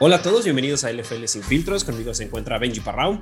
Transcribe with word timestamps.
Hola 0.00 0.16
a 0.16 0.22
todos, 0.22 0.44
bienvenidos 0.44 0.84
a 0.84 0.92
LFL 0.92 1.24
Sin 1.24 1.42
Filtros. 1.42 1.82
Conmigo 1.82 2.14
se 2.14 2.22
encuentra 2.22 2.56
Benji 2.56 2.78
Parrao. 2.78 3.20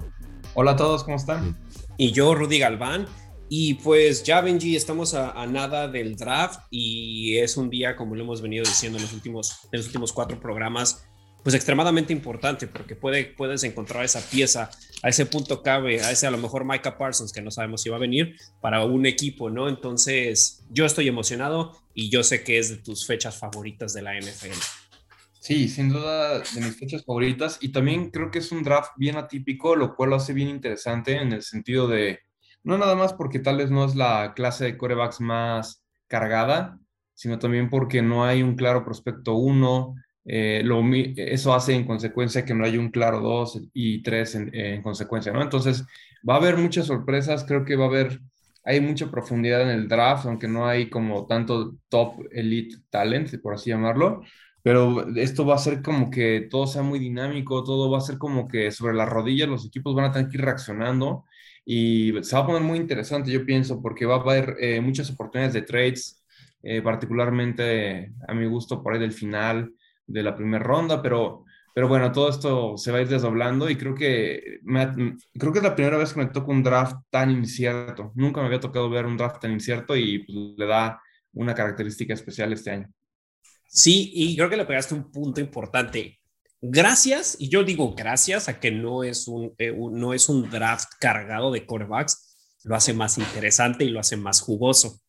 Hola 0.52 0.72
a 0.72 0.76
todos, 0.76 1.04
¿cómo 1.04 1.16
están? 1.16 1.56
Y 1.96 2.12
yo, 2.12 2.34
Rudy 2.34 2.58
Galván. 2.58 3.06
Y 3.48 3.74
pues 3.74 4.24
ya, 4.24 4.42
Benji, 4.42 4.76
estamos 4.76 5.14
a, 5.14 5.46
nada 5.46 5.88
del 5.88 6.16
draft 6.16 6.60
y 6.68 7.38
es 7.38 7.56
un 7.56 7.70
día, 7.70 7.96
como 7.96 8.14
lo 8.14 8.24
hemos 8.24 8.42
venido 8.42 8.62
diciendo 8.62 8.98
en 8.98 9.04
los 9.04 9.14
últimos, 9.14 9.60
en 9.72 9.78
los 9.78 9.86
últimos 9.86 10.12
cuatro 10.12 10.38
programas, 10.38 11.06
pues 11.42 11.54
extremadamente 11.54 12.12
importante 12.12 12.66
porque 12.66 12.94
puede, 12.94 13.24
puedes 13.24 13.64
encontrar 13.64 14.04
esa 14.04 14.20
pieza, 14.20 14.68
a 15.02 15.08
ese 15.08 15.24
punto 15.24 15.62
cabe, 15.62 16.02
a 16.02 16.10
ese 16.10 16.26
a 16.26 16.30
lo 16.30 16.36
mejor 16.36 16.66
Micah 16.66 16.98
Parsons, 16.98 17.32
que 17.32 17.40
no 17.40 17.50
sabemos 17.50 17.80
si 17.80 17.88
va 17.88 17.96
a 17.96 18.00
venir, 18.00 18.36
para 18.60 18.84
un 18.84 19.06
equipo, 19.06 19.48
¿no? 19.48 19.70
Entonces, 19.70 20.62
yo 20.68 20.84
estoy 20.84 21.08
emocionado 21.08 21.72
y 21.94 22.10
yo 22.10 22.22
sé 22.22 22.44
que 22.44 22.58
es 22.58 22.68
de 22.68 22.76
tus 22.76 23.06
fechas 23.06 23.38
favoritas 23.38 23.94
de 23.94 24.02
la 24.02 24.18
NFL. 24.20 24.58
Sí, 25.46 25.68
sin 25.68 25.90
duda 25.90 26.40
de 26.40 26.60
mis 26.60 26.76
fechas 26.76 27.04
favoritas 27.04 27.58
y 27.60 27.68
también 27.68 28.10
creo 28.10 28.32
que 28.32 28.40
es 28.40 28.50
un 28.50 28.64
draft 28.64 28.90
bien 28.96 29.16
atípico, 29.16 29.76
lo 29.76 29.94
cual 29.94 30.10
lo 30.10 30.16
hace 30.16 30.32
bien 30.32 30.48
interesante 30.48 31.20
en 31.22 31.32
el 31.32 31.42
sentido 31.42 31.86
de, 31.86 32.18
no 32.64 32.76
nada 32.76 32.96
más 32.96 33.12
porque 33.12 33.38
tal 33.38 33.58
vez 33.58 33.70
no 33.70 33.84
es 33.84 33.94
la 33.94 34.32
clase 34.34 34.64
de 34.64 34.76
corebacks 34.76 35.20
más 35.20 35.84
cargada, 36.08 36.80
sino 37.14 37.38
también 37.38 37.70
porque 37.70 38.02
no 38.02 38.24
hay 38.24 38.42
un 38.42 38.56
claro 38.56 38.84
prospecto 38.84 39.34
1, 39.36 39.94
eh, 40.24 40.64
eso 41.16 41.54
hace 41.54 41.74
en 41.74 41.86
consecuencia 41.86 42.44
que 42.44 42.54
no 42.54 42.64
hay 42.64 42.76
un 42.76 42.90
claro 42.90 43.20
2 43.20 43.68
y 43.72 44.02
3 44.02 44.34
en, 44.34 44.52
en, 44.52 44.82
consecuencia, 44.82 45.32
¿no? 45.32 45.42
Entonces 45.42 45.84
va 46.28 46.34
a 46.34 46.38
haber 46.38 46.56
muchas 46.56 46.86
sorpresas, 46.86 47.44
creo 47.44 47.64
que 47.64 47.76
va 47.76 47.84
a 47.84 47.88
haber, 47.88 48.20
hay 48.64 48.80
mucha 48.80 49.12
profundidad 49.12 49.62
en 49.62 49.68
el 49.68 49.86
draft, 49.86 50.26
aunque 50.26 50.48
no 50.48 50.66
hay 50.66 50.90
como 50.90 51.24
tanto 51.28 51.76
top 51.88 52.24
elite 52.32 52.78
talent, 52.90 53.40
por 53.40 53.54
así 53.54 53.70
llamarlo 53.70 54.22
pero 54.66 55.06
esto 55.14 55.46
va 55.46 55.54
a 55.54 55.58
ser 55.58 55.80
como 55.80 56.10
que 56.10 56.48
todo 56.50 56.66
sea 56.66 56.82
muy 56.82 56.98
dinámico, 56.98 57.62
todo 57.62 57.88
va 57.88 57.98
a 57.98 58.00
ser 58.00 58.18
como 58.18 58.48
que 58.48 58.72
sobre 58.72 58.94
las 58.94 59.08
rodillas 59.08 59.48
los 59.48 59.64
equipos 59.64 59.94
van 59.94 60.06
a 60.06 60.10
tener 60.10 60.28
que 60.28 60.38
ir 60.38 60.44
reaccionando 60.44 61.24
y 61.64 62.12
se 62.24 62.34
va 62.34 62.42
a 62.42 62.46
poner 62.46 62.62
muy 62.62 62.78
interesante, 62.78 63.30
yo 63.30 63.46
pienso, 63.46 63.80
porque 63.80 64.06
va 64.06 64.16
a 64.16 64.20
haber 64.20 64.56
eh, 64.58 64.80
muchas 64.80 65.08
oportunidades 65.08 65.54
de 65.54 65.62
trades, 65.62 66.24
eh, 66.64 66.82
particularmente 66.82 68.12
a 68.26 68.34
mi 68.34 68.46
gusto 68.46 68.82
por 68.82 68.94
ahí 68.94 68.98
del 68.98 69.12
final 69.12 69.72
de 70.04 70.22
la 70.24 70.34
primera 70.34 70.64
ronda, 70.64 71.00
pero, 71.00 71.44
pero 71.72 71.86
bueno, 71.86 72.10
todo 72.10 72.28
esto 72.28 72.76
se 72.76 72.90
va 72.90 72.98
a 72.98 73.02
ir 73.02 73.08
desdoblando 73.08 73.70
y 73.70 73.76
creo 73.76 73.94
que, 73.94 74.58
creo 75.38 75.52
que 75.52 75.58
es 75.60 75.64
la 75.64 75.76
primera 75.76 75.96
vez 75.96 76.12
que 76.12 76.18
me 76.18 76.26
toca 76.26 76.50
un 76.50 76.64
draft 76.64 76.96
tan 77.10 77.30
incierto. 77.30 78.10
Nunca 78.16 78.40
me 78.40 78.48
había 78.48 78.58
tocado 78.58 78.90
ver 78.90 79.06
un 79.06 79.16
draft 79.16 79.40
tan 79.40 79.52
incierto 79.52 79.94
y 79.94 80.24
pues, 80.24 80.36
le 80.58 80.66
da 80.66 81.00
una 81.34 81.54
característica 81.54 82.14
especial 82.14 82.52
este 82.52 82.72
año. 82.72 82.88
Sí, 83.68 84.10
y 84.14 84.36
creo 84.36 84.48
que 84.48 84.56
le 84.56 84.64
pegaste 84.64 84.94
un 84.94 85.10
punto 85.10 85.40
importante. 85.40 86.20
Gracias, 86.60 87.36
y 87.38 87.48
yo 87.48 87.64
digo 87.64 87.94
gracias 87.94 88.48
a 88.48 88.58
que 88.58 88.70
no 88.70 89.04
es 89.04 89.28
un, 89.28 89.54
eh, 89.58 89.76
no 89.76 90.14
es 90.14 90.28
un 90.28 90.50
draft 90.50 90.88
cargado 90.98 91.50
de 91.50 91.66
corebacks, 91.66 92.36
lo 92.64 92.74
hace 92.74 92.92
más 92.94 93.18
interesante 93.18 93.84
y 93.84 93.90
lo 93.90 94.00
hace 94.00 94.16
más 94.16 94.40
jugoso. 94.40 95.00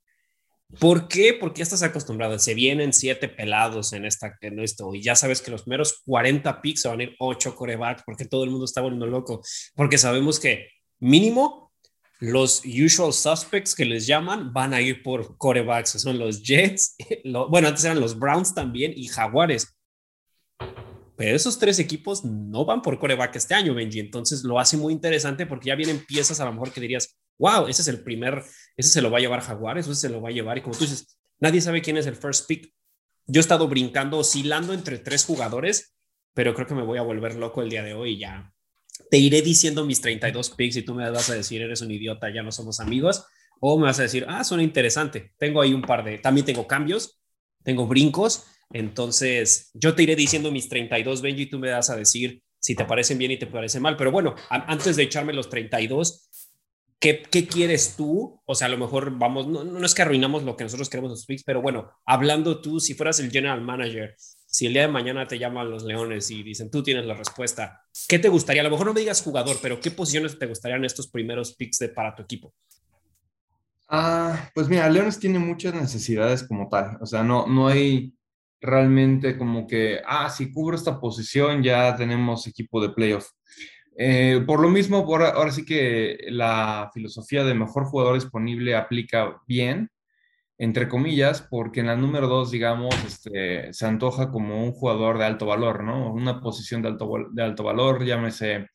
¿Por 0.80 1.08
qué? 1.08 1.34
Porque 1.34 1.60
ya 1.60 1.64
estás 1.64 1.82
acostumbrado. 1.82 2.38
Se 2.40 2.54
vienen 2.54 2.92
siete 2.92 3.30
pelados 3.30 3.94
en, 3.94 4.06
esta, 4.06 4.38
en 4.42 4.60
esto 4.60 4.94
y 4.94 5.02
ya 5.02 5.16
sabes 5.16 5.42
que 5.42 5.50
los 5.50 5.64
primeros 5.64 6.02
40 6.06 6.62
picks 6.62 6.82
se 6.82 6.90
van 6.90 7.00
a 7.00 7.04
ir 7.04 7.16
ocho 7.20 7.56
corebacks 7.56 8.04
porque 8.06 8.26
todo 8.26 8.44
el 8.44 8.50
mundo 8.50 8.66
está 8.66 8.82
volviendo 8.82 9.08
loco. 9.08 9.42
Porque 9.76 9.98
sabemos 9.98 10.40
que 10.40 10.68
mínimo 11.00 11.67
los 12.20 12.64
usual 12.66 13.14
suspects 13.14 13.76
que 13.76 13.86
les 13.86 14.08
llaman 14.08 14.52
van 14.52 14.74
a 14.74 14.82
ir 14.82 15.04
por 15.04 15.38
corebacks, 15.38 15.92
son 15.92 16.18
los 16.18 16.42
Jets, 16.42 16.96
bueno, 17.50 17.68
antes 17.68 17.86
eran 17.86 18.00
los 18.00 18.18
Browns 18.18 18.54
también 18.54 18.94
y 18.96 19.08
Jaguares. 19.08 19.78
Pero 21.16 21.36
esos 21.36 21.58
tres 21.58 21.80
equipos 21.80 22.24
no 22.24 22.64
van 22.64 22.84
por 22.84 23.00
coreback 23.00 23.36
este 23.36 23.56
año, 23.56 23.74
Benji. 23.74 24.00
Entonces 24.00 24.44
lo 24.44 24.60
hace 24.60 24.78
muy 24.78 24.94
interesante 24.94 25.48
porque 25.48 25.70
ya 25.70 25.76
vienen 25.76 26.06
piezas 26.06 26.40
a 26.40 26.46
lo 26.46 26.54
mejor 26.54 26.72
que 26.72 26.80
dirías, 26.80 27.18
wow, 27.40 27.68
ese 27.68 27.82
es 27.82 27.88
el 27.88 28.04
primer, 28.04 28.44
ese 28.76 28.90
se 28.90 29.02
lo 29.02 29.10
va 29.10 29.18
a 29.18 29.22
llevar 29.22 29.42
Jaguares, 29.42 29.88
ese 29.88 29.96
se 29.96 30.10
lo 30.10 30.22
va 30.22 30.30
a 30.30 30.32
llevar. 30.32 30.60
Y 30.60 30.62
como 30.62 30.76
tú 30.76 30.82
dices, 30.82 31.18
nadie 31.40 31.60
sabe 31.60 31.82
quién 31.82 31.98
es 31.98 32.06
el 32.06 32.16
first 32.16 32.48
pick. 32.48 32.72
Yo 33.26 33.40
he 33.40 33.42
estado 33.42 33.68
brincando, 33.68 34.20
oscilando 34.20 34.74
entre 34.74 35.00
tres 35.00 35.26
jugadores, 35.26 35.96
pero 36.36 36.54
creo 36.54 36.68
que 36.68 36.76
me 36.76 36.84
voy 36.84 37.00
a 37.00 37.02
volver 37.02 37.34
loco 37.36 37.64
el 37.64 37.70
día 37.70 37.82
de 37.82 37.96
hoy 37.96 38.12
y 38.12 38.20
ya 38.20 38.54
te 39.10 39.18
iré 39.18 39.42
diciendo 39.42 39.86
mis 39.86 40.02
32 40.02 40.52
picks 40.52 40.76
y 40.78 40.82
tú 40.82 40.94
me 40.94 41.10
vas 41.10 41.30
a 41.30 41.36
decir, 41.36 41.62
eres 41.62 41.82
un 41.82 41.92
idiota, 41.92 42.34
ya 42.34 42.44
no 42.44 42.52
somos 42.52 42.80
amigos, 42.80 43.26
o 43.60 43.78
me 43.78 43.86
vas 43.86 44.00
a 44.00 44.04
decir, 44.04 44.26
ah, 44.28 44.44
suena 44.44 44.64
interesante. 44.64 45.34
Tengo 45.38 45.62
ahí 45.62 45.74
un 45.74 45.82
par 45.82 46.04
de, 46.04 46.18
también 46.18 46.46
tengo 46.46 46.68
cambios, 46.68 47.20
tengo 47.64 47.88
brincos, 47.88 48.46
entonces 48.72 49.72
yo 49.74 49.96
te 49.96 50.04
iré 50.04 50.16
diciendo 50.16 50.52
mis 50.52 50.70
32, 50.70 51.22
Benji, 51.22 51.44
y 51.44 51.50
tú 51.50 51.60
me 51.60 51.72
vas 51.72 51.90
a 51.90 51.96
decir 51.96 52.44
si 52.60 52.76
te 52.76 52.86
parecen 52.86 53.18
bien 53.18 53.32
y 53.32 53.38
te 53.38 53.48
parecen 53.48 53.82
mal. 53.82 53.96
Pero 53.98 54.12
bueno, 54.12 54.36
antes 54.50 54.96
de 54.96 55.04
echarme 55.04 55.34
los 55.34 55.50
32, 55.50 56.30
¿qué, 57.00 57.24
¿qué, 57.24 57.48
quieres 57.48 57.96
tú? 57.96 58.42
O 58.46 58.56
sea, 58.56 58.68
a 58.68 58.70
lo 58.70 58.78
mejor 58.78 59.18
vamos, 59.18 59.48
no, 59.48 59.64
no 59.64 59.86
es 59.86 59.94
que 59.94 60.02
arruinamos 60.02 60.44
lo 60.44 60.58
que 60.58 60.66
nosotros 60.66 60.90
queremos 60.90 61.12
los 61.12 61.26
picks, 61.26 61.44
pero 61.44 61.62
bueno, 61.62 61.92
hablando 62.06 62.62
tú, 62.62 62.80
si 62.80 62.94
fueras 62.94 63.20
el 63.20 63.32
general 63.32 63.62
manager, 63.62 64.16
si 64.48 64.66
el 64.66 64.74
día 64.74 64.84
de 64.84 64.88
mañana 64.88 65.28
te 65.28 65.38
llaman 65.38 65.70
los 65.70 65.84
Leones 65.84 66.32
y 66.32 66.42
dicen, 66.42 66.72
tú 66.72 66.82
tienes 66.82 67.06
la 67.06 67.14
respuesta, 67.14 67.84
¿qué 68.08 68.18
te 68.18 68.30
gustaría? 68.30 68.62
A 68.62 68.64
lo 68.64 68.72
mejor 68.72 68.88
no 68.88 68.94
me 68.94 69.02
digas 69.02 69.22
jugador, 69.22 69.58
pero 69.62 69.80
¿qué 69.80 69.92
posiciones 69.92 70.40
te 70.40 70.46
gustarían 70.46 70.86
estos 70.86 71.10
primeros 71.10 71.54
picks 71.56 71.80
para 71.94 72.16
tu 72.16 72.24
equipo? 72.24 72.54
Ah, 73.90 74.50
pues 74.56 74.68
mira, 74.68 74.90
Leones 74.90 75.20
tiene 75.20 75.38
muchas 75.38 75.74
necesidades 75.74 76.44
como 76.44 76.70
tal. 76.70 76.98
O 77.02 77.06
sea, 77.06 77.24
no, 77.24 77.46
no 77.46 77.68
hay 77.68 78.14
realmente 78.60 79.38
como 79.38 79.68
que, 79.68 80.00
ah, 80.06 80.30
si 80.30 80.52
cubro 80.52 80.76
esta 80.76 81.00
posición 81.00 81.62
ya 81.62 81.96
tenemos 81.96 82.48
equipo 82.48 82.82
de 82.82 82.90
playoff. 82.90 83.30
Eh, 83.98 84.44
por 84.46 84.62
lo 84.62 84.70
mismo, 84.70 84.98
ahora 84.98 85.52
sí 85.52 85.66
que 85.66 86.18
la 86.30 86.90
filosofía 86.94 87.44
de 87.44 87.54
mejor 87.54 87.86
jugador 87.86 88.16
disponible 88.16 88.76
aplica 88.76 89.42
bien 89.48 89.90
entre 90.58 90.88
comillas, 90.88 91.42
porque 91.42 91.82
en 91.82 91.88
la 91.88 91.96
número 91.96 92.28
dos, 92.28 92.52
digamos, 92.52 92.96
este, 93.06 93.72
se 93.74 93.86
antoja 93.86 94.32
como 94.32 94.64
un 94.64 94.72
jugador 94.72 95.18
de 95.18 95.26
alto 95.26 95.46
valor, 95.46 95.84
¿no? 95.84 96.12
Una 96.12 96.42
posición 96.42 96.82
de 96.82 96.90
alto, 96.90 97.12
de 97.32 97.44
alto 97.44 97.64
valor, 97.64 98.04
llámese 98.04 98.68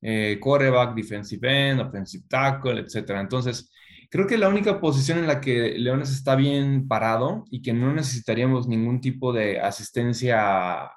eh, 0.00 0.38
quarterback, 0.40 0.94
defensive 0.94 1.70
end, 1.70 1.80
offensive 1.80 2.24
tackle, 2.28 2.80
etcétera. 2.80 3.20
Entonces, 3.20 3.70
creo 4.10 4.26
que 4.26 4.38
la 4.38 4.48
única 4.48 4.80
posición 4.80 5.18
en 5.18 5.26
la 5.26 5.40
que 5.40 5.78
Leones 5.78 6.10
está 6.10 6.34
bien 6.36 6.88
parado 6.88 7.44
y 7.50 7.62
que 7.62 7.72
no 7.72 7.92
necesitaríamos 7.92 8.66
ningún 8.68 9.00
tipo 9.00 9.32
de 9.32 9.60
asistencia 9.60 10.90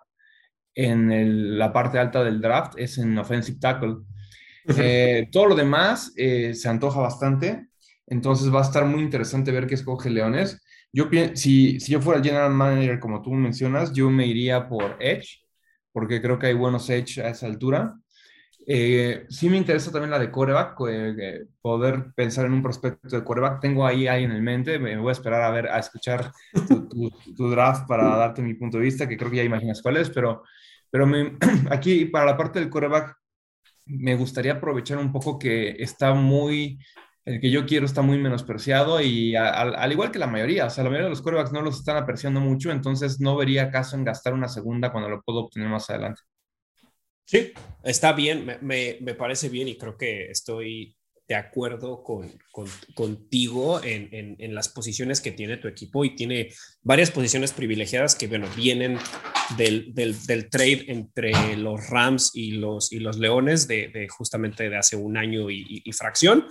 en 0.76 1.58
la 1.58 1.74
parte 1.74 2.00
alta 2.00 2.24
del 2.24 2.40
draft 2.40 2.76
es 2.78 2.98
en 2.98 3.18
offensive 3.18 3.60
tackle. 3.60 3.98
Eh, 4.78 5.28
todo 5.32 5.48
lo 5.48 5.56
demás 5.56 6.14
eh, 6.16 6.54
se 6.54 6.70
antoja 6.70 7.02
bastante. 7.02 7.68
Entonces 8.12 8.54
va 8.54 8.60
a 8.60 8.64
estar 8.64 8.86
muy 8.86 9.02
interesante 9.02 9.54
ver 9.54 9.68
qué 9.68 9.76
escoge 9.76 10.10
Leones. 10.10 10.62
Yo 10.92 11.06
si, 11.34 11.80
si 11.80 11.94
yo 11.94 12.02
fuera 12.02 12.22
general 12.22 12.52
manager, 12.52 13.00
como 13.00 13.22
tú 13.22 13.32
mencionas, 13.32 13.94
yo 13.94 14.10
me 14.10 14.28
iría 14.28 14.68
por 14.68 14.98
Edge, 15.00 15.46
porque 15.94 16.22
creo 16.22 16.38
que 16.38 16.48
hay 16.48 16.54
buenos 16.54 16.90
Edge 16.90 17.22
a 17.22 17.30
esa 17.30 17.46
altura. 17.46 17.96
Eh, 18.68 19.26
sí 19.30 19.50
me 19.50 19.56
interesa 19.56 19.94
también 19.94 20.12
la 20.12 20.20
de 20.20 20.30
coreback, 20.30 20.76
eh, 20.90 21.46
poder 21.62 22.12
pensar 22.14 22.46
en 22.48 22.54
un 22.54 22.62
prospecto 22.62 23.16
de 23.16 23.24
coreback. 23.24 23.62
Tengo 23.62 23.88
ahí, 23.88 24.08
ahí 24.08 24.26
en 24.26 24.32
el 24.32 24.42
mente, 24.42 24.78
me 24.78 24.98
voy 24.98 25.10
a 25.10 25.14
esperar 25.14 25.44
a 25.44 25.52
ver, 25.52 25.68
a 25.68 25.80
escuchar 25.80 26.34
tu, 27.38 27.50
draft 27.50 27.88
para 27.88 28.04
darte 28.18 28.42
mi 28.42 28.56
punto 28.56 28.78
de 28.78 28.84
vista, 28.84 29.08
que 29.08 29.16
creo 29.16 29.32
que 29.32 29.38
ya 29.38 29.44
imaginas 29.44 29.82
cuál 29.82 29.96
es, 29.96 30.10
pero, 30.10 30.44
pero 30.90 31.10
aquí 31.72 32.06
para 32.06 32.26
la 32.26 32.38
parte 32.38 32.60
del 32.60 32.70
coreback 32.70 33.16
me 33.86 34.16
gustaría 34.16 34.54
aprovechar 34.54 34.98
un 34.98 35.14
poco 35.14 35.40
que 35.40 35.82
está 35.82 36.14
muy 36.14 36.78
el 37.26 37.40
que 37.42 37.52
yo 37.52 37.66
quiero 37.66 37.86
está 37.86 38.02
muy 38.02 38.18
menospreciado 38.18 39.02
y 39.02 39.36
al 39.36 39.92
igual 39.92 40.12
que 40.12 40.20
la 40.20 40.28
mayoría, 40.28 40.66
o 40.68 40.70
sea, 40.70 40.84
la 40.84 40.90
mayoría 40.90 41.06
de 41.06 41.12
los 41.12 41.22
quarterbacks 41.22 41.54
no 41.54 41.62
los 41.62 41.80
están 41.80 41.98
apreciando 41.98 42.40
mucho, 42.40 42.72
entonces 42.72 43.20
no 43.22 43.36
vería 43.38 43.72
caso 43.72 43.96
en 43.96 44.06
gastar 44.06 44.34
una 44.34 44.48
segunda 44.50 44.92
cuando 44.92 45.10
lo 45.10 45.22
puedo 45.22 45.40
obtener 45.42 45.70
más 45.70 45.90
adelante. 45.90 46.22
Sí, 47.26 47.54
está 47.84 48.12
bien, 48.14 48.46
me, 48.62 48.98
me 49.02 49.14
parece 49.16 49.48
bien 49.50 49.68
y 49.70 49.78
creo 49.78 49.98
que 49.98 50.30
estoy 50.30 50.98
de 51.32 51.36
acuerdo 51.36 52.04
con, 52.04 52.30
contigo 52.94 53.82
en, 53.86 54.36
en, 54.38 54.54
las 54.54 54.68
posiciones 54.68 55.22
que 55.22 55.32
tiene 55.32 55.56
tu 55.56 55.70
equipo 55.70 56.04
y 56.04 56.14
tiene 56.14 56.50
varias 56.84 57.10
posiciones 57.10 57.54
privilegiadas 57.54 58.16
que, 58.16 58.28
bueno, 58.28 58.50
vienen 58.54 58.98
del, 59.56 59.94
del, 59.94 60.50
trade 60.50 60.92
entre 60.92 61.56
los 61.56 61.90
Rams 61.90 62.32
y 62.34 62.52
los, 62.52 62.92
y 62.92 63.00
los 63.00 63.18
Leones 63.18 63.66
de, 63.70 64.10
justamente 64.10 64.70
de 64.70 64.76
hace 64.76 64.98
un 64.98 65.16
año 65.16 65.50
y, 65.50 65.90
fracción. 65.94 66.48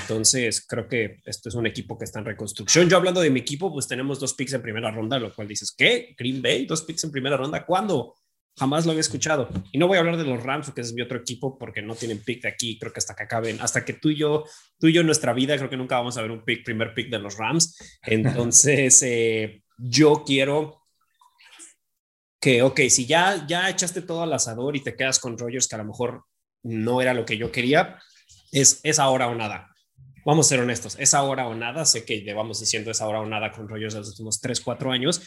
Entonces, 0.00 0.64
creo 0.64 0.86
que 0.86 1.16
esto 1.24 1.48
es 1.48 1.56
un 1.56 1.66
equipo 1.66 1.98
que 1.98 2.04
está 2.04 2.20
en 2.20 2.26
reconstrucción. 2.26 2.88
Yo 2.88 2.98
hablando 2.98 3.20
de 3.20 3.30
mi 3.30 3.40
equipo, 3.40 3.72
pues 3.72 3.88
tenemos 3.88 4.20
dos 4.20 4.34
picks 4.34 4.52
en 4.52 4.62
primera 4.62 4.92
ronda, 4.92 5.18
lo 5.18 5.34
cual 5.34 5.48
dices, 5.48 5.74
¿qué? 5.76 6.14
Green 6.16 6.40
Bay, 6.40 6.66
dos 6.66 6.82
picks 6.82 7.02
en 7.02 7.10
primera 7.10 7.36
ronda, 7.36 7.66
¿cuándo? 7.66 8.14
Jamás 8.60 8.84
lo 8.84 8.90
había 8.90 9.00
escuchado. 9.00 9.48
Y 9.72 9.78
no 9.78 9.88
voy 9.88 9.96
a 9.96 10.00
hablar 10.00 10.18
de 10.18 10.24
los 10.24 10.42
Rams, 10.42 10.70
que 10.70 10.82
es 10.82 10.92
mi 10.92 11.00
otro 11.00 11.16
equipo, 11.16 11.56
porque 11.56 11.80
no 11.80 11.94
tienen 11.94 12.22
pick 12.22 12.42
de 12.42 12.50
aquí. 12.50 12.78
Creo 12.78 12.92
que 12.92 12.98
hasta 12.98 13.16
que 13.16 13.22
acaben, 13.22 13.58
hasta 13.58 13.86
que 13.86 13.94
tú 13.94 14.10
y 14.10 14.16
yo, 14.16 14.44
tú 14.78 14.88
y 14.88 14.92
yo 14.92 15.00
en 15.00 15.06
nuestra 15.06 15.32
vida, 15.32 15.56
creo 15.56 15.70
que 15.70 15.78
nunca 15.78 15.96
vamos 15.96 16.18
a 16.18 16.20
ver 16.20 16.30
un 16.30 16.44
pick, 16.44 16.62
primer 16.62 16.92
pick 16.92 17.08
de 17.08 17.18
los 17.18 17.38
Rams. 17.38 17.98
Entonces, 18.02 19.02
eh, 19.06 19.62
yo 19.78 20.24
quiero 20.26 20.82
que, 22.38 22.60
ok, 22.60 22.80
si 22.90 23.06
ya, 23.06 23.46
ya 23.46 23.70
echaste 23.70 24.02
todo 24.02 24.24
al 24.24 24.32
asador 24.34 24.76
y 24.76 24.82
te 24.82 24.94
quedas 24.94 25.18
con 25.20 25.38
Rogers, 25.38 25.66
que 25.66 25.76
a 25.76 25.78
lo 25.78 25.86
mejor 25.86 26.24
no 26.62 27.00
era 27.00 27.14
lo 27.14 27.24
que 27.24 27.38
yo 27.38 27.50
quería, 27.50 27.98
es, 28.52 28.80
es 28.82 28.98
ahora 28.98 29.28
o 29.28 29.34
nada. 29.34 29.74
Vamos 30.26 30.46
a 30.46 30.48
ser 30.50 30.60
honestos, 30.60 30.96
es 30.98 31.14
ahora 31.14 31.48
o 31.48 31.54
nada. 31.54 31.86
Sé 31.86 32.04
que 32.04 32.20
llevamos 32.20 32.60
diciendo 32.60 32.90
es 32.90 33.00
ahora 33.00 33.20
o 33.20 33.26
nada 33.26 33.50
con 33.52 33.66
Rogers 33.66 33.94
los 33.94 34.08
últimos 34.10 34.38
3, 34.38 34.60
4 34.60 34.92
años. 34.92 35.22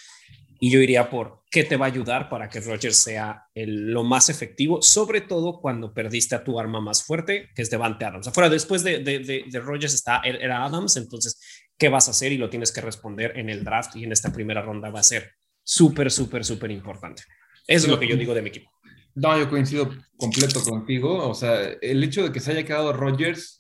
Y 0.64 0.72
yo 0.72 0.80
iría 0.80 1.10
por 1.10 1.44
qué 1.52 1.66
te 1.66 1.76
va 1.76 1.88
a 1.88 1.90
ayudar 1.90 2.30
para 2.30 2.48
que 2.48 2.62
Rogers 2.62 2.96
sea 2.96 3.48
el, 3.54 3.92
lo 3.92 4.06
más 4.06 4.30
efectivo, 4.30 4.82
sobre 4.82 5.20
todo 5.20 5.60
cuando 5.60 5.94
perdiste 5.94 6.36
a 6.36 6.44
tu 6.46 6.58
arma 6.58 6.80
más 6.80 7.04
fuerte, 7.04 7.50
que 7.54 7.64
es 7.64 7.70
Devante 7.70 8.06
Adams. 8.06 8.30
Afuera, 8.30 8.50
después 8.50 8.82
de, 8.82 9.00
de, 9.00 9.20
de, 9.20 9.44
de 9.46 9.60
Rogers 9.60 9.94
está, 9.94 10.22
era 10.24 10.64
Adams, 10.64 10.96
entonces, 10.96 11.38
¿qué 11.78 11.90
vas 11.90 12.08
a 12.08 12.12
hacer? 12.12 12.32
Y 12.32 12.38
lo 12.38 12.50
tienes 12.50 12.72
que 12.72 12.80
responder 12.80 13.38
en 13.38 13.50
el 13.50 13.66
draft 13.66 13.98
y 13.98 14.06
en 14.06 14.14
esta 14.14 14.32
primera 14.32 14.62
ronda 14.62 14.90
va 14.90 15.02
a 15.02 15.04
ser 15.04 15.34
súper, 15.62 16.10
súper, 16.10 16.46
súper 16.46 16.72
importante. 16.72 17.24
Eso 17.68 17.88
es 17.88 17.92
lo 17.92 18.00
que 18.00 18.08
yo 18.08 18.16
digo 18.16 18.34
de 18.34 18.42
mi 18.42 18.48
equipo. 18.48 18.72
No, 19.16 19.38
yo 19.38 19.50
coincido 19.50 19.92
completo 20.16 20.64
contigo. 20.64 21.28
O 21.28 21.36
sea, 21.36 21.60
el 21.82 22.02
hecho 22.06 22.24
de 22.24 22.32
que 22.32 22.40
se 22.40 22.54
haya 22.54 22.64
quedado 22.64 22.94
Rogers, 22.94 23.60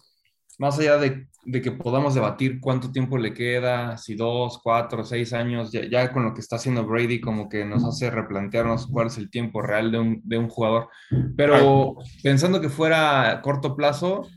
más 0.58 0.80
allá 0.80 0.96
de, 1.00 1.28
de 1.45 1.62
que 1.62 1.72
podamos 1.72 2.13
debatir 2.13 2.60
cuánto 2.60 2.92
tiempo 2.92 3.18
le 3.18 3.34
queda, 3.34 3.98
si 3.98 4.16
dos, 4.16 4.60
cuatro, 4.63 5.04
seis 5.04 5.34
años, 5.34 5.72
ya, 5.72 5.86
ya, 5.90 6.12
con 6.12 6.24
lo 6.24 6.34
que 6.34 6.42
está 6.42 6.56
haciendo 6.56 6.86
Brady, 6.86 7.19
como 7.19 7.50
que 7.50 7.66
nos 7.66 7.84
hace 7.84 8.10
replantearnos 8.10 8.88
cuál 8.88 9.07
es 9.07 9.18
el 9.18 9.30
tiempo 9.30 9.62
real 9.62 9.92
de 9.92 10.00
un, 10.00 10.22
de 10.24 10.38
un 10.38 10.50
jugador. 10.50 10.90
Pero 11.36 11.95
pensando 12.22 12.62
que 12.62 12.69
fuera 12.69 13.30
a 13.30 13.42
corto 13.42 13.75
plazo, 13.75 14.28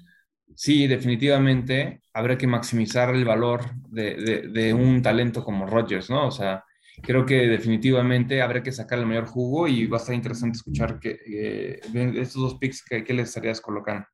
sí, 0.54 0.86
definitivamente 0.86 2.02
habría 2.12 2.38
que 2.38 2.46
maximizar 2.46 3.14
el 3.14 3.24
valor 3.24 3.62
de, 3.88 4.16
de, 4.16 4.48
de 4.48 4.74
un 4.74 5.02
talento 5.02 5.44
como 5.44 5.66
Rogers, 5.66 6.10
¿no? 6.10 6.26
O 6.26 6.30
sea, 6.30 6.64
creo 7.02 7.26
que 7.26 7.46
definitivamente 7.46 8.42
habrá 8.42 8.62
que 8.62 8.72
sacar 8.72 8.98
el 8.98 9.06
mayor 9.06 9.26
jugo 9.26 9.68
y 9.68 9.86
va 9.86 9.98
a 9.98 10.00
estar 10.00 10.14
interesante 10.14 10.56
escuchar 10.56 10.98
que, 10.98 11.18
eh, 11.26 11.80
estos 12.16 12.42
dos 12.42 12.54
picks, 12.56 12.84
¿qué, 12.84 13.04
¿qué, 13.04 13.12
le 13.12 13.22
estarías 13.22 13.60
colocando? 13.60 14.06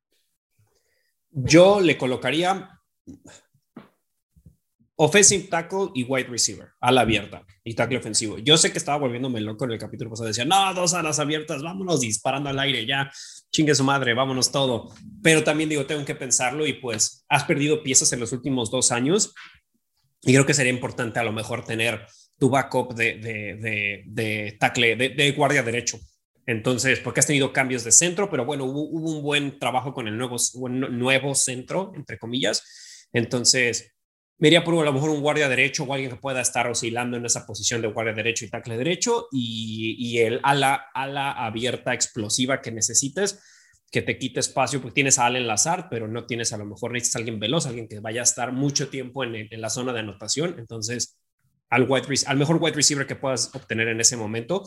Yo 1.31 1.81
le 1.81 1.97
colocaría 1.97 2.69
offensive 4.95 5.47
tackle 5.49 5.89
y 5.93 6.03
wide 6.03 6.27
receiver, 6.27 6.69
ala 6.79 7.01
abierta 7.01 7.45
y 7.63 7.73
tackle 7.73 7.97
ofensivo. 7.97 8.37
Yo 8.37 8.57
sé 8.57 8.71
que 8.71 8.77
estaba 8.77 8.99
volviéndome 8.99 9.41
loco 9.41 9.65
en 9.65 9.71
el 9.71 9.79
capítulo 9.79 10.09
pasado, 10.09 10.27
decía, 10.27 10.45
no, 10.45 10.73
dos 10.73 10.93
alas 10.93 11.19
abiertas, 11.19 11.61
vámonos 11.61 12.01
disparando 12.01 12.49
al 12.49 12.59
aire, 12.59 12.85
ya, 12.85 13.11
chingue 13.51 13.75
su 13.75 13.83
madre, 13.83 14.13
vámonos 14.13 14.51
todo. 14.51 14.93
Pero 15.21 15.43
también 15.43 15.69
digo, 15.69 15.85
tengo 15.85 16.05
que 16.05 16.15
pensarlo 16.15 16.65
y 16.67 16.73
pues 16.73 17.25
has 17.27 17.43
perdido 17.43 17.81
piezas 17.83 18.13
en 18.13 18.19
los 18.19 18.31
últimos 18.31 18.69
dos 18.69 18.91
años 18.91 19.33
y 20.21 20.33
creo 20.33 20.45
que 20.45 20.53
sería 20.53 20.71
importante 20.71 21.19
a 21.19 21.23
lo 21.23 21.31
mejor 21.31 21.65
tener 21.65 22.05
tu 22.37 22.49
backup 22.49 22.93
de, 22.93 23.17
de, 23.17 23.55
de, 23.55 24.03
de 24.05 24.57
tackle, 24.59 24.95
de, 24.95 25.09
de, 25.09 25.31
guardia 25.31 25.63
derecho. 25.63 25.99
Entonces, 26.45 26.99
porque 26.99 27.19
has 27.19 27.27
tenido 27.27 27.53
cambios 27.53 27.83
de 27.83 27.91
centro, 27.91 28.29
pero 28.29 28.45
bueno, 28.45 28.65
hubo, 28.65 28.83
hubo 28.83 29.17
un 29.17 29.23
buen 29.23 29.59
trabajo 29.59 29.93
con 29.93 30.07
el 30.07 30.17
nuevo, 30.17 30.37
nuevo 30.69 31.35
centro, 31.35 31.93
entre 31.95 32.17
comillas. 32.17 32.63
Entonces, 33.13 33.93
me 34.37 34.47
iría 34.49 34.63
por 34.63 34.73
a 34.75 34.83
lo 34.83 34.93
mejor 34.93 35.11
un 35.11 35.21
guardia 35.21 35.47
derecho 35.47 35.83
o 35.83 35.93
alguien 35.93 36.11
que 36.11 36.17
pueda 36.17 36.41
estar 36.41 36.67
oscilando 36.67 37.15
en 37.15 37.25
esa 37.25 37.45
posición 37.45 37.81
de 37.81 37.87
guardia 37.87 38.13
derecho 38.13 38.45
y 38.45 38.49
tackle 38.49 38.77
derecho 38.77 39.27
y, 39.31 39.95
y 39.97 40.19
el 40.19 40.39
ala, 40.43 40.87
ala 40.93 41.31
abierta 41.31 41.93
explosiva 41.93 42.59
que 42.59 42.71
necesites, 42.71 43.41
que 43.91 44.01
te 44.01 44.17
quite 44.17 44.39
espacio, 44.39 44.81
porque 44.81 44.95
tienes 44.95 45.19
a 45.19 45.27
Allen 45.27 45.47
Lazard, 45.47 45.85
pero 45.89 46.07
no 46.07 46.25
tienes 46.25 46.51
a 46.51 46.57
lo 46.57 46.65
mejor 46.65 46.91
necesitas 46.91 47.15
a 47.15 47.19
alguien 47.19 47.39
veloz, 47.39 47.67
alguien 47.67 47.87
que 47.87 47.99
vaya 47.99 48.21
a 48.21 48.23
estar 48.23 48.51
mucho 48.51 48.89
tiempo 48.89 49.23
en, 49.23 49.47
en 49.49 49.61
la 49.61 49.69
zona 49.69 49.93
de 49.93 49.99
anotación. 49.99 50.55
Entonces, 50.57 51.19
al, 51.73 51.89
wide, 51.89 52.05
al 52.27 52.37
mejor 52.37 52.57
wide 52.61 52.75
receiver 52.75 53.07
que 53.07 53.15
puedas 53.15 53.53
obtener 53.55 53.87
en 53.87 53.99
ese 53.99 54.15
momento. 54.15 54.63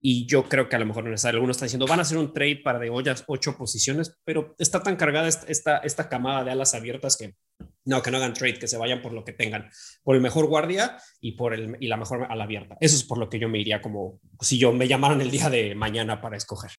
Y 0.00 0.26
yo 0.26 0.48
creo 0.48 0.68
que 0.68 0.76
a 0.76 0.78
lo 0.78 0.86
mejor 0.86 1.04
necesario. 1.04 1.36
Algunos 1.36 1.56
están 1.56 1.66
diciendo, 1.66 1.86
van 1.86 2.00
a 2.00 2.02
hacer 2.02 2.18
un 2.18 2.32
trade 2.32 2.60
para 2.64 2.78
de 2.78 2.90
ollas 2.90 3.24
ocho 3.28 3.56
posiciones, 3.56 4.18
pero 4.24 4.54
está 4.58 4.82
tan 4.82 4.96
cargada 4.96 5.28
esta, 5.28 5.78
esta 5.78 6.08
camada 6.08 6.44
de 6.44 6.50
alas 6.50 6.74
abiertas 6.74 7.16
que 7.16 7.36
no, 7.84 8.02
que 8.02 8.10
no 8.10 8.18
hagan 8.18 8.34
trade, 8.34 8.58
que 8.58 8.68
se 8.68 8.78
vayan 8.78 9.02
por 9.02 9.12
lo 9.12 9.24
que 9.24 9.32
tengan, 9.32 9.70
por 10.02 10.14
el 10.14 10.22
mejor 10.22 10.46
guardia 10.46 10.96
y 11.20 11.32
por 11.32 11.54
el 11.54 11.76
y 11.80 11.88
la 11.88 11.96
mejor 11.96 12.26
ala 12.30 12.44
abierta. 12.44 12.76
Eso 12.80 12.96
es 12.96 13.04
por 13.04 13.18
lo 13.18 13.28
que 13.28 13.38
yo 13.38 13.48
me 13.48 13.58
iría 13.58 13.80
como 13.80 14.20
si 14.40 14.58
yo 14.58 14.72
me 14.72 14.88
llamaran 14.88 15.20
el 15.20 15.30
día 15.30 15.50
de 15.50 15.74
mañana 15.74 16.20
para 16.20 16.36
escoger. 16.36 16.70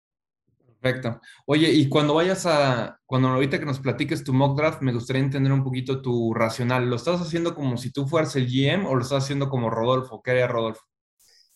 Perfecto. 0.84 1.22
Oye, 1.46 1.72
y 1.72 1.88
cuando 1.88 2.14
vayas 2.14 2.46
a, 2.46 3.00
cuando 3.06 3.30
ahorita 3.30 3.58
que 3.58 3.66
nos 3.66 3.80
platiques 3.80 4.24
tu 4.24 4.34
mock 4.34 4.58
draft, 4.58 4.82
me 4.82 4.92
gustaría 4.92 5.22
entender 5.22 5.54
un 5.54 5.64
poquito 5.64 6.02
tu 6.02 6.34
racional. 6.34 6.90
¿Lo 6.90 6.98
estás 6.98 7.22
haciendo 7.22 7.56
como 7.56 7.78
si 7.78 7.92
tú 7.92 8.06
fueras 8.06 8.36
el 8.36 8.48
GM 8.48 8.86
o 8.86 8.96
lo 8.96 9.02
estás 9.02 9.24
haciendo 9.24 9.50
como 9.50 9.70
Rodolfo? 9.70 10.22
¿Qué 10.22 10.32
haría 10.32 10.48
Rodolfo? 10.48 10.84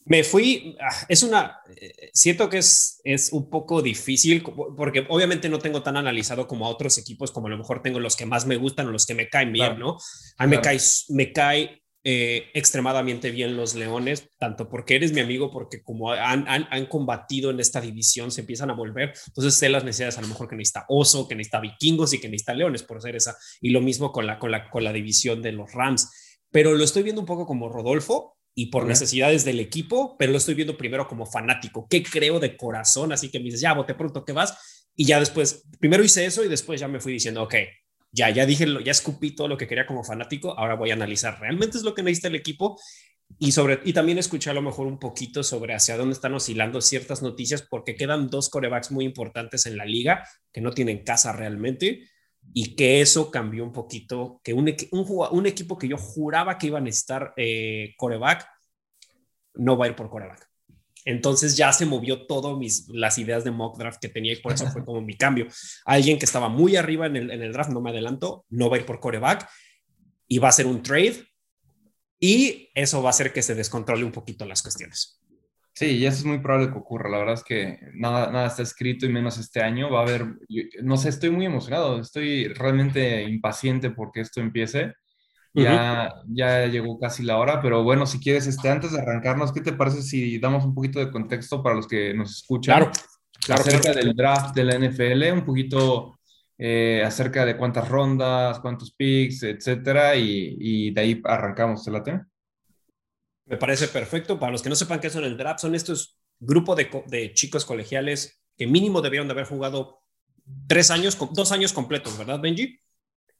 Me 0.07 0.23
fui, 0.23 0.75
ah, 0.79 1.05
es 1.09 1.23
una, 1.23 1.59
siento 2.13 2.49
que 2.49 2.59
es, 2.59 3.01
es 3.03 3.31
un 3.31 3.49
poco 3.49 3.81
difícil 3.81 4.41
porque 4.41 5.05
obviamente 5.09 5.49
no 5.49 5.59
tengo 5.59 5.83
tan 5.83 5.97
analizado 5.97 6.47
como 6.47 6.65
a 6.65 6.69
otros 6.69 6.97
equipos, 6.97 7.31
como 7.31 7.47
a 7.47 7.49
lo 7.49 7.57
mejor 7.57 7.81
tengo 7.81 7.99
los 7.99 8.15
que 8.15 8.25
más 8.25 8.45
me 8.45 8.57
gustan 8.57 8.87
o 8.87 8.91
los 8.91 9.05
que 9.05 9.15
me 9.15 9.29
caen 9.29 9.51
bien, 9.51 9.75
claro. 9.75 9.79
¿no? 9.79 9.97
A 10.37 10.47
mí 10.47 10.57
claro. 10.57 10.61
me 10.61 10.61
cae, 10.61 10.79
me 11.09 11.33
cae 11.33 11.83
eh, 12.09 12.51
extremadamente 12.53 13.31
bien 13.31 13.57
los 13.57 13.75
Leones, 13.75 14.29
tanto 14.39 14.69
porque 14.69 14.95
eres 14.95 15.11
mi 15.11 15.19
amigo, 15.19 15.51
porque 15.51 15.83
como 15.83 16.13
han, 16.13 16.47
han, 16.47 16.65
han, 16.71 16.85
combatido 16.85 17.51
en 17.51 17.59
esta 17.59 17.81
división, 17.81 18.31
se 18.31 18.39
empiezan 18.39 18.69
a 18.69 18.75
volver. 18.75 19.11
Entonces 19.27 19.55
sé 19.55 19.67
las 19.67 19.83
necesidades 19.83 20.17
a 20.17 20.21
lo 20.21 20.29
mejor 20.29 20.47
que 20.47 20.55
necesita 20.55 20.85
Oso, 20.87 21.27
que 21.27 21.35
necesita 21.35 21.59
Vikingos 21.59 22.13
y 22.13 22.21
que 22.21 22.29
necesita 22.29 22.53
Leones 22.53 22.83
por 22.83 23.01
ser 23.01 23.17
esa. 23.17 23.35
Y 23.59 23.71
lo 23.71 23.81
mismo 23.81 24.13
con 24.13 24.25
la, 24.25 24.39
con 24.39 24.51
la, 24.51 24.69
con 24.69 24.85
la 24.85 24.93
división 24.93 25.41
de 25.41 25.51
los 25.51 25.73
Rams. 25.73 26.09
Pero 26.49 26.75
lo 26.75 26.83
estoy 26.85 27.03
viendo 27.03 27.19
un 27.19 27.27
poco 27.27 27.45
como 27.45 27.67
Rodolfo 27.67 28.36
y 28.59 28.65
por 28.71 28.87
necesidades 28.87 29.45
del 29.45 29.59
equipo, 29.59 30.15
pero 30.17 30.31
lo 30.31 30.39
estoy 30.39 30.55
viendo 30.55 30.75
primero 30.75 31.07
como 31.07 31.27
fanático. 31.27 31.87
¿Qué 31.87 32.01
creo 32.01 32.39
de 32.39 32.57
corazón? 32.57 33.11
Así 33.11 33.29
que 33.29 33.37
me 33.37 33.45
dices, 33.45 33.61
ya, 33.61 33.75
bote 33.75 33.93
pronto 33.93 34.25
que 34.25 34.31
vas. 34.31 34.89
Y 34.95 35.05
ya 35.05 35.19
después, 35.19 35.63
primero 35.79 36.03
hice 36.03 36.25
eso 36.25 36.43
y 36.43 36.47
después 36.47 36.81
ya 36.81 36.87
me 36.87 36.99
fui 36.99 37.13
diciendo, 37.13 37.43
ok, 37.43 37.53
ya, 38.11 38.31
ya 38.31 38.47
dije, 38.47 38.65
ya 38.83 38.91
escupí 38.91 39.35
todo 39.35 39.47
lo 39.47 39.57
que 39.57 39.67
quería 39.67 39.85
como 39.85 40.03
fanático, 40.03 40.57
ahora 40.57 40.73
voy 40.73 40.89
a 40.89 40.95
analizar 40.95 41.39
realmente 41.39 41.77
es 41.77 41.83
lo 41.83 41.93
que 41.93 42.01
necesita 42.01 42.29
el 42.29 42.35
equipo 42.35 42.79
y, 43.37 43.51
sobre, 43.51 43.79
y 43.85 43.93
también 43.93 44.17
escuché 44.17 44.49
a 44.49 44.55
lo 44.55 44.63
mejor 44.63 44.87
un 44.87 44.97
poquito 44.97 45.43
sobre 45.43 45.75
hacia 45.75 45.95
dónde 45.95 46.13
están 46.13 46.33
oscilando 46.33 46.81
ciertas 46.81 47.21
noticias 47.21 47.61
porque 47.61 47.95
quedan 47.95 48.27
dos 48.27 48.49
corebacks 48.49 48.89
muy 48.89 49.05
importantes 49.05 49.67
en 49.67 49.77
la 49.77 49.85
liga 49.85 50.27
que 50.51 50.61
no 50.61 50.71
tienen 50.71 51.03
casa 51.03 51.31
realmente 51.31 52.09
y 52.53 52.75
que 52.75 53.01
eso 53.01 53.29
cambió 53.29 53.63
un 53.63 53.71
poquito, 53.71 54.41
que 54.43 54.53
un, 54.53 54.73
un, 54.91 55.45
equipo 55.45 55.77
que 55.77 55.87
yo 55.87 55.97
juraba 55.97 56.57
que 56.57 56.67
iba 56.67 56.77
a 56.77 56.81
necesitar 56.81 57.33
eh, 57.37 57.93
coreback 57.97 58.47
no 59.55 59.77
va 59.77 59.85
a 59.85 59.89
ir 59.89 59.95
por 59.95 60.09
coreback. 60.09 60.47
Entonces 61.05 61.55
ya 61.55 61.71
se 61.71 61.85
movió 61.85 62.25
todo 62.25 62.57
mis, 62.57 62.89
las 62.89 63.17
ideas 63.17 63.43
de 63.43 63.51
mock 63.51 63.77
draft 63.77 63.99
que 64.01 64.09
tenía 64.09 64.33
y 64.33 64.41
por 64.41 64.53
eso 64.53 64.69
fue 64.71 64.83
como 64.83 65.01
mi 65.01 65.15
cambio. 65.15 65.47
Alguien 65.85 66.19
que 66.19 66.25
estaba 66.25 66.49
muy 66.49 66.75
arriba 66.75 67.05
en 67.05 67.15
el, 67.15 67.31
en 67.31 67.41
el 67.41 67.53
draft, 67.53 67.71
no 67.71 67.79
me 67.79 67.91
adelanto, 67.91 68.45
no 68.49 68.69
va 68.69 68.75
a 68.75 68.79
ir 68.79 68.85
por 68.85 68.99
coreback 68.99 69.49
y 70.27 70.39
va 70.39 70.49
a 70.49 70.51
ser 70.51 70.65
un 70.65 70.83
trade 70.83 71.25
y 72.19 72.69
eso 72.73 73.01
va 73.01 73.09
a 73.09 73.11
hacer 73.11 73.31
que 73.31 73.41
se 73.41 73.55
descontrole 73.55 74.03
un 74.03 74.11
poquito 74.11 74.45
las 74.45 74.61
cuestiones. 74.61 75.21
Sí, 75.77 75.97
y 75.97 76.07
eso 76.07 76.17
es 76.17 76.25
muy 76.25 76.39
probable 76.39 76.71
que 76.71 76.79
ocurra. 76.79 77.07
La 77.07 77.19
verdad 77.19 77.35
es 77.35 77.43
que 77.43 77.77
nada, 77.93 78.31
nada 78.31 78.47
está 78.47 78.63
escrito 78.63 79.05
y 79.05 79.09
menos 79.09 79.37
este 79.37 79.61
año. 79.61 79.91
Va 79.91 79.99
a 79.99 80.01
haber, 80.01 80.25
no 80.81 80.97
sé, 80.97 81.09
estoy 81.09 81.29
muy 81.29 81.45
emocionado, 81.45 81.99
estoy 81.99 82.47
realmente 82.47 83.21
impaciente 83.25 83.91
porque 83.91 84.21
esto 84.21 84.41
empiece. 84.41 84.95
Ya, 85.53 86.13
uh 86.15 86.19
-huh. 86.19 86.23
ya 86.29 86.65
llegó 86.65 86.99
casi 86.99 87.21
la 87.23 87.37
hora, 87.37 87.61
pero 87.61 87.83
bueno, 87.83 88.07
si 88.07 88.19
quieres, 88.19 88.47
este, 88.47 88.69
antes 88.69 88.91
de 88.93 89.01
arrancarnos, 89.01 89.53
¿qué 89.53 89.61
te 89.61 89.73
parece 89.73 90.01
si 90.01 90.39
damos 90.39 90.65
un 90.65 90.73
poquito 90.73 90.99
de 90.99 91.11
contexto 91.11 91.61
para 91.61 91.75
los 91.75 91.87
que 91.87 92.11
nos 92.15 92.31
escuchan? 92.31 92.77
Claro, 92.77 92.91
claro 93.45 93.61
acerca 93.61 93.93
del 93.93 94.15
draft 94.15 94.55
de 94.55 94.63
la 94.63 94.75
NFL, 94.75 95.31
un 95.31 95.45
poquito 95.45 96.19
eh, 96.57 97.03
acerca 97.05 97.45
de 97.45 97.55
cuántas 97.55 97.87
rondas, 97.87 98.59
cuántos 98.61 98.93
picks, 98.93 99.43
etcétera, 99.43 100.15
y, 100.15 100.57
y 100.59 100.91
de 100.91 101.01
ahí 101.01 101.21
arrancamos, 101.23 101.83
¿te 101.85 101.91
late? 101.91 102.21
Me 103.47 103.57
parece 103.57 103.87
perfecto. 103.87 104.39
Para 104.39 104.51
los 104.51 104.61
que 104.61 104.69
no 104.69 104.75
sepan 104.75 104.99
qué 104.99 105.09
son 105.09 105.23
el 105.23 105.37
draft, 105.37 105.59
son 105.61 105.75
estos 105.75 106.19
grupos 106.39 106.77
de, 106.77 107.03
de 107.07 107.33
chicos 107.33 107.65
colegiales 107.65 108.41
que 108.55 108.67
mínimo 108.67 109.01
debieron 109.01 109.27
de 109.27 109.33
haber 109.33 109.45
jugado 109.45 109.99
tres 110.67 110.91
años, 110.91 111.17
dos 111.33 111.51
años 111.51 111.73
completos, 111.73 112.17
¿verdad, 112.17 112.39
Benji? 112.39 112.79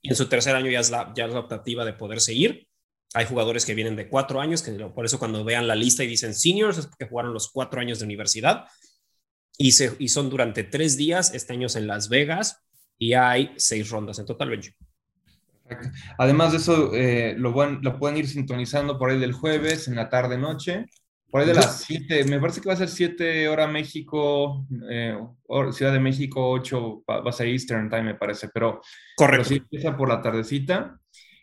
y 0.02 0.10
en 0.10 0.16
su 0.16 0.28
tercer 0.28 0.56
año 0.56 0.70
ya 0.70 0.80
es 0.80 0.90
la, 0.90 1.12
ya 1.16 1.28
la 1.28 1.40
optativa 1.40 1.86
de 1.86 1.94
poderse 1.94 2.34
ir. 2.34 2.68
Hay 3.14 3.26
jugadores 3.26 3.66
que 3.66 3.74
vienen 3.74 3.96
de 3.96 4.10
cuatro 4.10 4.42
años, 4.42 4.62
que 4.62 4.72
por 4.72 5.06
eso 5.06 5.18
cuando 5.18 5.44
vean 5.44 5.68
la 5.68 5.76
lista 5.76 6.04
y 6.04 6.08
dicen 6.08 6.36
seniors 6.36 6.78
es 6.78 6.88
porque 6.88 7.08
jugaron 7.08 7.34
los 7.34 7.50
cuatro 7.52 7.80
años 7.80 8.00
de 8.00 8.06
universidad 8.06 8.66
y, 9.58 9.72
se, 9.72 9.96
y 10.00 10.10
son 10.10 10.30
durante 10.30 10.64
tres 10.64 10.98
días, 10.98 11.34
este 11.34 11.54
año 11.54 11.68
es 11.68 11.76
en 11.76 11.88
Las 11.88 12.10
Vegas 12.10 12.64
y 12.98 13.14
hay 13.14 13.54
seis 13.58 13.90
rondas 13.90 14.20
en 14.20 14.26
total, 14.26 14.50
Benji. 14.50 14.72
Además 16.18 16.52
de 16.52 16.58
eso, 16.58 16.92
eh, 16.94 17.36
lo, 17.38 17.54
pueden 17.54 18.18
ir 18.18 18.28
sintonizando 18.28 18.98
por 18.98 19.10
ahí 19.10 19.20
del 19.20 19.34
jueves, 19.34 19.88
en 19.88 19.96
la 19.96 20.10
tarde-noche, 20.10 20.86
por 21.30 21.42
ahí 21.42 21.48
de 21.48 21.56
las 21.56 21.82
7, 21.82 22.24
me 22.26 22.40
parece 22.40 22.62
que 22.62 22.70
va 22.70 22.74
a 22.74 22.78
ser 22.78 22.88
7 22.88 23.50
hora 23.50 23.68
México, 23.68 24.66
eh, 24.90 25.18
Ciudad 25.72 25.92
de 25.92 26.00
México, 26.00 26.50
8 26.50 27.04
va 27.10 27.30
a 27.30 27.34
ser 27.34 27.48
Eastern 27.48 27.90
Time, 27.90 28.04
me 28.04 28.16
parece, 28.16 28.50
pero, 28.54 28.82
Correcto. 29.16 29.44
pero 29.44 29.44
sí 29.44 29.56
empieza 29.56 29.98
por 29.98 30.08
la 30.10 30.22
tardecita. 30.22 31.00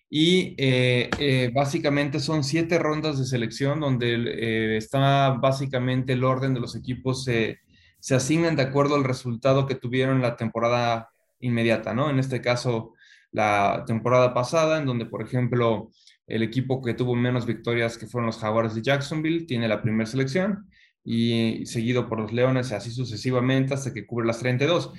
y 0.09 0.54
eh, 0.59 1.11
eh, 1.19 1.50
básicamente 1.52 2.21
son 2.21 2.45
siete 2.45 2.78
rondas 2.78 3.19
de 3.19 3.25
selección 3.25 3.81
donde 3.81 4.76
está 4.76 5.31
básicamente 5.31 6.12
el 6.12 6.25
orden 6.25 6.54
de 6.54 6.61
los 6.61 6.76
equipos 6.76 7.25
se, 7.25 7.59
se 7.99 8.14
asignan 8.14 8.54
de 8.54 8.62
acuerdo 8.62 8.95
al 8.95 9.04
resultado 9.04 9.66
que 9.66 9.75
tuvieron 9.75 10.23
la 10.23 10.37
temporada 10.37 11.11
inmediata, 11.40 11.95
¿no? 11.95 12.11
En 12.11 12.19
este 12.19 12.40
caso, 12.40 12.95
la 13.34 13.84
temporada 13.86 14.32
pasada, 14.32 14.78
en 14.78 14.86
donde, 14.86 15.04
por 15.04 15.20
ejemplo, 15.20 15.90
el 16.26 16.42
equipo 16.42 16.80
que 16.80 16.94
tuvo 16.94 17.14
menos 17.14 17.44
victorias, 17.44 17.98
que 17.98 18.06
fueron 18.06 18.26
los 18.26 18.38
Jaguars 18.38 18.74
de 18.74 18.80
Jacksonville, 18.80 19.44
tiene 19.44 19.68
la 19.68 19.82
primera 19.82 20.08
selección 20.08 20.70
y 21.04 21.66
seguido 21.66 22.08
por 22.08 22.18
los 22.18 22.32
Leones, 22.32 22.72
así 22.72 22.90
sucesivamente 22.90 23.74
hasta 23.74 23.92
que 23.92 24.06
cubre 24.06 24.26
las 24.26 24.38
32. 24.38 24.90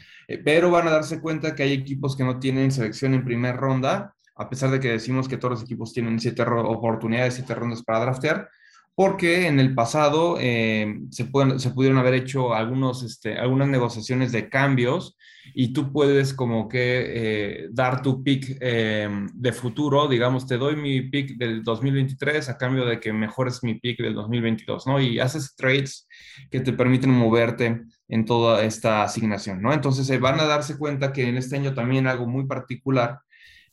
pero 0.43 0.69
van 0.69 0.87
a 0.87 0.91
darse 0.91 1.19
cuenta 1.19 1.55
que 1.55 1.63
hay 1.63 1.73
equipos 1.73 2.15
que 2.15 2.23
no 2.23 2.39
tienen 2.39 2.71
selección 2.71 3.15
en 3.15 3.25
primera 3.25 3.57
ronda 3.57 4.15
a 4.35 4.49
pesar 4.49 4.69
de 4.69 4.79
que 4.79 4.89
decimos 4.89 5.27
que 5.27 5.37
todos 5.37 5.53
los 5.53 5.63
equipos 5.63 5.93
tienen 5.93 6.19
siete 6.19 6.43
oportunidades, 6.43 7.35
siete 7.35 7.55
rondas 7.55 7.83
para 7.83 8.01
draftear, 8.01 8.49
porque 8.93 9.47
en 9.47 9.59
el 9.59 9.73
pasado 9.73 10.37
eh, 10.39 10.99
se, 11.09 11.25
pueden, 11.25 11.59
se 11.59 11.71
pudieron 11.71 11.97
haber 11.97 12.13
hecho 12.15 12.53
algunos, 12.53 13.03
este, 13.03 13.37
algunas 13.37 13.67
negociaciones 13.69 14.31
de 14.31 14.49
cambios 14.49 15.14
y 15.53 15.73
tú 15.73 15.91
puedes 15.91 16.33
como 16.33 16.67
que 16.67 17.03
eh, 17.07 17.67
dar 17.71 18.01
tu 18.01 18.23
pick 18.23 18.57
eh, 18.59 19.09
de 19.33 19.51
futuro, 19.53 20.07
digamos, 20.07 20.47
te 20.47 20.57
doy 20.57 20.75
mi 20.75 21.01
pick 21.01 21.37
del 21.37 21.63
2023 21.63 22.49
a 22.49 22.57
cambio 22.57 22.85
de 22.85 22.99
que 22.99 23.13
mejores 23.13 23.63
mi 23.63 23.75
pick 23.75 23.99
del 23.99 24.13
2022, 24.15 24.87
¿no? 24.87 24.99
Y 24.99 25.19
haces 25.19 25.55
trades 25.55 26.07
que 26.49 26.59
te 26.59 26.73
permiten 26.73 27.11
moverte 27.11 27.83
en 28.07 28.25
toda 28.25 28.63
esta 28.63 29.03
asignación, 29.03 29.61
¿no? 29.61 29.73
Entonces 29.73 30.07
se 30.07 30.17
van 30.17 30.39
a 30.39 30.45
darse 30.45 30.77
cuenta 30.77 31.13
que 31.13 31.27
en 31.27 31.37
este 31.37 31.55
año 31.55 31.73
también 31.73 32.07
algo 32.07 32.27
muy 32.27 32.45
particular 32.45 33.19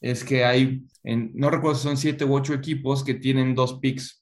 es 0.00 0.24
que 0.24 0.44
hay, 0.44 0.82
en, 1.04 1.30
no 1.34 1.50
recuerdo 1.50 1.78
si 1.78 1.84
son 1.84 1.96
siete 1.96 2.24
u 2.24 2.34
ocho 2.34 2.54
equipos 2.54 3.04
que 3.04 3.14
tienen 3.14 3.54
dos 3.54 3.78
picks 3.80 4.21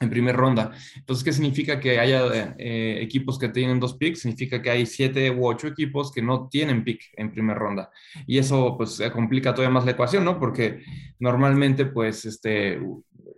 en 0.00 0.10
primera 0.10 0.36
ronda. 0.36 0.72
Entonces, 0.96 1.24
¿qué 1.24 1.32
significa 1.32 1.78
que 1.78 1.98
haya 1.98 2.54
eh, 2.58 2.98
equipos 3.00 3.38
que 3.38 3.48
tienen 3.48 3.78
dos 3.78 3.96
picks? 3.96 4.20
Significa 4.20 4.60
que 4.60 4.70
hay 4.70 4.86
siete 4.86 5.30
u 5.30 5.46
ocho 5.46 5.68
equipos 5.68 6.10
que 6.12 6.22
no 6.22 6.48
tienen 6.48 6.82
pick 6.84 7.02
en 7.16 7.30
primera 7.30 7.58
ronda. 7.58 7.90
Y 8.26 8.38
eso, 8.38 8.76
pues, 8.76 9.00
complica 9.12 9.54
todavía 9.54 9.74
más 9.74 9.84
la 9.84 9.92
ecuación, 9.92 10.24
¿no? 10.24 10.38
Porque 10.38 10.82
normalmente, 11.18 11.86
pues, 11.86 12.24
este, 12.24 12.80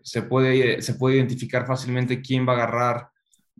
se 0.02 0.22
puede, 0.22 0.80
se 0.80 0.94
puede 0.94 1.16
identificar 1.16 1.66
fácilmente 1.66 2.22
quién 2.22 2.46
va 2.48 2.52
a 2.52 2.56
agarrar 2.56 3.08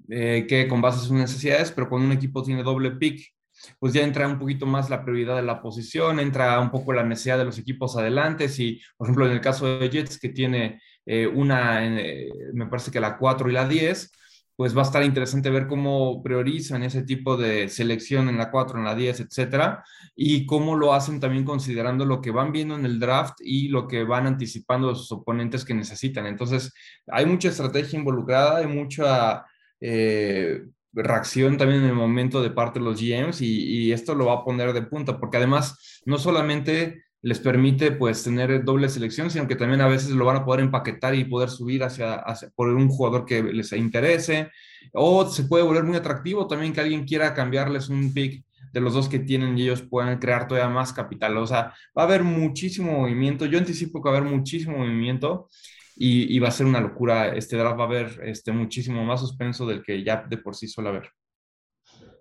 eh, 0.08 0.46
qué 0.48 0.66
con 0.68 0.80
base 0.80 0.98
a 0.98 1.02
sus 1.02 1.12
necesidades, 1.12 1.72
pero 1.72 1.88
cuando 1.88 2.06
un 2.06 2.12
equipo 2.12 2.42
tiene 2.42 2.62
doble 2.62 2.92
pick 2.92 3.34
pues 3.78 3.92
ya 3.92 4.02
entra 4.02 4.26
un 4.28 4.38
poquito 4.38 4.66
más 4.66 4.90
la 4.90 5.04
prioridad 5.04 5.36
de 5.36 5.42
la 5.42 5.62
posición, 5.62 6.20
entra 6.20 6.58
un 6.60 6.70
poco 6.70 6.92
la 6.92 7.04
necesidad 7.04 7.38
de 7.38 7.44
los 7.44 7.58
equipos 7.58 7.96
adelante. 7.96 8.48
Si, 8.48 8.80
por 8.96 9.06
ejemplo, 9.06 9.26
en 9.26 9.32
el 9.32 9.40
caso 9.40 9.78
de 9.78 9.88
Jets, 9.88 10.18
que 10.18 10.28
tiene 10.28 10.80
eh, 11.06 11.26
una, 11.26 11.84
eh, 11.84 12.30
me 12.52 12.66
parece 12.66 12.90
que 12.90 13.00
la 13.00 13.16
4 13.18 13.50
y 13.50 13.52
la 13.52 13.68
10, 13.68 14.12
pues 14.56 14.76
va 14.76 14.82
a 14.82 14.84
estar 14.84 15.02
interesante 15.02 15.50
ver 15.50 15.66
cómo 15.66 16.23
priorizan 16.23 16.82
ese 16.84 17.02
tipo 17.02 17.37
de 17.37 17.68
selección 17.68 18.28
en 18.28 18.38
la 18.38 18.50
4, 18.50 18.78
en 18.78 18.84
la 18.84 18.94
10, 18.94 19.20
etcétera, 19.20 19.84
y 20.14 20.46
cómo 20.46 20.76
lo 20.76 20.94
hacen 20.94 21.18
también 21.18 21.44
considerando 21.44 22.04
lo 22.04 22.20
que 22.20 22.30
van 22.30 22.52
viendo 22.52 22.76
en 22.76 22.87
el 22.87 23.00
draft 23.00 23.38
y 23.40 23.68
lo 23.68 23.88
que 23.88 24.04
van 24.04 24.26
anticipando 24.26 24.88
de 24.88 24.94
sus 24.94 25.11
oponentes 25.12 25.64
que 25.64 25.75
necesitan. 25.75 26.26
Entonces, 26.26 26.73
hay 27.08 27.26
mucha 27.26 27.49
estrategia 27.49 27.99
involucrada, 27.99 28.58
hay 28.58 28.68
mucha 28.68 29.44
eh, 29.80 30.62
reacción 30.92 31.58
también 31.58 31.82
en 31.82 31.88
el 31.88 31.94
momento 31.94 32.42
de 32.42 32.50
parte 32.50 32.78
de 32.78 32.84
los 32.84 33.00
GMs 33.00 33.40
y, 33.40 33.92
esto 33.92 34.14
lo 34.14 34.26
va 34.26 34.34
a 34.34 34.44
poner 34.44 34.73
de 34.73 34.82
punta, 34.82 35.18
porque 35.18 35.37
además 35.38 36.02
no 36.06 36.18
solamente 36.18 37.04
les 37.24 37.40
permite 37.40 37.90
pues 37.90 38.22
tener 38.22 38.64
doble 38.64 38.86
selección, 38.90 39.30
sino 39.30 39.48
que 39.48 39.56
también 39.56 39.80
a 39.80 39.88
veces 39.88 40.10
lo 40.10 40.26
van 40.26 40.36
a 40.36 40.44
poder 40.44 40.60
empaquetar 40.60 41.14
y 41.14 41.24
poder 41.24 41.48
subir 41.48 41.82
hacia, 41.82 42.22
por 42.54 42.68
un 42.68 42.86
jugador 42.90 43.24
que 43.24 43.42
les 43.42 43.72
interese, 43.72 44.50
o 44.92 45.26
se 45.26 45.44
puede 45.44 45.64
volver 45.64 45.84
muy 45.84 45.96
atractivo 45.96 46.46
también 46.46 46.74
que 46.74 46.82
alguien 46.82 47.06
quiera 47.06 47.32
cambiarles 47.32 47.88
un 47.88 48.12
pick 48.12 48.44
de 48.74 48.80
los 48.80 48.92
dos 48.92 49.08
que 49.08 49.20
tienen 49.20 49.56
y 49.56 49.62
ellos 49.62 49.80
puedan 49.80 50.18
crear 50.18 50.46
todavía 50.46 50.68
más 50.68 50.92
capital. 50.92 51.38
O 51.38 51.46
sea, 51.46 51.72
va 51.96 52.02
a 52.02 52.04
haber 52.04 52.24
muchísimo 52.24 52.92
movimiento. 52.92 53.46
Yo 53.46 53.56
anticipo 53.56 54.02
que 54.02 54.10
va 54.10 54.16
a 54.16 54.18
haber 54.18 54.30
muchísimo 54.30 54.76
movimiento 54.76 55.48
y, 55.96 56.38
va 56.40 56.48
a 56.48 56.50
ser 56.50 56.66
una 56.66 56.80
locura. 56.80 57.34
Este 57.34 57.56
draft 57.56 57.78
va 57.78 57.84
a 57.84 57.86
haber 57.86 58.20
este, 58.24 58.52
muchísimo 58.52 59.02
más 59.02 59.20
suspenso 59.20 59.64
del 59.64 59.82
que 59.82 60.04
ya 60.04 60.26
de 60.28 60.36
por 60.36 60.54
sí 60.56 60.68
suele 60.68 60.90
haber. 60.90 61.08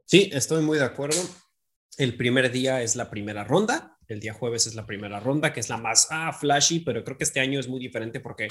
Sí, 0.05 0.29
estoy 0.31 0.63
muy 0.63 0.77
de 0.77 0.85
acuerdo. 0.85 1.19
El 1.97 2.15
primer 2.15 2.49
día 2.51 2.81
es 2.81 2.95
la 2.95 3.09
primera 3.09 3.43
ronda, 3.43 3.92
el 4.07 4.19
día 4.19 4.33
jueves 4.33 4.67
es 4.67 4.75
la 4.75 4.85
primera 4.85 5.19
ronda, 5.19 5.53
que 5.53 5.59
es 5.59 5.69
la 5.69 5.77
más 5.77 6.07
ah, 6.11 6.33
flashy, 6.33 6.79
pero 6.79 7.03
creo 7.03 7.17
que 7.17 7.23
este 7.23 7.39
año 7.39 7.59
es 7.59 7.67
muy 7.67 7.79
diferente 7.79 8.19
porque 8.19 8.47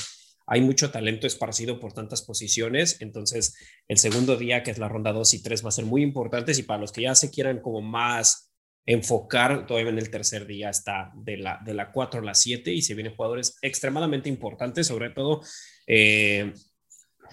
hay 0.47 0.61
mucho 0.61 0.91
talento 0.91 1.27
esparcido 1.27 1.79
por 1.79 1.93
tantas 1.93 2.23
posiciones. 2.23 3.01
Entonces, 3.01 3.57
el 3.89 3.99
segundo 3.99 4.37
día, 4.37 4.63
que 4.63 4.71
es 4.71 4.79
la 4.79 4.89
ronda 4.89 5.13
2 5.13 5.35
y 5.35 5.43
3, 5.43 5.65
va 5.65 5.69
a 5.69 5.73
ser 5.73 5.85
muy 5.85 6.03
importante. 6.03 6.53
Y 6.53 6.63
para 6.63 6.81
los 6.81 6.93
que 6.93 7.03
ya 7.03 7.15
se 7.15 7.31
quieran 7.31 7.61
como 7.61 7.81
más 7.81 8.53
enfocar 8.85 9.67
todavía 9.67 9.91
en 9.91 9.99
el 9.99 10.11
tercer 10.11 10.47
día 10.47 10.69
está 10.69 11.13
de 11.15 11.37
la, 11.37 11.61
de 11.65 11.73
la 11.73 11.93
4 11.93 12.21
a 12.21 12.25
la 12.25 12.35
7 12.35 12.73
y 12.73 12.83
se 12.83 12.95
vienen 12.95 13.15
jugadores 13.15 13.57
extremadamente 13.63 14.29
importantes, 14.29 14.89
sobre 14.89 15.11
todo 15.11 15.41
eh, 15.87 16.53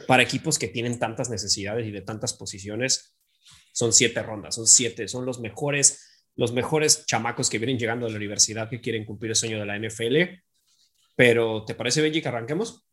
para 0.07 0.23
equipos 0.23 0.59
que 0.59 0.67
tienen 0.67 0.99
tantas 0.99 1.29
necesidades 1.29 1.88
y 1.88 1.91
de 1.91 2.01
tantas 2.01 2.33
posiciones. 2.33 3.15
Son 3.73 3.93
siete 3.93 4.21
rondas, 4.23 4.55
son 4.55 4.67
siete, 4.67 5.07
son 5.07 5.25
los 5.25 5.39
mejores, 5.39 6.09
los 6.39 6.53
mejores 6.53 7.05
chamacos 7.05 7.50
que 7.50 7.58
vienen 7.58 7.77
llegando 7.77 8.05
a 8.05 8.10
la 8.10 8.15
universidad 8.15 8.69
que 8.69 8.79
quieren 8.79 9.03
cumplir 9.03 9.31
el 9.31 9.36
sueño 9.36 9.60
de 9.60 9.65
la 9.65 9.77
NFL. 9.77 10.41
Pero, 11.13 11.65
¿te 11.65 11.75
parece, 11.75 12.01
Benji, 12.01 12.22
que 12.22 12.29
arranquemos? 12.29 12.88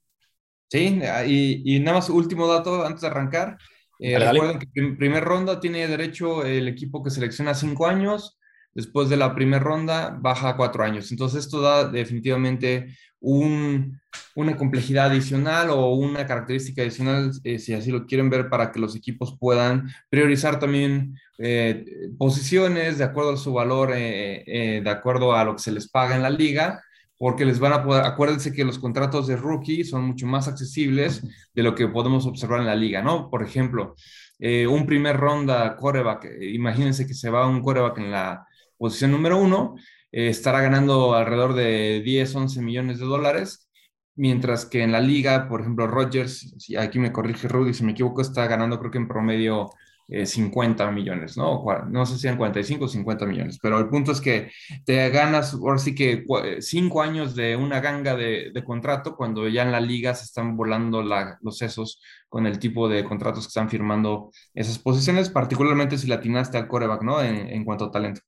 Sí, 0.68 1.00
y, 1.28 1.78
nada 1.78 1.98
más 1.98 2.10
último 2.10 2.48
dato 2.48 2.84
antes 2.84 3.02
de 3.02 3.06
arrancar. 3.06 3.56
Eh, 4.00 4.18
recuerden 4.18 4.58
que 4.58 4.66
en 4.74 4.98
primer 4.98 5.22
ronda 5.22 5.60
tiene 5.60 5.86
derecho 5.86 6.44
el 6.44 6.66
equipo 6.66 7.04
que 7.04 7.10
selecciona 7.10 7.54
cinco 7.54 7.86
años, 7.86 8.35
después 8.76 9.08
de 9.08 9.16
la 9.16 9.34
primera 9.34 9.62
ronda 9.62 10.16
baja 10.20 10.50
a 10.50 10.56
cuatro 10.56 10.84
años. 10.84 11.10
Entonces 11.10 11.46
esto 11.46 11.62
da 11.62 11.88
definitivamente 11.88 12.94
una 13.18 14.56
complejidad 14.56 15.06
adicional 15.06 15.70
o 15.70 15.94
una 15.94 16.26
característica 16.26 16.82
adicional, 16.82 17.32
eh, 17.42 17.58
si 17.58 17.72
así 17.72 17.90
lo 17.90 18.06
quieren 18.06 18.28
ver, 18.28 18.50
para 18.50 18.70
que 18.70 18.78
los 18.78 18.94
equipos 18.94 19.36
puedan 19.40 19.88
priorizar 20.10 20.60
también 20.60 21.18
eh, 21.38 21.84
posiciones 22.18 22.98
de 22.98 23.04
acuerdo 23.04 23.32
a 23.32 23.36
su 23.38 23.52
valor, 23.54 23.92
eh, 23.94 24.80
de 24.84 24.90
acuerdo 24.90 25.34
a 25.34 25.44
lo 25.44 25.56
que 25.56 25.62
se 25.62 25.72
les 25.72 25.88
paga 25.88 26.14
en 26.14 26.22
la 26.22 26.30
liga, 26.30 26.82
porque 27.18 27.46
les 27.46 27.58
van 27.58 27.72
a 27.72 27.82
poder, 27.82 28.04
acuérdense 28.04 28.52
que 28.52 28.64
los 28.64 28.78
contratos 28.78 29.26
de 29.26 29.36
rookie 29.36 29.84
son 29.84 30.04
mucho 30.04 30.26
más 30.26 30.48
accesibles 30.48 31.22
de 31.54 31.62
lo 31.62 31.74
que 31.74 31.88
podemos 31.88 32.26
observar 32.26 32.60
en 32.60 32.66
la 32.66 32.76
liga, 32.76 33.00
¿no? 33.00 33.30
Por 33.30 33.42
ejemplo, 33.42 33.94
un 34.38 34.84
primer 34.86 35.16
ronda 35.16 35.76
coreback, 35.76 36.28
imagínense 36.42 37.06
que 37.06 37.14
se 37.14 37.30
va 37.30 37.48
un 37.48 37.62
coreback 37.62 37.96
en 37.98 38.10
la 38.10 38.46
posición 38.78 39.12
número 39.12 39.38
uno, 39.38 39.76
eh, 40.12 40.28
estará 40.28 40.60
ganando 40.60 41.14
alrededor 41.14 41.54
de 41.54 42.02
10, 42.04 42.34
11 42.34 42.62
millones 42.62 42.98
de 42.98 43.06
dólares, 43.06 43.68
mientras 44.14 44.64
que 44.66 44.82
en 44.82 44.92
la 44.92 45.00
liga, 45.00 45.48
por 45.48 45.60
ejemplo, 45.60 45.86
Rogers, 45.86 46.54
aquí 46.78 46.98
me 46.98 47.12
corrige 47.12 47.48
Rudy, 47.48 47.74
si 47.74 47.84
me 47.84 47.92
equivoco, 47.92 48.22
está 48.22 48.46
ganando 48.46 48.78
creo 48.78 48.90
que 48.90 48.98
en 48.98 49.08
promedio 49.08 49.70
50 50.08 50.88
eh, 50.88 50.92
millones, 50.92 51.36
¿no? 51.36 51.64
No 51.90 52.06
sé 52.06 52.14
si 52.14 52.20
sean 52.20 52.36
45 52.36 52.84
o 52.84 52.88
50 52.88 53.26
millones, 53.26 53.58
pero 53.60 53.78
el 53.78 53.88
punto 53.88 54.12
es 54.12 54.20
que 54.20 54.50
te 54.84 55.10
ganas, 55.10 55.54
ahora 55.54 55.78
sí 55.78 55.94
que 55.94 56.24
cinco 56.60 57.02
años 57.02 57.34
de 57.34 57.56
una 57.56 57.80
ganga 57.80 58.14
de, 58.16 58.52
contrato 58.64 59.16
cuando 59.16 59.48
ya 59.48 59.62
en 59.62 59.72
la 59.72 59.80
liga 59.80 60.14
se 60.14 60.24
están 60.24 60.56
volando 60.56 61.02
los 61.02 61.58
sesos 61.58 62.00
con 62.28 62.46
el 62.46 62.58
tipo 62.58 62.88
de 62.88 63.04
contratos 63.04 63.44
que 63.44 63.48
están 63.48 63.68
firmando 63.68 64.30
esas 64.54 64.78
posiciones, 64.78 65.30
particularmente 65.30 65.98
si 65.98 66.06
latinaste 66.06 66.56
al 66.58 66.68
coreback, 66.68 67.02
¿no? 67.02 67.22
en 67.22 67.64
cuanto 67.64 67.86
a 67.86 67.90
talento. 67.90 68.20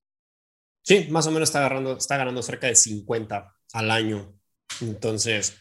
Sí, 0.82 1.06
más 1.11 1.26
o 1.26 1.30
menos 1.30 1.49
está, 1.49 1.61
agarrando, 1.61 1.97
está 1.97 2.16
ganando 2.16 2.42
cerca 2.42 2.66
de 2.66 2.75
50 2.75 3.54
al 3.73 3.90
año. 3.90 4.35
Entonces, 4.80 5.61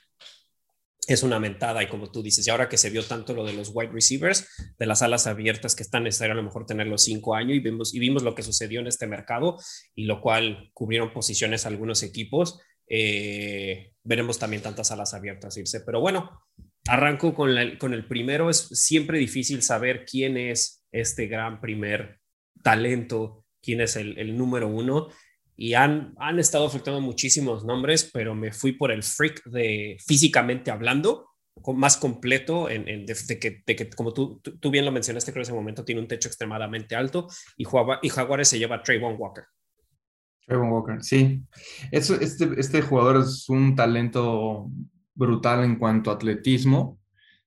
es 1.07 1.23
una 1.23 1.39
mentada 1.39 1.81
y 1.81 1.87
como 1.87 2.11
tú 2.11 2.21
dices, 2.21 2.45
y 2.45 2.49
ahora 2.49 2.67
que 2.67 2.77
se 2.77 2.89
vio 2.89 3.03
tanto 3.03 3.33
lo 3.33 3.45
de 3.45 3.53
los 3.53 3.71
wide 3.73 3.91
receivers, 3.91 4.47
de 4.77 4.85
las 4.85 5.01
alas 5.01 5.25
abiertas 5.25 5.73
que 5.73 5.83
están 5.83 6.03
necesario 6.03 6.33
a 6.33 6.35
lo 6.35 6.43
mejor 6.43 6.65
tener 6.65 6.87
los 6.87 7.03
cinco 7.03 7.33
años 7.33 7.55
y 7.55 7.59
vimos, 7.59 7.95
y 7.95 7.99
vimos 7.99 8.23
lo 8.23 8.35
que 8.35 8.43
sucedió 8.43 8.81
en 8.81 8.87
este 8.87 9.07
mercado 9.07 9.57
y 9.95 10.03
lo 10.03 10.21
cual 10.21 10.69
cubrieron 10.73 11.13
posiciones 11.13 11.65
algunos 11.65 12.03
equipos, 12.03 12.59
eh, 12.89 13.93
veremos 14.03 14.37
también 14.37 14.61
tantas 14.61 14.91
alas 14.91 15.13
abiertas 15.13 15.57
irse. 15.57 15.79
Pero 15.81 16.01
bueno, 16.01 16.43
arranco 16.87 17.33
con, 17.33 17.55
con 17.77 17.93
el 17.93 18.05
primero, 18.05 18.49
es 18.49 18.67
siempre 18.67 19.17
difícil 19.17 19.61
saber 19.61 20.05
quién 20.05 20.35
es 20.35 20.85
este 20.91 21.27
gran 21.27 21.61
primer 21.61 22.19
talento 22.63 23.45
quién 23.67 23.81
es 23.81 23.97
el, 23.97 24.37
número 24.37 24.69
uno. 24.69 25.09
Y 25.57 25.73
han, 25.73 26.13
han 26.19 26.39
estado 26.39 26.65
afectando 26.67 27.01
muchísimos 27.01 27.65
nombres, 27.65 28.09
pero 28.13 28.33
me 28.33 28.53
fui 28.53 28.71
por 28.71 28.91
el 28.91 29.03
freak 29.03 29.43
de 29.43 29.97
físicamente 30.07 30.71
hablando, 30.71 31.27
más 31.75 31.97
completo, 31.97 32.69
en, 32.69 32.85
de, 32.85 33.39
que, 33.65 33.89
como 33.89 34.13
tú, 34.13 34.39
tú, 34.39 34.71
bien 34.71 34.85
lo 34.85 34.91
mencionaste, 34.93 35.33
creo 35.33 35.41
que 35.41 35.47
en 35.47 35.51
ese 35.51 35.59
momento 35.59 35.83
tiene 35.83 35.99
un 35.99 36.07
techo 36.07 36.29
extremadamente 36.29 36.95
alto 36.95 37.27
y, 37.57 37.65
y 38.03 38.09
Jaguares 38.09 38.47
se 38.47 38.57
lleva 38.57 38.77
a 38.77 38.83
Trayvon 38.83 39.15
Walker. 39.17 39.43
Trayvon 40.45 40.71
Walker, 40.71 41.03
sí. 41.03 41.41
Eso, 41.91 42.15
este, 42.21 42.47
este 42.57 42.81
jugador 42.81 43.17
es 43.17 43.49
un 43.49 43.75
talento 43.75 44.69
brutal 45.13 45.65
en 45.65 45.75
cuanto 45.75 46.09
a 46.09 46.13
atletismo. 46.13 46.99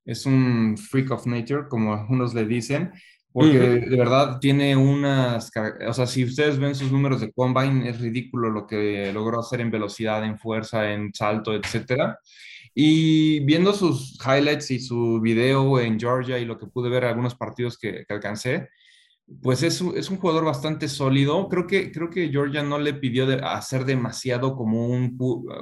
Es 0.05 0.27
un 0.27 0.77
freak 0.77 1.13
of 1.13 1.27
nature, 1.27 1.69
como 1.69 1.95
algunos 1.95 2.35
le 2.35 2.45
dicen, 2.45 2.93
porque 3.33 3.59
de 3.59 3.97
verdad 3.97 4.39
tiene 4.41 4.77
unas, 4.77 5.53
o 5.87 5.93
sea, 5.93 6.07
si 6.07 6.25
ustedes 6.25 6.59
ven 6.59 6.75
sus 6.75 6.91
números 6.91 7.21
de 7.21 7.31
combine, 7.31 7.89
es 7.89 8.01
ridículo 8.01 8.51
lo 8.51 8.67
que 8.67 9.13
logró 9.13 9.39
hacer 9.39 9.61
en 9.61 9.71
velocidad, 9.71 10.25
en 10.25 10.39
fuerza, 10.39 10.93
en 10.93 11.15
salto, 11.15 11.55
etcétera. 11.55 12.19
Y 12.75 13.41
viendo 13.41 13.73
sus 13.73 14.19
highlights 14.25 14.71
y 14.71 14.81
su 14.81 15.21
video 15.21 15.79
en 15.79 15.99
Georgia 15.99 16.39
y 16.39 16.45
lo 16.45 16.59
que 16.59 16.67
pude 16.67 16.91
ver 16.91 17.05
algunos 17.05 17.35
partidos 17.35 17.79
que, 17.79 18.05
que 18.07 18.15
alcancé, 18.15 18.69
pues 19.43 19.63
es, 19.63 19.81
es, 19.81 20.11
un 20.11 20.19
jugador 20.19 20.45
bastante 20.45 20.89
sólido. 20.89 21.49
Creo 21.49 21.67
que, 21.67 21.93
creo 21.93 22.11
que 22.11 22.31
Georgia 22.31 22.63
no 22.63 22.79
le 22.79 22.95
pidió 22.95 23.27
de 23.27 23.37
hacer 23.37 23.85
demasiado 23.85 24.57
como 24.57 24.89
un, 24.89 25.17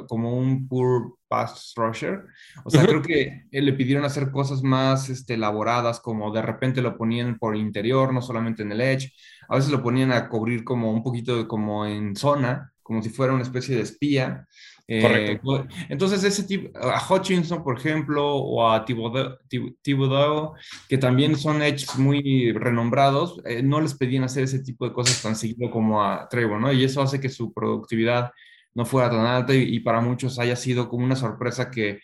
como 0.08 0.38
un 0.38 0.66
poor 0.66 1.18
pass 1.28 1.74
rusher. 1.76 2.24
O 2.64 2.70
sea, 2.70 2.86
creo 2.86 3.02
que 3.02 3.44
le 3.50 3.72
pidieron 3.74 4.04
hacer 4.04 4.30
cosas 4.30 4.62
más 4.62 5.10
este, 5.10 5.34
elaboradas, 5.34 6.00
como 6.00 6.32
de 6.32 6.42
repente 6.42 6.80
lo 6.80 6.96
ponían 6.96 7.38
por 7.38 7.56
interior, 7.56 8.12
no 8.12 8.22
solamente 8.22 8.62
en 8.62 8.72
el 8.72 8.80
edge. 8.80 9.12
A 9.48 9.56
veces 9.56 9.70
lo 9.70 9.82
ponían 9.82 10.12
a 10.12 10.28
cubrir 10.28 10.64
como 10.64 10.90
un 10.90 11.02
poquito 11.02 11.46
como 11.46 11.84
en 11.84 12.16
zona, 12.16 12.72
como 12.82 13.02
si 13.02 13.10
fuera 13.10 13.34
una 13.34 13.42
especie 13.42 13.76
de 13.76 13.82
espía. 13.82 14.46
Eh, 14.90 15.38
pues, 15.42 15.64
entonces, 15.90 16.24
ese 16.24 16.44
tipo, 16.44 16.76
a 16.78 16.98
Hutchinson, 17.06 17.62
por 17.62 17.78
ejemplo, 17.78 18.36
o 18.36 18.66
a 18.66 18.86
Thibodeau, 18.86 20.54
que 20.88 20.96
también 20.96 21.36
son 21.36 21.62
hechos 21.62 21.98
muy 21.98 22.52
renombrados, 22.52 23.38
eh, 23.44 23.62
no 23.62 23.82
les 23.82 23.94
pedían 23.94 24.24
hacer 24.24 24.44
ese 24.44 24.60
tipo 24.60 24.86
de 24.86 24.94
cosas 24.94 25.20
tan 25.22 25.36
seguido 25.36 25.70
como 25.70 26.02
a 26.02 26.26
Trevor, 26.28 26.58
¿no? 26.58 26.72
Y 26.72 26.84
eso 26.84 27.02
hace 27.02 27.20
que 27.20 27.28
su 27.28 27.52
productividad 27.52 28.32
no 28.74 28.86
fuera 28.86 29.10
tan 29.10 29.26
alta 29.26 29.54
y, 29.54 29.80
para 29.80 30.00
muchos 30.00 30.38
haya 30.38 30.56
sido 30.56 30.88
como 30.88 31.04
una 31.04 31.16
sorpresa 31.16 31.70
que 31.70 32.00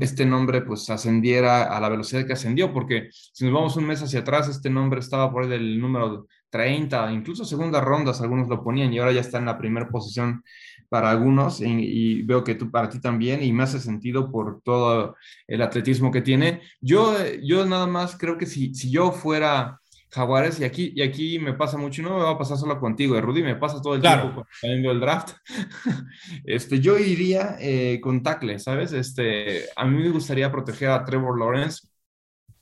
este 0.00 0.24
nombre 0.24 0.62
pues 0.62 0.88
ascendiera 0.88 1.64
a 1.64 1.80
la 1.80 1.88
velocidad 1.90 2.26
que 2.26 2.32
ascendió, 2.32 2.72
porque 2.72 3.10
si 3.10 3.44
nos 3.44 3.52
vamos 3.52 3.76
un 3.76 3.86
mes 3.86 4.02
hacia 4.02 4.20
atrás, 4.20 4.48
este 4.48 4.70
nombre 4.70 5.00
estaba 5.00 5.30
por 5.30 5.42
ahí 5.42 5.50
del 5.50 5.78
número 5.78 6.26
30, 6.50 7.12
incluso 7.12 7.44
segundas 7.44 7.84
rondas, 7.84 8.20
algunos 8.22 8.48
lo 8.48 8.64
ponían 8.64 8.92
y 8.92 8.98
ahora 8.98 9.12
ya 9.12 9.20
está 9.20 9.38
en 9.38 9.44
la 9.44 9.58
primera 9.58 9.88
posición 9.88 10.42
para 10.88 11.10
algunos 11.10 11.60
y, 11.60 12.22
veo 12.22 12.44
que 12.44 12.54
tú 12.54 12.70
para 12.70 12.88
ti 12.88 13.00
también 13.00 13.42
y 13.42 13.52
me 13.52 13.64
hace 13.64 13.80
sentido 13.80 14.30
por 14.30 14.60
todo 14.62 15.16
el 15.46 15.62
atletismo 15.62 16.10
que 16.10 16.22
tiene. 16.22 16.62
Yo, 16.80 17.14
yo 17.42 17.64
nada 17.66 17.86
más 17.86 18.16
creo 18.16 18.38
que 18.38 18.46
si, 18.46 18.74
si 18.74 18.90
yo 18.90 19.12
fuera 19.12 19.80
Jaguares 20.10 20.58
y 20.60 20.64
aquí, 20.64 20.92
y 20.94 21.02
aquí 21.02 21.38
me 21.38 21.52
pasa 21.52 21.76
mucho, 21.76 22.02
no 22.02 22.16
me 22.16 22.24
va 22.24 22.30
a 22.30 22.38
pasar 22.38 22.56
solo 22.56 22.80
contigo, 22.80 23.16
eh, 23.16 23.20
Rudy, 23.20 23.42
me 23.42 23.56
pasa 23.56 23.82
todo 23.82 23.94
el 23.94 24.00
tiempo 24.00 24.32
cuando 24.32 24.46
también 24.60 24.82
veo 24.82 24.92
el 24.92 25.00
draft. 25.00 25.36
este, 26.44 26.80
yo 26.80 26.98
iría 26.98 27.56
eh, 27.60 28.00
con 28.00 28.22
tackle, 28.22 28.58
¿sabes? 28.58 28.92
Este, 28.92 29.64
a 29.76 29.84
mí 29.84 30.02
me 30.02 30.08
gustaría 30.08 30.50
proteger 30.50 30.90
a 30.90 31.04
Trevor 31.04 31.38
Lawrence 31.38 31.88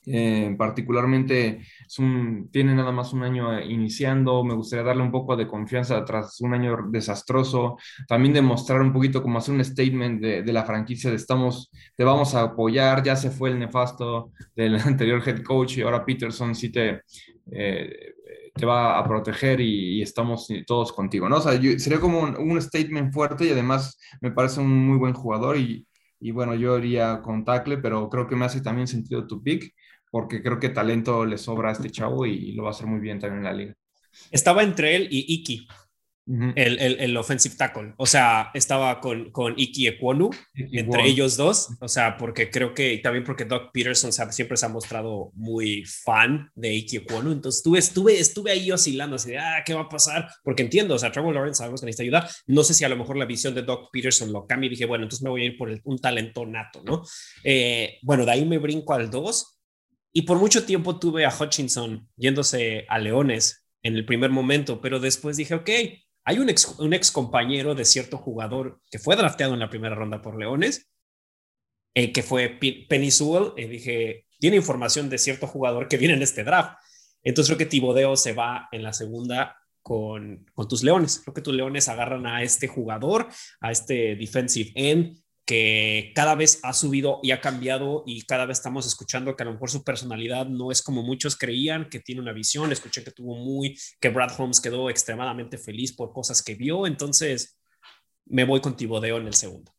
eh, 0.08 0.54
particularmente 0.56 1.66
es 1.86 1.96
tiene 2.50 2.74
nada 2.74 2.92
más 2.92 3.12
un 3.12 3.22
año 3.22 3.60
iniciando, 3.60 4.44
me 4.44 4.54
gustaría 4.54 4.84
darle 4.84 5.02
un 5.02 5.10
poco 5.10 5.36
de 5.36 5.46
confianza 5.46 6.04
tras 6.04 6.40
un 6.40 6.54
año 6.54 6.76
desastroso, 6.90 7.76
también 8.08 8.34
demostrar 8.34 8.80
un 8.80 8.92
poquito 8.92 9.22
como 9.22 9.38
hacer 9.38 9.54
un 9.54 9.64
statement 9.64 10.20
de, 10.20 10.52
la 10.52 10.64
franquicia 10.64 11.10
de 11.10 11.16
estamos, 11.16 11.70
te 11.96 12.04
vamos 12.04 12.34
a 12.34 12.42
apoyar, 12.42 13.02
ya 13.02 13.16
se 13.16 13.30
fue 13.30 13.50
el 13.50 13.58
nefasto 13.58 14.32
del 14.54 14.76
anterior 14.84 15.22
head 15.26 15.42
coach 15.42 15.78
y 15.78 15.82
ahora 15.82 16.04
Peterson 16.04 16.54
sí 16.54 16.70
te, 16.70 17.02
eh, 17.52 18.14
te 18.54 18.66
va 18.66 18.98
a 18.98 19.04
proteger 19.06 19.60
y, 19.60 20.02
estamos 20.02 20.48
todos 20.66 20.92
contigo, 20.92 21.28
¿no? 21.28 21.36
O 21.36 21.40
sea, 21.40 21.52
sería 21.78 22.00
como 22.00 22.20
un, 22.20 22.36
un, 22.36 22.60
statement 22.62 23.12
fuerte 23.12 23.46
y 23.46 23.50
además 23.50 23.98
me 24.20 24.30
parece 24.30 24.60
un 24.60 24.86
muy 24.86 24.98
buen 24.98 25.12
jugador 25.14 25.56
y, 25.58 25.86
y 26.20 26.30
bueno, 26.30 26.54
yo 26.54 26.78
iría 26.78 27.20
con 27.22 27.44
tackle, 27.44 27.78
pero 27.78 28.08
creo 28.08 28.26
que 28.26 28.36
me 28.36 28.46
hace 28.46 28.60
también 28.60 28.86
sentido 28.86 29.26
tu 29.26 29.42
pick 29.42 29.74
porque 30.16 30.42
creo 30.42 30.58
que 30.58 30.70
talento 30.70 31.26
le 31.26 31.36
sobra 31.36 31.68
a 31.68 31.72
este 31.72 31.90
chavo 31.90 32.24
y, 32.24 32.52
lo 32.52 32.62
va 32.62 32.70
a 32.70 32.72
hacer 32.72 32.86
muy 32.86 33.00
bien 33.00 33.18
también 33.18 33.40
en 33.40 33.44
la 33.44 33.52
liga. 33.52 33.74
Estaba 34.30 34.62
entre 34.62 34.96
él 34.96 35.08
y 35.10 35.26
Iki, 35.34 35.68
el, 36.26 36.78
el, 36.78 37.00
el, 37.00 37.16
offensive 37.18 37.54
tackle. 37.54 37.92
O 37.98 38.06
sea, 38.06 38.50
estaba 38.54 38.98
con, 39.02 39.30
con 39.30 39.52
Iki 39.58 39.88
Ekwonu, 39.88 40.30
entre 40.54 41.06
ellos 41.06 41.36
dos. 41.36 41.68
O 41.80 41.86
sea, 41.86 42.16
porque 42.16 42.50
creo 42.50 42.72
que 42.72 42.96
también 42.96 43.24
porque 43.24 43.44
Doc 43.44 43.72
Peterson 43.74 44.10
siempre 44.32 44.56
se 44.56 44.64
ha 44.64 44.70
mostrado 44.70 45.32
muy 45.34 45.84
fan 45.84 46.50
de 46.54 46.72
Iki 46.72 46.96
Ekwonu. 46.96 47.30
Entonces 47.30 47.58
estuve, 47.58 47.78
estuve, 47.78 48.18
estuve 48.18 48.50
ahí 48.52 48.72
oscilando 48.72 49.16
así 49.16 49.32
de, 49.32 49.38
ah, 49.38 49.62
¿qué 49.66 49.74
va 49.74 49.82
a 49.82 49.88
pasar? 49.90 50.28
Porque 50.42 50.62
entiendo, 50.62 50.94
o 50.94 50.98
sea, 50.98 51.12
Trevor 51.12 51.34
Lawrence 51.34 51.58
sabemos 51.58 51.80
que 51.80 51.86
necesita 51.86 52.04
ayuda. 52.04 52.30
No 52.46 52.64
sé 52.64 52.72
si 52.72 52.84
a 52.84 52.88
lo 52.88 52.96
mejor 52.96 53.18
la 53.18 53.26
visión 53.26 53.54
de 53.54 53.62
Doc 53.62 53.90
Peterson 53.92 54.32
lo 54.32 54.46
cambia 54.46 54.68
y 54.68 54.70
dije, 54.70 54.86
bueno, 54.86 55.04
entonces 55.04 55.22
me 55.22 55.28
voy 55.30 55.42
a 55.42 55.46
ir 55.46 55.58
por 55.58 55.70
un 55.84 55.98
talento 55.98 56.46
nato, 56.46 56.82
¿no? 56.84 57.02
Eh, 57.44 57.98
bueno, 58.00 58.24
de 58.24 58.32
ahí 58.32 58.46
me 58.46 58.56
brinco 58.56 58.94
al 58.94 59.10
2 59.10 59.55
y 60.16 60.22
por 60.22 60.38
mucho 60.38 60.64
tiempo 60.64 60.98
tuve 60.98 61.26
a 61.26 61.34
Hutchinson 61.38 62.08
yéndose 62.16 62.86
a 62.88 62.98
Leones 62.98 63.66
en 63.82 63.96
el 63.96 64.06
primer 64.06 64.30
momento, 64.30 64.80
pero 64.80 64.98
después 64.98 65.36
dije, 65.36 65.54
ok, 65.54 65.68
hay 66.24 66.38
un 66.38 66.48
ex, 66.48 67.10
compañero 67.10 67.74
de 67.74 67.84
cierto 67.84 68.16
jugador 68.16 68.80
que 68.90 68.98
fue 68.98 69.14
drafteado 69.14 69.52
en 69.52 69.60
la 69.60 69.68
primera 69.68 69.94
ronda 69.94 70.22
por 70.22 70.38
Leones, 70.38 70.90
eh, 71.94 72.12
que 72.14 72.22
fue 72.22 72.48
Penny 72.48 73.10
Sewell, 73.10 73.52
y 73.58 73.66
dije, 73.66 74.24
tiene 74.38 74.56
información 74.56 75.10
de 75.10 75.18
cierto 75.18 75.46
jugador 75.46 75.86
que 75.86 75.98
viene 75.98 76.14
en 76.14 76.22
este 76.22 76.44
draft. 76.44 76.78
Entonces 77.22 77.54
creo 77.54 77.58
que 77.58 77.70
Tibodeo 77.70 78.16
se 78.16 78.32
va 78.32 78.70
en 78.72 78.84
la 78.84 78.94
segunda 78.94 79.58
con, 79.82 80.46
con 80.54 80.66
tus 80.66 80.82
Leones. 80.82 81.20
Creo 81.22 81.34
que 81.34 81.42
tus 81.42 81.54
Leones 81.54 81.90
agarran 81.90 82.26
a 82.26 82.42
este 82.42 82.68
jugador, 82.68 83.28
a 83.60 83.70
este 83.70 84.16
defensive 84.16 84.72
end, 84.76 85.18
que 85.46 86.12
cada 86.14 86.34
vez 86.34 86.58
ha 86.64 86.72
subido 86.72 87.20
y 87.22 87.30
ha 87.30 87.40
cambiado 87.40 88.02
y 88.04 88.26
cada 88.26 88.46
vez 88.46 88.58
estamos 88.58 88.84
escuchando 88.84 89.36
que 89.36 89.44
a 89.44 89.46
lo 89.46 89.52
mejor 89.52 89.70
su 89.70 89.84
personalidad 89.84 90.46
no 90.46 90.72
es 90.72 90.82
como 90.82 91.04
muchos 91.04 91.36
creían, 91.36 91.88
que 91.88 92.00
tiene 92.00 92.20
una 92.20 92.32
visión, 92.32 92.72
escuché 92.72 93.04
que 93.04 93.12
tuvo 93.12 93.36
muy, 93.36 93.78
que 94.00 94.08
Brad 94.08 94.32
Holmes 94.36 94.60
quedó 94.60 94.90
extremadamente 94.90 95.56
feliz 95.56 95.94
por 95.94 96.12
cosas 96.12 96.42
que 96.42 96.56
vio, 96.56 96.86
entonces 96.86 97.58
me 98.26 98.44
voy 98.44 98.60
con 98.60 98.76
Tibodeo 98.76 99.18
en 99.18 99.28
el 99.28 99.34
segundo. 99.34 99.72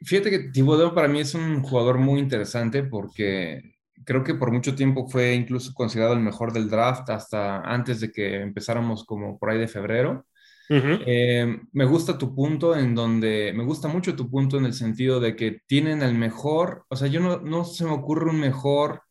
Fíjate 0.00 0.30
que 0.30 0.38
Tibodeo 0.50 0.94
para 0.94 1.08
mí 1.08 1.20
es 1.20 1.34
un 1.34 1.62
jugador 1.62 1.98
muy 1.98 2.18
interesante 2.18 2.84
porque 2.84 3.76
creo 4.04 4.24
que 4.24 4.34
por 4.34 4.50
mucho 4.50 4.74
tiempo 4.74 5.06
fue 5.06 5.34
incluso 5.34 5.74
considerado 5.74 6.14
el 6.14 6.20
mejor 6.20 6.54
del 6.54 6.70
draft 6.70 7.10
hasta 7.10 7.60
antes 7.60 8.00
de 8.00 8.10
que 8.10 8.40
empezáramos 8.40 9.04
como 9.04 9.38
por 9.38 9.50
ahí 9.50 9.58
de 9.58 9.68
febrero. 9.68 10.26
Eh, 10.68 11.60
me 11.72 11.84
gusta 11.84 12.16
tu 12.16 12.34
punto 12.34 12.74
en 12.74 12.94
donde, 12.94 13.52
me 13.54 13.64
gusta 13.64 13.88
mucho 13.88 14.16
tu 14.16 14.30
punto 14.30 14.56
en 14.56 14.64
el 14.64 14.72
sentido 14.72 15.20
de 15.20 15.36
que 15.36 15.60
tienen 15.66 16.02
el 16.02 16.14
mejor, 16.14 16.84
o 16.88 16.96
sea, 16.96 17.08
yo 17.08 17.20
no, 17.20 17.40
no 17.40 17.64
se 17.64 17.84
me 17.84 17.90
ocurre 17.90 18.30
un 18.30 18.40
mejor 18.40 19.02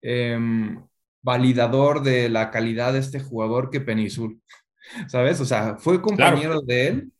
em, 0.00 0.82
validador 1.20 2.02
de 2.02 2.28
la 2.28 2.50
calidad 2.50 2.94
de 2.94 3.00
este 3.00 3.20
jugador 3.20 3.70
que 3.70 3.80
Penisul, 3.80 4.40
¿sabes? 5.08 5.40
O 5.40 5.44
sea, 5.44 5.76
fue 5.76 6.00
compañero 6.00 6.60
de 6.62 6.86
él 6.88 7.12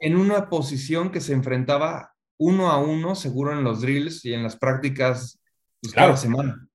en 0.00 0.16
una 0.16 0.50
posición 0.50 1.10
que 1.10 1.20
se 1.20 1.32
enfrentaba 1.32 2.14
uno 2.38 2.70
a 2.70 2.78
uno, 2.78 3.14
seguro 3.14 3.52
en 3.52 3.64
los 3.64 3.80
drills 3.80 4.24
y 4.24 4.34
en 4.34 4.42
las 4.42 4.56
prácticas 4.56 5.40
pues, 5.80 5.92
cada 5.94 6.16
semana. 6.16 6.68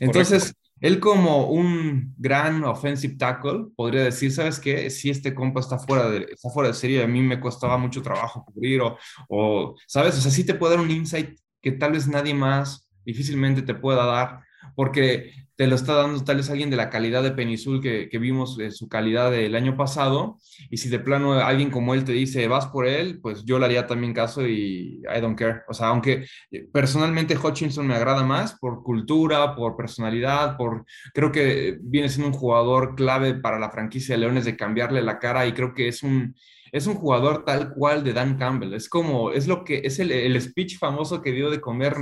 Entonces, 0.00 0.54
él 0.80 1.00
como 1.00 1.48
un 1.48 2.14
gran 2.18 2.64
offensive 2.64 3.16
tackle 3.16 3.66
podría 3.76 4.02
decir, 4.04 4.32
¿sabes 4.32 4.58
qué? 4.58 4.90
Si 4.90 5.10
este 5.10 5.34
compa 5.34 5.60
está 5.60 5.78
fuera 5.78 6.10
de, 6.10 6.26
está 6.30 6.50
fuera 6.50 6.68
de 6.68 6.74
serie, 6.74 7.02
a 7.02 7.06
mí 7.06 7.22
me 7.22 7.40
costaba 7.40 7.78
mucho 7.78 8.02
trabajo 8.02 8.44
cubrir 8.44 8.80
o, 8.82 8.98
o, 9.28 9.74
¿sabes? 9.86 10.18
O 10.18 10.20
sea, 10.20 10.30
sí 10.30 10.44
te 10.44 10.54
puede 10.54 10.76
dar 10.76 10.84
un 10.84 10.90
insight 10.90 11.38
que 11.62 11.72
tal 11.72 11.92
vez 11.92 12.06
nadie 12.06 12.34
más 12.34 12.88
difícilmente 13.04 13.62
te 13.62 13.74
pueda 13.74 14.04
dar, 14.04 14.40
porque 14.74 15.32
te 15.56 15.66
lo 15.68 15.76
está 15.76 15.94
dando 15.94 16.22
tal 16.24 16.38
vez 16.38 16.50
alguien 16.50 16.70
de 16.70 16.76
la 16.76 16.90
calidad 16.90 17.22
de 17.22 17.30
Penisul 17.30 17.80
que, 17.80 18.08
que 18.08 18.18
vimos 18.18 18.58
su 18.70 18.88
calidad 18.88 19.30
del 19.30 19.54
año 19.54 19.76
pasado, 19.76 20.38
y 20.68 20.78
si 20.78 20.88
de 20.88 20.98
plano 20.98 21.34
alguien 21.34 21.70
como 21.70 21.94
él 21.94 22.04
te 22.04 22.12
dice, 22.12 22.48
vas 22.48 22.66
por 22.66 22.86
él, 22.86 23.20
pues 23.20 23.44
yo 23.44 23.58
le 23.58 23.66
haría 23.66 23.86
también 23.86 24.12
caso 24.12 24.46
y 24.46 25.02
I 25.14 25.20
don't 25.20 25.38
care. 25.38 25.60
O 25.68 25.74
sea, 25.74 25.88
aunque 25.88 26.26
eh, 26.50 26.66
personalmente 26.72 27.36
Hutchinson 27.36 27.86
me 27.86 27.94
agrada 27.94 28.24
más 28.24 28.58
por 28.58 28.82
cultura, 28.82 29.54
por 29.54 29.76
personalidad, 29.76 30.56
por, 30.56 30.84
creo 31.12 31.30
que 31.30 31.78
viene 31.80 32.08
siendo 32.08 32.28
un 32.28 32.34
jugador 32.34 32.96
clave 32.96 33.34
para 33.34 33.58
la 33.58 33.70
franquicia 33.70 34.14
de 34.14 34.22
Leones 34.22 34.44
de 34.44 34.56
cambiarle 34.56 35.02
la 35.02 35.18
cara 35.18 35.46
y 35.46 35.52
creo 35.52 35.72
que 35.72 35.86
es 35.88 36.02
un, 36.02 36.34
es 36.72 36.88
un 36.88 36.94
jugador 36.94 37.44
tal 37.44 37.72
cual 37.72 38.02
de 38.02 38.12
Dan 38.12 38.36
Campbell. 38.36 38.74
Es 38.74 38.88
como, 38.88 39.30
es 39.30 39.46
lo 39.46 39.64
que, 39.64 39.82
es 39.84 40.00
el, 40.00 40.10
el 40.10 40.40
speech 40.40 40.78
famoso 40.78 41.22
que 41.22 41.30
dio 41.30 41.48
de 41.50 41.60
comer 41.60 41.94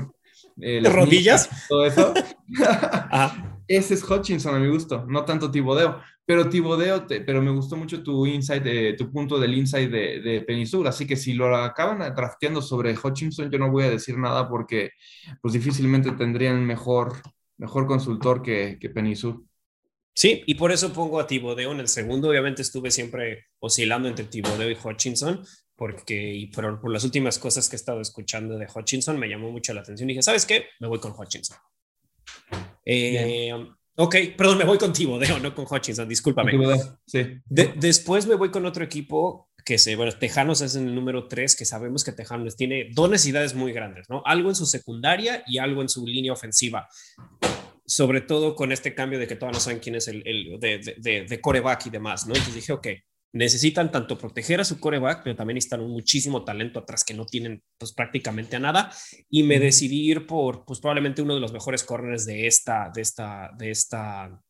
eh, 0.61 0.81
las 0.81 0.93
rodillas? 0.93 1.49
todo 1.69 1.87
eso. 1.87 2.15
Ese 3.69 3.95
es 3.95 4.09
Hutchinson 4.09 4.55
a 4.55 4.59
mi 4.59 4.69
gusto, 4.69 5.05
no 5.09 5.25
tanto 5.25 5.51
Tibodeo. 5.51 6.01
Pero 6.25 6.49
Tibodeo, 6.49 7.07
pero 7.07 7.43
me 7.43 7.51
gustó 7.51 7.77
mucho 7.77 8.03
tu 8.03 8.27
insight, 8.27 8.63
de, 8.63 8.93
tu 8.95 9.11
punto 9.11 9.41
del 9.41 9.55
insight 9.55 9.91
de, 9.91 10.21
de 10.21 10.87
Así 10.87 11.07
que 11.07 11.17
si 11.17 11.33
lo 11.33 11.55
acaban 11.57 11.99
drafteando 12.15 12.63
sobre 12.63 12.97
Hutchinson, 12.97 13.51
yo 13.51 13.59
no 13.59 13.71
voy 13.71 13.85
a 13.85 13.91
decir 13.91 14.17
nada 14.17 14.49
porque 14.49 14.91
pues 15.41 15.55
difícilmente 15.55 16.13
tendrían 16.13 16.65
mejor, 16.65 17.15
mejor 17.59 17.87
consultor 17.87 18.41
que, 18.41 18.79
que 18.81 18.89
Sí, 20.15 20.43
y 20.47 20.55
por 20.55 20.73
eso 20.73 20.93
pongo 20.93 21.19
a 21.19 21.27
Tibodeo 21.27 21.73
en 21.73 21.81
el 21.81 21.89
segundo. 21.89 22.29
Obviamente 22.29 22.63
estuve 22.63 22.91
siempre 22.91 23.47
oscilando 23.59 24.09
entre 24.09 24.27
Tibodeo 24.27 24.71
y 24.71 24.77
Hutchinson, 24.81 25.45
porque 25.83 26.33
y 26.33 26.47
por, 26.47 26.81
por, 26.81 26.93
las 26.93 27.03
últimas 27.03 27.41
cosas 27.41 27.69
que 27.69 27.75
he 27.75 27.77
estado 27.77 28.01
escuchando 28.01 28.57
de 28.57 28.69
Hutchinson 28.73 29.19
me 29.19 29.29
llamó 29.29 29.51
mucho 29.51 29.75
la 29.75 29.81
atención. 29.81 30.09
Y 30.09 30.13
dije, 30.13 30.23
¿sabes 30.23 30.47
qué? 30.47 30.67
Me 30.79 30.87
voy 30.87 31.01
con 31.01 31.11
Hutchinson. 31.11 31.57
Eh, 32.85 33.53
ok, 33.97 34.17
perdón, 34.37 34.59
me 34.59 34.65
voy 34.65 34.79
con 34.79 34.93
Tibodeo, 34.93 35.39
no 35.43 35.53
con 35.57 35.67
Hutchinson, 35.69 36.09
discúlpame. 36.09 36.53
Sí. 37.05 37.37
De, 37.47 37.73
después 37.75 38.29
me 38.29 38.37
voy 38.37 38.53
con 38.53 38.65
otro 38.65 38.85
equipo 38.85 39.51
que 39.65 39.77
se, 39.77 39.97
bueno, 39.97 40.13
Tejanos 40.13 40.61
es 40.61 40.77
el 40.77 40.95
número 40.95 41.27
3, 41.27 41.57
que 41.57 41.65
sabemos 41.65 42.05
que 42.05 42.13
Tejanos 42.13 42.55
tiene 42.55 42.91
dos 42.93 43.11
necesidades 43.11 43.57
muy 43.57 43.73
grandes, 43.73 44.09
¿no? 44.09 44.23
Algo 44.25 44.51
en 44.51 44.55
su 44.55 44.67
secundaria 44.67 45.43
y 45.49 45.59
algo 45.59 45.83
en 45.83 45.89
su 45.89 46.07
línea 46.07 46.33
ofensiva 46.33 46.87
sobre 47.85 48.21
todo 48.21 48.55
con 48.55 48.71
este 48.71 48.95
cambio 48.95 49.19
de 49.19 49.27
que 49.27 49.35
todavía 49.35 49.59
no 49.59 49.61
saben 49.61 49.81
quién 49.81 49.97
es 49.97 50.07
el, 50.07 50.23
de, 50.23 50.95
de, 50.97 51.27
de, 51.29 51.41
coreback 51.41 51.87
y 51.87 51.91
demás, 51.91 52.27
¿no? 52.27 52.35
Entonces 52.35 52.55
dije, 52.55 52.73
ok, 52.73 52.87
necesitan 53.33 53.91
tanto 53.91 54.19
proteger 54.19 54.61
a 54.61 54.65
su 54.65 54.79
coreback, 54.79 55.23
pero 55.25 55.37
también 55.37 55.55
necesitan 55.55 55.87
muchísimo 55.89 56.45
talento 56.45 56.81
atrás 56.81 57.05
que 57.05 57.15
no 57.15 57.25
tienen 57.25 57.63
pues 57.79 57.93
prácticamente 57.93 58.57
a 58.57 58.61
nada 58.61 58.93
y 59.31 59.43
me 59.43 59.59
decidí 59.59 60.11
ir 60.11 60.27
por 60.27 60.65
pues 60.65 60.81
probablemente 60.81 61.23
uno 61.23 61.35
de 61.35 61.41
los 61.41 61.53
mejores 61.53 61.83
corners 61.83 62.27
de 62.27 62.47
esta, 62.47 62.91
de 62.95 63.01
esta, 63.01 63.51
de 63.57 63.71
esta 63.71 64.41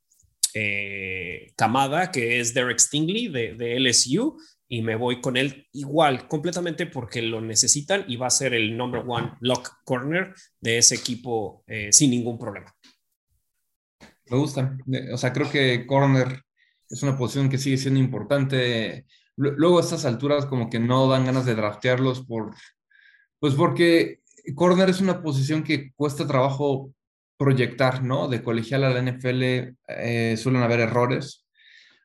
eh, 0.54 1.52
camada 1.56 2.10
que 2.10 2.40
es 2.40 2.54
Derek 2.54 2.78
Stingley 2.78 3.28
de, 3.28 3.54
de 3.54 3.78
LSU 3.78 4.36
y 4.68 4.80
me 4.80 4.96
voy 4.96 5.20
con 5.20 5.36
él 5.36 5.66
igual, 5.72 6.26
completamente 6.28 6.86
porque 6.86 7.20
lo 7.20 7.40
necesitan 7.40 8.04
y 8.08 8.16
va 8.16 8.28
a 8.28 8.30
ser 8.30 8.54
el 8.54 8.76
number 8.76 9.04
one 9.06 9.32
lock 9.40 9.68
corner 9.84 10.34
de 10.60 10.78
ese 10.78 10.94
equipo 10.94 11.62
eh, 11.66 11.92
sin 11.92 12.10
ningún 12.10 12.38
problema. 12.38 12.74
Me 14.30 14.38
gusta. 14.38 14.78
O 15.12 15.18
sea, 15.18 15.30
creo 15.30 15.50
que 15.50 15.86
corner 15.86 16.42
es 16.92 17.02
una 17.02 17.16
posición 17.16 17.48
que 17.48 17.58
sigue 17.58 17.78
siendo 17.78 17.98
importante. 17.98 19.06
Luego 19.36 19.78
a 19.78 19.80
estas 19.80 20.04
alturas 20.04 20.44
como 20.44 20.68
que 20.68 20.78
no 20.78 21.08
dan 21.08 21.24
ganas 21.24 21.46
de 21.46 21.54
draftearlos 21.54 22.26
por, 22.26 22.54
pues 23.40 23.54
porque 23.54 24.20
corner 24.54 24.90
es 24.90 25.00
una 25.00 25.22
posición 25.22 25.64
que 25.64 25.92
cuesta 25.94 26.26
trabajo 26.26 26.92
proyectar, 27.38 28.04
¿no? 28.04 28.28
De 28.28 28.42
colegial 28.42 28.84
a 28.84 28.90
la 28.90 29.00
NFL 29.00 29.42
eh, 29.88 30.36
suelen 30.36 30.62
haber 30.62 30.80
errores, 30.80 31.46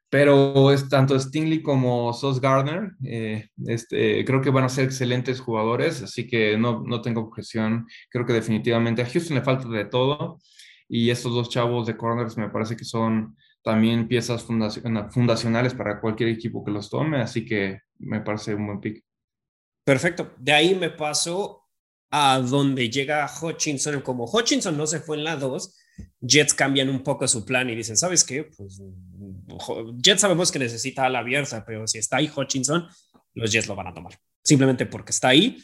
pero 0.09 0.71
es 0.71 0.87
tanto 0.87 1.19
Stingley 1.19 1.61
como 1.61 2.13
Sos 2.13 2.39
Gardner, 2.39 2.91
eh, 3.03 3.49
este, 3.65 4.23
creo 4.23 4.41
que 4.41 4.51
van 4.51 4.63
a 4.63 4.69
ser 4.69 4.85
excelentes 4.85 5.41
jugadores, 5.41 6.01
así 6.01 6.25
que 6.27 6.57
no, 6.57 6.83
no 6.87 7.01
tengo 7.01 7.21
objeción. 7.21 7.87
Creo 8.09 8.25
que 8.25 8.33
definitivamente 8.33 9.01
a 9.01 9.05
Houston 9.05 9.35
le 9.35 9.43
falta 9.43 9.67
de 9.67 9.85
todo 9.85 10.39
y 10.87 11.09
estos 11.09 11.33
dos 11.33 11.49
chavos 11.49 11.85
de 11.87 11.97
corners 11.97 12.37
me 12.37 12.49
parece 12.49 12.77
que 12.77 12.85
son 12.85 13.35
también 13.67 14.07
piezas 14.07 14.45
fundacionales 14.45 15.73
para 15.73 15.99
cualquier 15.99 16.29
equipo 16.29 16.63
que 16.63 16.71
los 16.71 16.89
tome, 16.89 17.19
así 17.19 17.43
que 17.43 17.81
me 17.99 18.21
parece 18.21 18.55
un 18.55 18.65
buen 18.65 18.79
pick. 18.79 19.03
Perfecto. 19.83 20.33
De 20.37 20.53
ahí 20.53 20.73
me 20.73 20.89
paso 20.89 21.65
a 22.09 22.39
donde 22.39 22.89
llega 22.89 23.29
Hutchinson. 23.29 23.99
Como 23.99 24.23
Hutchinson 24.23 24.77
no 24.77 24.87
se 24.87 25.01
fue 25.01 25.17
en 25.17 25.25
la 25.25 25.35
2, 25.35 25.77
Jets 26.21 26.53
cambian 26.53 26.87
un 26.87 27.03
poco 27.03 27.27
su 27.27 27.43
plan 27.43 27.69
y 27.69 27.75
dicen, 27.75 27.97
¿sabes 27.97 28.23
qué? 28.23 28.45
Pues 28.45 28.81
Jets 30.01 30.21
sabemos 30.21 30.49
que 30.49 30.59
necesita 30.59 31.03
a 31.03 31.09
la 31.09 31.19
abierta, 31.19 31.65
pero 31.65 31.85
si 31.87 31.97
está 31.97 32.17
ahí 32.17 32.31
Hutchinson, 32.33 32.87
los 33.33 33.51
Jets 33.51 33.67
lo 33.67 33.75
van 33.75 33.87
a 33.87 33.93
tomar. 33.93 34.17
Simplemente 34.45 34.85
porque 34.85 35.11
está 35.11 35.27
ahí 35.27 35.61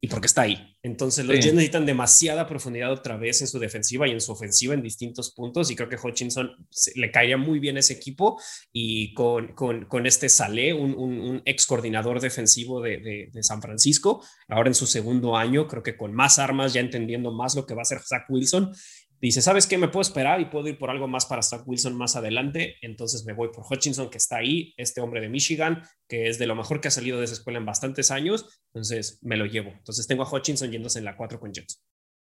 y 0.00 0.08
porque 0.08 0.26
está 0.26 0.42
ahí. 0.42 0.76
Entonces 0.82 1.26
los 1.26 1.36
Jets 1.36 1.54
necesitan 1.54 1.84
demasiada 1.84 2.46
profundidad 2.46 2.92
otra 2.92 3.16
vez 3.16 3.40
en 3.40 3.48
su 3.48 3.58
defensiva 3.58 4.06
y 4.06 4.12
en 4.12 4.20
su 4.20 4.30
ofensiva 4.30 4.74
en 4.74 4.82
distintos 4.82 5.32
puntos 5.32 5.70
y 5.70 5.76
creo 5.76 5.88
que 5.88 5.96
Hutchinson 5.96 6.52
le 6.94 7.10
caería 7.10 7.36
muy 7.36 7.58
bien 7.58 7.76
ese 7.76 7.94
equipo 7.94 8.40
y 8.72 9.12
con, 9.12 9.54
con, 9.54 9.86
con 9.86 10.06
este 10.06 10.28
Salé, 10.28 10.72
un, 10.72 10.94
un, 10.94 11.42
ex 11.44 11.66
coordinador 11.66 12.20
defensivo 12.20 12.80
de, 12.80 12.98
de, 12.98 13.30
de, 13.32 13.42
San 13.42 13.60
Francisco, 13.60 14.24
ahora 14.48 14.68
en 14.68 14.74
su 14.74 14.86
segundo 14.86 15.36
año, 15.36 15.66
creo 15.66 15.82
que 15.82 15.96
con 15.96 16.14
más 16.14 16.38
armas, 16.38 16.72
ya 16.72 16.80
entendiendo 16.80 17.32
más 17.32 17.56
lo 17.56 17.66
que 17.66 17.74
va 17.74 17.80
a 17.80 17.82
hacer 17.82 18.00
Zach 18.00 18.24
Wilson, 18.28 18.72
dice, 19.20 19.42
¿sabes 19.42 19.66
qué? 19.66 19.78
Me 19.78 19.88
puedo 19.88 20.02
esperar 20.02 20.40
y 20.40 20.46
puedo 20.46 20.68
ir 20.68 20.78
por 20.78 20.90
algo 20.90 21.08
más 21.08 21.26
para 21.26 21.42
Zach 21.42 21.62
Wilson 21.66 21.96
más 21.96 22.16
adelante. 22.16 22.76
Entonces 22.82 23.24
me 23.24 23.32
voy 23.32 23.48
por 23.52 23.64
Hutchinson, 23.68 24.10
que 24.10 24.18
está 24.18 24.36
ahí, 24.36 24.74
este 24.76 25.00
hombre 25.00 25.20
de 25.20 25.28
Michigan, 25.28 25.82
que 26.08 26.28
es 26.28 26.38
de 26.38 26.46
lo 26.46 26.54
mejor 26.54 26.80
que 26.80 26.88
ha 26.88 26.92
salido 26.92 27.18
de 27.18 27.24
esa 27.24 27.34
escuela 27.34 27.58
en 27.58 27.66
bastantes 27.66 28.10
años. 28.10 28.62
Entonces 28.72 29.18
me 29.22 29.36
lo 29.36 29.46
llevo. 29.46 29.70
Entonces 29.70 30.06
tengo 30.06 30.22
a 30.22 30.30
Hutchinson 30.30 30.70
yéndose 30.70 30.98
en 30.98 31.04
la 31.04 31.16
4 31.16 31.40
con 31.40 31.52
Jets. 31.52 31.82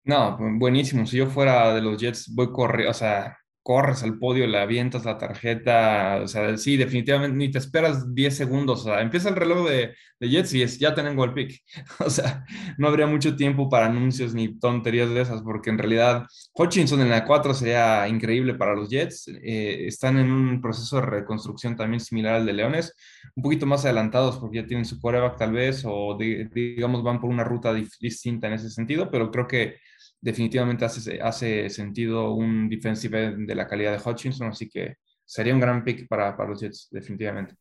No, 0.06 0.38
buenísimo. 0.58 1.06
Si 1.06 1.18
yo 1.18 1.28
fuera 1.28 1.74
de 1.74 1.82
los 1.82 2.02
Jets, 2.02 2.34
voy 2.34 2.52
corriendo, 2.52 2.92
o 2.92 2.94
sea, 2.94 3.38
corres 3.64 4.04
al 4.04 4.18
podio, 4.18 4.48
le 4.48 4.60
avientas 4.60 5.06
la 5.06 5.18
tarjeta, 5.18 6.22
o 6.24 6.28
sea, 6.28 6.58
sí, 6.58 6.78
definitivamente, 6.78 7.38
ni 7.38 7.52
te 7.52 7.60
esperas 7.60 8.14
10 8.16 8.36
segundos, 8.36 8.82
o 8.82 8.84
sea, 8.86 9.02
empieza 9.02 9.30
el 9.30 9.36
reloj 9.36 9.68
de, 9.68 9.96
de 10.20 10.30
Jets 10.30 10.54
y 10.54 10.62
es, 10.62 10.80
ya 10.80 10.96
tengo 10.96 11.24
el 11.24 11.34
pick, 11.34 11.62
o 12.00 12.10
sea, 12.10 12.46
no 12.78 12.88
habría 12.88 13.08
mucho 13.08 13.36
tiempo 13.36 13.70
para 13.70 13.88
anuncios 13.88 14.34
ni 14.34 14.60
tonterías 14.60 15.10
de 15.10 15.22
esas, 15.22 15.42
porque 15.42 15.70
en 15.70 15.78
realidad 15.78 16.26
Hutchinson 16.54 17.02
en 17.02 17.10
la 17.10 17.26
4 17.26 17.54
sería 17.54 18.08
increíble 18.08 18.56
para 18.56 18.76
los 18.76 18.90
Jets, 18.90 19.28
eh, 19.28 19.86
están 19.88 20.18
en 20.18 20.32
un 20.32 20.62
proceso 20.62 20.98
de 20.98 21.06
reconstrucción 21.06 21.76
también 21.76 22.00
similar 22.00 22.36
al 22.36 22.46
de 22.46 22.54
Leones, 22.54 22.96
un 23.36 23.44
poquito 23.44 23.66
más 23.66 23.86
adelantados 23.86 24.38
porque 24.38 24.58
ya 24.58 24.68
tienen 24.68 24.86
su 24.86 25.00
coreback 25.00 25.38
tal 25.38 25.52
vez, 25.52 25.84
o 25.86 26.18
digamos 26.18 27.04
van 27.04 27.20
por 27.20 27.30
una 27.30 27.44
ruta 27.44 27.74
distinta 27.74 28.48
en 28.48 28.54
ese 28.54 28.70
sentido, 28.70 29.10
pero 29.12 29.32
creo 29.32 29.48
que 29.48 29.78
definitivamente 30.22 30.86
hace, 30.86 31.22
hace 31.22 31.70
sentido 31.70 32.34
un 32.34 32.70
defensive 32.70 33.36
de 33.38 33.56
la 33.56 33.68
calidad 33.68 33.92
de 33.92 34.10
Hutchinson, 34.10 34.50
así 34.50 34.70
que 34.70 34.96
sería 35.26 35.54
un 35.54 35.60
gran 35.60 35.84
pick 35.84 36.08
para, 36.08 36.36
para 36.36 36.50
los 36.50 36.60
Jets, 36.60 36.88
definitivamente. 36.92 37.56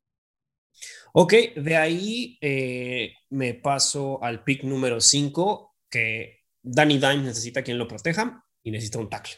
Ok, 1.13 1.33
de 1.57 1.77
ahí 1.77 2.39
eh, 2.41 3.13
me 3.31 3.55
paso 3.55 4.23
al 4.23 4.45
pick 4.45 4.63
número 4.65 5.01
5, 5.01 5.75
que 5.91 6.41
Danny 6.63 6.99
Dimes 6.99 7.25
necesita 7.25 7.63
quien 7.63 7.79
lo 7.79 7.89
proteja 7.89 8.45
y 8.63 8.71
necesita 8.71 8.99
un 8.99 9.09
tackle. 9.09 9.35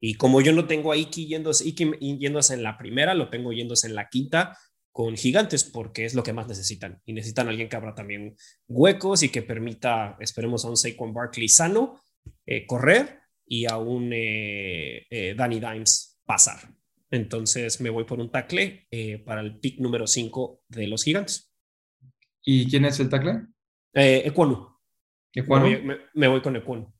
Y 0.00 0.14
como 0.14 0.40
yo 0.40 0.52
no 0.52 0.66
tengo 0.66 0.92
a 0.92 0.96
Iki 0.96 1.26
yéndose, 1.26 1.68
Iki 1.68 2.18
yéndose 2.18 2.54
en 2.54 2.62
la 2.62 2.78
primera, 2.78 3.14
lo 3.14 3.28
tengo 3.28 3.52
yéndose 3.52 3.86
en 3.86 3.94
la 3.94 4.08
quinta 4.08 4.56
con 4.92 5.16
gigantes, 5.16 5.64
porque 5.64 6.04
es 6.04 6.14
lo 6.14 6.22
que 6.22 6.32
más 6.32 6.48
necesitan. 6.48 7.00
Y 7.04 7.12
necesitan 7.12 7.48
alguien 7.48 7.68
que 7.68 7.76
abra 7.76 7.94
también 7.94 8.34
huecos 8.66 9.22
y 9.22 9.28
que 9.28 9.42
permita, 9.42 10.16
esperemos, 10.20 10.64
a 10.64 10.70
un 10.70 10.76
Saquon 10.76 11.12
Barkley 11.12 11.48
sano 11.48 12.00
eh, 12.46 12.66
correr 12.66 13.20
y 13.46 13.66
a 13.66 13.76
un 13.78 14.10
eh, 14.12 15.06
eh, 15.10 15.34
Danny 15.36 15.60
Dimes 15.60 16.20
pasar. 16.24 16.58
Entonces 17.10 17.80
me 17.80 17.90
voy 17.90 18.04
por 18.04 18.20
un 18.20 18.30
tackle 18.30 18.86
para 19.24 19.40
el 19.40 19.58
pick 19.58 19.80
número 19.80 20.06
5 20.06 20.62
de 20.68 20.86
los 20.86 21.02
gigantes. 21.02 21.52
¿Y 22.42 22.68
quién 22.70 22.84
es 22.84 23.00
el 23.00 23.08
tackle? 23.08 23.46
Eh, 23.92 24.32
Me, 26.14 26.28
voy, 26.28 26.40
con 26.40 26.56
Equonu. 26.56 26.92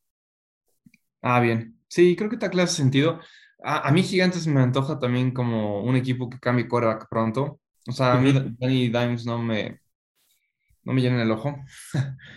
Ah, 1.23 1.41
bien. 1.41 1.79
Sí, 1.89 2.17
creo 2.17 2.29
que 2.29 2.37
tackle 2.37 2.63
hace 2.63 2.77
sentido. 2.77 3.21
A, 3.63 3.91
mí 3.93 4.03
Gigantes 4.03 4.47
me 4.47 4.61
antoja 4.61 4.99
también 4.99 5.33
como 5.33 5.83
un 5.83 5.95
equipo 5.95 6.31
que 6.31 6.39
cambie 6.39 6.67
quarterback 6.67 7.09
pronto. 7.09 7.61
O 7.87 7.93
sea, 7.93 8.15
a 8.15 8.21
mí 8.21 8.33
Danny 8.33 8.89
Dimes 8.89 9.27
no 9.27 9.39
me, 9.39 9.81
no 10.85 10.93
me 10.93 11.01
llenen 11.01 11.21
el 11.21 11.31
ojo. 11.31 11.57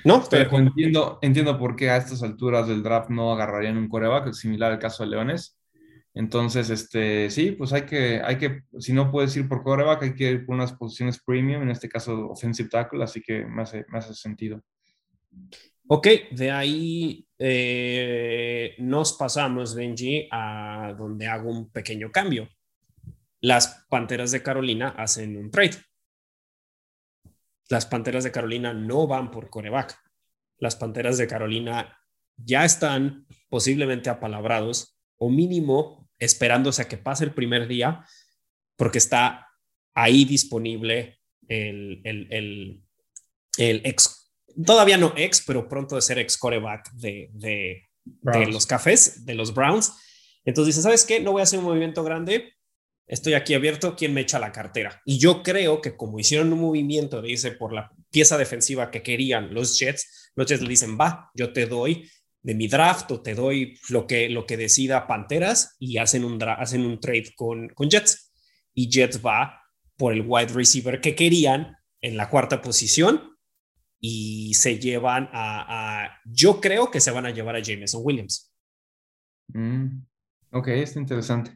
No, 0.03 0.23
pero 0.29 0.57
entiendo, 0.57 1.19
entiendo 1.21 1.57
por 1.57 1.75
qué 1.75 1.89
a 1.89 1.97
estas 1.97 2.23
alturas 2.23 2.67
del 2.67 2.83
draft 2.83 3.09
no 3.09 3.31
agarrarían 3.31 3.77
un 3.77 3.89
coreback, 3.89 4.33
similar 4.33 4.71
al 4.71 4.79
caso 4.79 5.03
de 5.03 5.09
Leones. 5.09 5.57
Entonces, 6.15 6.69
este, 6.69 7.29
sí, 7.31 7.51
pues 7.51 7.73
hay 7.73 7.83
que, 7.83 8.21
hay 8.23 8.37
que, 8.37 8.63
si 8.77 8.93
no 8.93 9.11
puedes 9.11 9.35
ir 9.35 9.47
por 9.47 9.63
coreback, 9.63 10.03
hay 10.03 10.15
que 10.15 10.29
ir 10.29 10.45
por 10.45 10.55
unas 10.55 10.73
posiciones 10.73 11.19
premium, 11.23 11.63
en 11.63 11.71
este 11.71 11.89
caso 11.89 12.29
offensive 12.29 12.69
tackle, 12.69 13.03
así 13.03 13.21
que 13.21 13.45
me 13.45 13.63
hace, 13.63 13.85
me 13.89 13.97
hace 13.97 14.13
sentido. 14.13 14.61
Ok, 15.87 16.07
de 16.31 16.51
ahí 16.51 17.25
eh, 17.39 18.75
nos 18.77 19.13
pasamos, 19.13 19.73
Benji, 19.73 20.27
a 20.31 20.93
donde 20.97 21.27
hago 21.27 21.49
un 21.49 21.71
pequeño 21.71 22.11
cambio. 22.11 22.47
Las 23.41 23.85
Panteras 23.89 24.31
de 24.31 24.43
Carolina 24.43 24.89
hacen 24.89 25.35
un 25.35 25.49
trade 25.49 25.77
las 27.69 27.85
Panteras 27.85 28.23
de 28.23 28.31
Carolina 28.31 28.73
no 28.73 29.07
van 29.07 29.31
por 29.31 29.49
coreback. 29.49 29.97
Las 30.57 30.75
Panteras 30.75 31.17
de 31.17 31.27
Carolina 31.27 31.97
ya 32.37 32.65
están 32.65 33.25
posiblemente 33.49 34.09
apalabrados 34.09 34.97
o 35.17 35.29
mínimo 35.29 36.09
esperándose 36.19 36.81
a 36.81 36.87
que 36.87 36.97
pase 36.97 37.25
el 37.25 37.33
primer 37.33 37.67
día 37.67 38.05
porque 38.75 38.97
está 38.97 39.47
ahí 39.93 40.25
disponible 40.25 41.19
el, 41.47 42.01
el, 42.03 42.81
ex, 43.57 44.33
todavía 44.65 44.97
no 44.97 45.13
ex, 45.15 45.43
pero 45.45 45.67
pronto 45.67 45.95
de 45.95 46.01
ser 46.01 46.17
ex 46.19 46.37
coreback 46.37 46.91
de, 46.93 47.29
de, 47.33 47.89
de 48.03 48.45
los 48.47 48.65
cafés, 48.65 49.25
de 49.25 49.35
los 49.35 49.53
Browns. 49.53 49.93
Entonces 50.45 50.75
dice, 50.75 50.83
¿sabes 50.83 51.05
qué? 51.05 51.19
No 51.19 51.31
voy 51.31 51.41
a 51.41 51.43
hacer 51.43 51.59
un 51.59 51.65
movimiento 51.65 52.03
grande, 52.03 52.53
estoy 53.07 53.33
aquí 53.33 53.53
abierto, 53.53 53.95
¿quién 53.95 54.13
me 54.13 54.21
echa 54.21 54.39
la 54.39 54.51
cartera? 54.51 55.01
Y 55.05 55.17
yo 55.17 55.43
creo 55.43 55.81
que 55.81 55.95
como 55.95 56.19
hicieron 56.19 56.53
un 56.53 56.61
movimiento, 56.61 57.21
dice, 57.21 57.51
por 57.51 57.73
la 57.73 57.91
pieza 58.11 58.37
defensiva 58.37 58.91
que 58.91 59.03
querían 59.03 59.53
los 59.53 59.77
Jets, 59.79 60.31
los 60.35 60.47
Jets 60.47 60.61
le 60.61 60.69
dicen, 60.69 60.97
va, 60.99 61.31
yo 61.33 61.53
te 61.53 61.65
doy 61.65 62.09
de 62.41 62.55
mi 62.55 62.67
draft 62.67 63.09
o 63.11 63.21
te 63.21 63.35
doy 63.35 63.79
lo 63.89 64.05
que, 64.05 64.29
lo 64.29 64.45
que 64.45 64.57
decida 64.57 65.07
Panteras 65.07 65.75
y 65.79 65.97
hacen 65.97 66.23
un, 66.23 66.41
hacen 66.43 66.85
un 66.85 66.99
trade 66.99 67.33
con, 67.35 67.69
con 67.69 67.89
Jets. 67.89 68.31
Y 68.73 68.89
Jets 68.89 69.23
va 69.23 69.61
por 69.95 70.13
el 70.13 70.23
wide 70.25 70.53
receiver 70.53 70.99
que 70.99 71.15
querían 71.15 71.77
en 72.01 72.17
la 72.17 72.29
cuarta 72.29 72.61
posición 72.61 73.37
y 73.99 74.53
se 74.55 74.79
llevan 74.79 75.29
a, 75.31 76.19
yo 76.25 76.59
creo 76.59 76.91
que 76.91 76.99
se 76.99 77.11
van 77.11 77.25
a 77.25 77.31
llevar 77.31 77.55
a 77.55 77.61
Jameson 77.61 78.01
Williams. 78.03 78.53
Mm, 79.47 80.03
ok, 80.51 80.67
está 80.67 80.99
interesante. 80.99 81.55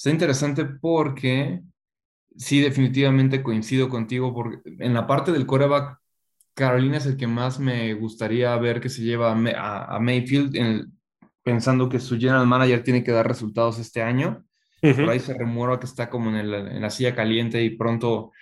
Está 0.00 0.08
interesante 0.08 0.64
porque 0.64 1.60
sí, 2.34 2.62
definitivamente 2.62 3.42
coincido 3.42 3.90
contigo, 3.90 4.32
porque 4.32 4.62
en 4.78 4.94
la 4.94 5.06
parte 5.06 5.30
del 5.30 5.44
coreback, 5.44 5.98
Carolina 6.54 6.96
es 6.96 7.04
el 7.04 7.18
que 7.18 7.26
más 7.26 7.60
me 7.60 7.92
gustaría 7.92 8.56
ver 8.56 8.80
que 8.80 8.88
se 8.88 9.02
lleva 9.02 9.32
a, 9.32 10.00
Mayfield, 10.00 10.88
pensando 11.42 11.90
que 11.90 12.00
su 12.00 12.18
general 12.18 12.46
manager 12.46 12.82
tiene 12.82 13.04
que 13.04 13.12
dar 13.12 13.28
resultados 13.28 13.78
este 13.78 14.00
año. 14.00 14.42
Por 14.80 15.10
ahí 15.10 15.20
se 15.20 15.34
remueva 15.34 15.78
que 15.78 15.84
está 15.84 16.08
como 16.08 16.30
en, 16.30 16.36
en, 16.36 16.80
la 16.80 16.88
silla 16.88 17.14
caliente 17.14 17.62
y 17.62 17.76
pronto, 17.76 18.32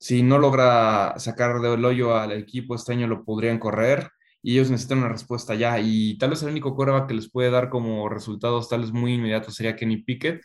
si 0.00 0.24
no 0.24 0.38
logra 0.38 1.14
sacar 1.18 1.60
del 1.60 1.84
hoyo 1.84 2.16
al 2.16 2.32
equipo 2.32 2.74
este 2.74 2.94
año, 2.94 3.06
lo 3.06 3.24
podrían 3.24 3.60
correr 3.60 4.10
y 4.42 4.54
ellos 4.54 4.70
necesitan 4.72 4.98
una 4.98 5.10
respuesta 5.10 5.54
ya. 5.54 5.78
Y 5.78 6.18
tal 6.18 6.30
vez 6.30 6.42
el 6.42 6.48
único 6.48 6.74
coreback 6.74 7.06
que 7.06 7.14
les 7.14 7.30
puede 7.30 7.50
dar 7.52 7.68
como 7.68 8.08
resultados 8.08 8.68
tal 8.68 8.80
vez 8.80 8.90
muy 8.90 9.12
inmediatos 9.12 9.54
sería 9.54 9.76
Kenny 9.76 9.98
Pickett 9.98 10.42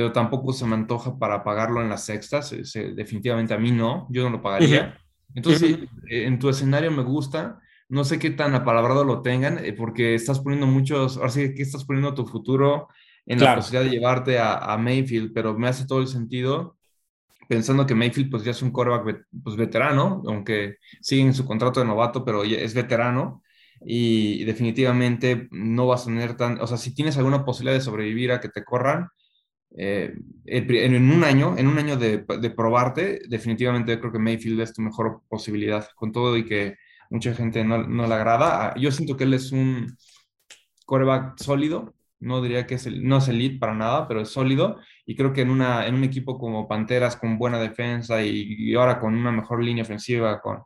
pero 0.00 0.12
tampoco 0.12 0.54
se 0.54 0.64
me 0.64 0.76
antoja 0.76 1.18
para 1.18 1.44
pagarlo 1.44 1.82
en 1.82 1.90
las 1.90 2.06
sextas. 2.06 2.56
definitivamente 2.96 3.52
a 3.52 3.58
mí 3.58 3.70
no, 3.70 4.06
yo 4.08 4.24
no 4.24 4.30
lo 4.30 4.40
pagaría. 4.40 4.98
Entonces, 5.34 5.78
eh, 6.08 6.24
en 6.24 6.38
tu 6.38 6.48
escenario 6.48 6.90
me 6.90 7.02
gusta. 7.02 7.60
No 7.90 8.02
sé 8.04 8.18
qué 8.18 8.30
tan 8.30 8.54
apalabrado 8.54 9.04
lo 9.04 9.20
tengan, 9.20 9.62
eh, 9.62 9.74
porque 9.74 10.14
estás 10.14 10.40
poniendo 10.40 10.66
muchos, 10.66 11.18
ahora 11.18 11.28
sí 11.28 11.54
que 11.54 11.60
estás 11.60 11.84
poniendo 11.84 12.14
tu 12.14 12.26
futuro 12.26 12.88
en 13.26 13.40
la 13.40 13.56
posibilidad 13.56 13.90
de 13.90 13.94
llevarte 13.94 14.38
a, 14.38 14.74
Mayfield, 14.78 15.34
pero 15.34 15.52
me 15.58 15.68
hace 15.68 15.86
todo 15.86 16.00
el 16.00 16.08
sentido 16.08 16.78
pensando 17.46 17.84
que 17.84 17.94
Mayfield 17.94 18.30
pues 18.30 18.42
ya 18.42 18.52
es 18.52 18.62
un 18.62 18.70
quarterback 18.70 19.26
pues, 19.44 19.54
veterano, 19.56 20.22
aunque 20.26 20.78
sigue 21.02 21.24
en 21.24 21.34
su 21.34 21.44
contrato 21.44 21.80
de 21.80 21.84
novato, 21.84 22.24
pero 22.24 22.42
ya 22.42 22.56
es 22.56 22.72
veterano 22.72 23.42
y 23.84 24.44
definitivamente 24.44 25.46
no 25.50 25.86
vas 25.86 26.04
a 26.04 26.06
tener 26.06 26.38
tan, 26.38 26.58
o 26.58 26.66
sea, 26.66 26.78
si 26.78 26.94
tienes 26.94 27.18
alguna 27.18 27.44
posibilidad 27.44 27.78
de 27.78 27.84
sobrevivir 27.84 28.32
a 28.32 28.40
que 28.40 28.48
te 28.48 28.64
corran, 28.64 29.10
eh, 29.76 30.14
en 30.46 31.10
un 31.10 31.24
año, 31.24 31.56
en 31.56 31.66
un 31.66 31.78
año 31.78 31.96
de, 31.96 32.18
probarte, 32.18 33.20
definitivamente 33.28 33.98
creo 34.00 34.12
que 34.12 34.18
Mayfield 34.18 34.60
es 34.60 34.72
tu 34.72 34.82
mejor 34.82 35.22
posibilidad, 35.28 35.86
con 35.94 36.12
todo 36.12 36.36
y 36.36 36.44
que 36.44 36.76
mucha 37.10 37.34
gente 37.34 37.64
no, 37.64 38.06
le 38.06 38.14
agrada. 38.14 38.68
Ah, 38.68 38.74
yo 38.76 38.90
siento 38.90 39.16
que 39.16 39.24
él 39.24 39.34
es 39.34 39.52
un 39.52 39.96
coreback 40.86 41.38
sólido, 41.38 41.94
no 42.18 42.42
diría 42.42 42.66
que 42.66 42.74
es 42.74 42.86
el, 42.86 43.06
no 43.06 43.18
es 43.18 43.28
elite 43.28 43.58
para 43.58 43.74
nada, 43.74 44.08
pero 44.08 44.20
es 44.20 44.28
sólido 44.30 44.78
y 45.06 45.16
creo 45.16 45.32
que 45.32 45.42
en, 45.42 45.50
una, 45.50 45.86
en 45.86 45.94
un 45.94 46.04
equipo 46.04 46.38
como 46.38 46.68
Panteras 46.68 47.16
con 47.16 47.38
buena 47.38 47.58
defensa 47.58 48.22
y 48.22 48.74
ahora 48.74 48.98
con 49.00 49.14
una 49.14 49.32
mejor 49.32 49.62
línea 49.62 49.84
ofensiva, 49.84 50.40
con, 50.40 50.62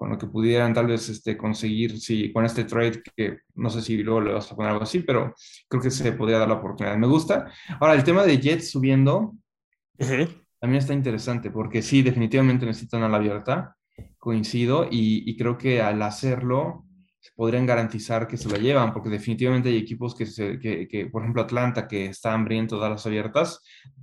con 0.00 0.08
lo 0.08 0.16
que 0.16 0.28
pudieran 0.28 0.72
tal 0.72 0.86
vez 0.86 1.10
este, 1.10 1.36
conseguir 1.36 2.00
si, 2.00 2.32
con 2.32 2.46
este 2.46 2.64
trade, 2.64 3.02
que 3.14 3.40
no 3.56 3.68
sé 3.68 3.82
si 3.82 3.98
luego 4.02 4.22
le 4.22 4.32
vas 4.32 4.50
a 4.50 4.56
poner 4.56 4.72
algo 4.72 4.84
así, 4.84 5.00
pero 5.00 5.34
creo 5.68 5.82
que 5.82 5.90
se 5.90 6.12
podría 6.12 6.38
dar 6.38 6.48
la 6.48 6.54
oportunidad. 6.54 6.96
Me 6.96 7.06
gusta. 7.06 7.52
Ahora, 7.78 7.92
el 7.92 8.02
tema 8.02 8.24
de 8.24 8.38
Jets 8.38 8.70
subiendo 8.70 9.34
también 9.98 10.78
está 10.78 10.94
interesante, 10.94 11.50
porque 11.50 11.82
sí, 11.82 12.00
definitivamente 12.00 12.64
necesitan 12.64 13.02
a 13.02 13.10
la 13.10 13.18
abierta, 13.18 13.76
coincido, 14.18 14.86
y, 14.90 15.30
y 15.30 15.36
creo 15.36 15.58
que 15.58 15.82
al 15.82 16.00
hacerlo 16.00 16.86
podrían 17.36 17.66
garantizar 17.66 18.26
que 18.26 18.36
se 18.36 18.48
lo 18.48 18.56
llevan, 18.56 18.92
porque 18.92 19.08
definitivamente 19.08 19.68
hay 19.68 19.76
equipos 19.76 20.14
que, 20.14 20.26
se, 20.26 20.58
que, 20.58 20.88
que 20.88 21.06
por 21.06 21.22
ejemplo, 21.22 21.42
Atlanta, 21.42 21.86
que 21.86 22.06
está 22.06 22.32
hambriento 22.32 22.80
de 22.80 22.88
las 22.88 23.06
abiertas, 23.06 23.62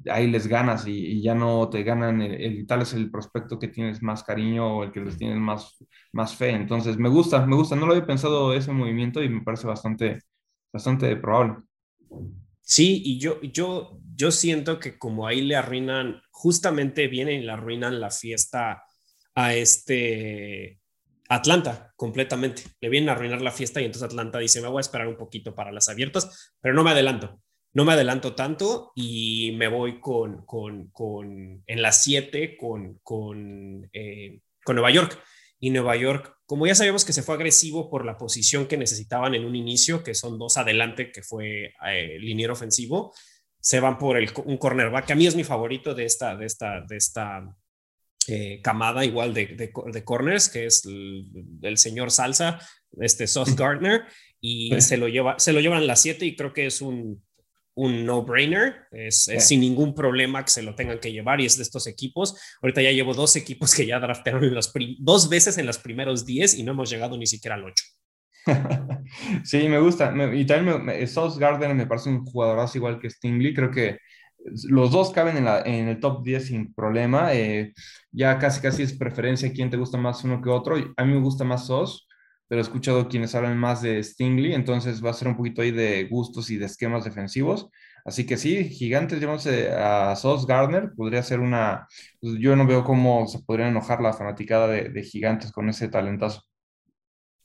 ahí 0.10 0.30
les 0.30 0.48
ganas 0.48 0.88
y, 0.88 1.22
ya 1.22 1.36
no 1.36 1.70
te 1.70 1.84
ganan, 1.84 2.22
el, 2.22 2.66
tal 2.68 2.82
es 2.82 2.94
el 2.94 3.12
prospecto 3.12 3.60
que 3.60 3.68
tienes 3.68 4.02
más 4.02 4.24
cariño 4.24 4.78
o 4.78 4.84
el 4.84 4.92
que 4.92 5.02
les 5.02 5.18
tienes 5.18 5.38
más, 5.38 5.76
más 6.12 6.36
fe. 6.36 6.52
Entonces, 6.52 6.98
me 6.98 7.10
gusta, 7.10 7.46
me 7.46 7.56
gusta, 7.56 7.76
no 7.76 7.86
lo 7.86 7.94
había 7.94 8.06
pensado 8.06 8.54
ese 8.54 8.72
movimiento 8.72 9.24
y 9.24 9.30
me 9.30 9.42
parece 9.42 9.68
bastante, 9.68 10.20
bastante 10.72 11.16
probable. 11.18 11.64
Sí, 12.62 13.02
y 13.06 13.20
yo, 13.20 13.42
yo, 13.42 14.00
yo 14.16 14.32
siento 14.32 14.80
que 14.80 14.98
como 14.98 15.26
ahí 15.26 15.42
le 15.42 15.56
arruinan, 15.56 16.22
justamente 16.32 17.08
vienen 17.08 17.42
y 17.42 17.46
le 17.46 17.52
arruinan 17.52 18.00
la 18.00 18.10
fiesta 18.10 18.84
a 19.36 19.54
este 19.54 20.80
Atlanta 21.30 21.94
completamente. 21.96 22.64
Le 22.82 22.90
vienen 22.90 23.10
a 23.10 23.14
arruinar 23.14 23.42
la 23.42 23.52
fiesta 23.52 23.82
y 23.82 23.86
entonces 23.86 24.10
Atlanta 24.10 24.40
dice, 24.40 24.62
me 24.62 24.68
voy 24.68 24.80
a 24.80 24.82
esperar 24.82 25.08
un 25.08 25.18
poquito 25.18 25.56
para 25.56 25.72
las 25.72 25.90
abiertas, 25.90 26.54
pero 26.62 26.74
no 26.74 26.84
me 26.84 26.92
adelanto. 26.92 27.42
No 27.74 27.86
me 27.86 27.94
adelanto 27.94 28.34
tanto 28.34 28.92
y 28.96 29.54
me 29.58 29.68
voy 29.68 30.00
con, 30.00 30.46
con, 30.46 30.90
con 30.90 31.64
en 31.66 31.82
las 31.82 32.04
7 32.04 32.58
con, 32.58 33.00
con, 33.04 33.90
eh, 33.94 34.42
con 34.64 34.76
Nueva 34.76 34.92
York. 34.92 35.22
Y 35.60 35.72
Nueva 35.72 35.96
York, 35.96 36.38
como 36.46 36.68
ya 36.68 36.76
sabíamos 36.76 37.04
que 37.04 37.14
se 37.14 37.24
fue 37.24 37.36
agresivo 37.36 37.90
por 37.90 38.06
la 38.06 38.18
posición 38.18 38.68
que 38.68 38.78
necesitaban 38.78 39.34
en 39.34 39.44
un 39.44 39.56
inicio, 39.56 40.04
que 40.04 40.14
son 40.14 40.38
dos 40.38 40.58
adelante, 40.58 41.12
que 41.12 41.24
fue 41.24 41.74
eh, 41.88 42.18
liniero 42.20 42.54
ofensivo, 42.54 43.12
se 43.60 43.80
van 43.80 43.98
por 43.98 44.18
el, 44.18 44.32
un 44.46 44.58
cornerback, 44.58 45.08
que 45.08 45.14
a 45.14 45.16
mí 45.16 45.26
es 45.26 45.36
mi 45.36 45.44
favorito 45.44 45.94
de 45.96 46.06
esta, 46.06 46.36
de 46.36 46.46
esta, 46.46 46.82
de 46.82 46.96
esta, 46.96 47.44
eh, 48.28 48.60
camada 48.62 49.06
igual 49.06 49.34
de, 49.34 49.48
de, 49.48 50.04
corners, 50.04 50.50
que 50.50 50.66
es 50.66 50.86
el, 50.86 51.78
señor 51.78 52.12
Salsa, 52.12 52.60
este 53.00 53.28
Sauce 53.28 53.56
Gardner, 53.56 54.04
y 54.42 54.80
se, 54.82 54.98
lo 54.98 55.08
lleva, 55.08 55.40
se 55.40 55.54
lo 55.54 55.60
llevan 55.60 55.88
las 55.88 56.02
7 56.02 56.26
y 56.26 56.36
creo 56.36 56.54
que 56.54 56.66
es 56.66 56.82
un, 56.82 57.24
un 57.78 58.06
no-brainer, 58.06 58.88
es, 58.92 59.30
sin 59.40 59.62
ningún 59.62 59.94
problema 59.94 60.44
que 60.44 60.50
se 60.50 60.64
lo 60.64 60.74
tengan 60.74 61.00
que 61.00 61.12
llevar 61.12 61.40
y 61.40 61.46
es 61.46 61.58
de 61.58 61.64
estos 61.64 61.86
equipos. 61.86 62.36
Ahorita 62.62 62.82
ya 62.82 62.92
llevo 62.92 63.14
dos 63.14 63.36
equipos 63.36 63.76
que 63.76 63.86
ya 63.86 64.00
draftearon 64.00 64.54
los 64.54 64.74
dos 65.00 65.30
veces 65.30 65.58
en 65.60 65.68
los 65.68 65.78
primeros 65.78 66.26
10 66.26 66.56
y 66.56 66.64
no 66.64 66.72
hemos 66.72 66.90
llegado 66.90 67.18
ni 67.18 67.28
siquiera 67.28 67.56
al 67.56 67.66
8. 67.66 67.84
sí, 69.44 69.70
me 69.70 69.80
gusta. 69.80 70.14
y 70.34 70.46
también 70.46 70.84
me, 70.84 71.06
Sauce 71.06 71.40
Gardner 71.40 71.76
me 71.76 71.86
parece 71.86 72.10
un 72.10 72.26
jugadorazo 72.26 72.78
igual 72.80 73.00
que 73.00 73.10
Stingley. 73.10 73.54
Creo 73.54 73.70
que 73.70 74.00
los 74.70 74.92
dos 74.92 75.12
caben 75.12 75.38
en, 75.38 75.46
la, 75.46 75.62
en, 75.62 75.88
el 75.88 76.00
top 76.00 76.24
10 76.24 76.46
sin 76.46 76.74
problema. 76.74 77.34
Eh, 77.34 77.74
ya 78.12 78.38
casi 78.40 78.62
casi 78.62 78.84
es 78.84 78.94
preferencia 78.94 79.52
quién 79.52 79.70
te 79.70 79.78
gusta 79.78 79.98
más 79.98 80.24
uno 80.24 80.42
que 80.42 80.50
otro. 80.50 80.76
A 80.98 81.06
mí 81.06 81.14
me 81.14 81.22
gusta 81.22 81.44
más 81.44 81.66
SOS, 81.66 82.08
pero 82.48 82.62
he 82.62 82.64
escuchado 82.64 83.08
quienes 83.08 83.36
hablan 83.36 83.58
más 83.58 83.82
de 83.82 84.02
Stingley, 84.04 84.54
entonces 84.54 85.04
va 85.04 85.12
a 85.12 85.14
ser 85.14 85.28
un 85.28 85.38
poquito 85.38 85.62
ahí 85.62 85.72
de 85.72 86.06
gustos 86.06 86.50
y 86.50 86.58
de 86.58 86.66
esquemas 86.66 87.04
defensivos. 87.04 87.70
Así 88.06 88.26
que 88.26 88.38
sí, 88.38 88.70
gigantes, 88.70 89.20
llamamos 89.20 89.46
a 89.48 90.16
SOS 90.16 90.48
Gardner, 90.48 90.92
podría 90.96 91.22
ser 91.24 91.42
una... 91.42 91.88
Pues, 92.22 92.36
yo 92.40 92.56
no 92.56 92.66
veo 92.66 92.84
cómo 92.84 93.28
se 93.28 93.40
podría 93.40 93.68
enojar 93.68 94.02
la 94.02 94.14
fanaticada 94.14 94.68
de, 94.68 94.90
de 94.90 95.04
gigantes 95.04 95.52
con 95.52 95.68
ese 95.68 95.90
talentazo. 95.90 96.44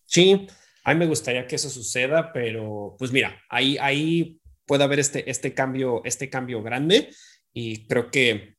Sí, 0.07 0.47
a 0.85 0.95
mí 0.95 1.01
me 1.01 1.07
gustaría 1.07 1.47
que 1.47 1.57
eso 1.57 1.71
suceda, 1.71 2.33
pero 2.33 2.97
pues 2.99 3.13
mira, 3.13 3.41
ahí, 3.49 3.77
ahí 3.81 4.41
puede 4.73 4.85
haber 4.85 5.01
este, 5.01 5.31
este, 5.31 5.53
cambio, 5.53 6.01
este 6.03 6.31
cambio 6.31 6.63
grande 6.63 7.11
y 7.53 7.87
creo 7.87 8.11
que 8.11 8.57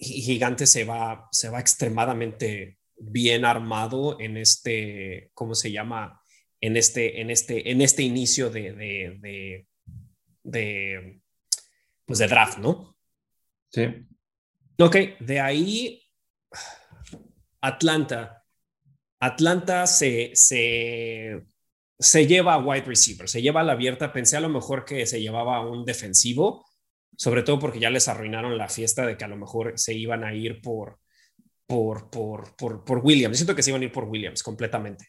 Gigante 0.00 0.66
se 0.66 0.84
va, 0.84 1.28
se 1.30 1.50
va 1.50 1.60
extremadamente 1.60 2.78
bien 2.96 3.44
armado 3.44 4.18
en 4.18 4.38
este, 4.38 5.30
¿cómo 5.34 5.54
se 5.54 5.70
llama? 5.70 6.22
En 6.58 6.78
este, 6.78 7.20
en 7.20 7.28
este, 7.28 7.70
en 7.70 7.82
este 7.82 8.02
inicio 8.02 8.48
de, 8.48 8.72
de, 8.72 9.66
de, 10.42 11.20
pues 12.06 12.18
de 12.18 12.28
draft, 12.28 12.56
¿no? 12.56 12.96
Sí. 13.68 13.82
Ok, 14.78 14.96
de 15.20 15.38
ahí 15.38 16.02
Atlanta. 17.60 18.42
Atlanta 19.20 19.86
se, 19.86 20.30
se 20.32 21.42
se 21.98 22.26
lleva 22.26 22.54
a 22.54 22.58
wide 22.58 22.84
receiver, 22.84 23.28
se 23.28 23.42
lleva 23.42 23.60
a 23.60 23.64
la 23.64 23.72
abierta. 23.72 24.12
Pensé 24.12 24.36
a 24.36 24.40
lo 24.40 24.48
mejor 24.48 24.84
que 24.84 25.06
se 25.06 25.20
llevaba 25.20 25.56
a 25.56 25.66
un 25.66 25.84
defensivo, 25.84 26.66
sobre 27.16 27.42
todo 27.42 27.58
porque 27.58 27.80
ya 27.80 27.90
les 27.90 28.08
arruinaron 28.08 28.58
la 28.58 28.68
fiesta 28.68 29.06
de 29.06 29.16
que 29.16 29.24
a 29.24 29.28
lo 29.28 29.36
mejor 29.36 29.78
se 29.78 29.94
iban 29.94 30.24
a 30.24 30.34
ir 30.34 30.60
por, 30.60 30.98
por, 31.66 32.10
por, 32.10 32.54
por, 32.56 32.84
por 32.84 32.98
Williams. 32.98 33.38
siento 33.38 33.54
que 33.54 33.62
se 33.62 33.70
iban 33.70 33.82
a 33.82 33.86
ir 33.86 33.92
por 33.92 34.04
Williams 34.04 34.42
completamente. 34.42 35.08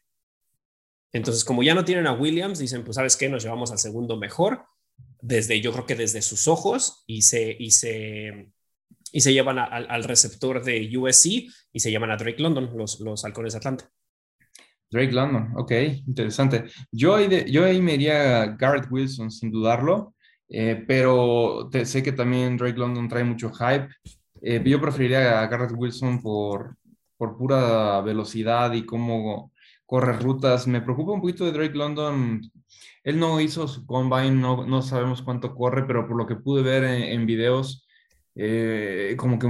Entonces, 1.14 1.44
como 1.44 1.64
ya 1.64 1.74
no 1.74 1.86
tienen 1.86 2.08
a 2.08 2.14
Williams, 2.14 2.60
dicen, 2.60 2.84
pues, 2.84 2.96
¿sabes 2.96 3.16
qué? 3.16 3.30
Nos 3.30 3.44
llevamos 3.44 3.72
al 3.72 3.80
segundo 3.80 4.18
mejor, 4.18 4.66
desde, 5.22 5.62
yo 5.62 5.72
creo 5.72 5.86
que 5.86 5.96
desde 5.96 6.22
sus 6.22 6.48
ojos, 6.48 7.04
y 7.08 7.22
se, 7.24 7.56
y 7.58 7.72
se, 7.72 8.52
y 9.12 9.22
se 9.22 9.34
llevan 9.34 9.58
al 9.60 10.04
receptor 10.04 10.64
de 10.64 10.96
USC 10.98 11.26
y 11.72 11.80
se 11.80 11.92
llaman 11.92 12.12
a 12.12 12.18
Drake 12.18 12.42
London, 12.42 12.72
los, 12.76 13.00
los 13.00 13.24
halcones 13.24 13.54
de 13.54 13.58
Atlanta. 13.58 13.92
Drake 14.90 15.12
London, 15.12 15.54
ok, 15.56 15.72
interesante. 16.08 16.66
Yo 16.92 17.16
ahí, 17.16 17.28
de, 17.28 17.50
yo 17.52 17.66
ahí 17.66 17.82
me 17.82 17.96
iría 17.96 18.42
a 18.42 18.46
Garrett 18.56 18.88
Wilson, 18.90 19.32
sin 19.32 19.52
dudarlo, 19.52 20.16
eh, 20.50 20.84
pero 20.88 21.70
sé 21.84 22.04
que 22.04 22.12
también 22.12 22.58
Drake 22.58 22.78
London 22.78 23.08
trae 23.08 23.24
mucho 23.24 23.52
hype. 23.52 23.90
Eh, 24.42 24.62
yo 24.66 24.80
preferiría 24.80 25.42
a 25.42 25.48
Garrett 25.48 25.74
Wilson 25.76 26.22
por, 26.22 26.78
por 27.18 27.38
pura 27.38 28.02
velocidad 28.02 28.74
y 28.74 28.86
cómo 28.86 29.52
corre 29.86 30.14
rutas. 30.14 30.68
Me 30.68 30.82
preocupa 30.82 31.12
un 31.12 31.22
poquito 31.22 31.46
de 31.46 31.52
Drake 31.52 31.76
London 31.76 32.42
él 33.08 33.20
no 33.22 33.40
hizo 33.40 33.70
su 33.70 33.86
combine, 33.86 34.32
no, 34.32 34.66
no 34.66 34.82
sabemos 34.82 35.22
cuánto 35.22 35.56
corre, 35.56 35.86
pero 35.88 36.06
por 36.06 36.18
lo 36.18 36.28
que 36.28 36.36
pude 36.36 36.62
ver 36.62 36.84
en, 36.84 37.26
videos, 37.26 37.87
eh, 38.38 39.16
como 39.18 39.40
que 39.40 39.48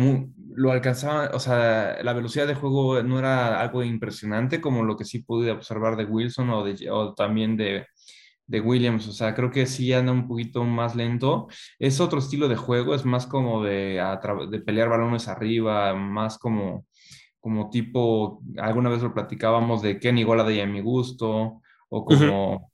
lo 0.56 0.71
alcanzaba, 0.71 1.32
o 1.34 1.39
sea, 1.39 2.02
la 2.04 2.13
velocidad 2.13 2.47
de 2.47 2.56
juego 2.56 3.04
no 3.04 3.19
era 3.19 3.60
algo 3.60 3.84
impresionante 3.84 4.62
como 4.62 4.84
lo 4.84 4.97
que 4.97 5.06
sí 5.06 5.19
pude 5.19 5.52
observar 5.52 5.97
de 5.97 6.06
Wilson 6.06 6.50
o, 6.50 6.63
de, 6.63 6.89
o 6.89 7.13
también 7.13 7.58
de, 7.58 7.86
de 8.47 8.62
Williams, 8.62 9.08
o 9.08 9.12
sea, 9.12 9.36
creo 9.36 9.52
que 9.52 9.65
sí 9.65 9.91
anda 9.93 10.12
un 10.12 10.28
poquito 10.28 10.63
más 10.63 10.95
lento. 10.95 11.47
Es 11.80 12.00
otro 12.00 12.19
estilo 12.19 12.47
de 12.47 12.56
juego, 12.56 12.95
es 12.95 13.06
más 13.06 13.28
como 13.28 13.63
de, 13.63 14.02
de 14.50 14.60
pelear 14.62 14.89
balones 14.89 15.28
arriba, 15.28 15.93
más 15.93 16.38
como, 16.39 16.86
como 17.39 17.69
tipo, 17.69 18.41
alguna 18.58 18.89
vez 18.89 19.04
lo 19.04 19.13
platicábamos 19.13 19.82
de 19.82 20.00
Kenny 20.00 20.23
de 20.23 20.62
a 20.62 20.65
mi 20.65 20.82
gusto, 20.82 21.62
o 21.89 22.06
como 22.06 22.71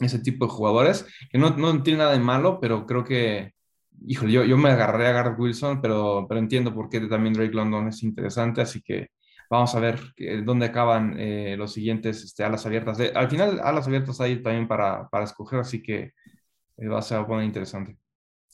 ese 0.00 0.18
tipo 0.20 0.46
de 0.46 0.52
jugadores, 0.52 1.06
que 1.30 1.38
no, 1.38 1.50
no 1.50 1.82
tiene 1.82 2.00
nada 2.00 2.12
de 2.12 2.20
malo, 2.20 2.60
pero 2.60 2.86
creo 2.86 3.04
que, 3.04 3.54
híjole, 4.06 4.32
yo, 4.32 4.44
yo 4.44 4.56
me 4.56 4.70
agarré 4.70 5.06
a 5.08 5.12
Garrett 5.12 5.38
Wilson, 5.38 5.80
pero, 5.80 6.26
pero 6.28 6.40
entiendo 6.40 6.74
por 6.74 6.88
qué 6.88 7.00
también 7.00 7.34
Drake 7.34 7.54
London 7.54 7.88
es 7.88 8.02
interesante, 8.02 8.60
así 8.60 8.82
que 8.82 9.10
Vamos 9.50 9.74
a 9.74 9.80
ver 9.80 9.98
dónde 10.44 10.66
acaban 10.66 11.18
eh, 11.18 11.56
los 11.56 11.72
siguientes 11.72 12.22
este, 12.22 12.44
alas 12.44 12.66
abiertas. 12.66 13.00
al 13.14 13.30
final, 13.30 13.60
alas 13.62 13.86
abiertas 13.86 14.20
hay 14.20 14.42
también 14.42 14.68
para, 14.68 15.08
para 15.08 15.24
escoger, 15.24 15.60
así 15.60 15.82
que 15.82 16.12
eh, 16.76 16.86
va 16.86 16.98
a 16.98 17.02
ser 17.02 17.26
muy 17.26 17.44
interesante. 17.44 17.96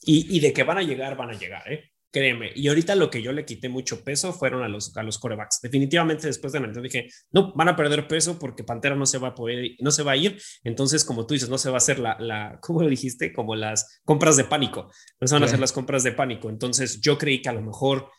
Y, 0.03 0.37
y, 0.37 0.39
de 0.39 0.53
que 0.53 0.63
van 0.63 0.77
a 0.77 0.83
llegar, 0.83 1.17
van 1.17 1.31
a 1.31 1.33
llegar, 1.33 1.69
¿eh? 1.71 1.91
Créeme. 2.15 2.53
Y 2.55 2.69
ahorita 2.69 2.95
lo 2.95 3.09
que 3.09 3.21
yo 3.21 3.33
le 3.33 3.43
quité 3.43 3.67
mucho 3.67 4.01
peso 4.01 4.31
fueron 4.31 4.63
a 4.63 4.69
los, 4.69 4.95
a 4.95 5.03
los 5.03 5.19
corebacks. 5.19 5.59
Definitivamente 5.61 6.27
después 6.27 6.53
de 6.53 6.61
la 6.61 6.67
dije, 6.69 7.09
no, 7.33 7.51
van 7.53 7.67
a 7.67 7.75
perder 7.75 8.07
peso 8.07 8.39
porque 8.39 8.63
Pantera 8.63 8.95
no 8.95 9.05
se 9.05 9.17
va 9.17 9.27
a 9.27 9.35
poder, 9.35 9.71
no 9.79 9.91
se 9.91 10.01
va 10.01 10.13
a 10.13 10.15
ir. 10.15 10.41
Entonces, 10.63 11.03
como 11.03 11.27
tú 11.27 11.33
dices, 11.33 11.49
no 11.49 11.57
se 11.57 11.67
va 11.67 11.75
a 11.75 11.79
hacer 11.79 11.99
la, 11.99 12.15
la 12.17 12.57
¿cómo 12.61 12.81
lo 12.81 12.87
dijiste? 12.87 13.33
Como 13.33 13.53
las 13.57 13.99
compras 14.05 14.37
de 14.37 14.45
pánico. 14.45 14.89
No 15.19 15.27
se 15.27 15.35
van 15.35 15.43
a 15.43 15.47
hacer 15.47 15.59
las 15.59 15.73
compras 15.73 16.03
de 16.03 16.13
pánico. 16.13 16.49
Entonces, 16.49 17.01
yo 17.01 17.17
creí 17.17 17.41
que 17.41 17.49
a 17.49 17.53
lo 17.53 17.61
mejor 17.61 18.09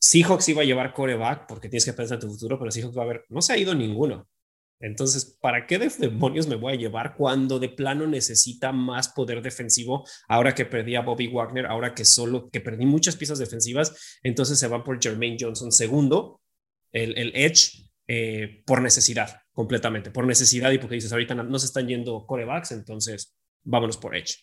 Seahawks 0.00 0.48
iba 0.48 0.62
a 0.62 0.64
llevar 0.64 0.92
coreback 0.92 1.46
porque 1.46 1.68
tienes 1.68 1.84
que 1.84 1.92
pensar 1.92 2.16
en 2.16 2.22
tu 2.22 2.32
futuro, 2.32 2.58
pero 2.58 2.72
Seahawks 2.72 2.98
va 2.98 3.02
a 3.02 3.04
haber, 3.04 3.26
no 3.28 3.40
se 3.42 3.52
ha 3.52 3.56
ido 3.56 3.76
ninguno. 3.76 4.26
Entonces, 4.84 5.38
¿para 5.40 5.66
qué 5.66 5.78
demonios 5.78 6.46
me 6.46 6.56
voy 6.56 6.74
a 6.74 6.76
llevar 6.76 7.16
cuando 7.16 7.58
de 7.58 7.70
plano 7.70 8.06
necesita 8.06 8.70
más 8.70 9.08
poder 9.08 9.40
defensivo? 9.40 10.06
Ahora 10.28 10.54
que 10.54 10.66
perdí 10.66 10.94
a 10.94 11.00
Bobby 11.00 11.26
Wagner, 11.28 11.64
ahora 11.64 11.94
que 11.94 12.04
solo, 12.04 12.50
que 12.50 12.60
perdí 12.60 12.84
muchas 12.84 13.16
piezas 13.16 13.38
defensivas, 13.38 14.18
entonces 14.22 14.58
se 14.58 14.68
va 14.68 14.84
por 14.84 15.02
Jermaine 15.02 15.38
Johnson 15.40 15.72
segundo, 15.72 16.42
el, 16.92 17.16
el 17.16 17.32
Edge, 17.34 17.88
eh, 18.06 18.62
por 18.66 18.82
necesidad, 18.82 19.40
completamente, 19.54 20.10
por 20.10 20.26
necesidad 20.26 20.70
y 20.70 20.76
porque 20.76 20.96
dices, 20.96 21.12
ahorita 21.12 21.34
no 21.34 21.58
se 21.58 21.66
están 21.66 21.88
yendo 21.88 22.26
corebacks, 22.26 22.72
entonces 22.72 23.34
vámonos 23.62 23.96
por 23.96 24.14
Edge. 24.14 24.34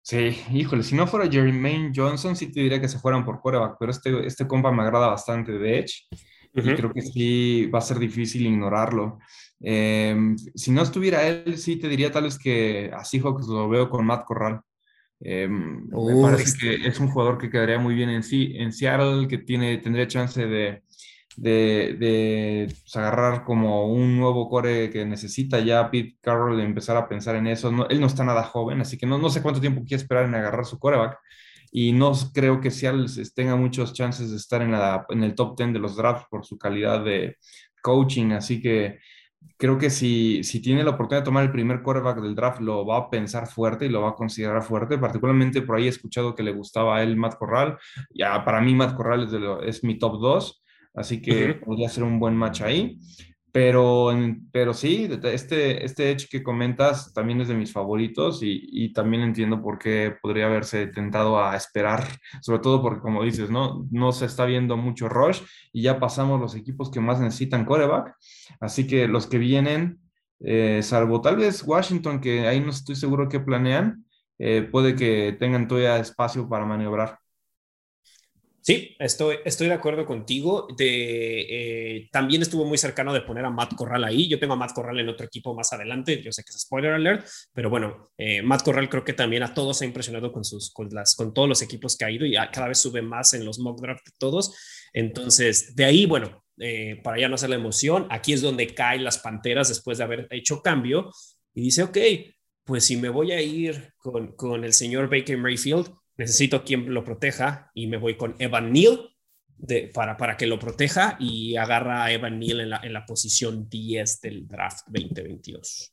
Sí, 0.00 0.36
híjole, 0.52 0.82
si 0.82 0.96
no 0.96 1.06
fuera 1.06 1.30
Jermaine 1.30 1.92
Johnson, 1.94 2.34
sí 2.34 2.50
te 2.50 2.58
diría 2.58 2.80
que 2.80 2.88
se 2.88 2.98
fueran 2.98 3.24
por 3.24 3.40
quarterback, 3.40 3.76
pero 3.78 3.92
este, 3.92 4.26
este 4.26 4.48
compa 4.48 4.72
me 4.72 4.82
agrada 4.82 5.06
bastante 5.06 5.52
de 5.52 5.78
Edge 5.78 6.08
y 6.54 6.74
creo 6.74 6.92
que 6.92 7.02
sí 7.02 7.66
va 7.66 7.78
a 7.78 7.82
ser 7.82 7.98
difícil 7.98 8.46
ignorarlo. 8.46 9.18
Em, 9.60 10.36
si 10.36 10.70
no 10.70 10.82
estuviera 10.82 11.26
él, 11.26 11.56
sí 11.56 11.76
te 11.76 11.88
diría 11.88 12.10
tal 12.10 12.24
vez 12.24 12.38
que 12.38 12.90
a 12.92 13.04
Seahawks 13.04 13.46
lo 13.46 13.68
veo 13.68 13.88
con 13.88 14.04
Matt 14.04 14.24
Corral. 14.24 14.60
Em, 15.20 15.86
me 15.88 16.22
parece 16.22 16.58
que 16.58 16.86
es 16.86 16.98
un 16.98 17.08
jugador 17.08 17.38
que 17.38 17.48
quedaría 17.48 17.78
muy 17.78 17.94
bien 17.94 18.10
en, 18.10 18.22
sí, 18.22 18.54
en 18.56 18.72
Seattle, 18.72 19.28
que 19.28 19.38
tiene, 19.38 19.78
tendría 19.78 20.08
chance 20.08 20.44
de, 20.44 20.82
de, 21.36 21.96
de 21.98 22.66
pues, 22.68 22.96
agarrar 22.96 23.44
como 23.44 23.86
un 23.86 24.18
nuevo 24.18 24.48
core 24.48 24.90
que 24.90 25.04
necesita 25.04 25.60
ya 25.60 25.90
Pete 25.90 26.16
Carroll 26.20 26.56
de 26.56 26.64
empezar 26.64 26.96
a 26.96 27.08
pensar 27.08 27.36
en 27.36 27.46
eso. 27.46 27.68
él 27.88 28.00
no 28.00 28.06
está 28.06 28.24
nada 28.24 28.42
joven, 28.42 28.80
así 28.80 28.98
que 28.98 29.06
no, 29.06 29.18
no 29.18 29.30
sé 29.30 29.42
cuánto 29.42 29.60
tiempo 29.60 29.82
quiere 29.86 30.02
esperar 30.02 30.24
en 30.26 30.34
agarrar 30.34 30.64
su 30.66 30.78
coreback. 30.78 31.18
Y 31.72 31.92
no 31.92 32.12
creo 32.34 32.60
que 32.60 32.70
Seattle 32.70 33.06
tenga 33.34 33.56
muchas 33.56 33.92
chances 33.94 34.30
de 34.30 34.36
estar 34.36 34.60
en, 34.62 34.72
la, 34.72 35.06
en 35.08 35.24
el 35.24 35.34
top 35.34 35.56
10 35.56 35.72
de 35.72 35.78
los 35.78 35.96
drafts 35.96 36.26
por 36.30 36.44
su 36.44 36.58
calidad 36.58 37.02
de 37.02 37.38
coaching. 37.82 38.32
Así 38.32 38.60
que 38.60 38.98
creo 39.56 39.78
que 39.78 39.88
si, 39.88 40.44
si 40.44 40.60
tiene 40.60 40.84
la 40.84 40.90
oportunidad 40.90 41.22
de 41.22 41.24
tomar 41.24 41.44
el 41.44 41.50
primer 41.50 41.82
quarterback 41.82 42.20
del 42.20 42.34
draft, 42.34 42.60
lo 42.60 42.84
va 42.86 42.98
a 42.98 43.10
pensar 43.10 43.48
fuerte 43.48 43.86
y 43.86 43.88
lo 43.88 44.02
va 44.02 44.10
a 44.10 44.14
considerar 44.14 44.62
fuerte. 44.62 44.98
Particularmente 44.98 45.62
por 45.62 45.76
ahí 45.76 45.86
he 45.86 45.88
escuchado 45.88 46.34
que 46.34 46.42
le 46.42 46.52
gustaba 46.52 46.98
a 46.98 47.02
él 47.02 47.16
Matt 47.16 47.36
Corral. 47.38 47.78
Ya 48.14 48.44
para 48.44 48.60
mí 48.60 48.74
Matt 48.74 48.94
Corral 48.94 49.24
es, 49.24 49.76
es 49.76 49.82
mi 49.82 49.98
top 49.98 50.20
2 50.20 50.62
así 50.94 51.22
que 51.22 51.54
podría 51.54 51.88
ser 51.88 52.04
un 52.04 52.18
buen 52.18 52.36
match 52.36 52.62
ahí. 52.62 52.98
Pero, 53.52 54.08
pero 54.50 54.72
sí, 54.72 55.10
este, 55.24 55.84
este 55.84 56.10
Edge 56.10 56.26
que 56.30 56.42
comentas 56.42 57.12
también 57.12 57.42
es 57.42 57.48
de 57.48 57.54
mis 57.54 57.70
favoritos 57.70 58.40
y, 58.42 58.92
también 58.94 59.22
entiendo 59.22 59.60
por 59.60 59.78
qué 59.78 60.16
podría 60.22 60.46
haberse 60.46 60.86
tentado 60.86 61.38
a 61.38 61.54
esperar, 61.54 62.02
sobre 62.40 62.60
todo 62.60 62.80
porque 62.80 63.02
como 63.02 63.22
dices, 63.22 63.50
¿no? 63.50 63.86
no 63.90 64.12
se 64.12 64.24
está 64.24 64.46
viendo 64.46 64.78
mucho 64.78 65.08
rush 65.08 65.42
y 65.70 65.82
ya 65.82 66.00
pasamos 66.00 66.40
los 66.40 66.54
equipos 66.54 66.90
que 66.90 67.00
más 67.00 67.20
necesitan 67.20 67.66
coreback, 67.66 68.16
así 68.60 68.86
que 68.86 69.06
los 69.06 69.26
que 69.26 69.36
vienen, 69.36 70.00
eh, 70.40 70.80
salvo 70.82 71.20
tal 71.20 71.36
vez 71.36 71.62
Washington, 71.62 72.20
que 72.20 72.48
ahí 72.48 72.58
no 72.60 72.70
estoy 72.70 72.96
seguro 72.96 73.28
qué 73.28 73.40
planean, 73.40 74.06
eh, 74.38 74.62
puede 74.62 74.96
que 74.96 75.36
tengan 75.38 75.68
todavía 75.68 75.98
espacio 75.98 76.48
para 76.48 76.64
maniobrar. 76.64 77.21
Sí, 78.64 78.94
estoy, 79.00 79.38
estoy 79.44 79.66
de 79.66 79.74
acuerdo 79.74 80.06
contigo. 80.06 80.68
Eh, 80.78 82.08
también 82.12 82.42
estuvo 82.42 82.64
muy 82.64 82.78
cercano 82.78 83.12
de 83.12 83.22
poner 83.22 83.44
a 83.44 83.50
Matt 83.50 83.74
Corral 83.74 84.04
ahí. 84.04 84.28
Yo 84.28 84.38
tengo 84.38 84.54
a 84.54 84.56
Matt 84.56 84.72
Corral 84.72 85.00
en 85.00 85.08
otro 85.08 85.26
equipo 85.26 85.52
más 85.52 85.72
adelante. 85.72 86.22
Yo 86.22 86.30
sé 86.30 86.44
que 86.44 86.50
es 86.50 86.60
spoiler 86.60 86.92
alert, 86.92 87.26
pero 87.52 87.70
bueno, 87.70 88.12
eh, 88.16 88.40
Matt 88.40 88.62
Corral 88.62 88.88
creo 88.88 89.02
que 89.02 89.14
también 89.14 89.42
a 89.42 89.52
todos 89.52 89.82
ha 89.82 89.84
impresionado 89.84 90.30
con, 90.30 90.44
sus, 90.44 90.72
con, 90.72 90.88
las, 90.90 91.16
con 91.16 91.34
todos 91.34 91.48
los 91.48 91.60
equipos 91.60 91.96
que 91.96 92.04
ha 92.04 92.10
ido 92.12 92.24
y 92.24 92.34
cada 92.52 92.68
vez 92.68 92.78
sube 92.78 93.02
más 93.02 93.34
en 93.34 93.44
los 93.44 93.58
mock 93.58 93.80
draft 93.80 94.06
de 94.06 94.12
todos. 94.16 94.56
Entonces, 94.92 95.74
de 95.74 95.84
ahí, 95.84 96.06
bueno, 96.06 96.44
eh, 96.60 97.00
para 97.02 97.18
ya 97.18 97.28
no 97.28 97.34
hacer 97.34 97.50
la 97.50 97.56
emoción, 97.56 98.06
aquí 98.10 98.32
es 98.32 98.42
donde 98.42 98.72
caen 98.72 99.02
las 99.02 99.18
panteras 99.18 99.70
después 99.70 99.98
de 99.98 100.04
haber 100.04 100.28
hecho 100.30 100.62
cambio 100.62 101.10
y 101.52 101.62
dice, 101.62 101.82
ok, 101.82 101.98
pues 102.62 102.84
si 102.84 102.96
me 102.96 103.08
voy 103.08 103.32
a 103.32 103.42
ir 103.42 103.92
con, 103.96 104.36
con 104.36 104.62
el 104.62 104.72
señor 104.72 105.10
Baker 105.10 105.36
Mayfield 105.36 105.92
necesito 106.22 106.64
quien 106.64 106.92
lo 106.92 107.04
proteja 107.04 107.70
y 107.74 107.86
me 107.86 107.96
voy 107.96 108.16
con 108.16 108.34
Evan 108.38 108.72
Neal 108.72 109.10
de, 109.58 109.90
para, 109.92 110.16
para 110.16 110.36
que 110.36 110.46
lo 110.46 110.58
proteja 110.58 111.16
y 111.20 111.56
agarra 111.56 112.04
a 112.04 112.12
Evan 112.12 112.38
Neal 112.38 112.60
en 112.60 112.70
la, 112.70 112.80
en 112.82 112.92
la 112.92 113.04
posición 113.06 113.68
10 113.68 114.20
del 114.20 114.48
draft 114.48 114.86
2022. 114.86 115.92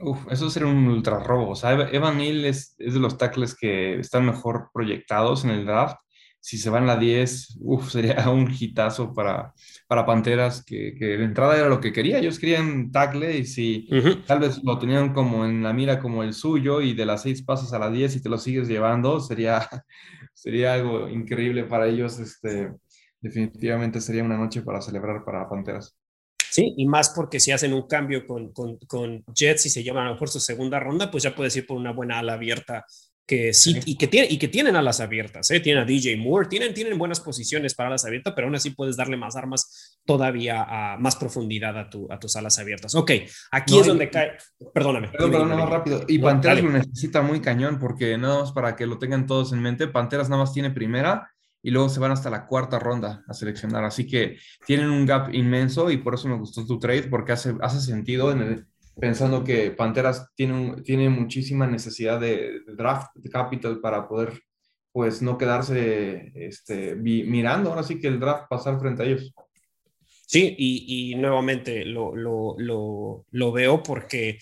Uf, 0.00 0.26
eso 0.30 0.50
sería 0.50 0.68
un 0.68 0.86
ultra 0.88 1.18
robo. 1.20 1.50
O 1.50 1.56
sea, 1.56 1.72
Evan 1.72 2.18
Neal 2.18 2.44
es, 2.44 2.74
es, 2.78 2.94
de 2.94 3.00
los 3.00 3.16
tackles 3.16 3.54
que 3.54 3.98
están 3.98 4.26
mejor 4.26 4.70
proyectados 4.72 5.44
en 5.44 5.50
el 5.50 5.66
draft 5.66 5.96
si 6.46 6.58
se 6.58 6.70
van 6.70 6.86
la 6.86 6.96
10, 6.96 7.58
uf, 7.58 7.90
sería 7.90 8.30
un 8.30 8.48
hitazo 8.48 9.12
para, 9.12 9.52
para 9.88 10.06
Panteras, 10.06 10.64
que, 10.64 10.94
que, 10.96 11.04
de 11.18 11.24
entrada 11.24 11.58
era 11.58 11.68
lo 11.68 11.80
que 11.80 11.92
quería. 11.92 12.20
Ellos 12.20 12.38
querían 12.38 12.92
tackle 12.92 13.36
y 13.36 13.44
si 13.46 13.88
tal 14.28 14.38
vez 14.38 14.62
lo 14.62 14.78
tenían 14.78 15.12
como 15.12 15.44
en 15.44 15.64
la 15.64 15.72
mira 15.72 15.98
como 15.98 16.22
el 16.22 16.34
suyo 16.34 16.82
y 16.82 16.94
de 16.94 17.04
las 17.04 17.22
6 17.22 17.42
pasas 17.42 17.72
a 17.72 17.80
la 17.80 17.90
10 17.90 18.14
y 18.14 18.22
te 18.22 18.28
lo 18.28 18.38
sigues 18.38 18.68
llevando, 18.68 19.18
sería, 19.18 19.68
sería 20.34 20.74
algo 20.74 21.08
increíble 21.08 21.64
para 21.64 21.88
ellos. 21.88 22.20
Este, 22.20 22.72
definitivamente 23.20 24.00
sería 24.00 24.22
una 24.22 24.38
noche 24.38 24.62
para 24.62 24.80
celebrar 24.80 25.24
para 25.24 25.48
Panteras. 25.48 25.98
Sí, 26.48 26.74
y 26.76 26.86
más 26.86 27.10
porque 27.10 27.40
si 27.40 27.50
hacen 27.50 27.72
un 27.72 27.88
cambio 27.88 28.24
con, 28.24 28.52
con, 28.52 28.78
con 28.86 29.24
Jets 29.34 29.66
y 29.66 29.68
se 29.68 29.82
llevan 29.82 30.04
a 30.04 30.08
lo 30.10 30.12
mejor 30.12 30.28
su 30.28 30.38
segunda 30.38 30.78
ronda, 30.78 31.10
pues 31.10 31.24
ya 31.24 31.34
puedes 31.34 31.56
ir 31.56 31.66
por 31.66 31.76
una 31.76 31.90
buena 31.90 32.20
ala 32.20 32.34
abierta 32.34 32.86
que 33.26 33.52
sí, 33.52 33.80
y 33.84 33.96
que, 33.96 34.06
tiene, 34.06 34.28
y 34.30 34.38
que 34.38 34.46
tienen 34.46 34.76
alas 34.76 35.00
abiertas, 35.00 35.50
¿eh? 35.50 35.58
tienen 35.58 35.82
a 35.82 35.86
DJ 35.86 36.16
Moore, 36.16 36.48
tienen, 36.48 36.72
tienen 36.72 36.96
buenas 36.96 37.18
posiciones 37.18 37.74
para 37.74 37.88
alas 37.88 38.04
abiertas, 38.04 38.32
pero 38.36 38.46
aún 38.46 38.54
así 38.54 38.70
puedes 38.70 38.96
darle 38.96 39.16
más 39.16 39.34
armas 39.34 39.98
todavía 40.04 40.62
a 40.62 40.96
más 40.96 41.16
profundidad 41.16 41.76
a, 41.76 41.90
tu, 41.90 42.06
a 42.10 42.20
tus 42.20 42.36
alas 42.36 42.58
abiertas. 42.60 42.94
Ok, 42.94 43.10
aquí 43.50 43.78
es 43.78 43.86
donde 43.86 44.08
cae, 44.10 44.32
perdóname. 44.72 45.08
Perdón, 45.08 45.48
más 45.48 45.68
rápido. 45.68 46.04
Y 46.06 46.20
Panteras 46.20 46.62
lo 46.62 46.70
necesita 46.70 47.20
muy 47.20 47.40
cañón 47.40 47.80
porque 47.80 48.16
nada 48.16 48.40
más 48.40 48.52
para 48.52 48.76
que 48.76 48.86
lo 48.86 48.98
tengan 48.98 49.26
todos 49.26 49.52
en 49.52 49.60
mente, 49.60 49.88
Panteras 49.88 50.28
nada 50.28 50.42
más 50.42 50.52
tiene 50.52 50.70
primera 50.70 51.28
y 51.62 51.70
luego 51.70 51.88
se 51.88 51.98
van 51.98 52.12
hasta 52.12 52.30
la 52.30 52.46
cuarta 52.46 52.78
ronda 52.78 53.24
a 53.26 53.34
seleccionar, 53.34 53.82
así 53.82 54.06
que 54.06 54.38
tienen 54.64 54.88
un 54.88 55.04
gap 55.04 55.34
inmenso 55.34 55.90
y 55.90 55.96
por 55.96 56.14
eso 56.14 56.28
me 56.28 56.36
gustó 56.36 56.64
tu 56.64 56.78
trade 56.78 57.08
porque 57.08 57.32
hace, 57.32 57.56
hace 57.60 57.80
sentido 57.80 58.30
en 58.30 58.40
el 58.40 58.66
pensando 58.98 59.44
que 59.44 59.70
Panteras 59.70 60.32
tiene, 60.34 60.82
tiene 60.82 61.08
muchísima 61.08 61.66
necesidad 61.66 62.20
de, 62.20 62.60
draft 62.66 63.10
capital 63.30 63.80
para 63.80 64.08
poder 64.08 64.40
pues 64.92 65.20
no 65.20 65.36
quedarse 65.36 66.32
este, 66.34 66.94
mirando 66.94 67.68
ahora 67.68 67.82
sí 67.82 68.00
que 68.00 68.08
el 68.08 68.18
draft 68.18 68.48
pasar 68.48 68.80
frente 68.80 69.02
a 69.02 69.06
ellos. 69.06 69.34
Sí, 70.26 70.56
y, 70.58 71.12
y 71.12 71.14
nuevamente 71.16 71.84
lo, 71.84 72.16
lo, 72.16 72.56
lo, 72.58 73.26
lo, 73.30 73.52
veo 73.52 73.82
porque 73.82 74.38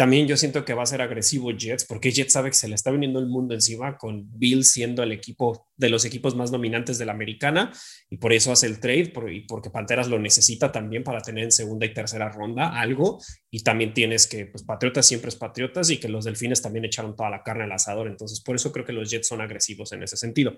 También 0.00 0.26
yo 0.26 0.38
siento 0.38 0.64
que 0.64 0.72
va 0.72 0.82
a 0.82 0.86
ser 0.86 1.02
agresivo 1.02 1.50
Jets, 1.50 1.84
porque 1.84 2.10
Jets 2.10 2.32
sabe 2.32 2.48
que 2.48 2.56
se 2.56 2.66
le 2.68 2.74
está 2.74 2.90
viniendo 2.90 3.18
el 3.18 3.26
mundo 3.26 3.52
encima, 3.52 3.98
con 3.98 4.30
Bill 4.32 4.64
siendo 4.64 5.02
el 5.02 5.12
equipo 5.12 5.68
de 5.76 5.90
los 5.90 6.06
equipos 6.06 6.34
más 6.34 6.50
dominantes 6.50 6.96
de 6.96 7.04
la 7.04 7.12
americana, 7.12 7.70
y 8.08 8.16
por 8.16 8.32
eso 8.32 8.50
hace 8.50 8.66
el 8.66 8.80
trade, 8.80 9.12
y 9.30 9.40
porque 9.40 9.68
Panteras 9.68 10.08
lo 10.08 10.18
necesita 10.18 10.72
también 10.72 11.04
para 11.04 11.20
tener 11.20 11.44
en 11.44 11.52
segunda 11.52 11.84
y 11.84 11.92
tercera 11.92 12.30
ronda 12.30 12.80
algo, 12.80 13.20
y 13.50 13.62
también 13.62 13.92
tienes 13.92 14.26
que, 14.26 14.46
pues 14.46 14.64
Patriotas 14.64 15.04
siempre 15.04 15.28
es 15.28 15.36
Patriotas, 15.36 15.90
y 15.90 15.98
que 15.98 16.08
los 16.08 16.24
Delfines 16.24 16.62
también 16.62 16.86
echaron 16.86 17.14
toda 17.14 17.28
la 17.28 17.42
carne 17.42 17.64
al 17.64 17.72
asador, 17.72 18.08
entonces 18.08 18.40
por 18.40 18.56
eso 18.56 18.72
creo 18.72 18.86
que 18.86 18.94
los 18.94 19.10
Jets 19.10 19.28
son 19.28 19.42
agresivos 19.42 19.92
en 19.92 20.02
ese 20.02 20.16
sentido. 20.16 20.56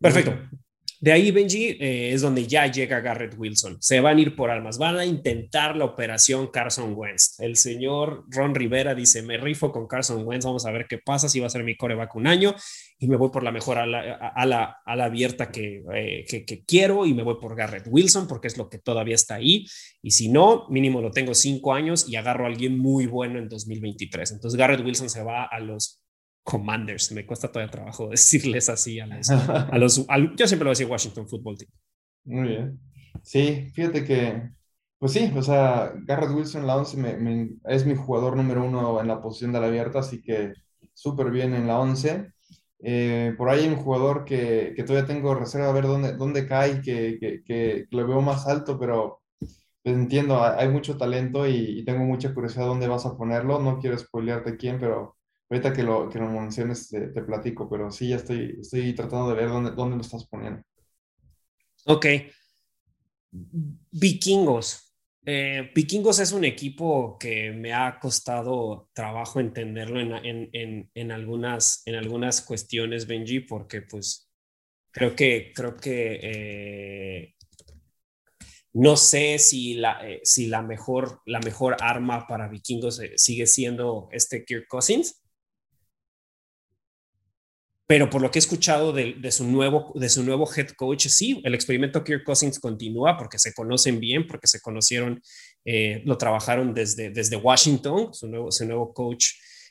Perfecto. 0.00 0.38
De 1.02 1.12
ahí, 1.12 1.30
Benji, 1.30 1.78
eh, 1.80 2.12
es 2.12 2.20
donde 2.20 2.46
ya 2.46 2.66
llega 2.66 3.00
Garrett 3.00 3.34
Wilson. 3.38 3.78
Se 3.80 4.00
van 4.00 4.18
a 4.18 4.20
ir 4.20 4.36
por 4.36 4.50
almas, 4.50 4.76
van 4.76 4.98
a 4.98 5.06
intentar 5.06 5.74
la 5.74 5.86
operación 5.86 6.48
Carson 6.48 6.92
Wentz. 6.94 7.40
El 7.40 7.56
señor 7.56 8.26
Ron 8.28 8.54
Rivera 8.54 8.94
dice, 8.94 9.22
me 9.22 9.38
rifo 9.38 9.72
con 9.72 9.86
Carson 9.86 10.26
Wentz, 10.26 10.44
vamos 10.44 10.66
a 10.66 10.70
ver 10.70 10.86
qué 10.86 10.98
pasa, 10.98 11.30
si 11.30 11.40
va 11.40 11.46
a 11.46 11.50
ser 11.50 11.64
mi 11.64 11.74
coreback 11.74 12.14
un 12.16 12.26
año, 12.26 12.54
y 12.98 13.08
me 13.08 13.16
voy 13.16 13.30
por 13.30 13.42
la 13.42 13.50
mejor 13.50 13.78
ala, 13.78 14.76
la 14.84 15.04
abierta 15.04 15.50
eh, 15.54 16.26
que, 16.28 16.44
que, 16.44 16.64
quiero, 16.66 17.06
y 17.06 17.14
me 17.14 17.22
voy 17.22 17.36
por 17.40 17.56
Garrett 17.56 17.88
Wilson, 17.88 18.28
porque 18.28 18.48
es 18.48 18.58
lo 18.58 18.68
que 18.68 18.78
todavía 18.78 19.14
está 19.14 19.36
ahí, 19.36 19.64
y 20.02 20.10
si 20.10 20.28
no, 20.28 20.66
mínimo 20.68 21.00
lo 21.00 21.12
tengo 21.12 21.32
cinco 21.32 21.72
años 21.72 22.06
y 22.10 22.16
agarro 22.16 22.44
a 22.44 22.48
alguien 22.48 22.78
muy 22.78 23.06
bueno 23.06 23.38
en 23.38 23.48
2023. 23.48 24.32
Entonces 24.32 24.58
Garrett 24.58 24.84
Wilson 24.84 25.08
se 25.08 25.22
va 25.22 25.44
a 25.44 25.60
los 25.60 25.99
Commanders. 26.42 27.12
Me 27.12 27.26
cuesta 27.26 27.48
todavía 27.48 27.70
trabajo 27.70 28.08
decirles 28.10 28.68
así 28.68 29.00
a 29.00 29.06
los, 29.78 30.06
yo 30.36 30.46
siempre 30.46 30.64
lo 30.64 30.70
decía 30.70 30.86
Washington 30.86 31.28
Football 31.28 31.58
Team. 31.58 31.70
Muy 32.24 32.48
bien. 32.48 32.80
Sí, 33.22 33.70
fíjate 33.74 34.04
que, 34.04 34.50
pues 34.98 35.12
sí, 35.12 35.32
o 35.34 35.42
sea, 35.42 35.92
Garrett 36.06 36.30
Wilson, 36.30 36.66
la 36.66 36.76
11, 36.76 37.58
es 37.64 37.86
mi 37.86 37.94
jugador 37.94 38.36
número 38.36 38.64
uno 38.64 39.00
en 39.00 39.08
la 39.08 39.20
posición 39.20 39.52
de 39.52 39.60
la 39.60 39.66
abierta, 39.66 40.00
así 40.00 40.22
que 40.22 40.52
súper 40.94 41.30
bien 41.30 41.54
en 41.54 41.66
la 41.66 41.80
11. 41.80 42.32
Eh, 42.82 43.34
por 43.36 43.50
ahí 43.50 43.60
hay 43.64 43.68
un 43.68 43.76
jugador 43.76 44.24
que, 44.24 44.72
que, 44.74 44.84
todavía 44.84 45.06
tengo 45.06 45.34
reserva 45.34 45.68
a 45.68 45.72
ver 45.72 45.84
dónde, 45.84 46.14
dónde 46.16 46.46
cae, 46.46 46.80
que, 46.80 47.18
que, 47.20 47.42
que 47.44 47.86
lo 47.90 48.06
veo 48.06 48.22
más 48.22 48.46
alto, 48.46 48.78
pero 48.78 49.22
pues 49.82 49.96
entiendo, 49.96 50.42
hay 50.42 50.68
mucho 50.68 50.96
talento 50.96 51.46
y, 51.46 51.80
y, 51.80 51.84
tengo 51.84 52.04
mucha 52.04 52.34
curiosidad 52.34 52.66
dónde 52.66 52.88
vas 52.88 53.06
a 53.06 53.16
ponerlo. 53.16 53.60
No 53.60 53.78
quiero 53.78 53.98
spoilearte 53.98 54.56
quién, 54.56 54.78
pero 54.78 55.16
Ahorita 55.50 55.72
que 55.72 55.82
lo, 55.82 56.08
que 56.08 56.20
lo 56.20 56.28
menciones 56.28 56.88
te, 56.88 57.22
platico, 57.22 57.68
pero 57.68 57.90
sí, 57.90 58.08
ya 58.08 58.16
estoy, 58.16 58.58
estoy 58.60 58.94
tratando 58.94 59.30
de 59.30 59.34
ver 59.34 59.48
dónde, 59.48 59.72
dónde 59.72 59.96
lo 59.96 60.02
estás 60.02 60.24
poniendo. 60.28 60.62
Ok. 61.86 62.06
Vikingos. 63.90 64.94
Eh, 65.26 65.72
Vikingos 65.74 66.20
es 66.20 66.30
un 66.30 66.44
equipo 66.44 67.18
que 67.18 67.50
me 67.50 67.72
ha 67.74 67.98
costado 67.98 68.88
trabajo 68.92 69.40
entenderlo 69.40 70.00
en, 70.00 70.12
en, 70.24 70.50
en, 70.52 70.90
en, 70.94 71.10
algunas, 71.10 71.82
en 71.84 71.96
algunas 71.96 72.42
cuestiones, 72.42 73.08
Benji, 73.08 73.40
porque 73.40 73.82
pues 73.82 74.30
creo 74.92 75.16
que, 75.16 75.52
creo 75.52 75.76
que 75.76 76.20
eh, 76.22 77.34
no 78.74 78.96
sé 78.96 79.40
si 79.40 79.74
la, 79.74 80.08
eh, 80.08 80.20
si 80.22 80.46
la, 80.46 80.62
mejor, 80.62 81.22
la 81.26 81.40
mejor 81.40 81.76
arma 81.80 82.28
para 82.28 82.46
Vikingos 82.46 83.00
sigue 83.16 83.46
siendo 83.46 84.08
este 84.12 84.44
Kirk 84.44 84.68
Cousins 84.68 85.19
pero 87.90 88.08
por 88.08 88.22
lo 88.22 88.30
que 88.30 88.38
he 88.38 88.46
escuchado 88.46 88.92
de, 88.92 89.32
su 89.32 89.44
nuevo, 89.44 89.92
de 89.96 90.08
su 90.08 90.22
nuevo 90.22 90.48
head 90.56 90.68
coach, 90.76 91.08
sí, 91.08 91.42
el 91.42 91.56
experimento 91.56 92.04
Kirk 92.04 92.22
Cousins 92.22 92.60
continúa 92.60 93.16
porque 93.16 93.36
se 93.36 93.52
conocen 93.52 93.98
bien, 93.98 94.28
porque 94.28 94.46
se 94.46 94.60
conocieron, 94.60 95.20
eh, 95.64 96.00
lo 96.04 96.16
trabajaron 96.16 96.72
desde, 96.72 97.10
desde 97.10 97.34
Washington, 97.34 98.14
su 98.14 98.28
nuevo, 98.28 98.52
su 98.52 98.64
nuevo 98.64 98.94
coach. 98.94 99.30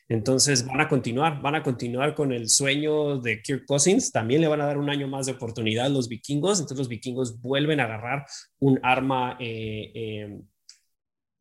Entonces 0.09 0.65
van 0.65 0.81
a 0.81 0.89
continuar, 0.89 1.41
van 1.41 1.55
a 1.55 1.63
continuar 1.63 2.13
con 2.13 2.33
el 2.33 2.49
sueño 2.49 3.19
de 3.21 3.41
Kirk 3.41 3.63
Cousins. 3.65 4.11
También 4.11 4.41
le 4.41 4.49
van 4.49 4.59
a 4.59 4.65
dar 4.65 4.79
un 4.79 4.89
año 4.89 5.07
más 5.07 5.27
de 5.27 5.31
oportunidad 5.31 5.89
los 5.89 6.09
vikingos. 6.09 6.59
Entonces 6.59 6.77
los 6.77 6.89
vikingos 6.89 7.39
vuelven 7.39 7.79
a 7.79 7.85
agarrar 7.85 8.25
un 8.59 8.81
arma 8.83 9.37
eh, 9.39 10.41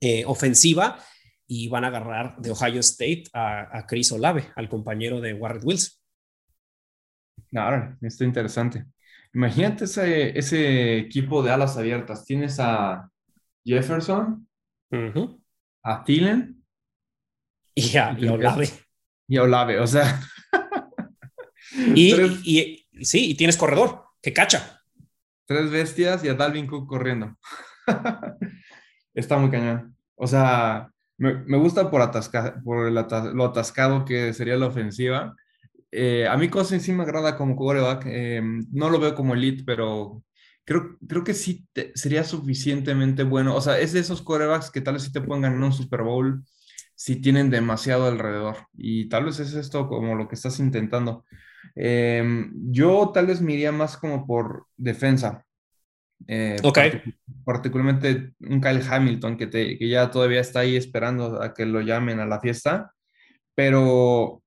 eh, 0.00 0.24
ofensiva 0.26 1.04
y 1.44 1.66
van 1.66 1.82
a 1.82 1.88
agarrar 1.88 2.36
de 2.38 2.52
Ohio 2.52 2.78
State 2.78 3.24
a, 3.32 3.78
a 3.78 3.84
Chris 3.84 4.12
Olave, 4.12 4.44
al 4.54 4.68
compañero 4.68 5.20
de 5.20 5.34
Warren 5.34 5.62
Wilson. 5.64 5.97
Ahora, 7.54 7.96
esto 8.00 8.24
es 8.24 8.28
interesante. 8.28 8.84
Imagínate 9.34 9.84
ese, 9.84 10.38
ese 10.38 10.98
equipo 10.98 11.42
de 11.42 11.50
alas 11.50 11.76
abiertas. 11.76 12.24
Tienes 12.24 12.58
a 12.60 13.10
Jefferson, 13.64 14.48
a 15.82 16.04
Thielen 16.04 16.64
y 17.74 17.96
a, 17.96 18.16
Olave. 18.32 18.68
Y 19.28 19.36
a 19.36 19.42
Olave, 19.42 19.78
o 19.78 19.86
sea. 19.86 20.20
y, 21.94 22.14
y, 22.44 23.04
sí, 23.04 23.30
y 23.30 23.34
tienes 23.34 23.56
corredor 23.56 24.04
que 24.22 24.32
cacha. 24.32 24.82
Tres 25.46 25.70
bestias 25.70 26.24
y 26.24 26.28
a 26.28 26.34
Dalvin 26.34 26.66
Cook 26.66 26.88
corriendo. 26.88 27.36
Está 29.14 29.38
muy 29.38 29.50
cañón. 29.50 29.96
O 30.14 30.26
sea, 30.26 30.90
me, 31.16 31.34
me 31.44 31.58
gusta 31.58 31.90
por, 31.90 32.10
por 32.64 32.90
lo 32.90 33.44
atascado 33.44 34.04
que 34.04 34.32
sería 34.32 34.56
la 34.56 34.66
ofensiva 34.66 35.34
eh, 35.90 36.26
a 36.28 36.36
mí 36.36 36.48
Cousins 36.48 36.82
sí 36.82 36.92
me 36.92 37.02
agrada 37.02 37.36
como 37.36 37.56
coreback. 37.56 38.04
Eh, 38.06 38.42
no 38.72 38.90
lo 38.90 39.00
veo 39.00 39.14
como 39.14 39.34
elite, 39.34 39.64
pero 39.64 40.22
creo, 40.64 40.98
creo 41.06 41.24
que 41.24 41.34
sí 41.34 41.66
sería 41.94 42.24
suficientemente 42.24 43.22
bueno. 43.22 43.54
O 43.54 43.60
sea, 43.60 43.78
es 43.78 43.92
de 43.92 44.00
esos 44.00 44.22
corebacks 44.22 44.70
que 44.70 44.80
tal 44.80 44.94
vez 44.94 45.04
sí 45.04 45.12
te 45.12 45.20
pueden 45.20 45.42
ganar 45.42 45.58
un 45.58 45.72
Super 45.72 46.02
Bowl 46.02 46.44
si 46.94 47.16
tienen 47.16 47.50
demasiado 47.50 48.06
alrededor. 48.06 48.56
Y 48.76 49.08
tal 49.08 49.24
vez 49.24 49.40
es 49.40 49.54
esto 49.54 49.88
como 49.88 50.14
lo 50.14 50.28
que 50.28 50.34
estás 50.34 50.58
intentando. 50.60 51.24
Eh, 51.74 52.50
yo 52.70 53.10
tal 53.14 53.26
vez 53.26 53.40
me 53.40 53.54
iría 53.54 53.72
más 53.72 53.96
como 53.96 54.26
por 54.26 54.66
defensa. 54.76 55.44
ok. 56.62 56.78
particularmente 57.44 58.32
un 58.40 58.60
Kyle 58.60 58.82
Hamilton 58.82 59.36
que, 59.36 59.46
te, 59.46 59.78
que 59.78 59.88
ya 59.88 60.10
todavía 60.10 60.40
está 60.40 60.60
ahí 60.60 60.76
esperando 60.76 61.40
a 61.40 61.54
que 61.54 61.64
lo 61.64 61.80
llamen 61.80 62.20
a 62.20 62.26
la 62.26 62.40
fiesta. 62.40 62.92
Pero 63.54 64.42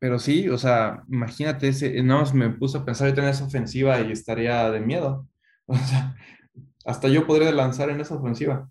pero 0.00 0.18
sí, 0.18 0.48
o 0.48 0.56
sea, 0.56 1.04
imagínate, 1.08 1.68
ese, 1.68 2.02
no, 2.02 2.24
me 2.32 2.48
puse 2.48 2.78
a 2.78 2.84
pensar 2.84 3.16
en 3.16 3.24
esa 3.26 3.44
ofensiva 3.44 4.00
y 4.00 4.10
estaría 4.10 4.68
de 4.70 4.80
miedo. 4.80 5.28
O 5.72 5.76
sea, 5.76 6.16
hasta 6.84 7.06
yo 7.06 7.28
podría 7.28 7.52
lanzar 7.52 7.90
en 7.90 8.00
esa 8.00 8.16
ofensiva. 8.16 8.68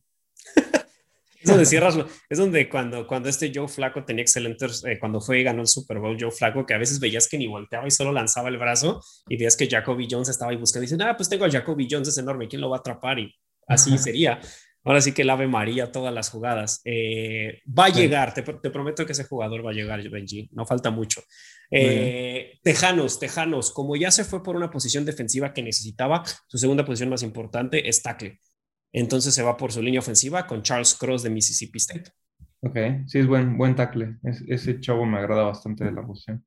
es 1.42 1.50
donde 1.50 1.66
cierras, 1.66 1.98
es 2.30 2.38
donde 2.38 2.68
cuando, 2.68 3.08
cuando 3.08 3.30
este 3.30 3.54
Joe 3.56 3.70
Flaco 3.70 4.04
tenía 4.04 4.22
excelentes, 4.22 4.84
eh, 4.84 4.98
cuando 5.00 5.22
fue 5.22 5.40
y 5.40 5.44
ganó 5.44 5.62
el 5.62 5.68
Super 5.68 6.00
Bowl 6.00 6.18
Joe 6.20 6.32
Flaco, 6.32 6.66
que 6.66 6.74
a 6.74 6.78
veces 6.78 7.00
veías 7.00 7.30
que 7.30 7.38
ni 7.38 7.48
volteaba 7.48 7.88
y 7.88 7.92
solo 7.92 8.12
lanzaba 8.12 8.50
el 8.50 8.58
brazo 8.58 9.02
y 9.30 9.38
veías 9.38 9.56
que 9.56 9.70
Jacoby 9.70 10.10
Jones 10.12 10.28
estaba 10.28 10.52
ahí 10.52 10.58
buscando 10.58 10.84
y 10.84 10.88
dicen, 10.88 11.02
ah, 11.04 11.16
pues 11.16 11.30
tengo 11.30 11.46
a 11.46 11.50
Jacoby 11.50 11.88
Jones, 11.90 12.10
es 12.10 12.18
enorme, 12.18 12.50
¿quién 12.50 12.60
lo 12.60 12.70
va 12.70 12.78
a 12.78 12.80
atrapar? 12.80 13.18
Y 13.18 13.34
así 13.66 13.98
sería. 13.98 14.42
Ahora 14.84 15.02
sí 15.02 15.12
que 15.12 15.24
el 15.24 15.30
Ave 15.30 15.48
María 15.48 15.92
todas 15.92 16.14
las 16.14 16.30
jugadas. 16.30 16.82
Eh, 16.86 17.62
va 17.68 17.86
a 17.86 17.90
llegar, 17.90 18.34
te, 18.34 18.44
prometo 18.44 19.06
que 19.06 19.12
ese 19.12 19.26
jugador 19.26 19.66
va 19.66 19.72
a 19.72 19.74
llegar, 19.74 20.02
Benji, 20.10 20.50
no 20.54 20.66
falta 20.66 20.90
mucho. 20.90 21.22
Eh, 21.72 22.60
tejanos, 22.64 23.20
Tejanos, 23.20 23.72
como 23.72 23.96
ya 23.96 24.12
se 24.12 24.24
fue 24.24 24.42
por 24.42 24.56
una 24.56 24.70
posición 24.72 25.06
defensiva 25.06 25.54
que 25.54 25.62
necesitaba, 25.62 26.24
su 26.48 26.58
segunda 26.58 26.86
posición 26.86 27.10
más 27.10 27.24
importante 27.24 27.88
es 27.88 28.02
tackle. 28.02 28.40
Entonces 28.92 29.36
se 29.36 29.44
va 29.44 29.58
por 29.58 29.72
su 29.72 29.82
línea 29.82 30.00
ofensiva 30.00 30.48
con 30.48 30.64
Charles 30.64 30.96
Cross 30.96 31.24
de 31.24 31.30
Mississippi 31.30 31.78
State. 31.78 32.12
Ok, 32.62 32.78
sí, 33.08 33.20
es 33.20 33.28
buen, 33.28 33.58
buen 33.58 33.76
tackle. 33.76 34.18
ese 34.24 34.80
chavo 34.80 35.06
me 35.06 35.18
agrada 35.18 35.44
bastante 35.44 35.86
de 35.86 35.92
la 35.92 36.06
posición. 36.06 36.44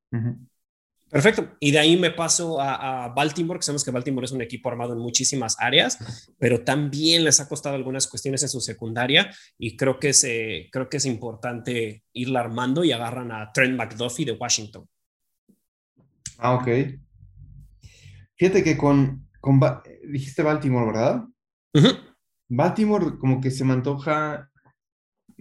Perfecto. 1.13 1.57
Y 1.61 1.73
de 1.73 1.79
ahí 1.79 1.99
me 1.99 2.11
paso 2.11 2.59
a, 2.59 3.09
Baltimore, 3.09 3.59
que 3.59 3.65
sabemos 3.67 3.85
que 3.85 3.91
Baltimore 3.91 4.25
es 4.25 4.33
un 4.33 4.41
equipo 4.41 4.71
armado 4.71 4.95
en 4.95 4.99
muchísimas 4.99 5.57
áreas, 5.61 5.99
pero 6.39 6.65
también 6.65 7.23
les 7.23 7.39
ha 7.39 7.51
costado 7.51 7.77
algunas 7.77 8.07
cuestiones 8.07 8.43
en 8.43 8.49
su 8.49 8.63
secundaria 8.63 9.31
y 9.59 9.77
creo 9.77 10.01
que 10.01 10.09
es, 10.09 10.27
creo 10.73 10.89
que 10.89 10.97
es 10.97 11.05
importante 11.05 12.03
irla 12.15 12.41
armando 12.41 12.83
y 12.83 12.93
agarran 12.93 13.31
a 13.31 13.53
Trent 13.53 13.77
McDuffie 13.77 14.25
de 14.25 14.33
Washington. 14.33 14.89
Ah, 16.39 16.55
ok. 16.55 16.69
Fíjate 18.37 18.65
que 18.65 18.79
con, 18.79 19.29
con 19.39 19.61
dijiste 20.09 20.43
Baltimore, 20.43 20.87
¿verdad? 20.87 21.25
Baltimore 22.49 23.19
como 23.19 23.39
que 23.39 23.51
se 23.51 23.67
me 23.67 23.75
antoja 23.75 24.51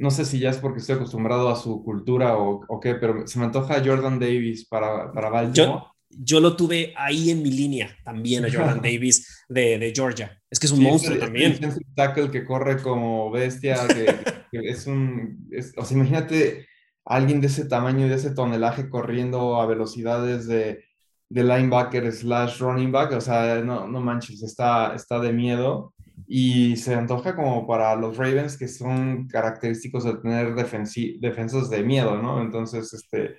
no 0.01 0.09
sé 0.09 0.25
si 0.25 0.39
ya 0.39 0.49
es 0.49 0.57
porque 0.57 0.79
estoy 0.79 0.95
acostumbrado 0.95 1.47
a 1.49 1.55
su 1.55 1.83
cultura 1.83 2.35
o, 2.35 2.79
qué, 2.81 2.95
pero 2.95 3.27
se 3.27 3.37
me 3.37 3.45
antoja 3.45 3.83
Jordan 3.85 4.19
Davis 4.19 4.65
para, 4.65 5.11
para 5.11 5.29
Baltimore. 5.29 5.83
Yo, 6.09 6.39
lo 6.39 6.55
tuve 6.55 6.91
ahí 6.97 7.29
en 7.29 7.43
mi 7.43 7.51
línea 7.51 7.95
también, 8.03 8.43
a 8.43 8.51
Jordan 8.51 8.81
Davis 8.83 9.45
de, 9.47 9.93
Georgia. 9.95 10.41
Es 10.49 10.59
que 10.59 10.65
es 10.65 10.71
un 10.71 10.81
monstruo 10.81 11.19
también. 11.19 11.51
Es 11.63 11.77
un 11.77 11.93
tackle 11.93 12.31
que 12.31 12.43
corre 12.43 12.81
como 12.81 13.29
bestia, 13.29 13.77
que, 13.87 14.15
es 14.51 14.87
un... 14.87 15.47
o 15.77 15.85
sea, 15.85 15.95
imagínate 15.95 16.67
alguien 17.05 17.39
de 17.39 17.47
ese 17.47 17.65
tamaño 17.65 18.07
y 18.07 18.09
de 18.09 18.15
ese 18.15 18.31
tonelaje 18.31 18.89
corriendo 18.89 19.61
a 19.61 19.67
velocidades 19.67 20.47
de, 20.47 20.83
de 21.29 21.43
linebacker 21.43 22.11
slash 22.11 22.57
running 22.57 22.91
back, 22.91 23.11
o 23.11 23.21
sea, 23.21 23.61
no, 23.63 23.87
no 23.87 24.01
manches, 24.01 24.41
está, 24.41 24.95
está 24.95 25.19
de 25.19 25.31
miedo 25.31 25.93
y 26.33 26.77
se 26.77 26.95
antoja 26.95 27.35
como 27.35 27.67
para 27.67 27.93
los 27.97 28.15
Ravens 28.15 28.57
que 28.57 28.69
son 28.69 29.27
característicos 29.27 30.05
de 30.05 30.13
tener 30.13 30.55
defensas 30.55 31.69
de 31.69 31.83
miedo, 31.83 32.21
¿no? 32.21 32.41
Entonces, 32.41 32.93
este, 32.93 33.35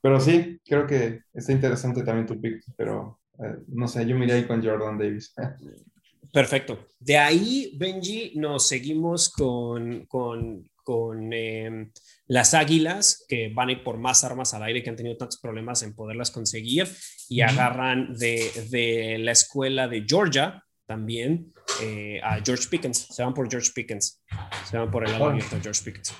pero 0.00 0.18
sí, 0.18 0.58
creo 0.64 0.86
que 0.86 1.20
está 1.34 1.52
interesante 1.52 2.02
también 2.02 2.26
tu 2.26 2.40
pick, 2.40 2.64
pero 2.78 3.20
eh, 3.44 3.58
no 3.68 3.86
sé, 3.86 4.06
yo 4.06 4.16
miré 4.16 4.32
ahí 4.32 4.46
con 4.46 4.64
Jordan 4.64 4.96
Davis. 4.96 5.34
Perfecto. 6.32 6.86
De 6.98 7.18
ahí, 7.18 7.76
Benji, 7.76 8.32
nos 8.36 8.66
seguimos 8.66 9.28
con, 9.28 10.06
con, 10.06 10.66
con 10.82 11.34
em, 11.34 11.92
las 12.26 12.54
águilas, 12.54 13.22
que 13.28 13.52
van 13.52 13.68
a 13.68 13.72
ir 13.72 13.84
por 13.84 13.98
más 13.98 14.24
armas 14.24 14.54
al 14.54 14.62
aire, 14.62 14.82
que 14.82 14.88
han 14.88 14.96
tenido 14.96 15.18
tantos 15.18 15.38
problemas 15.38 15.82
en 15.82 15.94
poderlas 15.94 16.30
conseguir, 16.30 16.88
y 17.28 17.42
agarran 17.42 18.14
de, 18.14 18.50
de 18.70 19.18
la 19.18 19.32
escuela 19.32 19.88
de 19.88 20.06
Georgia 20.08 20.64
también 20.90 21.52
eh, 21.80 22.20
a 22.20 22.40
George 22.44 22.66
Pickens. 22.68 23.06
Se 23.14 23.22
van 23.22 23.32
por 23.32 23.48
George 23.48 23.70
Pickens. 23.72 24.20
Se 24.64 24.76
van 24.76 24.90
por 24.90 25.04
el 25.04 25.12
lado 25.12 25.26
abierto 25.26 25.56
George 25.62 25.82
Pickens. 25.84 26.12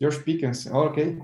George 0.00 0.20
Pickens, 0.20 0.66
oh, 0.72 0.86
ok. 0.86 0.96
Eh, 0.96 1.20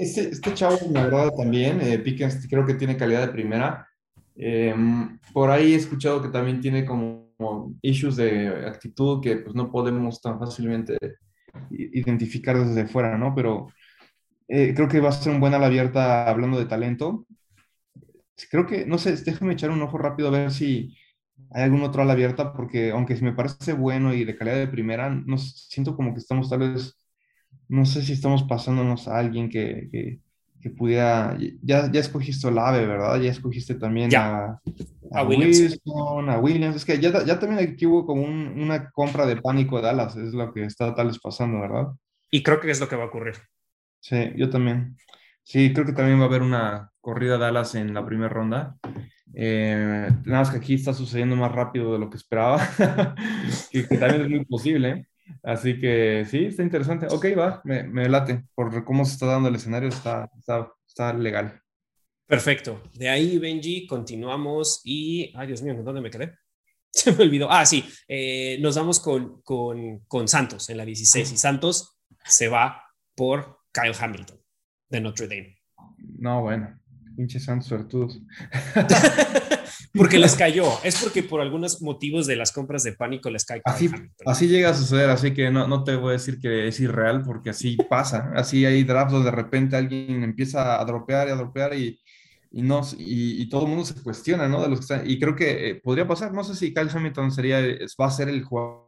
este, 0.00 0.30
este, 0.30 0.52
chavo 0.52 0.76
me 0.90 0.98
agrada 0.98 1.30
también. 1.30 1.80
Eh, 1.80 2.00
Pickens 2.00 2.44
creo 2.50 2.66
que 2.66 2.74
tiene 2.74 2.96
calidad 2.96 3.28
de 3.28 3.32
primera. 3.32 3.86
Em, 4.34 5.16
por 5.32 5.48
ahí 5.48 5.74
he 5.74 5.76
escuchado 5.76 6.20
que 6.20 6.28
también 6.28 6.60
tiene 6.60 6.84
como, 6.84 7.22
issues 7.82 8.16
de 8.16 8.48
actitud 8.66 9.22
que 9.22 9.36
pues 9.36 9.54
no 9.54 9.70
podemos 9.70 10.20
tan 10.20 10.40
fácilmente 10.40 10.98
identificar 11.70 12.58
desde 12.58 12.88
fuera, 12.88 13.16
¿no? 13.16 13.32
Pero 13.32 13.68
creo 14.48 14.88
que 14.88 15.00
va 15.00 15.10
a 15.10 15.12
ser 15.12 15.32
un 15.32 15.40
buen 15.40 15.54
ala 15.54 15.66
abierta 15.66 16.28
hablando 16.28 16.58
de 16.58 16.66
talento. 16.66 17.26
Creo 18.50 18.66
que, 18.66 18.86
no 18.86 18.98
sé, 18.98 19.14
déjame 19.16 19.52
echar 19.52 19.70
un 19.70 19.82
ojo 19.82 19.98
rápido 19.98 20.28
a 20.28 20.32
ver 20.32 20.50
si 20.50 20.96
¿Hay 21.50 21.62
algún 21.62 21.82
otro 21.82 22.02
ala 22.02 22.12
abierta? 22.12 22.52
Porque 22.52 22.90
aunque 22.90 23.14
me 23.16 23.32
parece 23.32 23.72
bueno 23.72 24.12
y 24.12 24.24
de 24.24 24.36
calidad 24.36 24.56
de 24.56 24.68
primera, 24.68 25.10
no 25.10 25.38
siento 25.38 25.96
como 25.96 26.12
que 26.12 26.20
estamos 26.20 26.50
tal 26.50 26.60
vez, 26.60 26.98
no 27.68 27.84
sé 27.84 28.02
si 28.02 28.12
estamos 28.12 28.42
pasándonos 28.42 29.08
a 29.08 29.18
alguien 29.18 29.48
que, 29.48 29.88
que, 29.90 30.20
que 30.60 30.70
pudiera, 30.70 31.36
ya, 31.62 31.90
ya 31.92 32.00
escogiste 32.00 32.48
el 32.48 32.58
AVE, 32.58 32.86
¿verdad? 32.86 33.20
Ya 33.20 33.30
escogiste 33.30 33.74
también 33.74 34.14
a, 34.16 34.60
a, 35.12 35.22
Williams. 35.22 35.60
Wilson, 35.84 36.30
a 36.30 36.38
Williams. 36.38 36.76
Es 36.76 36.84
que 36.84 36.98
ya, 36.98 37.24
ya 37.24 37.38
también 37.38 37.68
aquí 37.68 37.86
hubo 37.86 38.06
como 38.06 38.22
una 38.24 38.90
compra 38.90 39.26
de 39.26 39.36
pánico 39.36 39.76
de 39.76 39.82
Dallas, 39.82 40.16
es 40.16 40.34
lo 40.34 40.52
que 40.52 40.64
está 40.64 40.94
tal 40.94 41.08
vez 41.08 41.18
pasando, 41.18 41.60
¿verdad? 41.60 41.88
Y 42.30 42.42
creo 42.42 42.60
que 42.60 42.70
es 42.70 42.80
lo 42.80 42.88
que 42.88 42.96
va 42.96 43.04
a 43.04 43.08
ocurrir. 43.08 43.34
Sí, 44.00 44.32
yo 44.36 44.50
también. 44.50 44.96
Sí, 45.42 45.72
creo 45.72 45.86
que 45.86 45.92
también 45.92 46.18
va 46.18 46.24
a 46.24 46.28
haber 46.28 46.42
una 46.42 46.90
corrida 47.00 47.34
de 47.34 47.40
Dallas 47.40 47.74
en 47.74 47.94
la 47.94 48.04
primera 48.04 48.28
ronda. 48.28 48.76
Eh, 49.36 50.08
nada 50.24 50.40
más 50.40 50.50
que 50.50 50.58
aquí 50.58 50.74
está 50.74 50.94
sucediendo 50.94 51.36
más 51.36 51.52
rápido 51.52 51.92
de 51.92 51.98
lo 51.98 52.08
que 52.08 52.16
esperaba, 52.16 52.66
que, 53.70 53.82
también 53.82 54.22
es 54.22 54.30
muy 54.30 54.44
posible. 54.44 55.08
Así 55.42 55.80
que 55.80 56.26
sí, 56.28 56.46
está 56.46 56.62
interesante. 56.62 57.06
Ok, 57.10 57.26
va, 57.36 57.60
me, 57.64 57.82
me, 57.84 58.08
late. 58.08 58.44
Por 58.54 58.84
cómo 58.84 59.04
se 59.04 59.14
está 59.14 59.26
dando 59.26 59.48
el 59.48 59.54
escenario, 59.54 59.88
está, 59.88 60.30
está, 60.38 60.70
está 60.86 61.12
legal. 61.12 61.60
Perfecto. 62.26 62.82
De 62.94 63.08
ahí, 63.08 63.38
Benji, 63.38 63.86
continuamos 63.86 64.80
y... 64.84 65.32
Ay, 65.36 65.48
Dios 65.48 65.62
mío, 65.62 65.74
¿dónde 65.82 66.00
me 66.00 66.10
quedé? 66.10 66.34
Se 66.90 67.12
me 67.12 67.24
olvidó. 67.24 67.50
Ah, 67.50 67.66
sí, 67.66 67.84
eh, 68.08 68.58
nos 68.60 68.76
vamos 68.76 69.00
con, 69.00 69.42
con, 69.42 70.00
con 70.06 70.28
Santos 70.28 70.70
en 70.70 70.78
la 70.78 70.84
16 70.84 71.32
y 71.32 71.36
Santos 71.36 71.98
se 72.24 72.48
va 72.48 72.82
por 73.14 73.60
Kyle 73.72 73.94
Hamilton 73.98 74.40
de 74.88 75.00
Notre 75.00 75.28
Dame. 75.28 75.58
No, 76.18 76.42
bueno. 76.42 76.80
Pinches 77.16 77.44
santos 77.44 77.68
suertudos. 77.68 78.20
porque 79.94 80.18
les 80.18 80.34
cayó. 80.34 80.64
Es 80.82 81.02
porque 81.02 81.22
por 81.22 81.40
algunos 81.40 81.80
motivos 81.82 82.26
de 82.26 82.36
las 82.36 82.52
compras 82.52 82.82
de 82.82 82.92
pánico 82.92 83.30
les 83.30 83.44
cae. 83.44 83.62
Así, 83.64 83.90
así 84.26 84.48
llega 84.48 84.70
a 84.70 84.74
suceder, 84.74 85.10
así 85.10 85.32
que 85.32 85.50
no, 85.50 85.68
no 85.68 85.84
te 85.84 85.96
voy 85.96 86.10
a 86.10 86.12
decir 86.12 86.38
que 86.40 86.68
es 86.68 86.80
irreal, 86.80 87.22
porque 87.22 87.50
así 87.50 87.76
pasa. 87.88 88.32
Así 88.34 88.64
hay 88.64 88.84
drafts 88.84 89.12
donde 89.12 89.30
de 89.30 89.36
repente 89.36 89.76
alguien 89.76 90.22
empieza 90.22 90.80
a 90.80 90.84
dropear 90.84 91.28
y 91.28 91.30
a 91.30 91.36
dropear 91.36 91.74
y, 91.74 92.00
y, 92.50 92.62
no, 92.62 92.82
y, 92.98 93.48
todo 93.48 93.62
el 93.62 93.68
mundo 93.68 93.84
se 93.84 93.94
cuestiona, 94.02 94.48
¿no? 94.48 94.62
De 94.62 94.68
los 94.68 94.86
que 94.86 95.02
y 95.04 95.18
creo 95.18 95.34
que 95.34 95.70
eh, 95.70 95.74
podría 95.76 96.06
pasar. 96.06 96.32
No 96.32 96.44
sé 96.44 96.54
si 96.54 96.74
Kyle 96.74 96.90
Hamilton 96.92 97.30
sería, 97.30 97.60
va 98.00 98.06
a 98.06 98.10
ser 98.10 98.28
el 98.28 98.42
jugador 98.42 98.84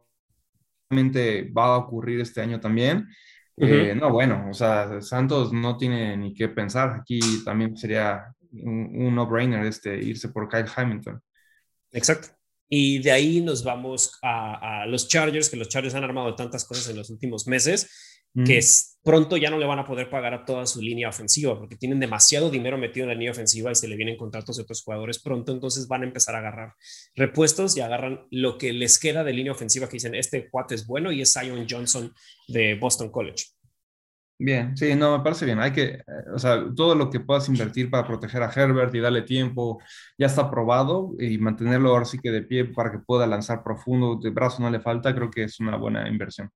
va 0.89 1.65
a 1.65 1.77
ocurrir 1.77 2.19
este 2.21 2.41
año 2.41 2.59
también. 2.59 3.07
Eh, 3.57 3.95
no, 3.95 4.11
bueno, 4.11 4.47
o 4.49 4.53
sea, 4.53 5.01
Santos 5.01 5.51
no 5.51 5.77
tiene 5.77 6.15
ni 6.15 6.33
qué 6.33 6.47
pensar. 6.49 6.99
Aquí 7.01 7.19
también 7.43 7.75
sería 7.75 8.33
un, 8.51 9.15
no-brainer 9.15 9.65
este, 9.65 9.97
irse 9.97 10.29
por 10.29 10.47
Kyle 10.47 10.69
Hamilton. 10.73 11.21
Exacto. 11.91 12.29
Y 12.69 12.99
de 12.99 13.11
ahí 13.11 13.41
nos 13.41 13.63
vamos 13.63 14.19
a, 14.21 14.85
los 14.87 15.07
Chargers, 15.07 15.49
que 15.49 15.57
los 15.57 15.69
Chargers 15.69 15.95
han 15.95 16.03
armado 16.03 16.35
tantas 16.35 16.65
cosas 16.65 16.89
en 16.89 16.97
los 16.97 17.09
últimos 17.09 17.47
meses 17.47 18.16
que 18.45 18.59
pronto 19.03 19.37
ya 19.37 19.49
no 19.49 19.57
le 19.57 19.65
van 19.65 19.79
a 19.79 19.85
poder 19.85 20.09
pagar 20.09 20.33
a 20.33 20.45
toda 20.45 20.65
su 20.65 20.81
línea 20.81 21.09
ofensiva 21.09 21.57
porque 21.57 21.75
tienen 21.75 21.99
demasiado 21.99 22.49
dinero 22.49 22.77
metido 22.77 23.05
en 23.05 23.09
la 23.09 23.13
línea 23.15 23.31
ofensiva 23.31 23.71
y 23.71 23.75
se 23.75 23.87
le 23.87 23.95
vienen 23.95 24.17
contratos 24.17 24.57
de 24.57 24.63
otros 24.63 24.83
jugadores 24.83 25.19
pronto, 25.19 25.51
entonces 25.51 25.87
van 25.87 26.03
a 26.03 26.05
empezar 26.05 26.35
a 26.35 26.39
agarrar 26.39 26.73
repuestos 27.15 27.77
y 27.77 27.81
agarran 27.81 28.27
lo 28.31 28.57
que 28.57 28.73
les 28.73 28.99
queda 28.99 29.23
de 29.23 29.33
línea 29.33 29.53
ofensiva 29.53 29.87
que 29.87 29.93
dicen, 29.93 30.13
este 30.13 30.49
cuate 30.49 30.75
es 30.75 30.85
bueno 30.85 31.11
y 31.11 31.21
es 31.21 31.33
Zion 31.33 31.65
Johnson 31.69 32.13
de 32.47 32.75
Boston 32.75 33.09
College. 33.09 33.45
Bien, 34.39 34.77
sí, 34.77 34.93
no, 34.93 35.17
me 35.17 35.23
parece 35.23 35.45
bien. 35.45 35.59
Hay 35.59 35.71
que, 35.73 35.83
eh, 35.85 36.03
o 36.31 36.37
sea, 36.37 36.63
todo 36.75 36.93
lo 36.93 37.09
que 37.09 37.19
puedas 37.19 37.49
invertir 37.49 37.89
para 37.89 38.05
proteger 38.05 38.43
a 38.43 38.51
Herbert 38.51 38.93
y 38.93 38.99
darle 38.99 39.23
tiempo, 39.23 39.81
ya 40.17 40.27
está 40.27 40.51
probado 40.51 41.13
y 41.17 41.39
mantenerlo 41.39 41.89
ahora 41.89 42.05
sí 42.05 42.19
que 42.19 42.29
de 42.29 42.43
pie 42.43 42.65
para 42.65 42.91
que 42.91 42.99
pueda 42.99 43.25
lanzar 43.25 43.63
profundo, 43.63 44.19
de 44.21 44.29
brazo 44.29 44.61
no 44.61 44.69
le 44.69 44.79
falta, 44.79 45.15
creo 45.15 45.31
que 45.31 45.43
es 45.45 45.59
una 45.59 45.75
buena 45.77 46.07
inversión. 46.07 46.51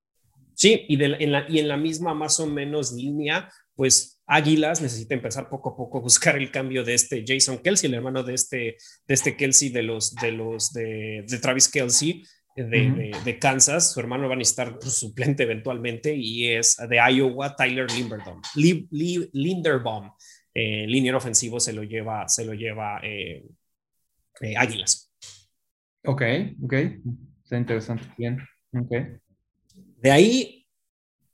Sí, 0.54 0.86
y, 0.88 1.02
en 1.04 1.32
la, 1.32 1.46
y 1.50 1.60
en 1.60 1.68
la 1.68 1.78
misma 1.78 2.14
más 2.14 2.40
o 2.40 2.48
menos 2.48 2.94
línea, 2.94 3.50
pues 3.76 4.22
Águilas 4.28 4.82
necesita 4.82 5.14
empezar 5.14 5.50
poco 5.50 5.72
a 5.72 5.76
poco 5.76 5.98
a 5.98 6.02
buscar 6.02 6.38
el 6.38 6.52
cambio 6.52 6.84
de 6.84 6.94
este 6.94 7.24
Jason 7.26 7.60
Kelsey, 7.60 7.90
el 7.90 7.96
hermano 7.96 8.24
de 8.24 8.34
este, 8.34 8.78
de 9.08 9.14
este 9.14 9.36
Kelsey 9.36 9.70
de 9.70 9.84
los 9.84 10.16
de 10.16 10.32
los 10.32 10.72
de, 10.72 11.26
de 11.28 11.38
Travis 11.40 11.68
Kelsey, 11.68 12.24
de, 12.56 13.12
de, 13.24 13.40
Kansas. 13.40 13.94
Su 13.94 14.00
hermano 14.00 14.28
va 14.28 14.36
a 14.36 14.38
necesitar 14.38 14.78
pues, 14.80 14.94
suplente 14.94 15.44
eventualmente 15.44 16.16
y 16.16 16.50
es 16.50 16.78
de 16.78 16.98
Iowa, 16.98 17.56
Tyler 17.56 17.90
Linderbaum. 17.92 18.42
Linderbaum, 18.56 20.12
eh, 20.54 20.86
línea 20.88 21.16
ofensivo, 21.16 21.60
se 21.60 21.74
lo 21.74 21.84
lleva, 21.84 22.28
se 22.28 22.46
lo 22.46 22.54
lleva 22.54 23.00
eh, 23.04 23.44
eh, 24.42 24.58
Águilas. 24.58 25.12
Ok, 26.06 26.22
ok. 26.64 26.74
Está 27.44 27.58
interesante. 27.58 28.06
Bien. 28.18 28.40
Ok. 28.74 29.21
De 30.02 30.12
ahí, 30.12 30.68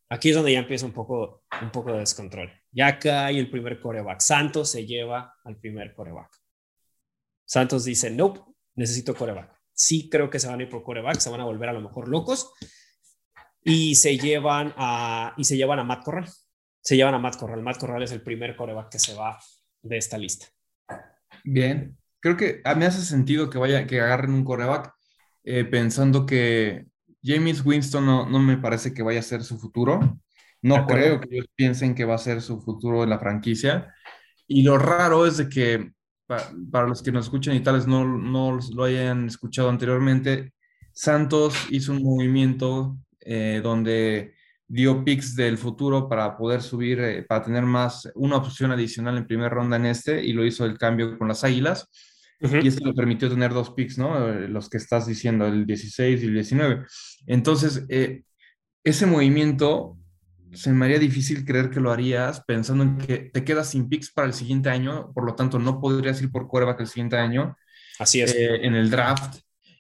aquí 0.09 0.30
es 0.30 0.36
donde 0.36 0.53
ya 0.53 0.59
empieza 0.59 0.86
un 0.86 0.93
poco, 0.93 1.43
un 1.61 1.72
poco 1.72 1.93
de 1.93 1.99
descontrol. 1.99 2.51
Ya 2.72 2.99
hay 3.26 3.39
el 3.39 3.49
primer 3.49 3.80
coreback. 3.80 4.20
Santos 4.20 4.72
se 4.72 4.86
lleva 4.86 5.36
al 5.43 5.57
primer 5.57 5.93
coreback. 5.93 6.30
Santos 7.45 7.86
dice, 7.86 8.09
nope, 8.09 8.41
necesito 8.76 9.15
coreback 9.15 9.57
sí 9.78 10.09
creo 10.09 10.30
que 10.30 10.39
se 10.39 10.47
van 10.47 10.59
a 10.59 10.63
ir 10.63 10.70
por 10.70 10.84
coreback, 10.84 11.20
se 11.20 11.30
van 11.30 11.39
a 11.39 11.45
volver 11.45 11.70
a 11.70 11.74
lo 11.74 11.82
mejor 11.82 12.09
locos 12.09 12.51
y 13.63 13.95
se 13.95 14.18
llevan 14.18 14.74
a, 14.76 15.34
y 15.38 15.43
se 15.43 15.55
llevan 15.55 15.80
a 15.80 15.84
Matt 15.84 16.03
Corral. 16.03 16.28
Se 16.82 16.95
llevan 16.95 17.13
a 17.13 17.20
Matt 17.20 17.38
Corral. 17.38 17.61
Matt 17.61 17.78
Corral 17.78 18.01
es 18.01 18.11
el 18.11 18.22
primer 18.22 18.55
coreback 18.55 18.89
que 18.89 18.99
se 18.99 19.13
va 19.13 19.38
de 19.82 19.97
esta 19.97 20.18
lista. 20.18 20.47
Bien, 21.43 21.97
creo 22.20 22.38
que 22.38 22.61
a 22.63 22.76
mí 22.76 22.86
hace 22.86 23.03
sentido 23.03 23.49
que 23.49 23.57
vaya, 23.57 23.86
que 23.86 24.01
agarren 24.01 24.34
un 24.34 24.43
coreback 24.43 24.93
eh, 25.43 25.65
pensando 25.65 26.26
que 26.26 26.86
James 27.28 27.63
Winston 27.65 28.05
no, 28.05 28.25
no, 28.30 28.39
me 28.39 28.57
parece 28.57 28.93
que 28.93 29.03
vaya 29.03 29.19
a 29.19 29.23
ser 29.23 29.43
su 29.43 29.59
futuro. 29.59 30.17
No 30.61 30.88
creo 30.88 31.19
que 31.19 31.28
ellos 31.32 31.49
piensen 31.55 31.93
que 31.93 32.05
va 32.05 32.15
a 32.15 32.19
ser 32.19 32.41
su 32.41 32.61
futuro 32.61 33.03
en 33.03 33.09
la 33.09 33.19
franquicia. 33.19 33.93
Y 34.47 34.63
lo 34.63 34.78
raro 34.78 35.25
es 35.25 35.38
de 35.38 35.49
que 35.49 35.91
para, 36.25 36.88
los 36.88 37.03
que 37.03 37.11
nos 37.11 37.25
escuchan 37.25 37.55
y 37.55 37.59
tales 37.59 37.86
no, 37.86 38.05
no 38.05 38.57
lo 38.73 38.84
hayan 38.84 39.28
escuchado 39.28 39.69
anteriormente, 39.69 40.53
Santos 40.93 41.55
hizo 41.69 41.91
un 41.91 42.01
movimiento 42.01 42.97
eh, 43.19 43.61
donde 43.61 44.34
dio 44.67 45.03
picks 45.03 45.36
del 45.36 45.57
futuro 45.57 46.09
para 46.09 46.38
poder 46.38 46.61
subir, 46.61 46.99
eh, 46.99 47.23
para 47.23 47.43
tener 47.43 47.63
más, 47.63 48.09
una 48.15 48.38
opción 48.38 48.71
adicional 48.71 49.17
en 49.17 49.28
primera 49.28 49.49
ronda 49.49 49.78
en 49.78 49.86
este, 49.86 50.23
y 50.23 50.34
lo 50.34 50.45
hizo 50.45 50.65
el 50.65 50.78
cambio 50.78 51.17
con 51.17 51.28
las 51.28 51.43
Águilas. 51.43 51.89
Y 52.39 52.67
esto 52.67 52.85
le 52.85 52.93
permitió 52.93 53.29
tener 53.29 53.53
dos 53.53 53.71
picks, 53.71 53.97
¿no? 53.97 54.29
Eh, 54.29 54.47
los 54.47 54.69
que 54.69 54.77
estás 54.77 55.07
diciendo, 55.07 55.47
el 55.47 55.65
16 55.65 56.21
y 56.21 56.25
el 56.25 56.33
19. 56.33 56.85
Entonces, 57.25 57.85
ese 58.83 59.05
movimiento 59.05 59.97
se 60.53 60.71
me 60.71 60.85
haría 60.85 60.99
difícil 60.99 61.45
creer 61.45 61.69
que 61.69 61.79
lo 61.79 61.91
harías 61.91 62.41
pensando 62.41 62.83
en 62.83 62.97
que 62.97 63.17
te 63.17 63.43
quedas 63.43 63.69
sin 63.69 63.89
picks 63.89 64.11
para 64.11 64.27
el 64.27 64.33
siguiente 64.33 64.69
año, 64.69 65.11
por 65.13 65.25
lo 65.25 65.35
tanto 65.35 65.59
no 65.59 65.79
podrías 65.79 66.21
ir 66.21 66.31
por 66.31 66.47
que 66.49 66.83
el 66.83 66.89
siguiente 66.89 67.17
año. 67.17 67.55
Así 67.99 68.21
es. 68.21 68.33
Eh, 68.33 68.65
en 68.65 68.75
el 68.75 68.89
draft. 68.89 69.39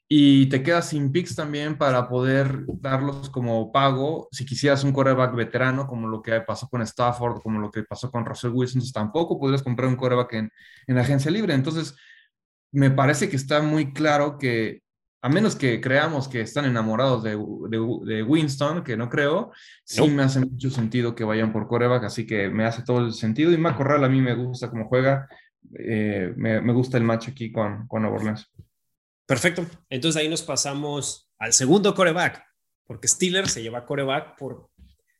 Y 0.09 0.47
te 0.47 0.63
quedas 0.63 0.89
sin 0.89 1.11
picks 1.11 1.35
también 1.35 1.77
para 1.77 2.07
poder 2.07 2.63
darlos 2.79 3.29
como 3.29 3.71
pago 3.73 4.29
si 4.31 4.45
quisieras 4.45 4.83
un 4.85 4.93
quarterback 4.93 5.35
veterano, 5.35 5.85
como 5.85 6.07
lo 6.07 6.21
que 6.21 6.39
pasó 6.41 6.69
con 6.69 6.81
Stafford, 6.81 7.41
como 7.41 7.59
lo 7.59 7.69
que 7.69 7.83
pasó 7.83 8.09
con 8.09 8.25
Russell 8.25 8.51
Wilson. 8.51 8.77
Entonces 8.77 8.93
tampoco 8.93 9.37
podrías 9.37 9.63
comprar 9.63 9.89
un 9.89 9.97
quarterback 9.97 10.33
en, 10.33 10.51
en 10.87 10.97
agencia 10.97 11.29
libre. 11.29 11.53
Entonces, 11.53 11.93
me 12.71 12.91
parece 12.91 13.29
que 13.29 13.35
está 13.35 13.61
muy 13.61 13.93
claro 13.93 14.37
que 14.37 14.81
a 15.21 15.29
menos 15.29 15.55
que 15.55 15.81
creamos 15.81 16.27
que 16.27 16.41
están 16.41 16.65
enamorados 16.65 17.23
de, 17.23 17.31
de, 17.31 18.23
Winston, 18.23 18.83
que 18.83 18.95
no 18.95 19.09
creo, 19.09 19.51
sí 19.83 20.07
me 20.09 20.23
hace 20.23 20.39
mucho 20.39 20.69
sentido 20.69 21.15
que 21.15 21.23
vayan 21.23 21.51
por 21.51 21.67
coreback, 21.67 22.03
así 22.03 22.25
que 22.25 22.49
me 22.49 22.65
hace 22.65 22.83
todo 22.83 22.99
el 22.99 23.13
sentido. 23.13 23.51
Y 23.51 23.57
Matt 23.57 23.77
Corral 23.77 24.03
a 24.03 24.09
mí 24.09 24.21
me 24.21 24.35
gusta 24.35 24.69
cómo 24.69 24.87
juega, 24.87 25.27
eh, 25.77 26.33
me, 26.37 26.61
me, 26.61 26.71
gusta 26.71 26.97
el 26.97 27.03
match 27.03 27.29
aquí 27.29 27.51
con, 27.51 27.87
con 27.87 28.05
Orleans. 28.05 28.49
Perfecto, 29.25 29.65
entonces 29.89 30.21
ahí 30.21 30.29
nos 30.29 30.43
pasamos 30.43 31.29
al 31.39 31.51
segundo 31.51 31.93
coreback, 31.93 32.43
porque 32.85 33.07
Steelers 33.07 33.51
se 33.51 33.61
lleva 33.61 33.85
coreback 33.85 34.37
por... 34.37 34.69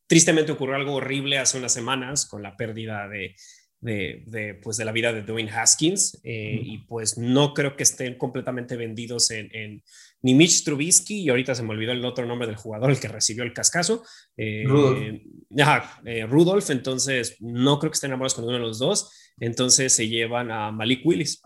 Tristemente 0.08 0.54
ocurrió 0.54 0.76
algo 0.76 0.94
horrible 0.94 1.38
hace 1.38 1.58
unas 1.58 1.74
semanas 1.74 2.26
con 2.26 2.42
la 2.42 2.56
pérdida 2.56 3.10
de 3.10 3.36
de, 3.80 4.60
pues 4.64 4.78
de 4.78 4.86
la 4.86 4.92
vida 4.92 5.14
de 5.14 5.22
Dwayne 5.22 5.52
Haskins 5.52 6.20
eh, 6.24 6.60
y 6.64 6.80
pues 6.80 7.18
no 7.18 7.54
creo 7.54 7.76
que 7.76 7.84
estén 7.84 8.18
completamente 8.18 8.76
vendidos 8.76 9.30
en, 9.30 9.84
ni 10.22 10.34
Mitch 10.34 10.64
Trubisky 10.64 11.22
y 11.22 11.30
ahorita 11.30 11.54
se 11.54 11.62
me 11.62 11.70
olvidó 11.70 11.92
el 11.92 12.04
otro 12.04 12.26
nombre 12.26 12.48
del 12.48 12.56
jugador 12.56 12.90
el 12.90 13.00
que 13.00 13.08
recibió 13.08 13.44
el 13.44 13.54
cascazo 13.54 14.04
eh, 14.36 14.64
eh, 14.64 16.26
Rudolph. 16.28 16.70
entonces 16.72 17.38
no 17.40 17.78
creo 17.78 17.92
que 17.92 17.96
estén 17.96 18.10
enamorados 18.10 18.34
con 18.34 18.46
uno 18.46 18.54
de 18.54 18.60
los 18.60 18.80
dos 18.80 19.12
entonces 19.40 19.94
se 19.94 20.08
llevan 20.08 20.50
a 20.52 20.72
Malik 20.72 21.06
Willis 21.06 21.42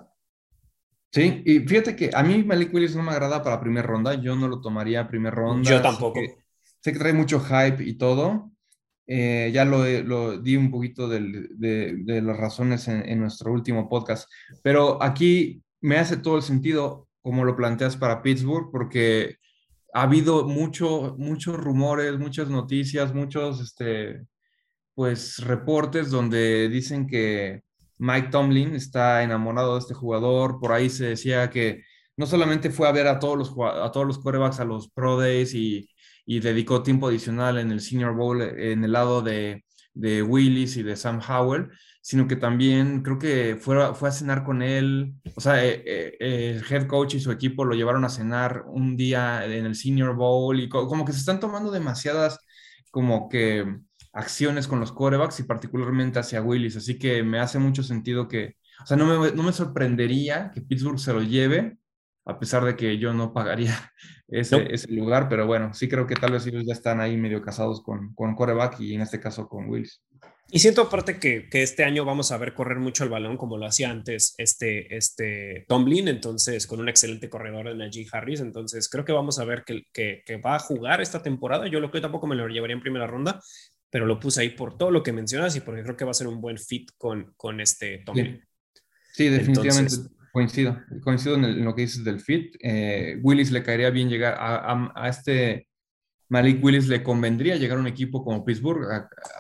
Sí, 1.14 1.44
y 1.46 1.60
fíjate 1.60 1.94
que 1.94 2.10
a 2.14 2.24
mí 2.24 2.42
Malik 2.42 2.74
Willis 2.74 2.96
no 2.96 3.04
me 3.04 3.12
agrada 3.12 3.44
para 3.44 3.60
primera 3.60 3.86
ronda, 3.86 4.14
yo 4.14 4.34
no 4.38 4.48
lo 4.48 4.62
tomaría 4.62 5.02
a 5.02 5.08
primera 5.10 5.36
ronda. 5.36 5.70
Yo 5.70 5.82
tampoco. 5.82 6.22
sé 6.80 6.94
que 6.94 7.00
trae 7.00 7.12
mucho 7.12 7.42
hype 7.42 7.84
y 7.84 7.98
todo, 7.98 8.51
eh, 9.14 9.52
ya 9.54 9.66
lo, 9.66 9.84
lo, 10.04 10.38
di 10.38 10.56
un 10.56 10.72
poquito 10.72 11.10
de, 11.10 12.22
las 12.24 12.38
razones 12.38 12.88
en, 12.88 13.08
en, 13.10 13.20
nuestro 13.20 13.52
último 13.52 13.90
podcast, 13.90 14.30
pero 14.64 15.04
aquí 15.04 15.62
me 15.82 15.98
hace 15.98 16.16
todo 16.16 16.38
el 16.38 16.44
sentido 16.44 17.10
como 17.22 17.44
lo 17.44 17.58
planteas 17.58 17.98
para 17.98 18.22
Pittsburgh, 18.22 18.70
porque 18.72 19.36
ha 19.94 20.04
habido 20.04 20.48
mucho, 20.48 21.16
muchos 21.18 21.58
rumores, 21.58 22.18
muchas 22.18 22.48
noticias, 22.48 23.14
muchos 23.14 23.60
este, 23.60 24.22
pues, 24.96 25.40
reportes 25.40 26.10
donde 26.10 26.70
dicen 26.70 27.06
que 27.06 27.64
Mike 27.98 28.30
Tomlin 28.30 28.76
está 28.76 29.24
enamorado 29.24 29.74
de 29.74 29.80
este 29.82 29.94
jugador. 29.94 30.60
Por 30.62 30.72
ahí 30.72 30.90
se 30.90 31.08
decía 31.08 31.50
que 31.50 31.84
no 32.16 32.26
solamente 32.26 32.70
fue 32.72 32.88
a 32.88 32.94
ver 32.94 33.08
a 33.08 33.20
todos 33.20 33.38
los, 33.38 33.50
a 33.60 33.92
todos 33.92 34.08
los 34.08 34.20
quarterbacks 34.20 34.62
a 34.62 34.66
los 34.66 34.90
Pro 34.92 35.20
Days 35.20 35.54
y 35.54 35.90
y 36.26 36.40
dedicó 36.40 36.84
tiempo 36.84 37.08
adicional 37.08 37.58
en 37.58 37.72
el 37.72 37.82
Senior 37.82 38.16
Bowl 38.16 38.42
en 38.42 38.84
el 38.84 38.92
lado 38.92 39.22
de, 39.22 39.64
de 39.94 40.24
Willis 40.24 40.78
y 40.78 40.84
de 40.84 40.96
Sam 40.96 41.20
Howell, 41.28 41.70
sino 42.02 42.28
que 42.28 42.36
también 42.36 43.04
creo 43.04 43.20
que 43.20 43.58
fue, 43.60 43.94
fue 43.94 44.10
a 44.10 44.12
cenar 44.12 44.44
con 44.44 44.62
él, 44.62 45.14
o 45.36 45.42
sea, 45.42 45.64
eh, 45.64 45.84
eh, 45.86 46.60
el 46.60 46.64
head 46.70 46.88
coach 46.88 47.16
y 47.16 47.20
su 47.20 47.32
equipo 47.32 47.66
lo 47.66 47.76
llevaron 47.76 48.04
a 48.06 48.10
cenar 48.10 48.64
un 48.68 48.98
día 48.98 49.46
en 49.46 49.66
el 49.66 49.76
Senior 49.76 50.16
Bowl 50.16 50.60
y 50.60 50.70
como 50.70 51.06
que 51.06 51.14
se 51.14 51.20
están 51.20 51.40
tomando 51.40 51.72
demasiadas 51.72 52.40
como 52.92 53.30
que 53.30 53.66
acciones 54.14 54.68
con 54.68 54.80
los 54.80 54.92
quarterbacks 54.92 55.40
y 55.40 55.44
particularmente 55.44 56.20
hacia 56.20 56.42
Willis, 56.42 56.76
así 56.76 56.98
que 56.98 57.24
me 57.24 57.40
hace 57.40 57.60
mucho 57.60 57.84
sentido 57.84 58.28
que, 58.28 58.56
o 58.84 58.86
sea, 58.86 58.98
no 58.98 59.06
me, 59.06 59.32
no 59.32 59.44
me 59.44 59.54
sorprendería 59.54 60.52
que 60.54 60.62
Pittsburgh 60.62 61.00
se 61.00 61.14
lo 61.14 61.22
lleve, 61.22 61.78
a 62.26 62.40
pesar 62.40 62.66
de 62.66 62.76
que 62.76 62.98
yo 62.98 63.14
no 63.14 63.34
pagaría 63.34 63.76
ese, 64.32 64.74
ese, 64.74 64.92
lugar, 64.92 65.28
pero 65.30 65.46
bueno, 65.46 65.74
sí 65.74 65.88
creo 65.88 66.08
que 66.08 66.16
tal 66.16 66.32
vez 66.32 66.48
ellos 66.48 66.64
ya 66.66 66.74
están 66.74 67.02
ahí 67.02 67.18
medio 67.18 67.42
casados 67.42 67.84
con, 67.84 68.14
con 68.16 68.34
coreback 68.34 68.80
y 68.80 68.96
en 68.96 69.02
este 69.02 69.20
caso 69.20 69.48
con 69.48 69.70
Wills. 69.70 70.02
Y 70.54 70.60
siento 70.60 70.82
aparte 70.82 71.18
que, 71.18 71.48
que, 71.50 71.64
este 71.64 71.84
año 71.86 72.04
vamos 72.04 72.32
a 72.32 72.38
ver 72.38 72.54
correr 72.54 72.78
mucho 72.80 73.04
el 73.04 73.10
balón 73.10 73.38
como 73.38 73.58
lo 73.58 73.66
hacía 73.66 73.90
antes 73.90 74.36
este, 74.38 74.96
este 74.98 75.66
Tomlin, 75.68 76.10
entonces 76.10 76.68
con 76.68 76.80
un 76.80 76.90
excelente 76.90 77.30
corredor 77.30 77.68
en 77.68 77.78
Najee 77.78 78.08
Harris, 78.12 78.42
entonces 78.42 78.90
creo 78.90 79.06
que 79.06 79.14
vamos 79.14 79.40
a 79.40 79.46
ver 79.46 79.64
que, 79.66 79.84
que, 79.94 80.24
que, 80.26 80.38
va 80.38 80.56
a 80.56 80.60
jugar 80.60 81.02
esta 81.02 81.22
temporada, 81.22 81.68
yo 81.68 81.80
lo 81.80 81.90
que 81.92 82.02
tampoco 82.02 82.28
me 82.28 82.36
lo 82.36 82.48
llevaría 82.48 82.76
en 82.76 82.82
primera 82.82 83.08
ronda, 83.08 83.42
pero 83.90 84.06
lo 84.06 84.20
puse 84.20 84.42
ahí 84.42 84.50
por 84.50 84.78
todo 84.78 84.92
lo 84.92 85.04
que 85.04 85.14
mencionas 85.14 85.56
y 85.56 85.62
porque 85.62 85.84
creo 85.84 85.96
que 85.96 86.06
va 86.06 86.12
a 86.12 86.16
ser 86.16 86.28
un 86.28 86.42
buen 86.42 86.58
fit 86.58 86.90
con, 86.98 87.34
con 87.38 87.62
este 87.62 88.00
Tomlin. 88.00 88.42
Sí, 89.14 89.30
definitivamente. 89.30 89.96
Coincido, 90.32 90.80
coincido 91.04 91.36
en, 91.36 91.64
lo 91.64 91.76
que 91.76 91.82
dices 91.82 92.04
del 92.04 92.22
fit. 92.22 92.56
Eh, 92.62 93.20
Willis 93.22 93.52
le 93.52 93.64
caería 93.64 93.90
bien 93.90 94.10
llegar 94.10 94.36
a, 94.40 94.92
a, 94.96 95.10
este 95.10 95.68
Malik 96.32 96.64
Willis 96.64 96.88
le 96.88 97.04
convendría 97.04 97.58
llegar 97.58 97.78
a 97.78 97.82
un 97.82 97.88
equipo 97.88 98.24
como 98.24 98.46
Pittsburgh, 98.46 98.88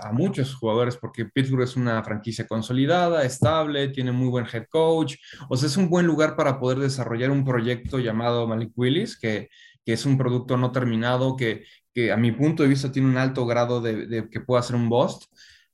a, 0.02 0.12
muchos 0.12 0.54
jugadores, 0.54 0.98
porque 0.98 1.24
Pittsburgh 1.24 1.64
es 1.64 1.78
una 1.78 2.04
franquicia 2.04 2.46
consolidada, 2.46 3.24
estable, 3.24 3.88
tiene 3.88 4.12
muy 4.12 4.28
buen 4.28 4.46
head 4.52 4.66
coach, 4.70 5.16
o 5.48 5.56
sea, 5.56 5.68
es 5.68 5.78
un 5.78 5.89
buen 5.89 6.06
lugar 6.06 6.36
para 6.36 6.60
poder 6.60 6.80
desarrollar 6.80 7.32
un 7.32 7.46
proyecto 7.46 7.98
llamado 8.00 8.46
Malik 8.46 8.74
Willis, 8.76 9.18
que, 9.18 9.48
que 9.86 9.94
es 9.94 10.06
un 10.06 10.18
producto 10.18 10.58
no 10.58 10.74
terminado, 10.74 11.38
que, 11.38 11.64
que, 11.94 12.12
a 12.12 12.18
mi 12.18 12.34
punto 12.34 12.64
de 12.64 12.70
vista 12.70 12.92
tiene 12.92 13.08
un 13.08 13.18
alto 13.18 13.46
grado 13.46 13.80
de, 13.80 14.28
que 14.30 14.42
pueda 14.42 14.62
ser 14.62 14.76
un 14.76 14.89
bust 14.89 15.32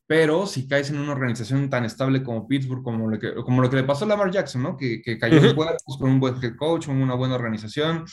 pero 0.08 0.48
si 0.48 0.68
caes 0.68 0.90
en 0.90 1.00
una 1.00 1.12
organización 1.12 1.70
tan 1.70 1.84
estable 1.84 2.24
como 2.24 2.48
Pittsburgh, 2.48 2.82
como 2.82 3.10
lo 3.10 3.20
que, 3.20 3.36
como 3.36 3.62
lo 3.62 3.70
que 3.70 3.76
le 3.76 3.84
pasó 3.84 4.06
a 4.06 4.08
Lamar 4.08 4.32
Jackson, 4.32 4.64
¿no? 4.64 4.78
Que, 4.78 5.02
que 5.02 5.20
cayó 5.20 5.38
uh 5.38 5.56
con 6.00 6.10
un 6.10 6.20
buen 6.20 6.42
head 6.42 6.56
coach, 6.56 6.86
con 6.86 7.02
una 7.02 7.14
buena 7.14 7.36
organización, 7.36 8.06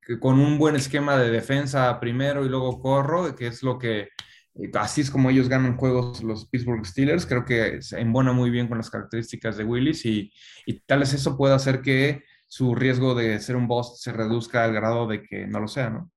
que 0.00 0.18
con 0.18 0.40
un 0.40 0.58
buen 0.58 0.74
esquema 0.74 1.18
de 1.18 1.30
defensa 1.30 2.00
primero 2.00 2.44
y 2.46 2.48
luego 2.48 2.80
corro, 2.80 3.34
que 3.36 3.48
es 3.48 3.62
lo 3.62 3.78
que, 3.78 4.08
eh, 4.54 4.70
así 4.74 5.02
es 5.02 5.10
como 5.10 5.28
ellos 5.28 5.50
ganan 5.50 5.76
juegos 5.76 6.22
los 6.22 6.48
Pittsburgh 6.48 6.86
Steelers, 6.86 7.26
creo 7.26 7.44
que 7.44 7.82
se 7.82 8.00
embona 8.00 8.32
muy 8.32 8.48
bien 8.48 8.66
con 8.66 8.78
las 8.78 8.88
características 8.88 9.58
de 9.58 9.64
Willis 9.64 10.06
y, 10.06 10.32
y 10.64 10.80
tal 10.80 11.00
vez 11.00 11.12
eso 11.12 11.36
pueda 11.36 11.56
hacer 11.56 11.82
que 11.82 12.24
su 12.46 12.74
riesgo 12.74 13.14
de 13.14 13.38
ser 13.40 13.56
un 13.56 13.68
boss 13.68 14.00
se 14.00 14.12
reduzca 14.12 14.64
al 14.64 14.72
grado 14.72 15.06
de 15.06 15.22
que 15.22 15.46
no 15.46 15.60
lo 15.60 15.68
sea, 15.68 15.90
¿no? 15.90 16.10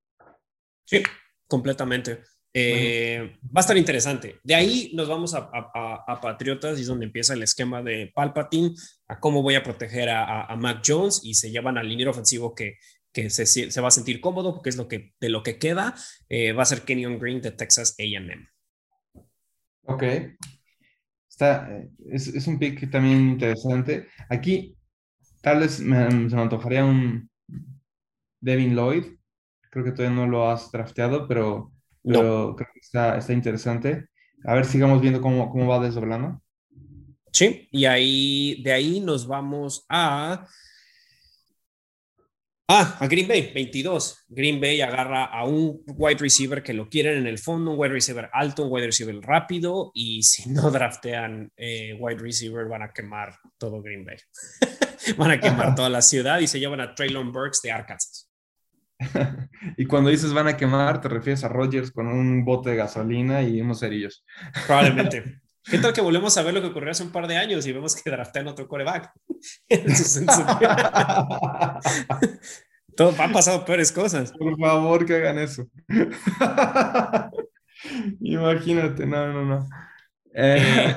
Sí, 0.86 1.04
completamente. 1.48 2.24
Eh, 2.60 3.38
va 3.55 3.60
a 3.60 3.60
estar 3.60 3.78
interesante. 3.78 4.39
De 4.43 4.55
ahí 4.55 4.89
nos 4.95 5.08
vamos 5.08 5.36
a, 5.36 5.47
a, 5.53 6.20
Patriotas 6.20 6.80
y 6.80 6.82
es 6.82 6.88
donde 6.88 7.05
empieza 7.05 7.36
el 7.36 7.43
esquema 7.43 7.84
de 7.84 8.12
Palpatine, 8.16 8.74
a 9.08 9.20
cómo 9.20 9.43
voy 9.43 9.53
a 9.53 9.62
proteger 9.62 10.10
a, 10.10 10.55
Mac 10.55 10.82
Jones 10.84 11.22
y 11.24 11.36
se 11.36 11.51
llevan 11.51 11.78
al 11.78 11.88
liniero 11.88 12.10
ofensivo 12.10 12.55
que, 12.55 12.78
que 13.14 13.30
se, 13.30 13.45
se, 13.45 13.82
va 13.82 13.89
a 13.89 13.91
sentir 13.91 14.20
cómodo 14.20 14.55
porque 14.55 14.70
es 14.70 14.76
lo 14.76 14.88
que, 14.88 15.14
de 15.20 15.30
lo 15.30 15.43
que 15.43 15.60
queda. 15.60 15.93
Eh, 16.30 16.51
va 16.53 16.64
a 16.64 16.66
ser 16.66 16.82
Kenyon 16.82 17.20
Green 17.20 17.41
de 17.41 17.51
Texas 17.51 17.95
AM. 17.99 18.47
Ok. 19.84 20.03
Está, 21.30 21.70
es, 22.10 22.28
es, 22.28 22.47
un 22.47 22.58
pick 22.58 22.89
también 22.89 23.30
interesante. 23.30 24.08
Aquí 24.30 24.76
tal 25.41 25.60
vez 25.60 25.80
me, 25.80 26.10
se 26.10 26.36
me 26.36 26.41
antojaría 26.41 26.84
un 26.84 27.30
Devin 28.41 28.76
Lloyd. 28.76 29.05
Creo 29.70 29.86
que 29.86 29.91
todavía 29.91 30.16
no 30.16 30.26
lo 30.26 30.49
has 30.49 30.72
drafteado, 30.72 31.28
pero 31.28 31.77
pero 32.08 32.55
creo 32.55 32.70
que 32.74 32.80
está, 32.80 33.18
está, 33.18 33.34
interesante. 33.34 34.08
A 34.45 34.53
ver, 34.53 34.66
sigamos 34.66 35.01
viendo 35.01 35.22
cómo, 35.22 35.49
cómo 35.51 35.68
va 35.68 35.80
desdoblando. 35.80 36.41
Sí, 37.32 37.68
y 37.72 37.86
ahí, 37.86 38.62
de 38.64 38.72
ahí 38.72 38.99
nos 38.99 39.28
vamos 39.28 39.86
a... 39.89 40.47
Ah, 42.70 42.97
a 42.99 43.08
Green 43.08 43.28
Bay, 43.28 43.51
22. 43.53 44.26
Green 44.28 44.60
Bay 44.60 44.82
agarra 44.82 45.26
a 45.26 45.45
un 45.45 45.82
wide 45.86 46.18
receiver 46.18 46.62
que 46.62 46.74
lo 46.74 46.89
quieren 46.89 47.18
en 47.20 47.28
el 47.28 47.38
fondo, 47.39 47.72
un 47.72 47.80
wide 47.80 47.93
receiver 47.93 48.30
alto, 48.34 48.66
un 48.66 48.74
wide 48.74 48.88
receiver 48.88 49.16
rápido, 49.22 49.91
y 49.93 50.24
si 50.24 50.49
no 50.49 50.70
draftean 50.70 51.51
eh, 51.55 51.95
wide 51.97 52.20
receiver 52.20 52.68
van 52.68 52.82
a 52.82 52.91
quemar 52.91 53.36
todo 53.58 53.82
Green 53.82 54.03
Bay. 54.03 54.18
van 55.18 55.32
a 55.32 55.39
quemar 55.39 55.76
toda 55.76 55.89
la 55.89 56.01
ciudad 56.01 56.39
y 56.39 56.47
se 56.47 56.60
llevan 56.60 56.82
a 56.82 56.93
Traylon 56.93 57.32
Burks 57.32 57.62
de 57.62 57.72
Arkansas. 57.72 58.27
y 59.78 59.86
cuando 59.86 60.10
dices 60.10 60.34
van 60.34 60.48
a 60.48 60.58
quemar, 60.58 61.00
te 61.02 61.10
refieres 61.10 61.43
a 61.43 61.50
Rogers 61.50 61.91
con 61.91 62.08
un 62.08 62.43
bote 62.43 62.72
de 62.72 62.78
gasolina 62.78 63.43
y 63.43 63.62
unos 63.62 63.80
cerillos. 63.80 64.26
Probablemente. 64.66 65.41
¿Qué 65.64 65.78
tal 65.80 65.91
que 65.91 66.02
volvemos 66.02 66.38
a 66.38 66.43
ver 66.43 66.54
lo 66.54 66.62
que 66.62 66.68
ocurrió 66.68 66.91
hace 66.91 67.04
un 67.04 67.12
par 67.12 67.28
de 67.28 67.36
años 67.36 67.68
y 67.68 67.74
vemos 67.74 68.02
que 68.02 68.10
draftean 68.10 68.48
otro 68.48 68.70
coreback? 68.70 69.12
Todo, 72.95 73.14
han 73.22 73.34
pasado 73.34 73.66
peores 73.66 73.91
cosas. 73.91 74.32
Por 74.32 74.58
favor, 74.58 75.06
que 75.06 75.16
hagan 75.16 75.39
eso. 75.39 75.68
Imagínate, 78.22 79.06
no, 79.06 79.34
no, 79.34 79.45
no. 79.45 79.68
Eh, 80.34 80.95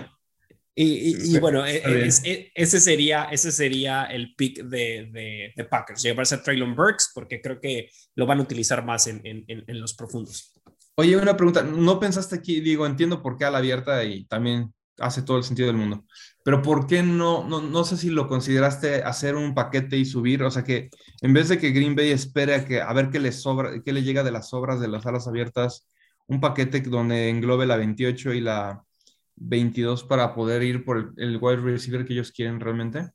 y, 0.82 1.38
bueno, 1.38 1.66
e, 1.66 1.76
e, 1.76 2.08
e, 2.24 2.52
ese, 2.54 2.80
sería, 2.80 3.24
ese 3.24 3.52
sería 3.52 4.04
el 4.04 4.34
pick 4.34 4.62
de, 4.62 5.52
de, 5.54 5.64
Packers, 5.64 6.02
llevarse 6.02 6.36
a 6.36 6.42
Traylon 6.42 6.74
Burks, 6.74 7.10
porque 7.14 7.42
creo 7.42 7.60
que 7.60 7.90
lo 8.14 8.24
van 8.24 8.38
a 8.38 8.42
utilizar 8.42 8.84
más 8.84 9.06
en, 9.06 9.20
en, 9.24 9.44
en, 9.46 9.80
los 9.80 9.94
profundos. 9.94 10.54
Oye, 10.94 11.16
una 11.16 11.36
pregunta, 11.36 11.62
¿no 11.62 12.00
pensaste 12.00 12.36
aquí, 12.36 12.60
digo, 12.60 12.86
entiendo 12.86 13.22
por 13.22 13.36
qué 13.36 13.44
a 13.44 13.50
la 13.50 13.58
abierta 13.58 14.04
y 14.04 14.24
también 14.24 14.72
hace 14.98 15.22
todo 15.22 15.36
el 15.36 15.44
sentido 15.44 15.68
del 15.68 15.76
mundo, 15.76 16.04
pero 16.44 16.62
¿por 16.62 16.86
qué 16.86 17.02
no, 17.02 17.46
no, 17.46 17.60
no 17.60 17.84
sé 17.84 17.98
si 17.98 18.08
lo 18.08 18.26
consideraste 18.26 19.02
hacer 19.02 19.36
un 19.36 19.54
paquete 19.54 19.98
y 19.98 20.06
subir? 20.06 20.42
O 20.42 20.50
sea, 20.50 20.64
que 20.64 20.88
en 21.20 21.34
vez 21.34 21.48
de 21.48 21.58
que 21.58 21.72
Green 21.72 21.94
Bay 21.94 22.10
espere 22.10 22.54
a, 22.54 22.64
que, 22.64 22.80
a 22.80 22.92
ver 22.94 23.10
qué 23.10 23.18
le 23.18 23.32
sobra, 23.32 23.82
qué 23.82 23.92
le 23.92 24.02
llega 24.02 24.22
de 24.22 24.32
las 24.32 24.48
sobras 24.48 24.80
de 24.80 24.88
las 24.88 25.04
alas 25.04 25.26
abiertas, 25.26 25.86
un 26.26 26.40
paquete 26.40 26.80
donde 26.80 27.28
englobe 27.28 27.66
la 27.66 27.76
28 27.76 28.32
y 28.32 28.40
la 28.40 28.82
22 29.40 30.04
para 30.04 30.34
poder 30.34 30.62
ir 30.62 30.84
por 30.84 31.12
el, 31.16 31.38
wide 31.40 31.56
receiver 31.56 32.04
que 32.04 32.12
ellos 32.12 32.30
quieren 32.30 32.60
realmente? 32.60 33.08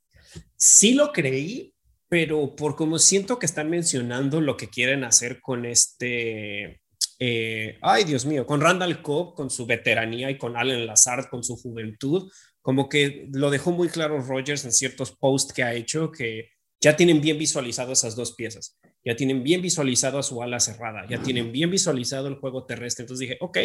Sí 0.57 0.93
lo 0.93 1.11
creí, 1.11 1.73
pero 2.09 2.55
por 2.55 2.75
como 2.75 2.99
siento 2.99 3.39
que 3.39 3.45
están 3.45 3.69
mencionando 3.69 4.41
lo 4.41 4.57
que 4.57 4.69
quieren 4.69 5.03
hacer 5.03 5.39
con 5.39 5.65
este, 5.65 6.81
eh, 7.19 7.77
ay 7.81 8.03
Dios 8.03 8.25
mío, 8.25 8.45
con 8.45 8.59
Randall 8.59 9.01
Cobb, 9.01 9.35
con 9.35 9.49
su 9.49 9.65
veteranía 9.65 10.29
y 10.29 10.37
con 10.37 10.57
Allen 10.57 10.85
Lazard, 10.85 11.29
con 11.29 11.43
su 11.43 11.55
juventud, 11.55 12.29
como 12.61 12.89
que 12.89 13.27
lo 13.31 13.51
dejó 13.51 13.71
muy 13.71 13.89
claro 13.89 14.19
Rogers 14.21 14.65
en 14.65 14.71
ciertos 14.71 15.11
posts 15.15 15.53
que 15.53 15.63
ha 15.63 15.73
hecho 15.73 16.11
que 16.11 16.49
ya 16.81 16.95
tienen 16.95 17.21
bien 17.21 17.37
visualizado 17.37 17.93
esas 17.93 18.15
dos 18.15 18.33
piezas, 18.33 18.77
ya 19.03 19.15
tienen 19.15 19.43
bien 19.43 19.61
visualizado 19.61 20.21
su 20.23 20.41
ala 20.41 20.59
cerrada, 20.59 21.05
ya 21.07 21.21
tienen 21.21 21.51
bien 21.51 21.69
visualizado 21.69 22.27
el 22.27 22.35
juego 22.35 22.65
terrestre. 22.65 23.03
Entonces 23.03 23.27
dije, 23.27 23.37
ok, 23.39 23.57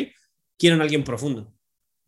quieren 0.59 0.81
alguien 0.81 1.03
profundo. 1.03 1.53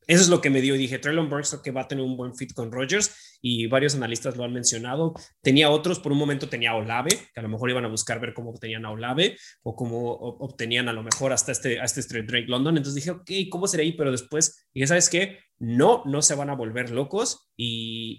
Eso 0.07 0.22
es 0.22 0.28
lo 0.28 0.40
que 0.40 0.50
me 0.50 0.61
dio 0.61 0.74
y 0.74 0.78
dije, 0.78 0.98
Traylon 0.98 1.28
Burks 1.28 1.61
que 1.62 1.70
va 1.70 1.82
a 1.82 1.88
tener 1.88 2.05
un 2.05 2.16
buen 2.16 2.34
fit 2.34 2.53
con 2.53 2.72
Rodgers 2.72 3.38
y 3.40 3.66
varios 3.66 3.94
analistas 3.94 4.36
lo 4.36 4.44
han 4.44 4.53
mencionado. 4.53 5.14
Tenía 5.42 5.70
otros, 5.70 6.00
por 6.00 6.12
un 6.12 6.18
momento 6.18 6.48
tenía 6.48 6.74
Olave, 6.74 7.11
que 7.32 7.40
a 7.40 7.42
lo 7.42 7.48
mejor 7.48 7.70
iban 7.70 7.84
a 7.84 7.88
buscar 7.88 8.20
ver 8.20 8.34
cómo 8.34 8.50
obtenían 8.50 8.84
a 8.84 8.90
Olave 8.90 9.36
o 9.62 9.76
cómo 9.76 10.12
obtenían 10.12 10.88
a 10.88 10.92
lo 10.92 11.03
mejor 11.03 11.32
hasta 11.32 11.53
este, 11.53 11.80
hasta 11.80 12.00
este 12.00 12.22
Drake 12.22 12.46
London. 12.48 12.76
Entonces 12.76 12.96
dije, 12.96 13.11
ok, 13.12 13.30
¿cómo 13.50 13.66
será 13.66 13.82
ahí? 13.82 13.92
Pero 13.92 14.11
después 14.11 14.66
dije, 14.74 14.86
¿sabes 14.88 15.09
qué? 15.09 15.38
No, 15.59 16.03
no 16.05 16.20
se 16.20 16.34
van 16.34 16.50
a 16.50 16.57
volver 16.57 16.90
locos 16.90 17.53
y, 17.57 18.18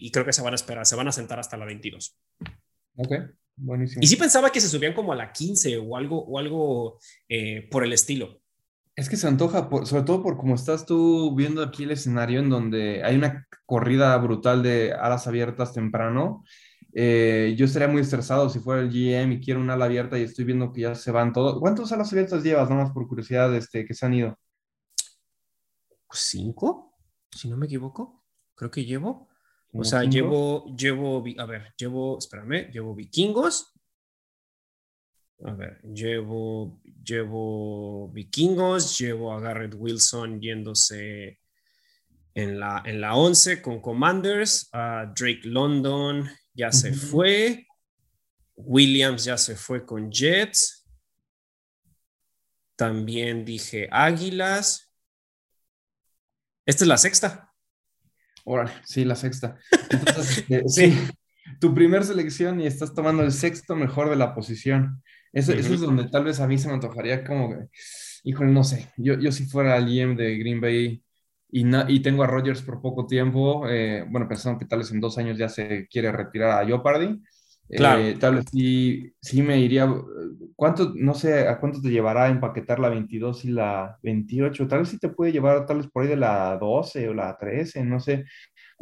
y, 0.00 0.10
creo 0.10 0.26
que 0.26 0.32
se 0.32 0.42
van 0.42 0.54
a 0.54 0.56
esperar, 0.56 0.84
se 0.84 0.96
van 0.96 1.06
a 1.06 1.12
sentar 1.12 1.38
hasta 1.38 1.56
la 1.56 1.64
22. 1.64 2.18
Ok, 2.96 3.12
buenísimo. 3.56 4.02
Y 4.02 4.06
sí 4.08 4.16
pensaba 4.16 4.50
que 4.50 4.60
se 4.60 4.68
subían 4.68 4.94
como 4.94 5.12
a 5.12 5.16
la 5.16 5.30
15 5.30 5.78
o 5.78 5.96
algo, 5.96 6.24
o 6.24 6.38
algo 6.38 6.98
eh, 7.28 7.68
por 7.70 7.84
el 7.84 7.92
estilo 7.92 8.41
es 8.94 9.08
que 9.08 9.16
se 9.16 9.26
antoja, 9.26 9.68
sobre 9.84 10.04
todo 10.04 10.22
por 10.22 10.36
cómo 10.36 10.54
estás 10.54 10.84
tú 10.84 11.34
viendo 11.34 11.62
aquí 11.62 11.84
el 11.84 11.92
escenario 11.92 12.40
en 12.40 12.50
donde 12.50 13.02
hay 13.02 13.16
una 13.16 13.46
corrida 13.64 14.16
brutal 14.18 14.62
de 14.62 14.92
alas 14.92 15.26
abiertas 15.26 15.72
temprano. 15.72 16.44
Eh, 16.94 17.54
yo 17.56 17.64
estaría 17.64 17.88
muy 17.88 18.02
estresado 18.02 18.50
si 18.50 18.58
fuera 18.58 18.82
el 18.82 18.90
GM 18.90 19.32
y 19.34 19.40
quiero 19.40 19.60
una 19.60 19.74
ala 19.74 19.86
abierta 19.86 20.18
y 20.18 20.22
estoy 20.22 20.44
viendo 20.44 20.72
que 20.72 20.82
ya 20.82 20.94
se 20.94 21.10
van 21.10 21.32
todos. 21.32 21.58
¿Cuántas 21.58 21.90
alas 21.92 22.12
abiertas 22.12 22.42
llevas, 22.42 22.68
nomás 22.68 22.92
por 22.92 23.08
curiosidad, 23.08 23.54
este, 23.56 23.86
que 23.86 23.94
se 23.94 24.04
han 24.04 24.14
ido? 24.14 24.38
¿Cinco? 26.10 26.94
Si 27.30 27.48
no 27.48 27.56
me 27.56 27.66
equivoco. 27.66 28.22
Creo 28.54 28.70
que 28.70 28.84
llevo. 28.84 29.28
O 29.74 29.84
sea, 29.84 30.04
llevo, 30.04 30.66
llevo, 30.76 31.24
a 31.38 31.46
ver, 31.46 31.72
llevo, 31.78 32.18
espérame, 32.18 32.70
llevo 32.70 32.94
vikingos, 32.94 33.72
a 35.44 35.52
ver, 35.52 35.80
llevo, 35.82 36.80
llevo 37.04 38.08
vikingos, 38.12 38.98
llevo 38.98 39.32
a 39.32 39.40
Garrett 39.40 39.74
Wilson 39.76 40.40
yéndose 40.40 41.40
en 42.34 42.60
la, 42.60 42.82
en 42.84 43.00
la 43.00 43.14
11 43.16 43.60
con 43.60 43.80
Commanders, 43.80 44.68
a 44.72 45.12
Drake 45.14 45.42
London 45.44 46.28
ya 46.54 46.70
se 46.70 46.92
fue, 46.92 47.66
Williams 48.56 49.24
ya 49.24 49.36
se 49.36 49.56
fue 49.56 49.84
con 49.84 50.10
Jets, 50.10 50.82
también 52.76 53.44
dije 53.44 53.88
Águilas. 53.90 54.92
Esta 56.66 56.84
es 56.84 56.88
la 56.88 56.98
sexta. 56.98 57.52
Órale, 58.44 58.72
sí, 58.84 59.04
la 59.04 59.14
sexta. 59.14 59.56
Entonces, 59.90 60.44
eh, 60.48 60.62
sí, 60.66 60.96
tu 61.60 61.74
primer 61.74 62.04
selección 62.04 62.60
y 62.60 62.66
estás 62.66 62.94
tomando 62.94 63.22
el 63.22 63.32
sexto 63.32 63.76
mejor 63.76 64.10
de 64.10 64.16
la 64.16 64.34
posición. 64.34 65.02
Eso, 65.32 65.52
es 65.52 65.80
donde 65.80 66.08
tal 66.08 66.24
vez 66.24 66.40
a 66.40 66.46
mí 66.46 66.58
se 66.58 66.68
me 66.68 66.74
antojaría 66.74 67.24
como, 67.24 67.56
híjole, 68.22 68.50
no 68.50 68.64
sé, 68.64 68.90
yo, 68.96 69.18
yo 69.18 69.32
si 69.32 69.46
fuera 69.46 69.78
el 69.78 70.16
de 70.16 70.38
Green 70.38 70.60
Bay 70.60 71.02
y, 71.50 71.64
y 71.88 72.00
tengo 72.00 72.22
a 72.22 72.26
Rogers 72.26 72.62
por 72.62 72.82
poco 72.82 73.06
tiempo, 73.06 73.66
eh, 73.68 74.04
bueno, 74.08 74.28
pensando 74.28 74.58
que 74.58 74.66
tal 74.66 74.80
vez 74.80 74.90
en 74.90 75.00
dos 75.00 75.16
años 75.18 75.38
ya 75.38 75.48
se 75.48 75.86
quiere 75.88 76.12
retirar 76.12 76.62
a 76.62 76.66
Jeopardy, 76.66 77.22
claro. 77.68 78.02
Eh, 78.02 78.16
tal 78.18 78.36
vez 78.36 78.44
sí, 78.52 79.14
sí 79.20 79.42
me 79.42 79.58
iría, 79.58 79.90
¿cuánto, 80.54 80.92
no 80.94 81.14
sé, 81.14 81.48
a 81.48 81.58
cuánto 81.58 81.80
te 81.80 81.90
llevará 81.90 82.24
a 82.24 82.30
empaquetar 82.30 82.78
la 82.78 82.90
22 82.90 83.46
y 83.46 83.50
la 83.52 83.98
28? 84.02 84.68
Tal 84.68 84.80
vez 84.80 84.90
sí 84.90 84.98
te 84.98 85.08
puede 85.08 85.32
llevar 85.32 85.64
tal 85.64 85.78
vez 85.78 85.88
por 85.90 86.02
ahí 86.02 86.08
de 86.10 86.16
la 86.16 86.58
12 86.58 87.08
o 87.08 87.14
la 87.14 87.36
13, 87.38 87.84
no 87.84 88.00
sé, 88.00 88.24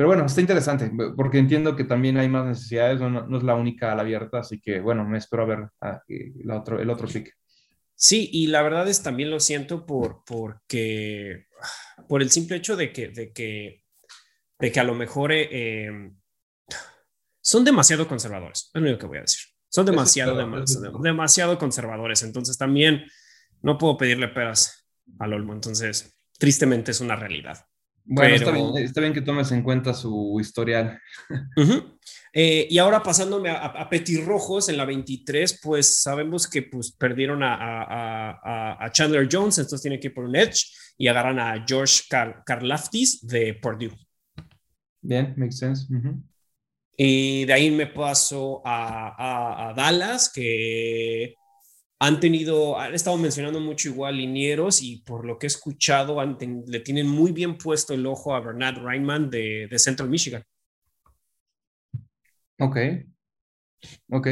pero 0.00 0.08
bueno, 0.08 0.24
está 0.24 0.40
interesante, 0.40 0.90
porque 1.14 1.36
entiendo 1.36 1.76
que 1.76 1.84
también 1.84 2.16
hay 2.16 2.26
más 2.26 2.46
necesidades, 2.46 2.98
no, 3.02 3.36
es 3.36 3.42
la 3.42 3.54
única 3.54 3.92
a 3.92 3.94
la 3.94 4.00
abierta, 4.00 4.38
así 4.38 4.58
que 4.58 4.80
bueno, 4.80 5.04
me 5.04 5.18
espero 5.18 5.42
a 5.42 5.46
ver 5.46 5.68
el 6.08 6.50
otro, 6.50 6.80
el 6.80 6.88
otro 6.88 7.06
pick. 7.06 7.36
Sí, 7.94 8.30
y 8.32 8.46
la 8.46 8.62
verdad 8.62 8.88
es 8.88 9.02
también 9.02 9.30
lo 9.30 9.38
siento 9.40 9.84
por, 9.84 10.24
porque, 10.24 11.48
por 12.08 12.22
el 12.22 12.30
simple 12.30 12.56
hecho 12.56 12.76
de 12.76 12.94
que, 12.94 13.08
de 13.08 13.30
que, 13.34 13.84
de 14.58 14.72
que 14.72 14.80
a 14.80 14.84
lo 14.84 14.94
mejor 14.94 15.32
eh, 15.32 15.84
em, 15.84 16.16
son 17.42 17.62
demasiado 17.62 18.08
conservadores, 18.08 18.70
es 18.72 18.80
lo 18.80 18.88
único 18.88 19.00
que 19.00 19.06
voy 19.06 19.18
a 19.18 19.20
decir. 19.28 19.52
Son 19.68 19.84
demasiado, 19.84 20.34
demasiado, 20.34 20.98
demasiado 20.98 21.58
conservadores, 21.58 22.22
entonces 22.22 22.56
también 22.56 23.04
no 23.60 23.76
puedo 23.76 23.98
pedirle 23.98 24.28
peras 24.28 24.90
al 25.18 25.34
Olmo, 25.34 25.52
entonces 25.52 26.16
tristemente 26.38 26.92
es 26.92 27.02
una 27.02 27.16
realidad. 27.16 27.66
Bueno, 28.12 28.34
está, 28.34 29.00
bien, 29.00 29.12
que 29.12 29.20
tomes 29.22 29.52
en 29.52 29.62
cuenta 29.62 29.94
su 29.94 30.38
historial. 30.40 31.00
Eh, 32.32 32.68
y 32.70 32.78
ahora 32.78 33.02
pasándome 33.02 33.50
a, 33.50 33.88
Petirrojos 33.90 34.68
en 34.68 34.76
la 34.76 34.84
23, 34.84 35.58
pues 35.64 36.00
sabemos 36.00 36.46
que 36.46 36.62
pues, 36.62 36.92
perdieron 36.92 37.40
a, 37.42 38.88
Chandler 38.92 39.28
Jones, 39.28 39.58
entonces 39.58 39.82
tienen 39.82 39.98
que 39.98 40.06
ir 40.06 40.14
por 40.14 40.26
un 40.26 40.36
Edge 40.36 40.66
y 40.96 41.08
agarran 41.08 41.40
a 41.40 41.64
George 41.66 42.04
Karlaftis 42.46 43.26
de 43.26 43.54
Purdue. 43.54 43.96
Bien, 45.02 45.34
makes 45.36 45.56
sense. 45.56 45.88
Y 46.96 47.46
de 47.46 47.52
ahí 47.52 47.70
me 47.72 47.88
paso 47.88 48.62
a, 48.64 49.72
Dallas, 49.76 50.30
que 50.32 51.34
han 52.02 52.18
tenido, 52.18 52.80
han 52.80 52.94
estado 52.94 53.18
mencionando 53.18 53.60
mucho 53.60 53.90
igual 53.90 54.16
linieros 54.16 54.82
y 54.82 55.02
por 55.02 55.26
lo 55.26 55.38
que 55.38 55.46
he 55.46 55.48
escuchado 55.48 56.16
le 56.66 56.80
tienen 56.80 57.06
muy 57.06 57.30
bien 57.30 57.58
puesto 57.58 57.92
el 57.92 58.06
ojo 58.06 58.34
a 58.34 58.40
Bernard 58.40 58.82
Reinman 58.82 59.28
de, 59.28 59.68
Central 59.76 60.08
Michigan. 60.08 60.42
Ok, 62.58 62.76
ok. 64.10 64.28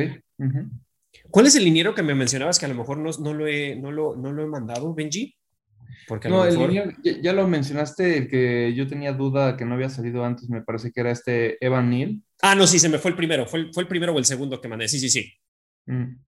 ¿Cuál 1.31 1.47
es 1.47 1.57
el 1.57 1.65
liniero 1.65 1.95
que 1.95 2.03
me 2.03 2.15
mencionabas 2.15 2.59
que 2.59 2.65
a 2.65 2.71
lo 2.71 2.75
mejor 2.75 2.97
no, 2.99 3.11
no, 3.21 3.35
lo, 3.35 3.47
he, 3.47 3.77
no, 3.77 3.93
lo, 3.93 4.17
no 4.17 4.33
lo 4.33 4.43
he 4.43 4.47
mandado, 4.47 4.95
Benji? 4.95 5.35
Porque 6.07 6.31
no, 6.31 6.47
el 6.47 6.57
liniero, 6.57 6.91
ya, 7.03 7.35
lo 7.35 7.47
mencionaste, 7.47 8.17
el 8.17 8.29
que 8.29 8.73
yo 8.75 8.87
tenía 8.87 9.13
duda 9.13 9.59
que 9.59 9.67
no 9.67 9.75
había 9.75 9.91
salido 9.91 10.25
antes, 10.25 10.49
me 10.49 10.63
parece 10.63 10.91
que 10.91 11.01
era 11.01 11.11
este 11.11 11.63
Evan 11.65 11.91
Neal. 11.91 12.23
Ah, 12.41 12.55
no, 12.55 12.67
sí, 12.67 12.79
se 12.79 12.89
me 12.89 12.99
fue 12.99 13.11
el 13.11 13.17
primero, 13.17 13.47
fue, 13.47 13.71
fue 13.75 13.83
el 13.83 13.89
primero 13.89 14.15
o 14.15 14.19
el 14.19 14.25
segundo 14.25 14.59
que 14.59 14.69
mandé, 14.69 14.89
sí, 14.89 14.99
sí, 14.99 15.11
sí. 15.11 15.31
Mm. 15.85 16.28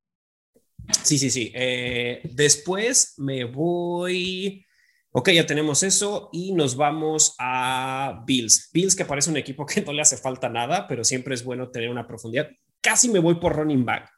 Sí, 1.03 1.19
sí, 1.19 1.31
sí. 1.31 1.53
Eh, 1.55 2.21
después 2.25 3.15
me 3.19 3.45
voy. 3.45 4.65
Ok, 5.13 5.31
ya 5.31 5.45
tenemos 5.45 5.83
eso 5.83 6.29
y 6.33 6.53
nos 6.53 6.77
vamos 6.77 7.35
a 7.39 8.23
Bills. 8.27 8.71
Bills 8.73 8.95
que 8.95 9.05
parece 9.05 9.31
un 9.31 9.37
equipo 9.37 9.67
que 9.67 9.81
no 9.87 9.93
le 9.93 10.03
hace 10.03 10.17
falta 10.17 10.49
nada, 10.49 10.87
pero 10.87 11.05
siempre 11.05 11.35
es 11.35 11.45
bueno 11.45 11.71
tener 11.71 11.91
una 11.91 12.07
profundidad. 12.07 12.49
Casi 12.81 13.09
me 13.09 13.19
voy 13.19 13.35
por 13.37 13.57
running 13.57 13.85
back. 13.85 14.11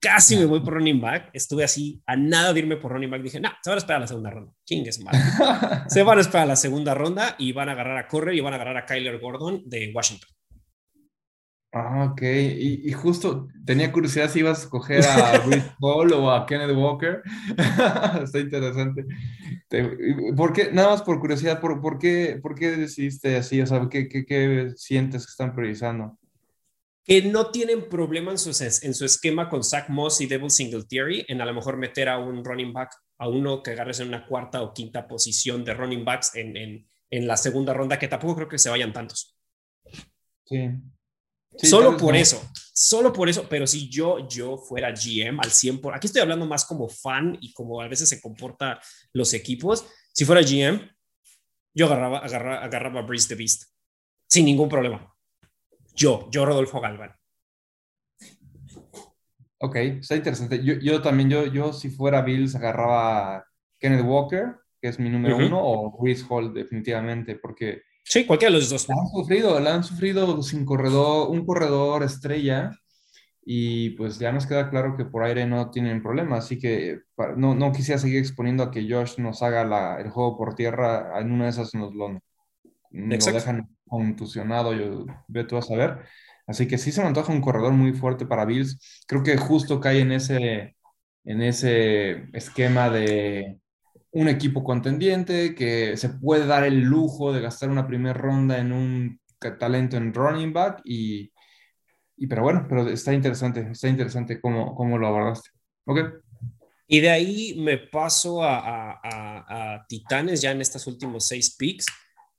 Casi 0.00 0.36
me 0.36 0.44
voy 0.44 0.60
por 0.60 0.74
running 0.74 1.00
back. 1.00 1.30
Estuve 1.32 1.64
así 1.64 2.02
a 2.06 2.14
nada 2.14 2.52
de 2.52 2.60
irme 2.60 2.76
por 2.76 2.92
running 2.92 3.10
back. 3.10 3.22
Dije, 3.22 3.40
no, 3.40 3.50
se 3.62 3.70
van 3.70 3.76
a 3.76 3.78
esperar 3.78 3.96
a 3.96 4.00
la 4.00 4.06
segunda 4.06 4.30
ronda. 4.30 4.52
Chingues 4.64 5.00
mal. 5.00 5.14
se 5.88 6.02
van 6.02 6.18
a 6.18 6.20
esperar 6.20 6.44
a 6.44 6.48
la 6.48 6.56
segunda 6.56 6.94
ronda 6.94 7.36
y 7.38 7.52
van 7.52 7.70
a 7.70 7.72
agarrar 7.72 7.96
a 7.96 8.06
Correr 8.06 8.34
y 8.34 8.40
van 8.40 8.52
a 8.52 8.56
agarrar 8.56 8.76
a 8.76 8.84
Kyler 8.84 9.18
Gordon 9.18 9.62
de 9.64 9.90
Washington. 9.94 10.28
Ah, 11.76 12.08
ok. 12.12 12.22
Y, 12.22 12.92
justo 12.92 13.48
tenía 13.66 13.90
curiosidad 13.92 14.30
si 14.30 14.38
ibas 14.38 14.60
a 14.60 14.62
escoger 14.62 15.04
a 15.04 15.38
Rich 15.38 15.74
Paul 15.80 16.12
o 16.12 16.30
a 16.30 16.46
Kenneth 16.46 16.76
Walker. 16.76 17.20
Está 18.22 18.38
interesante. 18.38 19.04
¿Por 20.36 20.52
qué, 20.52 20.70
nada 20.70 20.90
más 20.90 21.02
por 21.02 21.18
curiosidad, 21.18 21.60
¿por, 21.60 21.80
por, 21.80 21.98
qué, 21.98 22.38
por 22.40 22.54
qué 22.54 22.76
decidiste 22.76 23.36
así? 23.36 23.60
O 23.60 23.66
sea, 23.66 23.88
¿qué, 23.90 24.08
qué, 24.08 24.24
qué 24.24 24.72
sientes 24.76 25.26
que 25.26 25.30
están 25.30 25.52
priorizando? 25.52 26.16
Que 27.04 27.22
no 27.22 27.50
tienen 27.50 27.88
problema 27.88 28.30
en 28.30 28.38
su, 28.38 28.50
en 28.50 28.94
su 28.94 29.04
esquema 29.04 29.48
con 29.48 29.64
Zach 29.64 29.88
Moss 29.88 30.20
y 30.20 30.26
Devil 30.26 30.50
Singletary 30.50 31.24
en 31.26 31.40
a 31.40 31.44
lo 31.44 31.54
mejor 31.54 31.76
meter 31.76 32.08
a 32.08 32.18
un 32.18 32.44
running 32.44 32.72
back, 32.72 32.94
a 33.18 33.28
uno 33.28 33.64
que 33.64 33.72
agarres 33.72 33.98
en 33.98 34.08
una 34.08 34.26
cuarta 34.28 34.62
o 34.62 34.72
quinta 34.72 35.08
posición 35.08 35.64
de 35.64 35.74
running 35.74 36.04
backs 36.04 36.36
en, 36.36 36.56
en, 36.56 36.88
en 37.10 37.26
la 37.26 37.36
segunda 37.36 37.74
ronda, 37.74 37.98
que 37.98 38.06
tampoco 38.06 38.36
creo 38.36 38.48
que 38.48 38.58
se 38.58 38.70
vayan 38.70 38.92
tantos. 38.92 39.36
Sí 40.44 40.70
solo 41.56 41.96
por 41.96 42.16
eso, 42.16 42.42
solo 42.72 43.12
por 43.12 43.28
eso, 43.28 43.46
pero 43.48 43.66
si 43.66 43.88
yo, 43.88 44.26
yo 44.28 44.56
fuera 44.56 44.90
GM 44.90 45.38
al 45.40 45.50
100%, 45.50 45.80
por, 45.80 45.94
aquí 45.94 46.06
estoy 46.06 46.22
hablando 46.22 46.46
más 46.46 46.64
como 46.64 46.88
fan 46.88 47.36
y 47.40 47.52
como 47.52 47.80
a 47.80 47.88
veces 47.88 48.08
se 48.08 48.20
comporta 48.20 48.80
los 49.12 49.32
equipos, 49.34 49.86
si 50.12 50.24
fuera 50.24 50.42
GM, 50.42 50.90
yo 51.74 51.86
agarraba, 51.86 52.18
agarraba, 52.18 52.64
agarraba 52.64 53.00
a 53.00 53.02
Breeze 53.02 53.28
the 53.28 53.34
Beast, 53.34 53.64
sin 54.28 54.44
ningún 54.44 54.68
problema. 54.68 55.12
Yo, 55.94 56.28
yo 56.30 56.44
Rodolfo 56.44 56.80
Galván. 56.80 57.14
Ok, 59.58 59.76
está 59.76 60.16
interesante. 60.16 60.62
Yo, 60.62 60.74
yo 60.74 61.00
también, 61.00 61.30
yo, 61.30 61.46
yo 61.46 61.72
si 61.72 61.88
fuera 61.88 62.22
Bills, 62.22 62.54
agarraba 62.54 63.36
a 63.36 63.44
Kenneth 63.78 64.04
Walker, 64.04 64.56
que 64.80 64.88
es 64.88 64.98
mi 64.98 65.08
número 65.08 65.36
uno, 65.38 65.58
o 65.58 65.96
Chris 65.98 66.24
Hall, 66.28 66.52
definitivamente, 66.52 67.36
porque 67.36 67.82
Sí, 68.04 68.26
cualquiera 68.26 68.52
de 68.52 68.60
los 68.60 68.70
dos. 68.70 68.88
La 68.88 68.94
han 68.94 69.08
sufrido, 69.08 69.60
la 69.60 69.74
han 69.74 69.84
sufrido 69.84 70.42
sin 70.42 70.64
corredor, 70.64 71.30
un 71.30 71.44
corredor 71.44 72.02
estrella 72.02 72.70
y 73.44 73.90
pues 73.90 74.18
ya 74.18 74.32
nos 74.32 74.46
queda 74.46 74.70
claro 74.70 74.96
que 74.96 75.04
por 75.04 75.24
aire 75.24 75.46
no 75.46 75.70
tienen 75.70 76.02
problema, 76.02 76.38
así 76.38 76.58
que 76.58 77.00
no, 77.36 77.54
no 77.54 77.72
quisiera 77.72 77.98
seguir 77.98 78.18
exponiendo 78.18 78.62
a 78.62 78.70
que 78.70 78.86
Josh 78.88 79.18
nos 79.18 79.42
haga 79.42 79.64
la, 79.64 80.00
el 80.00 80.10
juego 80.10 80.36
por 80.38 80.54
tierra, 80.54 81.20
en 81.20 81.32
una 81.32 81.44
de 81.44 81.50
esas 81.50 81.74
nos 81.74 81.94
lo, 81.94 82.20
nos 82.90 83.24
dejan 83.26 83.68
contusionado, 83.86 84.74
yo 84.74 85.06
ve 85.28 85.44
tú 85.44 85.56
a 85.56 85.62
saber. 85.62 86.00
Así 86.46 86.68
que 86.68 86.78
sí 86.78 86.92
se 86.92 87.00
me 87.00 87.08
antoja 87.08 87.32
un 87.32 87.40
corredor 87.40 87.72
muy 87.72 87.92
fuerte 87.92 88.26
para 88.26 88.44
Bills. 88.44 89.04
Creo 89.06 89.22
que 89.22 89.36
justo 89.36 89.80
cae 89.80 90.00
en 90.00 90.12
ese, 90.12 90.76
en 91.24 91.42
ese 91.42 92.28
esquema 92.32 92.90
de 92.90 93.58
un 94.14 94.28
equipo 94.28 94.62
contendiente 94.62 95.54
que 95.54 95.96
se 95.96 96.08
puede 96.08 96.46
dar 96.46 96.64
el 96.64 96.80
lujo 96.80 97.32
de 97.32 97.40
gastar 97.40 97.68
una 97.68 97.86
primera 97.86 98.14
ronda 98.14 98.58
en 98.58 98.72
un 98.72 99.20
talento 99.58 99.96
en 99.96 100.14
running 100.14 100.52
back 100.52 100.80
y, 100.84 101.32
y 102.16 102.26
pero 102.28 102.42
bueno, 102.42 102.64
pero 102.68 102.88
está 102.88 103.12
interesante, 103.12 103.68
está 103.72 103.88
interesante 103.88 104.40
cómo, 104.40 104.74
cómo 104.74 104.98
lo 104.98 105.08
abordaste. 105.08 105.50
Ok. 105.86 105.98
Y 106.86 107.00
de 107.00 107.10
ahí 107.10 107.54
me 107.58 107.76
paso 107.78 108.42
a, 108.42 108.92
a, 109.02 109.74
a, 109.74 109.86
Titanes 109.88 110.40
ya 110.40 110.52
en 110.52 110.60
estos 110.60 110.86
últimos 110.86 111.26
seis 111.26 111.56
picks 111.56 111.86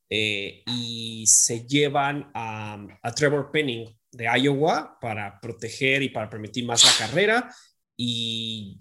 eh, 0.09 0.63
y 0.67 1.26
se 1.28 1.67
llevan 1.67 2.32
a, 2.34 2.88
Trevor 3.15 3.51
Penning 3.51 3.86
de 4.11 4.30
Iowa 4.39 4.97
para 5.01 5.41
proteger 5.41 6.03
y 6.03 6.09
para 6.09 6.30
permitir 6.30 6.65
más 6.65 6.86
la 6.86 7.05
carrera. 7.05 7.53
Y 7.97 8.80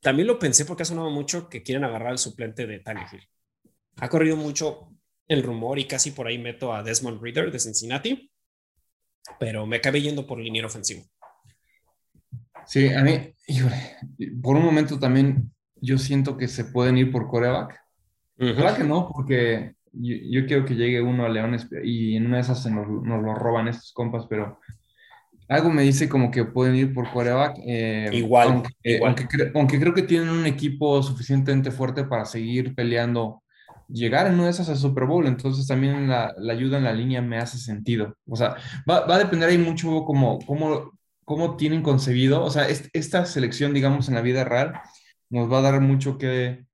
también 0.00 0.28
lo 0.28 0.38
pensé 0.38 0.64
porque 0.64 0.82
ha 0.82 0.86
sonado 0.86 1.10
mucho 1.10 1.48
que 1.48 1.62
quieren 1.62 1.84
agarrar 1.84 2.08
al 2.08 2.18
suplente 2.18 2.66
de 2.66 2.80
Tannehill. 2.80 3.28
Ha 3.96 4.08
corrido 4.08 4.36
mucho 4.36 4.90
el 5.28 5.42
rumor 5.42 5.78
y 5.78 5.86
casi 5.86 6.10
por 6.10 6.26
ahí 6.26 6.38
meto 6.38 6.74
a 6.74 6.82
Desmond 6.82 7.22
Reader 7.22 7.52
de 7.52 7.60
Cincinnati, 7.60 8.30
pero 9.38 9.66
me 9.66 9.76
acabé 9.76 10.00
yendo 10.00 10.26
por 10.26 10.38
liniero 10.38 10.68
ofensivo. 10.68 11.04
Sí, 12.66 12.88
a 12.88 13.02
mí, 13.02 13.34
por 14.42 14.56
un 14.56 14.64
momento 14.64 14.98
también 14.98 15.52
yo 15.76 15.98
siento 15.98 16.36
que 16.36 16.48
se 16.48 16.64
pueden 16.64 16.98
ir 16.98 17.12
por 17.12 17.28
coreback. 17.28 17.78
Uh 18.38 18.76
que 18.76 18.84
no, 18.84 19.10
porque 19.12 19.74
yo, 19.92 20.46
quiero 20.46 20.64
que 20.64 20.74
llegue 20.74 21.02
uno 21.02 21.26
a 21.26 21.28
Leones 21.28 21.68
y 21.84 22.16
en 22.16 22.26
una 22.26 22.36
de 22.36 22.42
esas 22.42 22.64
nos, 22.66 22.88
nos 22.88 23.22
lo 23.22 23.34
roban 23.34 23.68
estos 23.68 23.92
compas, 23.92 24.26
pero 24.28 24.58
algo 25.50 25.70
me 25.70 25.82
dice 25.82 26.08
como 26.08 26.30
que 26.30 26.44
pueden 26.44 26.76
ir 26.76 26.94
por 26.94 27.10
coreback. 27.10 27.56
Eh, 27.66 28.08
igual, 28.12 28.62
aunque, 29.54 29.78
creo 29.78 29.92
que 29.92 30.02
tienen 30.02 30.30
un 30.30 30.46
equipo 30.46 31.02
suficientemente 31.02 31.72
fuerte 31.72 32.04
para 32.04 32.24
seguir 32.24 32.74
peleando, 32.74 33.42
llegar 33.88 34.28
en 34.28 34.34
una 34.34 34.44
de 34.44 34.50
esas 34.50 34.68
al 34.68 34.76
Super 34.76 35.06
Bowl. 35.06 35.26
Entonces 35.26 35.66
también 35.66 36.08
la, 36.08 36.32
ayuda 36.50 36.78
en 36.78 36.84
la 36.84 36.92
línea 36.92 37.20
me 37.20 37.38
hace 37.38 37.58
sentido. 37.58 38.16
O 38.28 38.36
sea, 38.36 38.54
va, 38.88 39.06
va 39.06 39.16
a 39.16 39.18
depender 39.18 39.48
ahí 39.48 39.58
mucho 39.58 40.04
como 40.04 40.38
cómo, 40.38 40.92
cómo 41.24 41.56
tienen 41.56 41.82
concebido. 41.82 42.44
O 42.44 42.50
sea, 42.50 42.68
esta 42.68 43.26
selección, 43.26 43.74
digamos, 43.74 44.08
en 44.08 44.14
la 44.14 44.22
vida 44.22 44.44
real, 44.44 44.80
nos 45.30 45.52
va 45.52 45.58
a 45.58 45.62
dar 45.62 45.80
mucho 45.80 46.16
que, 46.16 46.64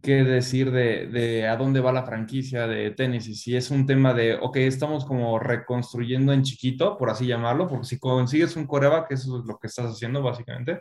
qué 0.00 0.24
decir 0.24 0.70
de, 0.70 1.06
de, 1.06 1.48
a 1.48 1.56
dónde 1.56 1.80
va 1.80 1.92
la 1.92 2.04
franquicia 2.04 2.66
de 2.66 2.90
tenis 2.92 3.26
y 3.28 3.34
si 3.34 3.56
es 3.56 3.70
un 3.70 3.86
tema 3.86 4.14
de, 4.14 4.34
ok, 4.34 4.56
estamos 4.58 5.04
como 5.04 5.38
reconstruyendo 5.38 6.32
en 6.32 6.42
chiquito, 6.42 6.96
por 6.96 7.10
así 7.10 7.26
llamarlo, 7.26 7.68
porque 7.68 7.86
si 7.86 7.98
consigues 7.98 8.56
un 8.56 8.66
coreback, 8.66 9.10
eso 9.10 9.40
es 9.40 9.44
lo 9.44 9.58
que 9.58 9.66
estás 9.66 9.86
haciendo 9.86 10.22
básicamente, 10.22 10.78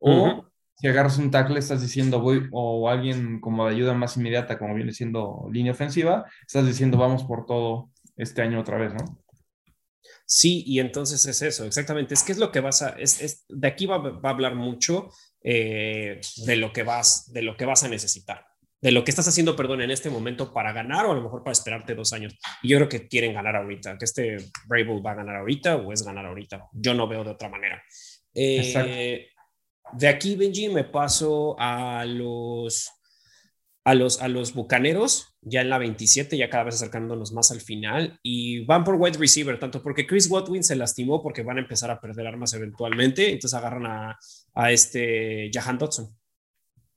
o 0.00 0.44
si 0.76 0.86
agarras 0.86 1.18
un 1.18 1.30
tackle, 1.30 1.58
estás 1.58 1.82
diciendo, 1.82 2.20
voy, 2.20 2.48
o 2.52 2.88
alguien 2.88 3.40
como 3.40 3.66
de 3.66 3.74
ayuda 3.74 3.94
más 3.94 4.16
inmediata, 4.16 4.58
como 4.58 4.74
viene 4.74 4.92
siendo 4.92 5.48
línea 5.50 5.72
ofensiva, 5.72 6.24
estás 6.46 6.66
diciendo, 6.66 6.96
vamos 6.98 7.24
por 7.24 7.46
todo 7.46 7.90
este 8.16 8.42
año 8.42 8.60
otra 8.60 8.78
vez, 8.78 8.94
¿no? 8.94 9.18
Sí, 10.24 10.62
y 10.66 10.80
entonces 10.80 11.24
es 11.26 11.42
eso, 11.42 11.64
exactamente. 11.64 12.14
Es 12.14 12.22
que 12.22 12.32
es 12.32 12.38
lo 12.38 12.52
que 12.52 12.60
vas 12.60 12.82
a, 12.82 12.90
es, 12.90 13.44
de 13.48 13.66
aquí 13.66 13.86
va, 13.86 13.98
va, 13.98 14.28
a 14.28 14.32
hablar 14.32 14.54
mucho 14.54 15.10
eh, 15.42 16.20
de 16.44 16.56
lo 16.56 16.72
que 16.72 16.82
vas, 16.82 17.32
de 17.32 17.42
lo 17.42 17.56
que 17.56 17.64
vas 17.64 17.84
a 17.84 17.88
necesitar 17.88 18.48
de 18.80 18.92
lo 18.92 19.04
que 19.04 19.10
estás 19.10 19.26
haciendo, 19.26 19.56
perdón, 19.56 19.82
en 19.82 19.90
este 19.90 20.10
momento 20.10 20.52
para 20.52 20.72
ganar 20.72 21.06
o 21.06 21.12
a 21.12 21.14
lo 21.14 21.22
mejor 21.22 21.42
para 21.42 21.52
esperarte 21.52 21.94
dos 21.94 22.12
años. 22.12 22.36
Y 22.62 22.68
yo 22.68 22.78
creo 22.78 22.88
que 22.88 23.08
quieren 23.08 23.34
ganar 23.34 23.56
ahorita, 23.56 23.98
que 23.98 24.04
este 24.04 24.36
Brave 24.66 25.00
va 25.00 25.12
a 25.12 25.16
ganar 25.16 25.36
ahorita 25.36 25.76
o 25.76 25.92
es 25.92 26.02
ganar 26.04 26.26
ahorita. 26.26 26.68
Yo 26.72 26.94
no 26.94 27.08
veo 27.08 27.24
de 27.24 27.30
otra 27.30 27.48
manera. 27.48 27.82
Eh, 28.34 29.28
de 29.92 30.08
aquí, 30.08 30.36
Benji, 30.36 30.68
me 30.68 30.84
paso 30.84 31.56
a 31.58 32.04
los, 32.04 32.88
a 33.84 33.94
los, 33.94 34.22
a 34.22 34.28
los 34.28 34.54
Bucaneros, 34.54 35.36
ya 35.40 35.62
en 35.62 35.70
la 35.70 35.78
27, 35.78 36.36
ya 36.36 36.50
cada 36.50 36.64
vez 36.64 36.76
acercándonos 36.76 37.32
más 37.32 37.50
al 37.50 37.60
final, 37.60 38.20
y 38.22 38.64
van 38.64 38.84
por 38.84 38.94
wide 38.94 39.18
receiver, 39.18 39.58
tanto 39.58 39.82
porque 39.82 40.06
Chris 40.06 40.30
Watwin 40.30 40.62
se 40.62 40.76
lastimó 40.76 41.20
porque 41.20 41.42
van 41.42 41.56
a 41.56 41.62
empezar 41.62 41.90
a 41.90 42.00
perder 42.00 42.28
armas 42.28 42.52
eventualmente, 42.52 43.32
entonces 43.32 43.54
agarran 43.54 43.86
a, 43.86 44.18
a 44.54 44.72
este 44.72 45.50
Jahan 45.52 45.78
Dodson. 45.78 46.16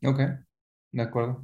Ok. 0.04 0.20
De 0.92 1.02
acuerdo. 1.02 1.44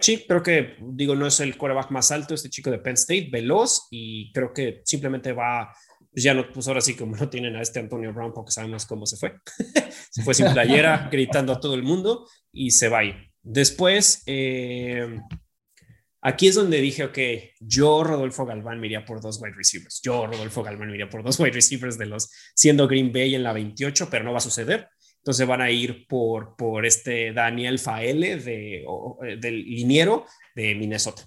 Sí, 0.00 0.24
creo 0.28 0.42
que, 0.42 0.76
digo, 0.80 1.16
no 1.16 1.26
es 1.26 1.40
el 1.40 1.56
quarterback 1.56 1.90
más 1.90 2.12
alto, 2.12 2.34
este 2.34 2.50
chico 2.50 2.70
de 2.70 2.78
Penn 2.78 2.94
State, 2.94 3.30
veloz, 3.32 3.88
y 3.90 4.32
creo 4.32 4.52
que 4.52 4.82
simplemente 4.84 5.32
va, 5.32 5.72
pues 6.10 6.22
ya 6.22 6.34
no, 6.34 6.52
pues 6.52 6.68
ahora 6.68 6.80
sí, 6.80 6.94
como 6.94 7.16
no 7.16 7.28
tienen 7.28 7.56
a 7.56 7.62
este 7.62 7.80
Antonio 7.80 8.12
Brown, 8.12 8.32
porque 8.32 8.52
sabemos 8.52 8.86
cómo 8.86 9.06
se 9.06 9.16
fue. 9.16 9.34
se 10.10 10.22
fue 10.22 10.34
sin 10.34 10.52
playera, 10.52 11.08
gritando 11.12 11.52
a 11.52 11.60
todo 11.60 11.74
el 11.74 11.82
mundo, 11.82 12.28
y 12.52 12.70
se 12.70 12.88
va 12.88 12.98
ahí. 12.98 13.14
Después, 13.42 14.22
eh, 14.26 15.20
aquí 16.20 16.46
es 16.46 16.54
donde 16.54 16.80
dije, 16.80 17.04
ok, 17.04 17.18
yo, 17.60 18.04
Rodolfo 18.04 18.46
Galván, 18.46 18.78
me 18.78 18.86
iría 18.86 19.04
por 19.04 19.20
dos 19.20 19.40
wide 19.42 19.56
receivers. 19.56 20.00
Yo, 20.00 20.28
Rodolfo 20.28 20.62
Galván, 20.62 20.88
me 20.90 20.94
iría 20.94 21.08
por 21.08 21.24
dos 21.24 21.40
wide 21.40 21.52
receivers 21.52 21.98
de 21.98 22.06
los, 22.06 22.30
siendo 22.54 22.86
Green 22.86 23.12
Bay 23.12 23.34
en 23.34 23.42
la 23.42 23.52
28, 23.52 24.08
pero 24.08 24.24
no 24.24 24.30
va 24.30 24.38
a 24.38 24.42
suceder. 24.42 24.88
Entonces 25.28 25.46
van 25.46 25.60
a 25.60 25.70
ir 25.70 26.06
por, 26.08 26.56
por 26.56 26.86
este 26.86 27.34
Daniel 27.34 27.78
Faele 27.78 28.38
de, 28.38 28.76
eh, 28.78 29.36
del 29.38 29.62
liniero 29.62 30.24
de 30.54 30.74
Minnesota. 30.74 31.20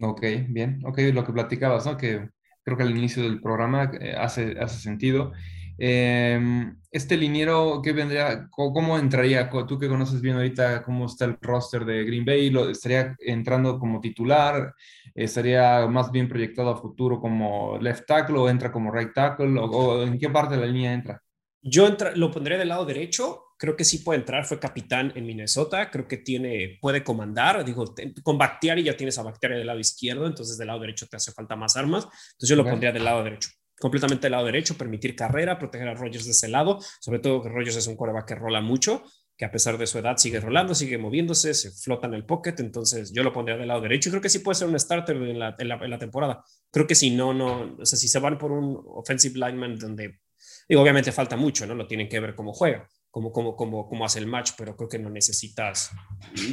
Ok, 0.00 0.22
bien. 0.48 0.80
Ok, 0.86 1.00
lo 1.12 1.22
que 1.22 1.34
platicabas, 1.34 1.84
¿no? 1.84 1.98
Que 1.98 2.30
creo 2.62 2.78
que 2.78 2.82
al 2.82 2.96
inicio 2.96 3.22
del 3.22 3.42
programa 3.42 3.92
eh, 4.00 4.14
hace, 4.16 4.56
hace 4.58 4.80
sentido. 4.80 5.32
Em, 5.76 6.80
este 6.90 7.18
liniero, 7.18 7.82
¿qué 7.84 7.92
vendría? 7.92 8.48
¿Cómo, 8.48 8.98
entraría? 8.98 9.50
Tú 9.50 9.78
que 9.78 9.88
conoces 9.90 10.22
bien 10.22 10.36
ahorita 10.36 10.82
cómo 10.82 11.04
está 11.04 11.26
el 11.26 11.36
roster 11.42 11.84
de 11.84 12.04
Green 12.04 12.24
Bay, 12.24 12.48
¿lo, 12.48 12.70
¿estaría 12.70 13.14
entrando 13.18 13.78
como 13.78 14.00
titular? 14.00 14.72
¿Estaría 15.14 15.86
más 15.88 16.10
bien 16.10 16.26
proyectado 16.26 16.70
a 16.70 16.80
futuro 16.80 17.20
como 17.20 17.76
left 17.82 18.06
tackle 18.06 18.38
o 18.38 18.48
entra 18.48 18.72
como 18.72 18.90
right 18.90 19.12
tackle? 19.12 19.60
o 19.60 20.04
en 20.04 20.18
qué 20.18 20.30
parte 20.30 20.54
de 20.54 20.62
la 20.62 20.66
línea 20.66 20.94
entra? 20.94 21.20
Yo 21.66 21.88
lo 22.14 22.30
pondré 22.30 22.58
del 22.58 22.68
lado 22.68 22.84
derecho. 22.84 23.40
Creo 23.58 23.74
que 23.74 23.84
sí 23.84 23.98
puede 23.98 24.20
entrar. 24.20 24.44
Fue 24.44 24.60
capitán 24.60 25.12
en 25.14 25.24
Minnesota. 25.24 25.90
Creo 25.90 26.06
que 26.06 26.18
tiene, 26.18 26.78
puede 26.78 27.02
comandar. 27.02 27.64
Digo, 27.64 27.94
con 28.22 28.36
Bactiari 28.36 28.82
ya 28.82 28.94
tienes 28.94 29.16
a 29.16 29.22
Bactiari 29.22 29.56
del 29.56 29.66
lado 29.66 29.78
izquierdo, 29.78 30.26
entonces 30.26 30.58
del 30.58 30.66
lado 30.66 30.80
derecho 30.80 31.06
te 31.06 31.16
hace 31.16 31.32
falta 31.32 31.56
más 31.56 31.74
armas. 31.76 32.04
Entonces 32.04 32.50
yo 32.50 32.56
lo 32.56 32.64
pondría 32.64 32.92
del 32.92 33.04
lado 33.04 33.24
derecho. 33.24 33.48
Completamente 33.80 34.26
del 34.26 34.32
lado 34.32 34.44
derecho, 34.44 34.76
permitir 34.76 35.16
carrera, 35.16 35.58
proteger 35.58 35.88
a 35.88 35.94
Rogers 35.94 36.26
de 36.26 36.32
ese 36.32 36.48
lado. 36.48 36.78
Sobre 37.00 37.18
todo 37.18 37.42
que 37.42 37.48
Rogers 37.48 37.76
es 37.76 37.86
un 37.86 37.96
coreback 37.96 38.28
que 38.28 38.34
rola 38.34 38.60
mucho, 38.60 39.02
que 39.34 39.46
a 39.46 39.50
pesar 39.50 39.78
de 39.78 39.86
su 39.86 39.98
edad 39.98 40.18
sigue 40.18 40.40
rolando, 40.40 40.74
sigue 40.74 40.98
moviéndose, 40.98 41.54
se 41.54 41.70
flota 41.70 42.06
en 42.08 42.12
el 42.12 42.26
pocket. 42.26 42.56
Entonces 42.58 43.10
yo 43.10 43.22
lo 43.22 43.32
pondría 43.32 43.56
del 43.56 43.68
lado 43.68 43.80
derecho. 43.80 44.10
Y 44.10 44.12
creo 44.12 44.22
que 44.22 44.28
sí 44.28 44.40
puede 44.40 44.56
ser 44.56 44.68
un 44.68 44.78
starter 44.78 45.16
en 45.16 45.38
la, 45.38 45.56
en 45.58 45.68
la, 45.68 45.76
en 45.76 45.90
la 45.90 45.98
temporada. 45.98 46.44
Creo 46.70 46.86
que 46.86 46.94
si 46.94 47.08
no, 47.08 47.32
no, 47.32 47.74
o 47.78 47.86
sea, 47.86 47.98
si 47.98 48.06
se 48.06 48.18
van 48.18 48.36
por 48.36 48.52
un 48.52 48.78
offensive 48.84 49.38
lineman 49.38 49.78
donde 49.78 50.20
y 50.68 50.74
obviamente 50.74 51.12
falta 51.12 51.36
mucho, 51.36 51.66
¿no? 51.66 51.74
Lo 51.74 51.86
tienen 51.86 52.08
que 52.08 52.20
ver 52.20 52.34
cómo 52.34 52.52
juega, 52.52 52.88
cómo, 53.10 53.32
cómo, 53.32 53.56
cómo, 53.56 53.86
cómo 53.86 54.04
hace 54.04 54.18
el 54.18 54.26
match, 54.26 54.52
pero 54.56 54.76
creo 54.76 54.88
que 54.88 54.98
no 54.98 55.10
necesitas 55.10 55.90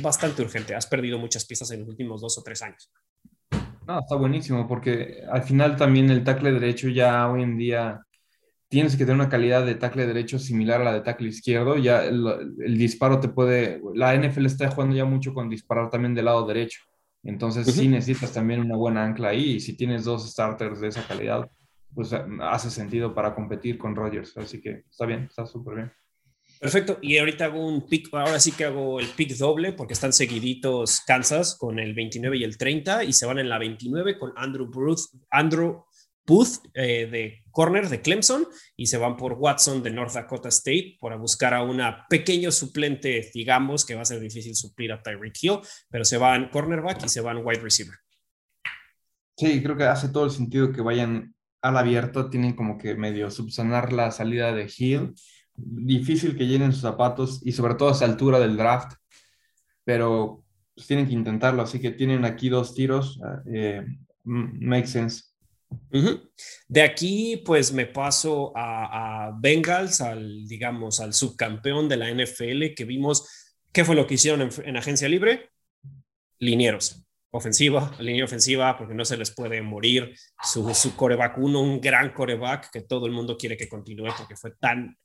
bastante 0.01 0.41
urgente. 0.41 0.75
Has 0.75 0.87
perdido 0.87 1.17
muchas 1.17 1.45
piezas 1.45 1.71
en 1.71 1.81
los 1.81 1.89
últimos 1.89 2.21
dos 2.21 2.37
o 2.37 2.43
tres 2.43 2.61
años. 2.61 2.91
No, 3.87 3.99
está 3.99 4.15
buenísimo, 4.15 4.67
porque 4.67 5.23
al 5.31 5.43
final 5.43 5.75
también 5.75 6.09
el 6.09 6.23
tackle 6.23 6.51
derecho 6.51 6.87
ya 6.89 7.29
hoy 7.29 7.43
en 7.43 7.57
día 7.57 8.01
tienes 8.71 8.93
que 8.93 8.99
tener 8.99 9.15
una 9.15 9.27
calidad 9.27 9.65
de 9.65 9.75
tackle 9.75 10.07
derecho 10.07 10.39
similar 10.39 10.79
a 10.79 10.85
la 10.85 10.93
de 10.93 11.01
tackle 11.01 11.27
izquierdo. 11.27 11.77
Ya 11.77 12.05
el, 12.05 12.77
disparo 12.77 13.19
te 13.19 13.27
puede. 13.27 13.81
La 13.93 14.15
NFL 14.15 14.45
está 14.45 14.71
jugando 14.71 14.95
ya 14.95 15.03
mucho 15.03 15.33
con 15.33 15.49
disparar 15.49 15.89
también 15.89 16.15
del 16.15 16.25
lado 16.25 16.47
derecho. 16.47 16.79
Entonces, 17.21 17.67
sí 17.67 17.89
necesitas 17.89 18.31
también 18.31 18.61
una 18.61 18.77
buena 18.77 19.03
ancla 19.03 19.29
ahí. 19.29 19.55
Y 19.55 19.59
si 19.59 19.75
tienes 19.75 20.05
dos 20.05 20.31
starters 20.31 20.79
de 20.79 20.87
esa 20.87 21.05
calidad, 21.05 21.49
pues 21.93 22.13
hace 22.13 22.69
sentido 22.69 23.13
para 23.13 23.35
competir 23.35 23.77
con 23.77 23.95
Rogers. 23.95 24.37
Así 24.37 24.61
que 24.61 24.83
está 24.89 25.05
bien, 25.05 25.23
está 25.23 25.45
súper 25.45 25.75
bien. 25.75 25.91
Perfecto. 26.59 26.99
Y 27.01 27.17
ahorita 27.17 27.45
hago 27.45 27.65
un 27.65 27.87
pick, 27.87 28.13
ahora 28.13 28.39
sí 28.39 28.51
que 28.51 28.65
hago 28.65 28.99
el 28.99 29.07
pick 29.07 29.35
doble 29.35 29.73
porque 29.73 29.93
están 29.93 30.13
seguiditos 30.13 31.01
Kansas 31.01 31.55
con 31.57 31.79
el 31.79 31.95
29 31.95 32.37
y 32.37 32.43
el 32.43 32.57
30 32.57 33.03
y 33.03 33.13
se 33.13 33.25
van 33.25 33.39
en 33.39 33.49
la 33.49 33.57
29 33.57 34.19
con 34.19 34.31
Andrew 34.35 34.69
Booth, 34.69 35.09
Andrew 35.31 35.85
Booth 36.23 36.63
eh, 36.75 37.07
de 37.11 37.43
corner 37.49 37.89
de 37.89 38.01
Clemson 38.01 38.45
y 38.75 38.85
se 38.85 38.97
van 38.97 39.17
por 39.17 39.33
Watson 39.33 39.81
de 39.81 39.89
North 39.89 40.13
Dakota 40.13 40.49
State 40.49 40.97
para 41.01 41.15
buscar 41.15 41.55
a 41.55 41.63
una 41.63 42.05
pequeño 42.07 42.51
suplente, 42.51 43.31
digamos, 43.33 43.83
que 43.83 43.95
va 43.95 44.03
a 44.03 44.05
ser 44.05 44.19
difícil 44.19 44.55
suplir 44.55 44.91
a 44.91 45.01
Tyreek 45.01 45.35
Hill, 45.41 45.59
pero 45.89 46.05
se 46.05 46.17
van 46.17 46.49
cornerback 46.49 47.05
y 47.05 47.09
se 47.09 47.21
van 47.21 47.41
wide 47.43 47.59
receiver. 47.59 47.95
Sí, 49.35 49.63
creo 49.63 49.75
que 49.75 49.85
hace 49.85 50.09
todo 50.09 50.25
el 50.25 50.31
sentido 50.31 50.71
que 50.71 50.81
vayan 50.81 51.33
al 51.61 51.77
abierto, 51.77 52.29
tienen 52.29 52.53
como 52.53 52.77
que 52.77 52.95
medio 52.95 53.29
subsanar 53.31 53.93
la 53.93 54.11
salida 54.11 54.53
de 54.53 54.71
Hill. 54.75 55.13
Difícil 55.55 56.37
que 56.37 56.47
llenen 56.47 56.71
sus 56.71 56.81
zapatos 56.81 57.41
y 57.45 57.51
sobre 57.51 57.75
todo 57.75 57.89
a 57.89 57.91
esa 57.93 58.05
altura 58.05 58.39
del 58.39 58.57
draft, 58.57 58.93
pero 59.83 60.43
pues, 60.73 60.87
tienen 60.87 61.07
que 61.07 61.13
intentarlo, 61.13 61.61
así 61.61 61.79
que 61.79 61.91
tienen 61.91 62.25
aquí 62.25 62.49
dos 62.49 62.73
tiros, 62.73 63.19
eh, 63.53 63.85
make 64.23 64.87
sense. 64.87 65.31
De 66.67 66.81
aquí, 66.81 67.41
pues 67.45 67.71
me 67.71 67.85
paso 67.85 68.51
a, 68.55 69.31
Bengals, 69.39 70.01
al, 70.01 70.47
digamos, 70.47 70.99
al 70.99 71.13
subcampeón 71.13 71.87
de 71.87 71.97
la 71.97 72.09
NFL 72.09 72.73
que 72.75 72.85
vimos. 72.85 73.27
¿Qué 73.71 73.85
fue 73.85 73.95
lo 73.95 74.05
que 74.07 74.15
hicieron 74.15 74.49
en, 74.63 74.77
agencia 74.77 75.07
libre? 75.07 75.49
Linieros. 76.39 77.05
Ofensiva, 77.31 77.95
línea 77.99 78.25
ofensiva, 78.25 78.77
porque 78.77 78.93
no 78.93 79.05
se 79.05 79.17
les 79.17 79.31
puede 79.31 79.61
morir 79.61 80.13
su, 80.43 80.73
su 80.73 80.95
coreback 80.95 81.37
uno, 81.37 81.61
un 81.61 81.79
gran 81.79 82.13
coreback 82.13 82.69
que 82.71 82.81
todo 82.81 83.05
el 83.05 83.13
mundo 83.13 83.37
quiere 83.37 83.55
que 83.55 83.69
continúe 83.69 84.09
porque 84.17 84.35
fue 84.35 84.51
tan 84.59 84.97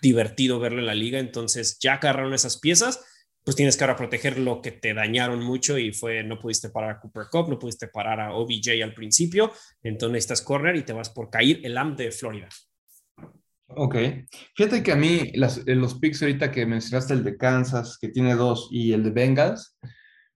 divertido 0.00 0.60
verlo 0.60 0.78
en 0.78 0.86
la 0.86 0.94
liga. 0.94 1.18
Entonces 1.18 1.78
ya 1.80 1.94
agarraron 1.94 2.32
esas 2.32 2.60
piezas 2.60 3.00
pues 3.44 3.56
tienes 3.56 3.76
que 3.76 3.84
ahora 3.84 3.96
proteger 3.96 4.38
lo 4.38 4.62
que 4.62 4.72
te 4.72 4.94
dañaron 4.94 5.42
mucho 5.42 5.78
y 5.78 5.92
fue, 5.92 6.24
no 6.24 6.38
pudiste 6.38 6.70
parar 6.70 6.92
a 6.92 7.00
Cooper 7.00 7.26
Cup, 7.30 7.50
no 7.50 7.58
pudiste 7.58 7.88
parar 7.88 8.20
a 8.20 8.32
OBJ 8.32 8.82
al 8.82 8.94
principio, 8.94 9.52
entonces 9.82 10.12
necesitas 10.12 10.40
correr 10.40 10.76
y 10.76 10.82
te 10.82 10.94
vas 10.94 11.10
por 11.10 11.28
caer 11.28 11.60
el 11.62 11.76
AM 11.76 11.94
de 11.94 12.10
Florida. 12.10 12.48
Ok. 13.66 13.96
Fíjate 14.56 14.82
que 14.82 14.92
a 14.92 14.96
mí 14.96 15.32
eh, 15.34 15.74
los 15.74 15.94
picks 15.98 16.22
ahorita 16.22 16.50
que 16.50 16.64
mencionaste, 16.64 17.12
el 17.12 17.24
de 17.24 17.36
Kansas, 17.36 17.98
que 18.00 18.08
tiene 18.08 18.34
dos, 18.34 18.68
y 18.70 18.92
el 18.92 19.02
de 19.02 19.10
Bengals, 19.10 19.76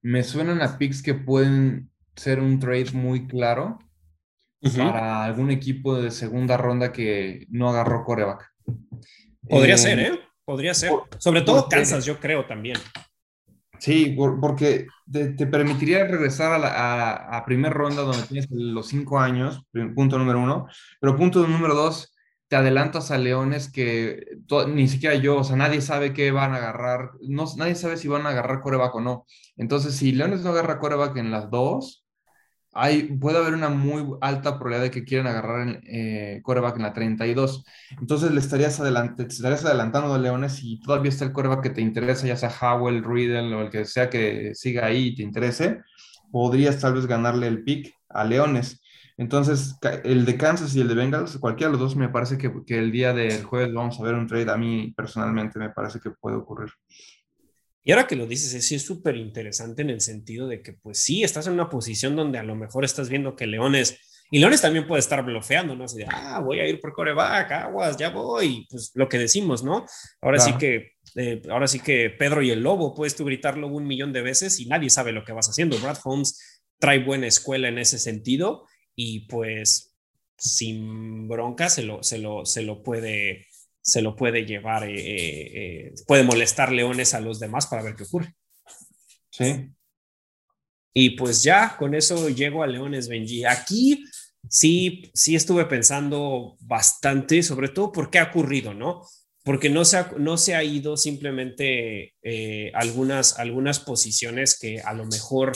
me 0.03 0.22
suenan 0.22 0.62
a 0.62 0.78
picks 0.78 1.03
que 1.03 1.14
pueden 1.14 1.90
ser 2.16 2.40
un 2.40 2.59
trade 2.59 2.92
muy 2.92 3.26
claro 3.26 3.78
para 4.76 5.24
algún 5.24 5.51
equipo 5.51 6.01
de 6.01 6.11
segunda 6.11 6.57
ronda 6.57 6.92
que 6.92 7.46
no 7.51 7.68
agarró 7.68 8.05
coreback. 8.05 8.53
Podría 9.49 9.74
eh, 9.74 9.78
ser, 9.78 9.99
¿eh? 10.01 10.20
Podría 10.44 10.74
ser. 10.74 10.90
Sobre 11.18 11.42
todo 11.42 11.68
Kansas, 11.68 12.05
yo 12.05 12.18
creo 12.18 12.46
también. 12.46 12.76
Sí, 13.78 14.16
porque 14.40 14.86
te, 15.11 15.46
permitiría 15.46 16.05
regresar 16.05 16.61
a, 16.64 17.36
a, 17.36 17.44
primer 17.44 17.72
ronda 17.72 18.03
donde 18.03 18.26
tienes 18.26 18.49
los 18.51 18.88
cinco 18.88 19.20
años, 19.20 19.62
punto 19.94 20.18
número 20.18 20.40
uno, 20.40 20.66
pero 21.01 21.16
punto 21.16 21.46
número 21.46 21.74
dos, 21.74 22.12
te 22.49 22.57
adelantas 22.57 23.11
a 23.11 23.18
Leones 23.18 23.70
que 23.70 24.24
ni 24.68 24.88
siquiera 24.88 25.14
yo, 25.16 25.38
o 25.38 25.44
sea, 25.44 25.57
nadie 25.57 25.80
sabe 25.82 26.12
qué 26.14 26.30
van 26.30 26.55
a 26.55 26.57
agarrar, 26.57 27.11
no, 27.20 27.44
nadie 27.57 27.74
sabe 27.74 27.96
si 27.96 28.09
van 28.09 28.26
a 28.26 28.30
agarrar 28.30 28.61
coreback 28.61 28.94
o 28.94 29.01
no. 29.01 29.26
Entonces, 29.57 29.94
si 29.96 30.12
Leones 30.12 30.42
no 30.42 30.51
agarra 30.51 30.78
coreback 30.80 31.16
en 31.18 31.30
las 31.30 31.51
dos, 31.51 32.07
puede 33.20 33.38
haber 33.38 33.55
una 33.55 33.68
muy 33.70 34.16
alta 34.20 34.59
probabilidad 34.59 34.84
de 34.84 34.90
que 34.90 35.05
quieran 35.05 35.26
agarrar 35.26 35.68
el 35.68 35.80
eh, 35.84 36.40
coreback 36.42 36.76
en 36.76 36.82
la 36.82 36.92
32. 36.92 37.64
Entonces 38.01 38.30
le 38.30 38.40
estarías, 38.40 38.80
estarías 38.80 39.64
adelantando 39.64 40.14
a 40.14 40.18
Leones 40.18 40.61
y 40.62 40.80
todavía 40.80 41.11
está 41.11 41.24
el 41.24 41.32
coreback 41.32 41.62
que 41.62 41.70
te 41.70 41.80
interesa, 41.80 42.26
ya 42.26 42.36
sea 42.36 42.51
Howell, 42.51 43.05
Riddle 43.05 43.55
o 43.55 43.62
el 43.62 43.70
que 43.70 43.84
sea 43.84 44.09
que 44.11 44.55
siga 44.55 44.86
ahí 44.86 45.09
y 45.09 45.16
te 45.16 45.22
interese, 45.22 45.80
podrías 46.30 46.78
tal 46.78 46.94
vez 46.94 47.07
ganarle 47.07 47.49
el 47.49 47.64
pick 47.64 47.94
a 48.09 48.24
Leones. 48.24 48.80
Entonces, 49.18 49.76
el 50.04 50.24
de 50.24 50.36
Kansas 50.38 50.74
y 50.76 50.80
el 50.80 50.88
de 50.88 50.94
Bengals, 50.94 51.38
cualquiera 51.38 51.70
de 51.70 51.76
los 51.76 51.80
dos, 51.80 51.96
me 51.96 52.08
parece 52.08 52.38
que, 52.38 52.52
que 52.64 52.78
el 52.78 52.92
día 52.92 53.12
del 53.12 53.44
jueves 53.44 53.74
vamos 53.74 53.98
a 53.98 54.04
ver 54.04 54.14
un 54.14 54.28
trade. 54.28 54.50
A 54.50 54.56
mí 54.56 54.94
personalmente 54.96 55.58
me 55.58 55.70
parece 55.70 55.98
que 55.98 56.10
puede 56.10 56.36
ocurrir. 56.36 56.70
Y 57.82 57.90
ahora 57.90 58.06
que 58.06 58.16
lo 58.16 58.26
dices, 58.26 58.64
sí 58.64 58.76
es 58.76 58.86
súper 58.86 59.16
interesante 59.16 59.82
en 59.82 59.90
el 59.90 60.00
sentido 60.00 60.46
de 60.46 60.62
que, 60.62 60.72
pues 60.72 61.02
sí, 61.02 61.24
estás 61.24 61.48
en 61.48 61.54
una 61.54 61.68
posición 61.68 62.14
donde 62.14 62.38
a 62.38 62.44
lo 62.44 62.54
mejor 62.54 62.84
estás 62.84 63.08
viendo 63.08 63.34
que 63.34 63.46
Leones, 63.46 63.98
y 64.30 64.38
Leones 64.38 64.60
también 64.60 64.86
puede 64.86 65.00
estar 65.00 65.24
bloqueando, 65.24 65.74
¿no? 65.74 65.84
Así 65.84 65.98
de, 65.98 66.06
ah, 66.08 66.40
voy 66.40 66.60
a 66.60 66.68
ir 66.68 66.80
por 66.80 66.92
coreback, 66.92 67.50
aguas, 67.50 67.96
ya 67.96 68.10
voy, 68.10 68.66
pues 68.68 68.92
lo 68.94 69.08
que 69.08 69.18
decimos, 69.18 69.64
¿no? 69.64 69.86
Ahora 70.20 70.38
sí 70.38 70.52
que, 70.58 70.92
eh, 71.16 71.40
ahora 71.50 71.66
sí 71.66 71.80
que 71.80 72.10
Pedro 72.10 72.42
y 72.42 72.50
el 72.50 72.62
Lobo, 72.62 72.94
puedes 72.94 73.16
tú 73.16 73.24
gritarlo 73.24 73.68
un 73.68 73.86
millón 73.86 74.12
de 74.12 74.20
veces 74.20 74.60
y 74.60 74.66
nadie 74.66 74.90
sabe 74.90 75.12
lo 75.12 75.24
que 75.24 75.32
vas 75.32 75.48
haciendo. 75.48 75.78
Brad 75.78 75.98
Holmes 76.04 76.62
trae 76.78 77.02
buena 77.02 77.26
escuela 77.26 77.68
en 77.68 77.78
ese 77.78 77.98
sentido 77.98 78.66
y 79.01 79.20
pues 79.20 79.94
sin 80.36 81.28
bronca 81.28 81.68
se 81.68 81.84
lo, 81.84 82.03
se 82.03 82.18
lo, 82.18 82.44
se 82.44 82.62
lo 82.62 82.82
puede 82.82 83.46
se 83.80 84.03
lo 84.03 84.16
puede 84.16 84.44
llevar, 84.44 84.84
eh, 84.84 84.99
eh, 84.99 85.51
eh, 85.55 85.94
puede 86.07 86.24
molestar 86.24 86.72
leones 86.72 87.14
a 87.14 87.20
los 87.20 87.38
demás 87.38 87.66
para 87.66 87.82
ver 87.82 87.94
qué 87.94 88.03
ocurre. 88.03 88.34
Sí. 89.30 89.70
Y 90.92 91.11
pues 91.11 91.42
ya 91.44 91.76
con 91.78 91.94
eso 91.94 92.28
llego 92.28 92.62
a 92.62 92.66
Leones 92.66 93.09
Benji. 93.09 93.44
Aquí 93.44 94.05
sí, 94.51 95.11
sí 95.14 95.36
estuve 95.36 95.64
pensando 95.64 96.57
bastante, 96.61 97.42
sobre 97.42 97.68
todo 97.68 97.92
por 97.92 98.11
qué 98.11 98.18
ha 98.18 98.24
ocurrido, 98.24 98.74
¿no? 98.74 99.07
Porque 99.44 99.70
no 99.70 99.84
se 99.86 99.96
ha, 99.96 100.12
no 100.18 100.36
se 100.36 100.55
ha 100.55 100.62
ido 100.64 100.96
simplemente 100.99 102.14
algunas, 102.74 103.38
algunas 103.38 103.78
posiciones 103.78 104.59
que 104.59 104.80
a 104.80 104.92
lo 104.92 105.07
mejor 105.07 105.53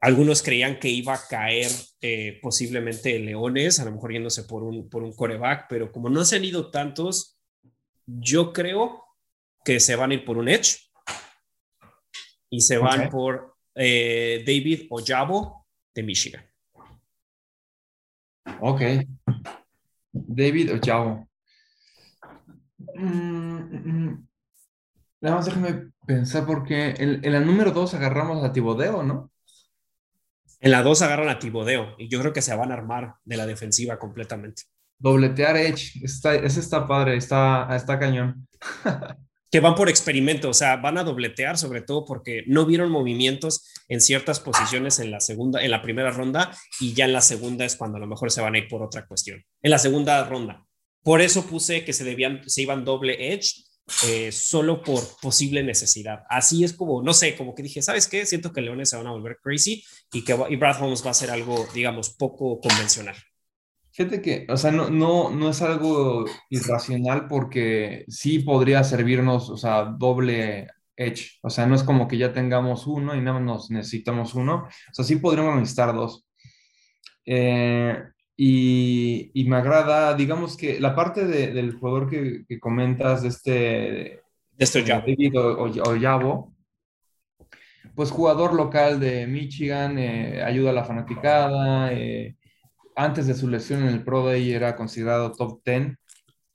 algunos 0.00 0.42
creían 0.42 0.78
que 0.78 0.88
iba 0.88 1.14
a 1.14 1.26
caer 1.28 1.70
posiblemente 2.40 3.18
Leones, 3.18 3.80
a 3.80 3.84
lo 3.84 3.92
mejor 3.92 4.12
yéndose 4.12 4.44
por 4.44 4.62
un, 4.62 4.88
por 4.88 5.02
un 5.02 5.12
coreback, 5.12 5.66
pero 5.68 5.90
como 5.90 6.08
no 6.08 6.24
se 6.24 6.36
han 6.36 6.44
ido 6.44 6.70
tantos, 6.70 7.38
yo 8.06 8.52
creo 8.52 9.04
que 9.64 9.80
se 9.80 9.96
van 9.96 10.10
a 10.10 10.14
ir 10.14 10.24
por 10.24 10.38
un 10.38 10.48
Edge 10.48 10.78
y 12.50 12.60
se 12.60 12.78
van 12.78 13.10
por 13.10 13.56
eh, 13.74 14.42
David 14.46 14.86
Ojabo 14.90 15.66
de 15.94 16.02
Michigan. 16.02 16.44
Ok. 18.60 18.80
David 20.12 20.74
Ojabo. 20.74 21.28
Mm, 22.94 23.04
mm, 23.04 24.06
mm. 24.06 24.28
Nada 25.20 25.36
más 25.36 25.46
déjame 25.46 25.90
pensar 26.06 26.46
porque 26.46 26.94
en, 26.96 27.32
la 27.32 27.40
número 27.40 27.72
2 27.72 27.94
agarramos 27.94 28.42
a 28.44 28.52
Tibodeo, 28.52 29.02
¿no? 29.02 29.30
En 30.60 30.70
la 30.72 30.82
2 30.82 31.02
agarran 31.02 31.28
a 31.28 31.38
Tibodeo 31.38 31.94
y 31.98 32.08
yo 32.08 32.20
creo 32.20 32.32
que 32.32 32.42
se 32.42 32.54
van 32.54 32.72
a 32.72 32.74
armar 32.74 33.14
de 33.24 33.36
la 33.36 33.46
defensiva 33.46 33.98
completamente. 33.98 34.62
Dobletear 34.98 35.56
Edge, 35.56 35.92
está, 36.02 36.34
ese 36.34 36.58
está 36.58 36.86
padre, 36.86 37.16
está, 37.16 37.68
está 37.76 37.98
cañón. 37.98 38.48
que 39.50 39.60
van 39.60 39.74
por 39.74 39.88
experimento, 39.88 40.50
o 40.50 40.54
sea, 40.54 40.76
van 40.76 40.98
a 40.98 41.04
dobletear 41.04 41.56
sobre 41.56 41.82
todo 41.82 42.04
porque 42.04 42.42
no 42.46 42.66
vieron 42.66 42.90
movimientos 42.90 43.72
en 43.88 44.00
ciertas 44.00 44.40
posiciones 44.40 44.98
en 44.98 45.10
la 45.10 45.20
segunda, 45.20 45.62
en 45.62 45.70
la 45.70 45.80
primera 45.80 46.10
ronda 46.10 46.50
y 46.80 46.92
ya 46.92 47.04
en 47.04 47.12
la 47.12 47.20
segunda 47.20 47.64
es 47.64 47.76
cuando 47.76 47.96
a 47.96 48.00
lo 48.00 48.06
mejor 48.06 48.30
se 48.30 48.40
van 48.40 48.54
a 48.54 48.58
ir 48.58 48.68
por 48.68 48.82
otra 48.82 49.06
cuestión. 49.06 49.42
En 49.62 49.70
la 49.70 49.78
segunda 49.78 50.22
ronda. 50.24 50.64
Por 51.02 51.20
eso 51.20 51.46
puse 51.46 51.84
que 51.84 51.92
se 51.92 52.04
debían, 52.04 52.42
se 52.46 52.62
iban 52.62 52.84
doble 52.84 53.32
edge 53.32 53.67
eh, 54.06 54.32
solo 54.32 54.82
por 54.82 55.02
posible 55.20 55.62
necesidad. 55.62 56.24
Así 56.28 56.64
es 56.64 56.72
como, 56.72 57.02
no 57.02 57.12
sé, 57.14 57.36
como 57.36 57.54
que 57.54 57.62
dije, 57.62 57.82
¿sabes 57.82 58.06
qué? 58.06 58.26
Siento 58.26 58.52
que 58.52 58.60
Leones 58.60 58.90
se 58.90 58.96
van 58.96 59.06
a 59.06 59.12
volver 59.12 59.38
crazy 59.42 59.82
y 60.12 60.24
que 60.24 60.36
y 60.50 60.56
Brad 60.56 60.82
Holmes 60.82 61.04
va 61.04 61.10
a 61.10 61.14
ser 61.14 61.30
algo, 61.30 61.66
digamos, 61.74 62.10
poco 62.10 62.60
convencional. 62.60 63.16
Fíjate 63.92 64.22
que, 64.22 64.46
o 64.48 64.56
sea, 64.56 64.70
no, 64.70 64.90
no, 64.90 65.30
no 65.30 65.50
es 65.50 65.60
algo 65.60 66.24
irracional 66.50 67.26
porque 67.26 68.04
sí 68.08 68.38
podría 68.40 68.84
servirnos, 68.84 69.50
o 69.50 69.56
sea, 69.56 69.84
doble 69.84 70.68
edge. 70.98 71.38
O 71.42 71.50
sea, 71.50 71.66
no 71.66 71.74
es 71.74 71.82
como 71.82 72.06
que 72.06 72.18
ya 72.18 72.32
tengamos 72.32 72.86
uno 72.86 73.14
y 73.14 73.20
nada 73.20 73.38
más 73.38 73.42
nos 73.42 73.70
necesitamos 73.70 74.34
uno. 74.34 74.66
O 74.66 74.94
sea, 74.94 75.04
sí 75.04 75.16
podríamos 75.16 75.56
necesitar 75.56 75.94
dos. 75.94 76.26
Eh, 77.24 77.96
y, 78.40 79.32
y, 79.34 79.44
me 79.48 79.56
agrada, 79.56 80.14
digamos 80.14 80.56
que 80.56 80.78
la 80.78 80.94
parte 80.94 81.26
del 81.26 81.72
jugador 81.74 82.08
que, 82.08 82.44
que, 82.46 82.60
comentas, 82.60 83.22
de 83.22 83.28
este... 83.28 83.52
De 84.56 84.64
este 84.64 84.82
David 84.82 85.36
Oyabo, 85.36 86.54
pues 87.96 88.12
jugador 88.12 88.54
local 88.54 89.00
de 89.00 89.26
Michigan, 89.26 89.98
eh, 89.98 90.40
ayuda 90.40 90.70
a 90.70 90.72
la 90.72 90.84
fanaticada, 90.84 91.92
eh, 91.92 92.36
antes 92.94 93.26
de 93.26 93.34
su 93.34 93.48
lesión 93.48 93.82
en 93.82 93.88
el 93.88 94.04
Pro 94.04 94.24
Day 94.24 94.52
era 94.52 94.76
considerado 94.76 95.32
top 95.32 95.60
10, 95.64 95.96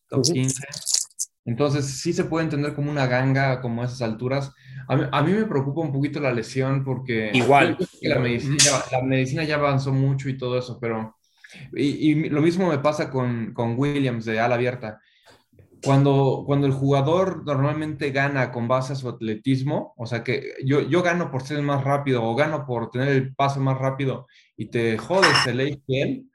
top 0.07 0.23
15. 0.23 0.65
Entonces 1.43 1.86
sí 1.86 2.13
se 2.13 2.23
puede 2.23 2.45
entender 2.45 2.73
como 2.73 2.91
una 2.91 3.07
ganga 3.07 3.59
como 3.59 3.81
a 3.81 3.88
esas 3.88 4.03
alturas. 4.03 4.53
A 4.88 5.21
mí, 5.21 5.34
me 5.34 5.45
preocupa 5.47 5.81
un 5.81 5.91
poquito 5.91 6.21
la 6.21 6.31
lesión 6.31 6.86
porque 6.86 7.31
igual 7.34 7.77
la 8.01 8.19
medicina, 8.19 8.57
la 8.89 9.01
medicina 9.01 9.43
ya 9.43 9.55
avanzó 9.55 9.91
mucho 9.91 10.29
y 10.29 10.38
todo 10.38 10.57
eso, 10.57 10.77
pero 10.79 11.17
y, 11.74 12.30
lo 12.30 12.41
mismo 12.41 12.70
me 12.70 12.80
pasa 12.80 13.10
con, 13.10 13.54
con, 13.54 13.78
Williams 13.78 14.26
de 14.26 14.39
ala 14.39 14.56
abierta. 14.56 14.99
Cuando, 15.84 16.43
cuando 16.45 16.66
el 16.66 16.74
jugador 16.74 17.43
normalmente 17.45 18.12
gana 18.12 18.51
con 18.51 18.68
base 18.70 18.93
a 18.93 18.95
su 18.95 19.10
atletismo, 19.10 19.93
o 19.97 20.06
sea 20.06 20.24
que 20.24 20.54
yo, 20.66 20.82
yo 20.82 21.04
gano 21.04 21.30
por 21.30 21.43
ser 21.43 21.62
más 21.62 21.84
rápido 21.84 22.24
o 22.24 22.36
gano 22.36 22.66
por 22.66 22.89
tener 22.89 23.10
el 23.10 23.36
paso 23.36 23.60
más 23.60 23.78
rápido 23.78 24.28
y 24.56 24.68
te 24.68 24.97
jodes 24.97 25.45
el 25.45 25.60
ACL, 25.60 26.26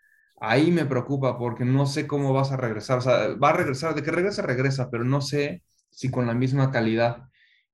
ahí 0.41 0.71
me 0.71 0.87
preocupa 0.87 1.39
porque 1.39 1.65
no 1.65 1.87
sé 1.87 2.07
cómo 2.07 2.33
vas 2.33 2.53
a 2.53 2.57
regresar. 2.57 2.99
O 2.99 3.01
sea, 3.01 3.29
va 3.43 3.51
a 3.51 3.53
regresar, 3.55 3.95
de 3.95 4.03
que 4.03 4.11
regresa, 4.11 4.43
regresa, 4.43 4.91
pero 4.91 5.05
no 5.05 5.21
sé 5.21 5.63
si 5.91 6.11
con 6.11 6.27
la 6.27 6.35
misma 6.35 6.71
calidad. 6.71 7.25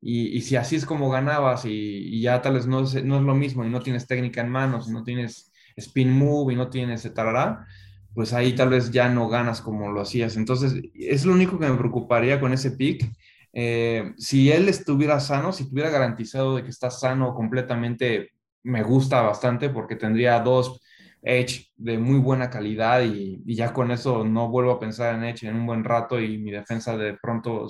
Y, 0.01 0.42
si 0.42 0.57
así 0.57 0.76
es 0.76 0.84
como 0.84 1.09
ganabas 1.11 1.64
y, 1.64 2.20
ya 2.20 2.42
tal 2.42 2.55
vez 2.55 2.66
no 2.66 2.80
es, 2.80 3.03
no 3.05 3.16
es 3.16 3.22
lo 3.22 3.34
mismo 3.34 3.64
y 3.64 3.70
no 3.70 3.80
tienes 3.80 4.07
técnica 4.07 4.42
en 4.42 4.51
manos 4.51 4.88
y 4.88 4.92
no 4.92 5.03
tienes 5.03 5.51
spin 5.76 6.10
move 6.12 6.52
y 6.52 6.56
no 6.56 6.68
tiene 6.70 6.94
ese 6.94 7.10
tarará, 7.10 7.66
pues 8.14 8.32
ahí 8.32 8.54
tal 8.54 8.70
vez 8.70 8.90
ya 8.90 9.08
no 9.08 9.28
ganas 9.28 9.60
como 9.60 9.90
lo 9.90 10.00
hacías. 10.00 10.36
Entonces, 10.36 10.74
es 10.94 11.24
lo 11.24 11.32
único 11.32 11.58
que 11.58 11.68
me 11.68 11.76
preocuparía 11.76 12.40
con 12.40 12.52
ese 12.52 12.72
pick. 12.72 13.10
Eh, 13.52 14.12
si 14.16 14.50
él 14.50 14.68
estuviera 14.68 15.20
sano, 15.20 15.52
si 15.52 15.68
tuviera 15.68 15.90
garantizado 15.90 16.56
de 16.56 16.62
que 16.64 16.70
está 16.70 16.90
sano 16.90 17.34
completamente, 17.34 18.30
me 18.62 18.82
gusta 18.82 19.22
bastante 19.22 19.68
porque 19.70 19.96
tendría 19.96 20.40
dos 20.40 20.80
Edge 21.24 21.72
de 21.76 21.98
muy 21.98 22.18
buena 22.18 22.50
calidad 22.50 23.02
y, 23.02 23.42
ya 23.46 23.72
con 23.72 23.90
eso 23.90 24.24
no 24.24 24.48
vuelvo 24.48 24.72
a 24.72 24.80
pensar 24.80 25.14
en 25.14 25.24
Edge 25.24 25.48
en 25.48 25.56
un 25.56 25.66
buen 25.66 25.84
rato 25.84 26.20
y 26.20 26.38
mi 26.38 26.50
defensa 26.50 26.96
de 26.96 27.14
pronto 27.14 27.66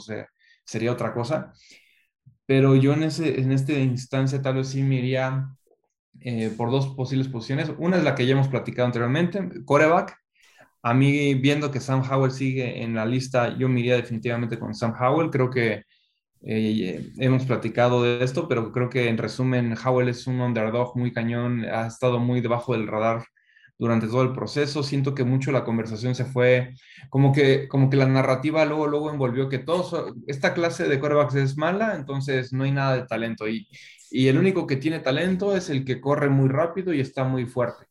sería 0.64 0.92
otra 0.92 1.14
cosa. 1.14 1.52
Pero 2.46 2.76
yo 2.76 2.92
en, 2.92 3.04
ese, 3.04 3.40
en 3.40 3.52
esta 3.52 3.72
instancia 3.72 4.42
tal 4.42 4.56
vez 4.56 4.68
sí 4.68 4.82
me 4.82 4.96
iría 4.96 5.48
eh, 6.20 6.52
por 6.56 6.70
dos 6.70 6.88
posibles 6.88 7.28
posiciones. 7.28 7.70
Una 7.78 7.96
es 7.96 8.04
la 8.04 8.14
que 8.14 8.26
ya 8.26 8.32
hemos 8.32 8.48
platicado 8.48 8.86
anteriormente, 8.86 9.64
coreback. 9.64 10.16
A 10.82 10.94
mí, 10.94 11.34
viendo 11.34 11.70
que 11.70 11.80
Sam 11.80 12.02
Howell 12.08 12.32
sigue 12.32 12.82
en 12.82 12.94
la 12.94 13.06
lista, 13.06 13.56
yo 13.56 13.68
me 13.68 13.80
iría 13.80 13.96
definitivamente 13.96 14.58
con 14.58 14.74
Sam 14.74 14.94
Howell. 15.00 15.30
Creo 15.30 15.50
que 15.50 15.84
eh, 16.46 17.10
hemos 17.18 17.44
platicado 17.46 18.02
de 18.02 18.22
esto, 18.22 18.48
pero 18.48 18.70
creo 18.70 18.90
que 18.90 19.08
en 19.08 19.16
resumen, 19.18 19.74
Howell 19.82 20.08
es 20.10 20.26
un 20.26 20.40
underdog 20.40 20.96
muy 20.96 21.12
cañón, 21.12 21.64
ha 21.64 21.86
estado 21.86 22.18
muy 22.18 22.40
debajo 22.42 22.74
del 22.74 22.86
radar 22.86 23.24
durante 23.78 24.06
todo 24.06 24.22
el 24.22 24.32
proceso. 24.32 24.82
Siento 24.82 25.14
que 25.14 25.24
mucho 25.24 25.52
la 25.52 25.64
conversación 25.64 26.14
se 26.14 26.24
fue, 26.26 26.74
como 27.10 27.32
que, 27.32 27.68
como 27.68 27.90
que 27.90 27.96
la 27.96 28.06
narrativa 28.06 28.64
luego, 28.66 28.86
luego 28.86 29.10
envolvió 29.10 29.48
que 29.48 29.58
todos, 29.58 30.14
esta 30.26 30.54
clase 30.54 30.88
de 30.88 31.00
quarterbacks 31.00 31.34
es 31.34 31.56
mala, 31.56 31.94
entonces 31.96 32.52
no 32.52 32.64
hay 32.64 32.72
nada 32.72 32.96
de 32.96 33.06
talento. 33.06 33.48
Y, 33.48 33.66
y 34.10 34.28
el 34.28 34.38
único 34.38 34.66
que 34.66 34.76
tiene 34.76 35.00
talento 35.00 35.56
es 35.56 35.70
el 35.70 35.84
que 35.84 36.00
corre 36.00 36.28
muy 36.28 36.48
rápido 36.48 36.92
y 36.92 37.00
está 37.00 37.24
muy 37.24 37.46
fuerte. 37.46 37.86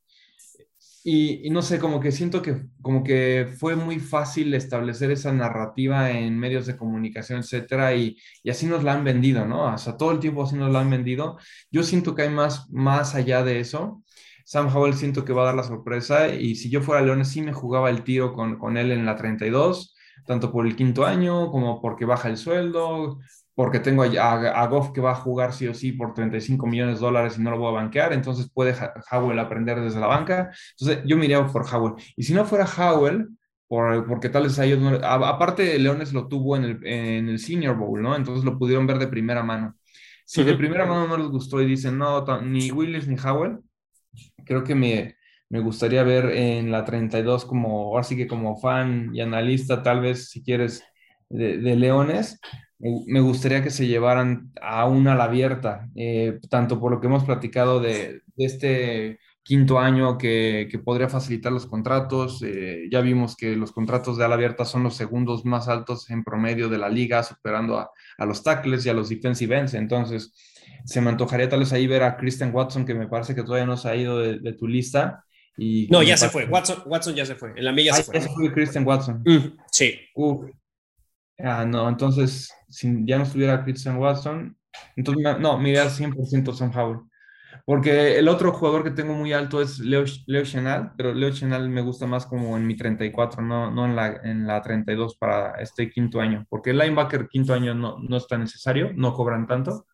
Y, 1.06 1.50
no 1.50 1.62
sé, 1.62 1.80
como 1.80 2.00
que 2.00 2.14
siento 2.14 2.42
que 2.42 2.64
como 2.82 3.04
que 3.04 3.54
fue 3.60 3.76
muy 3.76 4.00
fácil 4.00 4.54
establecer 4.54 5.12
esa 5.12 5.34
narrativa 5.34 6.12
en 6.12 6.40
medios 6.40 6.66
de 6.66 6.78
comunicación, 6.78 7.40
etcétera, 7.42 7.94
y, 7.94 8.18
así 8.50 8.68
nos 8.68 8.84
la 8.84 8.94
han 8.94 9.04
vendido, 9.04 9.46
¿no? 9.46 9.76
O 9.76 9.98
todo 9.98 10.12
el 10.12 10.20
tiempo 10.20 10.44
así 10.44 10.56
nos 10.56 10.72
la 10.72 10.80
han 10.80 10.90
vendido. 10.90 11.38
Yo 11.72 11.84
siento 11.84 12.16
que 12.16 12.24
hay 12.24 12.30
más, 12.30 12.70
más 12.72 13.16
allá 13.16 13.44
de 13.44 13.60
eso. 13.60 14.02
Sam 14.46 14.68
Howell 14.74 14.94
siento 14.94 15.26
que 15.26 15.34
va 15.34 15.44
a 15.44 15.46
dar 15.48 15.56
la 15.56 15.64
sorpresa 15.64 16.30
y 16.30 16.56
si 16.56 16.70
yo 16.70 16.82
fuera 16.82 17.02
Leones 17.02 17.30
sí 17.30 17.42
me 17.42 17.54
jugaba 17.54 17.90
el 17.90 18.04
tiro 18.04 18.34
con, 18.34 18.58
con 18.58 18.78
él 18.78 18.92
en 18.92 19.06
la 19.06 19.16
32, 19.16 19.96
tanto 20.26 20.52
por 20.52 20.66
el 20.66 20.76
quinto 20.76 21.06
año 21.06 21.52
como 21.52 21.82
porque 21.82 22.06
baja 22.06 22.30
el 22.30 22.38
sueldo, 22.38 23.20
porque 23.56 23.80
tengo 23.80 24.04
a, 24.04 24.68
Goff 24.68 24.92
que 24.92 25.02
va 25.02 25.12
a 25.12 25.16
jugar 25.16 25.54
sí 25.54 25.68
o 25.68 25.74
sí 25.74 25.92
por 25.92 26.14
35 26.14 26.66
millones 26.66 27.00
de 27.00 27.06
dólares 27.06 27.38
y 27.38 27.42
no 27.42 27.52
lo 27.52 27.60
voy 27.60 27.70
a 27.70 27.82
banquear, 27.82 28.14
entonces 28.14 28.50
puede 28.52 28.76
Howell 29.12 29.40
aprender 29.40 29.80
desde 29.80 30.00
la 30.00 30.08
banca. 30.08 30.52
Entonces 30.72 31.04
yo 31.06 31.18
me 31.18 31.26
iría 31.26 31.46
por 31.46 31.66
Howell. 31.72 31.94
Y 32.16 32.24
si 32.24 32.34
no 32.34 32.46
fuera 32.46 32.66
Howell, 32.66 33.30
por, 33.68 34.08
porque 34.08 34.30
tal 34.30 34.44
vez 34.44 34.58
ellos 34.60 34.80
no, 34.80 34.90
aparte 35.06 35.78
Leones 35.78 36.14
lo 36.14 36.28
tuvo 36.28 36.56
en 36.58 36.64
el, 36.64 36.88
en 36.88 37.30
el 37.30 37.40
Senior 37.40 37.78
Bowl, 37.78 38.02
¿no? 38.02 38.16
Entonces 38.16 38.44
lo 38.44 38.58
pudieron 38.58 38.88
ver 38.88 38.98
de 38.98 39.08
primera 39.08 39.44
mano. 39.44 39.76
Si 40.26 40.44
de 40.44 40.56
primera 40.56 40.86
mano 40.86 41.08
no 41.08 41.18
les 41.18 41.28
gustó 41.28 41.62
y 41.62 41.66
dicen, 41.66 41.98
no, 41.98 42.26
ni 42.42 42.72
Willis 42.72 43.08
ni 43.08 43.18
Howell, 43.20 43.60
creo 44.46 44.64
que 44.64 44.74
me, 44.74 45.18
me 45.50 45.60
gustaría 45.60 46.04
ver 46.04 46.26
en 46.32 46.72
la 46.72 46.86
32 46.86 47.46
como, 47.46 47.98
así 47.98 48.16
que 48.16 48.28
como 48.28 48.58
fan 48.58 49.12
y 49.14 49.22
analista, 49.22 49.84
tal 49.84 50.02
vez 50.02 50.30
si 50.30 50.42
quieres, 50.42 50.84
de, 51.30 51.58
de 51.58 51.76
Leones, 51.76 52.40
me 53.06 53.22
gustaría 53.22 53.64
que 53.64 53.70
se 53.70 53.88
llevaran 53.88 54.52
a 54.62 54.86
una 54.86 55.14
ala 55.14 55.26
abierta, 55.26 55.90
eh, 55.96 56.40
tanto 56.50 56.80
por 56.80 56.92
lo 56.92 57.00
que 57.00 57.08
hemos 57.08 57.24
platicado 57.24 57.80
de, 57.80 58.22
este 58.36 59.20
quinto 59.42 59.80
año 59.80 60.18
que, 60.18 60.70
podría 60.84 61.08
facilitar 61.08 61.52
los 61.52 61.66
contratos. 61.66 62.42
Eh, 62.44 62.88
ya 62.92 63.00
vimos 63.02 63.38
que 63.38 63.56
los 63.56 63.72
contratos 63.72 64.18
de 64.18 64.26
ala 64.26 64.36
abierta 64.36 64.66
son 64.66 64.84
los 64.84 64.96
segundos 64.96 65.46
más 65.46 65.70
altos 65.70 66.10
en 66.10 66.24
promedio 66.24 66.68
de 66.68 66.78
la 66.78 66.90
liga, 66.90 67.24
superando 67.24 67.80
a, 67.80 67.90
los 68.26 68.44
tackles 68.44 68.86
y 68.86 68.90
a 68.90 68.94
los 68.94 69.08
defensive 69.08 69.58
ends. 69.58 69.74
Entonces, 69.76 70.34
se 70.84 71.00
me 71.00 71.10
antojaría 71.10 71.48
tal 71.48 71.60
vez 71.60 71.72
ahí 71.72 71.88
ver 71.88 72.04
a 72.04 72.18
Christian 72.18 72.54
Watson, 72.54 72.86
que 72.86 72.94
me 72.94 73.08
parece 73.08 73.34
que 73.34 73.44
todavía 73.44 73.66
no 73.66 73.78
se 73.78 73.90
ha 73.90 73.96
ido 73.96 74.20
de, 74.20 74.54
tu 74.54 74.68
lista. 74.68 75.24
Y 75.56 75.88
no, 75.90 76.04
ya 76.04 76.18
se 76.18 76.28
fue. 76.30 76.46
Watson, 76.46 76.84
Watson 76.86 77.16
ya 77.16 77.26
se 77.26 77.36
fue. 77.36 77.54
En 77.56 77.64
la 77.64 77.72
milla 77.72 77.94
se 77.94 78.04
fue. 78.04 78.16
Ya 78.16 78.22
se 78.22 78.30
fue 78.30 78.52
Christian 78.52 78.86
Watson. 78.86 79.24
sí. 79.72 80.00
Ah, 81.40 81.66
no, 81.66 81.90
entonces, 81.90 82.54
si 82.74 83.06
ya 83.06 83.18
no 83.18 83.24
estuviera 83.24 83.64
Christian 83.64 83.98
Watson, 83.98 84.58
entonces, 84.96 85.40
no, 85.40 85.58
mira 85.58 85.90
100% 85.90 86.54
Sam 86.54 86.72
Howell. 86.76 87.00
Porque 87.66 88.18
el 88.18 88.28
otro 88.28 88.52
jugador 88.52 88.84
que 88.84 88.92
tengo 88.92 89.14
muy 89.14 89.32
alto 89.32 89.62
es 89.62 89.80
Leo, 89.80 90.04
Leo 90.26 90.44
Chenal, 90.44 90.94
pero 90.98 91.14
Leo 91.14 91.32
Chenal 91.32 91.70
me 91.70 91.82
gusta 91.82 92.06
más 92.06 92.26
como 92.26 92.58
en 92.58 92.68
mi 92.68 92.76
34, 92.76 93.42
no, 93.42 93.72
no 93.72 93.86
en, 93.86 93.96
la, 93.96 94.08
en 94.24 94.48
la 94.48 94.62
32 94.62 95.16
para 95.18 95.52
este 95.62 95.90
quinto 95.90 96.20
año. 96.20 96.46
Porque 96.50 96.72
el 96.72 96.80
linebacker 96.80 97.28
quinto 97.30 97.54
año 97.54 97.74
no, 97.74 97.98
no 98.00 98.18
está 98.18 98.38
necesario, 98.38 98.92
no 98.96 99.14
cobran 99.14 99.48
tanto. 99.48 99.86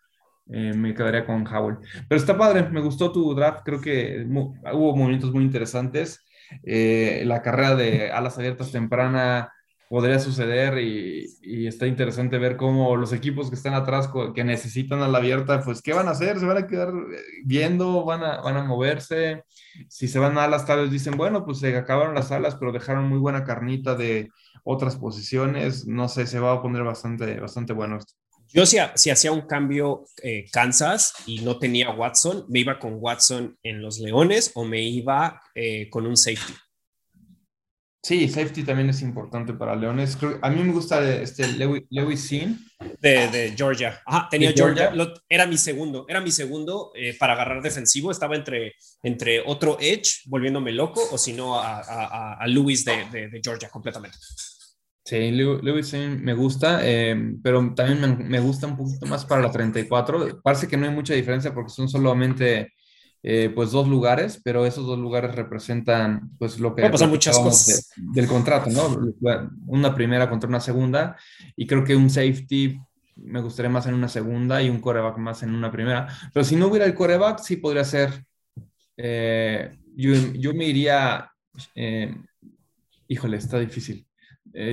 Eh, 0.52 0.74
me 0.74 0.96
quedaría 0.96 1.26
con 1.26 1.46
Howell. 1.46 1.78
Pero 2.08 2.20
está 2.20 2.36
padre, 2.38 2.68
me 2.70 2.82
gustó 2.82 3.12
tu 3.12 3.36
draft, 3.36 3.62
creo 3.64 3.80
que 3.80 4.26
hubo 4.26 4.96
movimientos 4.96 5.32
muy 5.32 5.44
interesantes. 5.44 6.26
Eh, 6.64 7.22
la 7.26 7.44
carrera 7.44 7.76
de 7.76 8.12
alas 8.12 8.38
abiertas 8.40 8.72
temprana 8.72 9.52
podría 9.90 10.20
suceder 10.20 10.78
y, 10.78 11.28
está 11.68 11.88
interesante 11.88 12.38
ver 12.38 12.56
cómo 12.58 12.96
los 12.96 13.12
equipos 13.12 13.50
que 13.50 13.56
están 13.56 13.74
atrás, 13.74 14.10
que 14.36 14.44
necesitan 14.44 15.02
a 15.02 15.08
la 15.08 15.18
abierta, 15.18 15.62
pues, 15.62 15.82
¿qué 15.82 15.94
van 15.94 16.08
a 16.08 16.12
hacer? 16.12 16.40
¿Se 16.40 16.46
van 16.46 16.58
a 16.58 16.68
quedar 16.68 16.90
eh, 16.90 17.22
viendo? 17.44 18.06
¿Van 18.06 18.24
a, 18.24 18.40
van 18.42 18.58
a 18.58 18.64
moverse? 18.64 19.44
Si 19.90 20.08
se 20.08 20.20
van 20.20 20.38
a 20.38 20.44
alas, 20.46 20.66
tal 20.66 20.90
dicen, 20.90 21.18
bueno, 21.18 21.44
pues 21.44 21.60
se 21.60 21.76
acabaron 21.76 22.16
las 22.16 22.32
alas, 22.32 22.56
pero 22.56 22.72
dejaron 22.72 23.10
muy 23.10 23.18
buena 23.18 23.44
carnita 23.44 23.96
de 23.96 24.30
otras 24.64 24.96
posiciones. 24.96 25.88
No 25.88 26.08
sé, 26.08 26.28
se 26.28 26.40
va 26.40 26.54
a 26.54 26.62
poner 26.62 26.84
bastante, 26.84 27.40
bastante 27.40 27.74
bueno 27.74 27.98
esto. 27.98 28.14
Yo 28.52 28.66
si, 28.66 28.78
si 28.96 29.10
hacía 29.10 29.32
un 29.32 29.42
cambio 29.42 30.06
eh, 30.24 30.46
Kansas 30.52 31.14
y 31.26 31.42
no 31.42 31.58
tenía 31.58 31.92
Watson, 31.92 32.46
me 32.48 32.60
iba 32.60 32.80
con 32.80 32.98
Watson 33.00 33.58
en 33.64 33.82
los 33.82 34.00
Leones 34.00 34.52
o 34.56 34.66
me 34.66 34.82
iba 34.82 35.42
eh, 35.56 35.90
con 35.90 36.06
un 36.06 36.18
safety. 36.18 36.54
Sí, 38.02 38.30
safety 38.30 38.64
también 38.64 38.90
es 38.90 39.02
importante 39.02 39.54
para 39.54 39.76
Leones. 39.76 40.18
a 40.42 40.50
mí 40.50 40.64
me 40.64 40.72
gusta 40.72 41.06
este 41.22 41.48
Lewis, 41.48 41.84
Lewis 41.90 42.30
De, 43.02 43.54
Georgia. 43.58 44.02
Ajá, 44.06 44.30
tenía 44.32 44.54
Georgia. 44.54 44.94
era 45.28 45.46
mi 45.46 45.58
segundo. 45.58 46.06
Era 46.08 46.22
mi 46.22 46.32
segundo 46.32 46.92
eh, 46.96 47.16
para 47.20 47.34
agarrar 47.34 47.62
defensivo. 47.62 48.10
Estaba 48.10 48.38
entre, 48.38 48.76
entre 49.04 49.42
otro 49.46 49.78
Edge, 49.82 50.22
volviéndome 50.28 50.72
loco, 50.72 51.02
o 51.12 51.18
si 51.18 51.34
no, 51.34 51.60
a, 51.60 51.80
a, 51.80 52.34
a 52.36 52.48
Lewis 52.48 52.86
de, 52.86 53.42
Georgia 53.44 53.70
completamente. 53.70 54.18
Sí, 55.04 55.32
Lewis 55.32 55.94
me 55.94 56.34
gusta, 56.34 56.80
eh, 56.84 57.34
pero 57.44 57.74
también 57.76 58.00
me, 58.00 58.24
me, 58.24 58.40
gusta 58.40 58.68
un 58.68 58.78
poquito 58.78 59.08
más 59.08 59.26
para 59.26 59.42
la 59.42 59.52
34. 59.52 60.42
Parece 60.42 60.68
que 60.68 60.78
no 60.78 60.86
hay 60.86 60.94
mucha 60.94 61.14
diferencia 61.14 61.54
porque 61.54 61.72
son 61.72 61.90
solamente 61.90 62.74
eh, 63.22 63.52
pues 63.54 63.72
dos 63.72 63.88
lugares, 63.88 64.40
pero 64.42 64.66
esos 64.66 64.86
dos 64.86 64.98
lugares 64.98 65.36
representan 65.36 66.32
pues 66.40 66.58
lo 66.60 66.74
que... 66.74 66.90
pasar 66.90 67.10
muchas 67.10 67.38
cosas. 67.38 67.92
del 67.98 68.28
contrato, 68.28 68.70
¿no? 68.70 68.98
Una 69.68 69.94
primera 69.94 70.30
contra 70.30 70.48
una 70.48 70.62
segunda 70.62 71.18
y 71.58 71.68
creo 71.68 71.84
que 71.84 71.98
un 71.98 72.10
safety 72.10 72.80
me 73.18 73.42
gustaría 73.42 73.70
más 73.70 73.86
en 73.88 73.96
una 73.96 74.08
segunda 74.08 74.62
y 74.62 74.70
un 74.70 74.80
coreback 74.80 75.18
más 75.18 75.44
en 75.44 75.54
una 75.54 75.70
primera. 75.70 76.08
Pero 76.34 76.46
si 76.46 76.56
no 76.56 76.68
hubiera 76.68 76.86
el 76.86 76.94
coreback, 76.94 77.40
sí 77.40 77.58
podría 77.58 77.84
ser... 77.84 78.24
Eh, 78.96 79.78
yo, 79.96 80.14
yo, 80.36 80.54
me 80.54 80.66
iría... 80.66 81.30
Eh, 81.76 82.16
híjole, 83.10 83.36
está 83.36 83.60
difícil. 83.60 84.08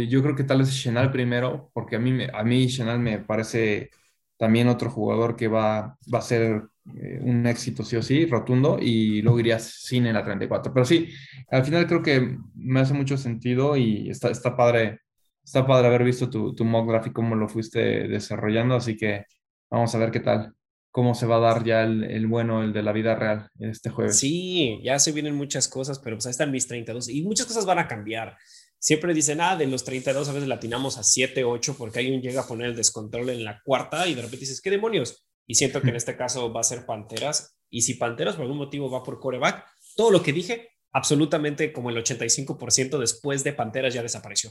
yo 0.09 0.23
creo 0.23 0.37
que 0.37 0.45
tal 0.45 0.59
vez 0.59 0.73
Chenal 0.73 1.11
primero, 1.11 1.71
porque 1.75 1.97
a 1.97 1.99
mí, 1.99 2.17
a 2.33 2.45
mí 2.45 2.69
Chenal 2.69 3.01
me 3.01 3.19
parece 3.19 3.91
también 4.37 4.69
otro 4.69 4.89
jugador 4.89 5.35
que 5.35 5.49
va, 5.49 5.99
va 6.13 6.19
a 6.21 6.23
ser 6.23 6.63
eh, 6.95 7.19
un 7.23 7.47
éxito 7.47 7.85
sí 7.85 7.97
o 7.97 8.03
sí, 8.03 8.27
rotundo, 8.27 8.79
y 8.81 9.23
luego 9.23 9.41
iría 9.41 9.59
sin 9.59 10.07
en 10.07 10.15
la 10.15 10.25
34. 10.25 10.73
Pero 10.73 10.85
sí, 10.85 11.09
al 11.51 11.65
final 11.65 11.87
creo 11.87 12.03
que 12.03 12.39
me 12.55 12.81
hace 12.81 12.95
mucho 12.95 13.17
sentido 13.17 13.77
y 13.77 14.11
está, 14.11 14.31
está 14.31 14.57
padre. 14.57 15.01
Está 15.45 15.67
padre 15.67 15.87
haber 15.87 16.03
visto 16.03 16.29
tu, 16.29 16.55
tu 16.55 16.65
mock 16.65 16.89
graphic, 16.89 17.13
cómo 17.13 17.37
lo 17.37 17.49
fuiste 17.49 18.09
desarrollando, 18.09 18.75
así 18.75 18.97
que 18.97 19.27
vamos 19.71 19.95
a 19.95 19.99
ver 19.99 20.11
qué 20.11 20.19
tal, 20.19 20.55
cómo 20.91 21.15
se 21.15 21.27
va 21.27 21.37
a 21.37 21.41
dar 21.41 21.65
ya 21.65 21.85
el, 21.85 22.03
el 22.03 22.27
bueno, 22.27 22.65
el 22.65 22.73
de 22.73 22.83
la 22.83 22.91
vida 22.91 23.15
real 23.15 23.49
este 23.61 23.91
jueves. 23.91 24.19
Sí, 24.19 24.81
ya 24.83 24.99
se 24.99 25.13
vienen 25.13 25.37
muchas 25.37 25.69
cosas, 25.69 26.01
pero 26.01 26.17
pues 26.17 26.27
ahí 26.27 26.33
están 26.33 26.51
mis 26.51 26.67
32 26.67 27.09
y 27.11 27.23
muchas 27.23 27.47
cosas 27.47 27.65
van 27.65 27.79
a 27.79 27.87
cambiar 27.87 28.37
siempre 28.79 29.15
dicen, 29.15 29.41
ah, 29.41 29.57
de 29.57 29.67
los 29.67 29.85
32 29.85 30.29
a 30.29 30.33
veces 30.33 30.49
latinamos 30.49 30.99
a 30.99 31.03
7, 31.03 31.45
8 31.45 31.75
porque 31.77 31.99
alguien 31.99 32.21
llega 32.23 32.43
a 32.43 32.47
poner 32.47 32.69
el 32.69 32.77
descontrol 32.77 33.31
en 33.31 33.45
la 33.45 33.61
cuarta 33.65 34.07
y 34.07 34.15
de 34.15 34.23
repente 34.23 34.41
dices, 34.41 34.61
¿qué 34.61 34.71
demonios? 34.71 35.27
Y 35.47 35.55
siento 35.55 35.81
que 35.81 35.91
en 35.91 35.97
este 35.97 36.17
caso 36.17 36.53
va 36.53 36.61
a 36.61 36.65
ser 36.65 36.87
Panteras. 36.87 37.59
Y 37.71 37.83
si 37.83 37.95
Panteras 37.95 38.35
por 38.35 38.43
algún 38.43 38.59
motivo 38.59 38.91
va 38.91 39.03
por 39.03 39.21
coreback, 39.21 39.65
todo 39.97 40.11
lo 40.11 40.23
que 40.23 40.33
dije, 40.33 40.71
absolutamente 40.93 41.73
como 41.73 41.91
el 41.91 41.97
85% 41.97 42.99
después 42.99 43.45
de 43.45 43.53
Panteras 43.53 43.95
ya 43.95 44.03
desapareció. 44.03 44.51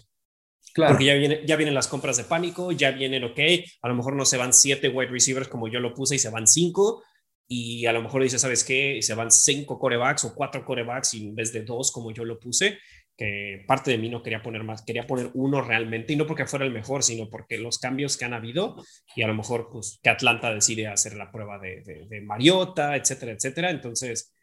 Claro. 0.73 0.93
Porque 0.93 1.05
ya, 1.05 1.13
viene, 1.13 1.41
ya 1.45 1.55
vienen 1.55 1.73
las 1.73 1.87
compras 1.87 2.17
de 2.17 2.25
pánico, 2.25 2.71
ya 2.71 2.91
vienen, 2.91 3.23
ok, 3.23 3.39
a 3.81 3.87
lo 3.87 3.95
mejor 3.95 4.15
no 4.15 4.25
se 4.25 4.37
van 4.37 4.53
siete 4.53 4.89
wide 4.89 5.09
receivers 5.09 5.47
como 5.47 5.67
yo 5.67 5.79
lo 5.79 5.93
puse 5.93 6.15
y 6.15 6.19
se 6.19 6.29
van 6.29 6.47
cinco. 6.47 7.03
y 7.47 7.85
a 7.85 7.93
lo 7.93 8.01
mejor 8.01 8.23
dice, 8.23 8.39
¿sabes 8.39 8.63
qué? 8.63 8.99
Se 9.01 9.13
van 9.13 9.29
cinco 9.31 9.77
corebacks 9.77 10.25
o 10.25 10.33
cuatro 10.33 10.65
corebacks 10.65 11.13
en 11.13 11.35
vez 11.35 11.53
de 11.53 11.61
dos, 11.63 11.91
como 11.91 12.11
yo 12.11 12.25
lo 12.25 12.39
puse, 12.39 12.79
que 13.17 13.63
parte 13.67 13.91
de 13.91 13.97
mí 13.97 14.09
no 14.09 14.21
quería 14.21 14.41
poner 14.41 14.63
más, 14.63 14.81
quería 14.81 15.07
poner 15.07 15.31
uno 15.33 15.61
realmente, 15.61 16.13
y 16.13 16.15
no 16.15 16.27
porque 16.27 16.45
fuera 16.45 16.65
el 16.65 16.71
mejor, 16.71 17.03
sino 17.03 17.29
porque 17.29 17.57
los 17.57 17.79
cambios 17.79 18.17
que 18.17 18.25
han 18.25 18.33
habido, 18.33 18.75
y 19.15 19.21
a 19.21 19.27
lo 19.27 19.33
mejor 19.33 19.69
pues 19.71 19.99
que 20.03 20.09
Atlanta 20.09 20.53
decide 20.53 20.87
hacer 20.87 21.15
la 21.15 21.31
prueba 21.31 21.57
de, 21.59 21.81
de, 22.09 22.21
Mariota, 22.21 22.95
etcétera, 22.95 23.31
etcétera. 23.31 23.69
Entonces, 23.69 24.33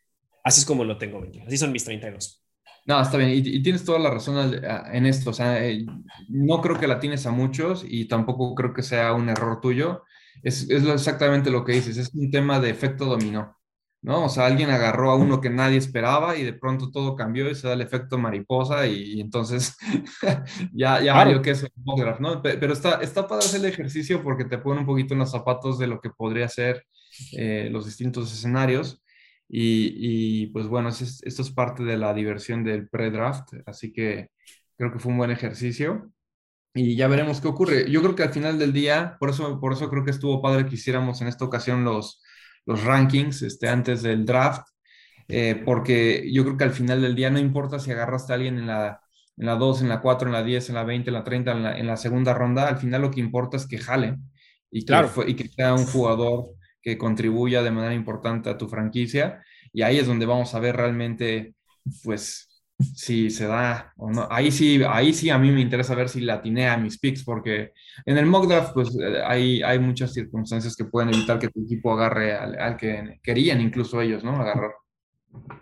así 0.42 0.60
es 0.60 0.66
como 0.66 0.84
lo 0.84 0.96
tengo, 0.96 1.22
así 1.46 1.58
son 1.58 1.72
mis 1.72 1.84
32. 1.84 2.42
No, 2.86 3.00
está 3.00 3.16
bien, 3.16 3.30
y, 3.30 3.62
tienes 3.62 3.84
toda 3.84 3.98
la 3.98 4.10
razón 4.10 4.60
en 4.92 5.06
esto, 5.06 5.30
o 5.30 5.34
sea, 5.34 5.64
eh, 5.64 5.84
no 6.28 6.60
creo 6.60 6.80
que 6.80 6.88
la 6.88 6.98
tienes 6.98 7.26
a 7.26 7.30
muchos 7.30 7.84
y 7.86 8.08
tampoco 8.08 8.54
creo 8.54 8.72
que 8.74 8.82
sea 8.82 9.12
un 9.12 9.28
error 9.28 9.60
tuyo, 9.60 10.02
es, 10.42 10.68
es 10.68 10.84
exactamente 10.84 11.50
lo 11.50 11.64
que 11.64 11.72
dices, 11.72 11.96
es 11.96 12.12
un 12.14 12.30
tema 12.30 12.58
de 12.58 12.70
efecto 12.70 13.04
dominó. 13.04 13.56
¿No? 14.02 14.24
O 14.24 14.28
sea, 14.28 14.46
alguien 14.46 14.70
agarró 14.70 15.10
a 15.10 15.16
uno 15.16 15.40
que 15.40 15.48
nadie 15.48 15.78
esperaba 15.78 16.36
y 16.36 16.42
de 16.44 16.52
pronto 16.52 16.90
todo 16.90 17.14
cambió 17.14 17.48
y 17.48 17.54
se 17.54 17.68
da 17.68 17.74
el 17.74 17.80
efecto 17.80 18.18
mariposa 18.18 18.86
y, 18.86 19.20
entonces 19.20 19.76
ya, 20.72 21.00
ya 21.00 21.14
claro. 21.14 21.40
que 21.40 21.50
es 21.50 21.62
un 21.62 22.16
¿no? 22.20 22.42
Pero 22.42 22.72
está, 22.72 23.00
está 23.00 23.28
para 23.28 23.38
hacer 23.40 23.60
el 23.60 23.66
ejercicio 23.66 24.22
porque 24.22 24.44
te 24.44 24.58
pone 24.58 24.80
un 24.80 24.86
poquito 24.86 25.14
en 25.14 25.20
los 25.20 25.30
zapatos 25.30 25.78
de 25.78 25.86
lo 25.86 26.00
que 26.00 26.10
podría 26.10 26.48
ser 26.48 26.84
eh, 27.32 27.68
los 27.70 27.86
distintos 27.86 28.32
escenarios. 28.32 29.02
Y, 29.54 30.46
pues 30.46 30.66
bueno, 30.66 30.88
esto 30.88 31.42
es 31.42 31.50
parte 31.50 31.84
de 31.84 31.98
la 31.98 32.14
diversión 32.14 32.64
del 32.64 32.88
pre-draft, 32.88 33.52
así 33.66 33.92
que 33.92 34.30
creo 34.78 34.90
que 34.90 34.98
fue 34.98 35.12
un 35.12 35.18
buen 35.18 35.30
ejercicio 35.30 36.10
y 36.74 36.96
ya 36.96 37.06
veremos 37.06 37.42
qué 37.42 37.48
ocurre. 37.48 37.90
Yo 37.90 38.00
creo 38.00 38.14
que 38.14 38.22
al 38.22 38.32
final 38.32 38.58
del 38.58 38.72
día, 38.72 39.16
por 39.20 39.28
eso, 39.28 39.60
por 39.60 39.74
eso 39.74 39.90
creo 39.90 40.04
que 40.04 40.10
estuvo 40.10 40.40
padre 40.40 40.66
que 40.66 40.76
hiciéramos 40.76 41.20
en 41.20 41.28
esta 41.28 41.44
ocasión 41.44 41.84
los, 41.84 42.22
los 42.66 42.84
rankings 42.84 43.43
este, 43.43 43.68
antes 43.68 44.02
del 44.02 44.24
draft, 44.24 44.66
eh, 45.28 45.60
porque 45.64 46.28
yo 46.32 46.44
creo 46.44 46.56
que 46.56 46.64
al 46.64 46.72
final 46.72 47.02
del 47.02 47.14
día 47.14 47.30
no 47.30 47.39
importa 47.39 47.78
si 47.78 47.90
agarraste 47.90 48.32
a 48.32 48.36
alguien 48.36 48.59
en 48.59 48.66
la, 48.66 49.01
en 49.36 49.47
la 49.47 49.56
2, 49.56 49.82
en 49.82 49.89
la 49.89 50.01
4, 50.01 50.28
en 50.28 50.32
la 50.32 50.43
10, 50.43 50.68
en 50.68 50.74
la 50.74 50.84
20, 50.84 51.10
en 51.10 51.14
la 51.14 51.24
30, 51.24 51.52
en 51.52 51.62
la, 51.62 51.78
en 51.78 51.86
la 51.86 51.97
segunda 51.97 52.34
ronda, 52.34 52.68
al 52.68 52.78
final 52.78 53.02
lo 53.02 53.10
que 53.10 53.20
importa 53.20 53.56
es 53.56 53.66
que 53.66 53.78
jale 53.78 54.18
y 54.70 54.84
que, 54.84 54.94
y 55.26 55.34
que 55.34 55.48
sea 55.48 55.74
un 55.74 55.86
jugador 55.86 56.55
que 56.82 56.98
contribuya 56.98 57.62
de 57.62 57.70
manera 57.70 57.94
importante 57.94 58.51
a 58.51 58.59
tu 58.59 58.68
franquicia. 58.68 59.43
Y 59.72 59.82
ahí 59.82 59.98
es 59.98 60.06
donde 60.06 60.26
vamos 60.26 60.55
a 60.55 60.60
ver 60.60 60.76
realmente, 60.76 61.55
pues, 62.02 62.51
si 62.82 63.30
se 63.30 63.46
da 63.46 63.92
o 63.96 64.10
no. 64.10 64.26
Ahí 64.30 64.50
sí, 64.50 64.80
ahí 64.88 65.12
sí 65.12 65.30
a 65.30 65.38
mí 65.38 65.50
me 65.50 65.60
interesa 65.60 65.94
ver 65.94 66.09
si 66.09 66.20
la 66.20 66.42
a 66.42 66.76
mis 66.76 66.98
picks, 66.98 67.24
porque 67.24 67.72
en 68.04 68.18
el 68.18 68.26
mock 68.26 68.46
draft, 68.46 68.72
pues 68.74 68.96
eh, 69.00 69.22
hay, 69.24 69.62
hay 69.62 69.78
muchas 69.78 70.12
circunstancias 70.12 70.76
que 70.76 70.84
pueden 70.84 71.14
evitar 71.14 71.38
que 71.38 71.48
tu 71.48 71.64
equipo 71.64 71.92
agarre 71.92 72.34
al, 72.34 72.76
que 72.76 73.20
querían 73.22 73.60
incluso 73.60 74.00
ellos, 74.00 74.24
¿no? 74.24 74.36
Agarrar. 74.36 74.72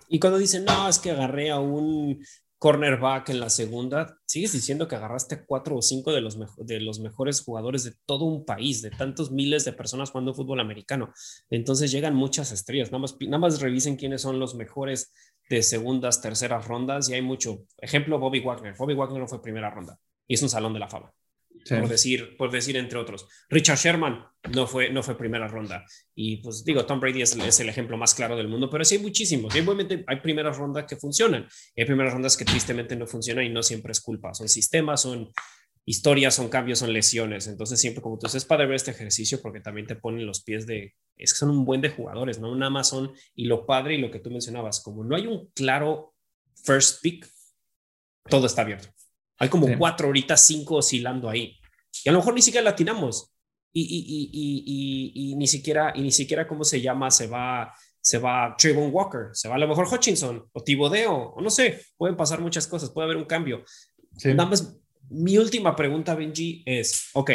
Y 0.08 0.18
cuando 0.18 0.38
dicen, 0.38 0.64
no, 0.64 0.88
es 0.88 0.98
que 0.98 1.10
agarré 1.10 1.50
a 1.50 1.60
un 1.60 2.20
cornerback 2.60 3.30
en 3.30 3.40
la 3.40 3.48
segunda, 3.48 4.18
sigues 4.26 4.52
diciendo 4.52 4.86
que 4.86 4.94
agarraste 4.94 5.46
cuatro 5.46 5.76
o 5.76 5.82
cinco 5.82 6.12
de 6.12 6.20
los, 6.20 6.38
de 6.58 6.80
los 6.80 7.00
mejores 7.00 7.40
jugadores 7.40 7.84
de 7.84 7.94
todo 8.04 8.26
un 8.26 8.44
país, 8.44 8.82
de 8.82 8.90
tantos 8.90 9.32
miles 9.32 9.64
de 9.64 9.72
personas 9.72 10.10
jugando 10.10 10.34
fútbol 10.34 10.60
americano. 10.60 11.10
Entonces 11.48 11.90
llegan 11.90 12.14
muchas 12.14 12.52
estrellas. 12.52 12.92
Nada 12.92 13.00
más, 13.00 13.16
nada 13.18 13.38
más 13.38 13.62
revisen 13.62 13.96
quiénes 13.96 14.20
son 14.20 14.38
los 14.38 14.54
mejores 14.54 15.10
de 15.48 15.62
segundas, 15.62 16.20
terceras 16.20 16.68
rondas 16.68 17.08
y 17.08 17.14
hay 17.14 17.22
mucho. 17.22 17.64
Ejemplo, 17.78 18.18
Bobby 18.18 18.40
Wagner. 18.40 18.74
Bobby 18.76 18.92
Wagner 18.92 19.20
no 19.20 19.26
fue 19.26 19.40
primera 19.40 19.70
ronda 19.70 19.98
y 20.28 20.34
es 20.34 20.42
un 20.42 20.50
salón 20.50 20.74
de 20.74 20.80
la 20.80 20.88
fama. 20.88 21.10
Por, 21.68 21.88
decir, 21.88 22.36
por 22.36 22.50
decir 22.50 22.76
entre 22.76 22.98
otros. 22.98 23.26
Richard 23.48 23.78
Sherman 23.78 24.24
no 24.52 24.66
fue, 24.66 24.90
no 24.90 25.02
fue 25.02 25.16
primera 25.16 25.46
ronda. 25.46 25.84
Y 26.14 26.38
pues 26.38 26.64
digo, 26.64 26.86
Tom 26.86 27.00
Brady 27.00 27.22
es, 27.22 27.36
es 27.36 27.60
el 27.60 27.68
ejemplo 27.68 27.96
más 27.96 28.14
claro 28.14 28.36
del 28.36 28.48
mundo, 28.48 28.70
pero 28.70 28.84
sí 28.84 28.96
hay 28.96 29.02
muchísimos. 29.02 29.54
Y 29.54 29.60
obviamente 29.60 30.04
hay 30.06 30.20
primeras 30.20 30.56
rondas 30.56 30.86
que 30.88 30.96
funcionan. 30.96 31.46
Hay 31.76 31.84
primeras 31.84 32.12
rondas 32.12 32.36
que 32.36 32.44
tristemente 32.44 32.96
no 32.96 33.06
funcionan 33.06 33.44
y 33.44 33.50
no 33.50 33.62
siempre 33.62 33.92
es 33.92 34.00
culpa. 34.00 34.34
Son 34.34 34.48
sistemas, 34.48 35.02
son 35.02 35.30
historias, 35.84 36.34
son 36.34 36.48
cambios, 36.48 36.78
son 36.78 36.92
lesiones. 36.92 37.46
Entonces 37.46 37.80
siempre 37.80 38.02
como 38.02 38.18
tú 38.18 38.26
dices, 38.26 38.42
es 38.42 38.48
para 38.48 38.64
ver 38.64 38.76
este 38.76 38.90
ejercicio 38.90 39.40
porque 39.42 39.60
también 39.60 39.86
te 39.86 39.96
ponen 39.96 40.26
los 40.26 40.42
pies 40.42 40.66
de 40.66 40.94
es 41.16 41.32
que 41.32 41.38
son 41.38 41.50
un 41.50 41.64
buen 41.64 41.80
de 41.80 41.90
jugadores, 41.90 42.38
¿no? 42.38 42.50
Un 42.50 42.62
Amazon 42.62 43.12
y 43.34 43.44
lo 43.44 43.66
padre 43.66 43.94
y 43.94 43.98
lo 43.98 44.10
que 44.10 44.20
tú 44.20 44.30
mencionabas, 44.30 44.80
como 44.80 45.04
no 45.04 45.16
hay 45.16 45.26
un 45.26 45.50
claro 45.54 46.14
first 46.64 47.02
pick, 47.02 47.28
todo 48.28 48.46
está 48.46 48.62
abierto. 48.62 48.88
Hay 49.40 49.48
como 49.48 49.66
cuatro 49.76 50.06
ahorita, 50.06 50.36
cinco 50.36 50.76
oscilando 50.76 51.28
ahí. 51.28 51.58
Y 52.04 52.08
a 52.08 52.12
lo 52.12 52.18
mejor 52.18 52.34
ni 52.34 52.42
siquiera 52.42 52.64
latinamos. 52.64 53.32
Y, 53.72 53.82
y, 53.82 54.30
y, 54.32 55.32
y, 55.32 55.36
ni 55.36 55.46
siquiera, 55.46 55.92
y 55.94 56.02
ni 56.02 56.12
siquiera, 56.12 56.46
¿cómo 56.46 56.62
se 56.62 56.80
llama? 56.80 57.10
Se 57.10 57.26
va, 57.26 57.72
se 58.00 58.18
va 58.18 58.54
Trayvon 58.58 58.90
Walker, 58.92 59.28
se 59.32 59.48
va 59.48 59.54
a 59.54 59.58
lo 59.58 59.68
mejor 59.68 59.86
Hutchinson 59.90 60.48
o 60.52 60.62
Tibodeo, 60.62 61.14
o 61.14 61.40
no 61.40 61.50
sé, 61.50 61.80
pueden 61.96 62.16
pasar 62.16 62.40
muchas 62.40 62.66
cosas, 62.66 62.90
puede 62.90 63.06
haber 63.06 63.16
un 63.16 63.24
cambio. 63.24 63.64
Nada 64.24 64.46
más, 64.46 64.76
mi 65.08 65.38
última 65.38 65.74
pregunta, 65.76 66.14
Benji, 66.14 66.62
es, 66.66 67.10
ok, 67.14 67.30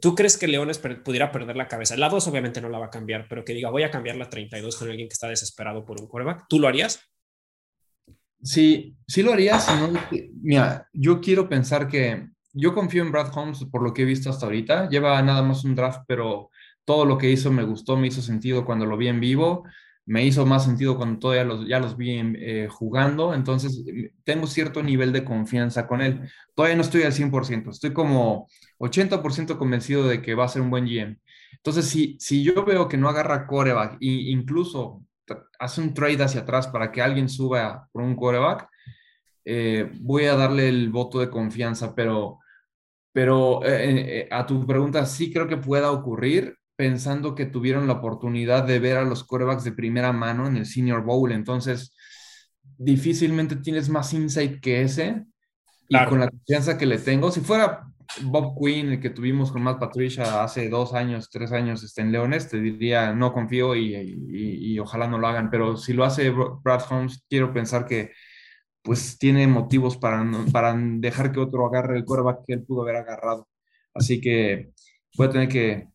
¿Tú 0.00 0.14
crees 0.14 0.38
que 0.38 0.48
Leones 0.48 0.78
pudiera 0.78 1.30
perder 1.30 1.56
la 1.56 1.68
cabeza? 1.68 1.96
La 1.96 2.08
2 2.08 2.26
obviamente 2.28 2.60
no 2.62 2.70
la 2.70 2.78
va 2.78 2.86
a 2.86 2.90
cambiar, 2.90 3.26
pero 3.28 3.44
que 3.44 3.52
diga, 3.52 3.68
voy 3.68 3.82
a 3.82 3.90
cambiar 3.90 4.16
la 4.16 4.30
32 4.30 4.76
con 4.76 4.88
alguien 4.88 5.08
que 5.08 5.12
está 5.12 5.28
desesperado 5.28 5.84
por 5.84 6.00
un 6.00 6.06
quarterback. 6.06 6.46
¿Tú 6.48 6.58
lo 6.58 6.68
harías? 6.68 7.00
Sí, 8.42 8.96
sí 9.06 9.22
lo 9.22 9.32
haría. 9.32 9.58
mira, 10.42 10.88
yo 10.92 11.20
quiero 11.20 11.48
pensar 11.48 11.88
que 11.88 12.28
yo 12.52 12.74
confío 12.74 13.02
en 13.02 13.12
Brad 13.12 13.36
Holmes 13.36 13.64
por 13.70 13.82
lo 13.82 13.92
que 13.92 14.02
he 14.02 14.04
visto 14.04 14.30
hasta 14.30 14.46
ahorita. 14.46 14.88
Lleva 14.88 15.20
nada 15.22 15.42
más 15.42 15.64
un 15.64 15.74
draft, 15.74 16.02
pero 16.06 16.50
todo 16.84 17.04
lo 17.04 17.18
que 17.18 17.30
hizo 17.30 17.52
me 17.52 17.62
gustó, 17.64 17.96
me 17.96 18.08
hizo 18.08 18.22
sentido 18.22 18.64
cuando 18.64 18.86
lo 18.86 18.96
vi 18.96 19.08
en 19.08 19.20
vivo 19.20 19.64
me 20.06 20.24
hizo 20.24 20.44
más 20.44 20.64
sentido 20.64 20.96
cuando 20.96 21.20
todavía 21.20 21.44
los, 21.44 21.68
ya 21.68 21.78
los 21.78 21.96
vi 21.96 22.18
eh, 22.18 22.66
jugando, 22.68 23.32
entonces 23.32 23.84
tengo 24.24 24.48
cierto 24.48 24.82
nivel 24.82 25.12
de 25.12 25.24
confianza 25.24 25.86
con 25.86 26.00
él. 26.00 26.28
Todavía 26.56 26.74
no 26.76 26.82
estoy 26.82 27.02
al 27.04 27.12
100%, 27.12 27.70
estoy 27.70 27.92
como 27.92 28.48
80% 28.78 29.56
convencido 29.56 30.08
de 30.08 30.20
que 30.20 30.34
va 30.34 30.46
a 30.46 30.48
ser 30.48 30.62
un 30.62 30.70
buen 30.70 30.86
GM. 30.86 31.16
Entonces, 31.52 31.86
si, 31.86 32.16
si 32.18 32.42
yo 32.42 32.64
veo 32.64 32.88
que 32.88 32.96
no 32.96 33.08
agarra 33.08 33.46
coreback 33.46 33.94
e 34.00 34.06
incluso 34.32 35.04
hace 35.58 35.80
un 35.80 35.94
trade 35.94 36.22
hacia 36.22 36.42
atrás 36.42 36.68
para 36.68 36.90
que 36.92 37.02
alguien 37.02 37.28
suba 37.28 37.88
por 37.92 38.02
un 38.02 38.16
coreback, 38.16 38.68
eh, 39.44 39.90
voy 40.00 40.24
a 40.26 40.36
darle 40.36 40.68
el 40.68 40.90
voto 40.90 41.20
de 41.20 41.30
confianza, 41.30 41.94
pero, 41.94 42.38
pero 43.12 43.60
eh, 43.64 44.28
a 44.30 44.46
tu 44.46 44.66
pregunta, 44.66 45.06
sí 45.06 45.32
creo 45.32 45.48
que 45.48 45.56
pueda 45.56 45.90
ocurrir 45.90 46.56
pensando 46.76 47.34
que 47.34 47.44
tuvieron 47.44 47.86
la 47.86 47.92
oportunidad 47.94 48.64
de 48.64 48.78
ver 48.78 48.96
a 48.96 49.04
los 49.04 49.22
corebacks 49.24 49.64
de 49.64 49.72
primera 49.72 50.12
mano 50.12 50.46
en 50.46 50.56
el 50.56 50.64
Senior 50.64 51.04
Bowl. 51.04 51.30
Entonces, 51.30 51.94
difícilmente 52.78 53.56
tienes 53.56 53.90
más 53.90 54.14
insight 54.14 54.60
que 54.60 54.80
ese. 54.80 55.26
Y 55.88 56.04
con 56.06 56.20
la 56.20 56.30
confianza 56.30 56.78
que 56.78 56.86
le 56.86 56.98
tengo, 56.98 57.30
si 57.32 57.40
fuera 57.40 57.84
Bob 58.22 58.56
Quinn, 58.58 58.90
el 58.92 59.00
que 59.00 59.10
tuvimos 59.10 59.52
con 59.52 59.62
Matt 59.62 59.78
Patricia 59.78 60.42
hace 60.42 60.68
dos 60.68 60.94
años, 60.94 61.30
tres 61.30 61.52
años 61.52 61.82
este, 61.82 62.02
en 62.02 62.12
Leones, 62.12 62.48
te 62.48 62.60
diría 62.60 63.12
no 63.14 63.32
confío 63.32 63.76
y, 63.76 63.94
y, 63.94 64.78
ojalá 64.78 65.06
no 65.08 65.18
lo 65.18 65.26
hagan. 65.26 65.50
Pero 65.50 65.76
si 65.76 65.92
lo 65.92 66.04
hace 66.04 66.30
Brad 66.30 66.82
Holmes, 66.90 67.24
quiero 67.28 67.52
pensar 67.52 67.86
que 67.86 68.12
pues 68.82 69.18
tiene 69.18 69.46
motivos 69.46 69.96
para, 69.96 70.24
para 70.52 70.74
dejar 70.76 71.32
que 71.32 71.40
otro 71.40 71.66
agarre 71.66 71.96
el 71.98 72.04
coreback 72.04 72.44
que 72.46 72.54
él 72.54 72.64
pudo 72.64 72.82
haber 72.82 72.96
agarrado. 72.96 73.48
Así 73.94 74.20
que 74.20 74.72
voy 75.16 75.26
a 75.26 75.30
tener 75.30 75.48
que 75.48 75.88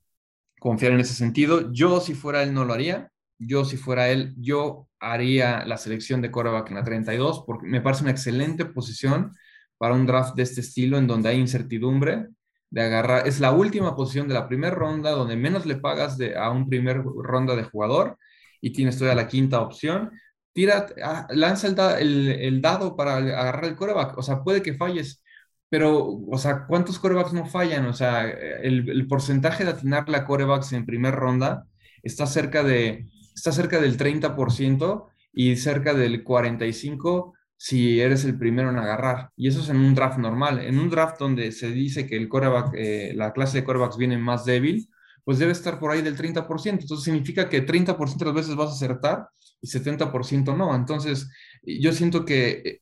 confiar 0.59 0.93
en 0.93 0.99
ese 0.99 1.13
sentido. 1.13 1.71
Yo, 1.71 1.99
si 2.01 2.13
fuera 2.13 2.43
él, 2.43 2.53
no 2.53 2.65
lo 2.65 2.73
haría. 2.73 3.11
Yo, 3.37 3.65
si 3.65 3.77
fuera 3.77 4.09
él, 4.09 4.33
yo 4.37 4.87
haría 4.99 5.65
la 5.65 5.77
selección 5.77 6.21
de 6.21 6.31
coreback 6.31 6.69
en 6.69 6.75
la 6.75 6.83
32, 6.83 7.43
porque 7.45 7.67
me 7.67 7.81
parece 7.81 8.03
una 8.03 8.11
excelente 8.11 8.65
posición 8.65 9.31
para 9.77 9.95
un 9.95 10.05
draft 10.05 10.35
de 10.35 10.43
este 10.43 10.61
estilo, 10.61 10.97
en 10.97 11.07
donde 11.07 11.29
hay 11.29 11.39
incertidumbre 11.39 12.27
de 12.69 12.81
agarrar. 12.81 13.27
Es 13.27 13.39
la 13.39 13.51
última 13.51 13.95
posición 13.95 14.27
de 14.27 14.33
la 14.33 14.47
primera 14.47 14.75
ronda, 14.75 15.11
donde 15.11 15.35
menos 15.35 15.65
le 15.65 15.77
pagas 15.77 16.17
de, 16.17 16.37
a 16.37 16.49
un 16.51 16.67
primer 16.69 17.01
ronda 17.03 17.55
de 17.55 17.63
jugador 17.63 18.17
y 18.61 18.71
tienes 18.73 18.97
todavía 18.97 19.23
la 19.23 19.27
quinta 19.27 19.61
opción. 19.61 20.11
Tira, 20.53 20.87
ah, 21.03 21.27
lanza 21.31 21.67
el, 21.99 22.61
dado 22.61 22.95
para 22.95 23.17
agarrar 23.17 23.65
el 23.65 23.75
coreback. 23.75 24.17
O 24.17 24.23
sea, 24.23 24.43
puede 24.43 24.61
que 24.61 24.73
falles, 24.73 25.23
pero, 25.69 26.05
o 26.29 26.37
sea, 26.37 26.65
¿cuántos 26.67 26.99
corebacks 26.99 27.33
no 27.33 27.45
fallan? 27.45 27.85
O 27.87 27.93
sea, 27.93 28.29
el, 28.29 29.07
porcentaje 29.07 29.65
de 29.65 29.71
atinar 29.71 30.09
la 30.09 30.25
corebacks 30.25 30.73
en 30.73 30.85
primera 30.85 31.15
ronda 31.15 31.65
está 32.03 32.25
cerca, 32.27 32.63
de, 32.63 33.07
está 33.35 33.51
cerca 33.51 33.79
del 33.79 33.97
30% 33.97 35.07
y 35.33 35.55
cerca 35.57 35.93
del 35.93 36.23
45% 36.23 37.33
si 37.57 37.99
eres 37.99 38.25
el 38.25 38.37
primero 38.37 38.69
en 38.69 38.77
agarrar. 38.77 39.29
Y 39.35 39.47
eso 39.47 39.61
es 39.61 39.69
en 39.69 39.77
un 39.77 39.95
draft 39.95 40.17
normal. 40.17 40.59
En 40.59 40.79
un 40.79 40.89
draft 40.89 41.19
donde 41.19 41.51
se 41.51 41.71
dice 41.71 42.07
que 42.07 42.17
el 42.17 42.29
coreback, 42.29 42.73
eh, 42.75 43.13
la 43.15 43.33
clase 43.33 43.59
de 43.59 43.63
corebacks 43.63 43.97
viene 43.97 44.17
más 44.17 44.45
débil, 44.45 44.89
pues 45.23 45.39
debe 45.39 45.51
estar 45.51 45.79
por 45.79 45.91
ahí 45.91 46.01
del 46.01 46.17
30%. 46.17 46.81
Entonces 46.81 47.03
significa 47.03 47.49
que 47.49 47.65
30% 47.65 48.19
de 48.19 48.25
las 48.25 48.35
veces 48.35 48.55
vas 48.55 48.69
a 48.69 48.73
acertar 48.73 49.29
y 49.61 49.67
70% 49.67 50.55
no. 50.55 50.75
Entonces, 50.75 51.31
yo 51.63 51.91
siento 51.93 52.25
que 52.25 52.81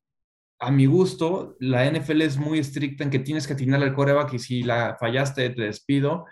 a 0.60 0.72
mi 0.72 0.86
gusto, 0.86 1.56
la 1.60 1.86
NFL 1.86 2.22
es 2.22 2.38
muy 2.38 2.60
estricta 2.60 3.04
en 3.04 3.10
que 3.10 3.20
tienes 3.20 3.48
que 3.48 3.54
atinar 3.54 3.84
al 3.84 3.94
coreback 3.94 4.34
y 4.34 4.40
si 4.40 4.64
la 4.64 4.96
fallaste 5.00 5.50
te 5.50 5.62
despido. 5.64 6.26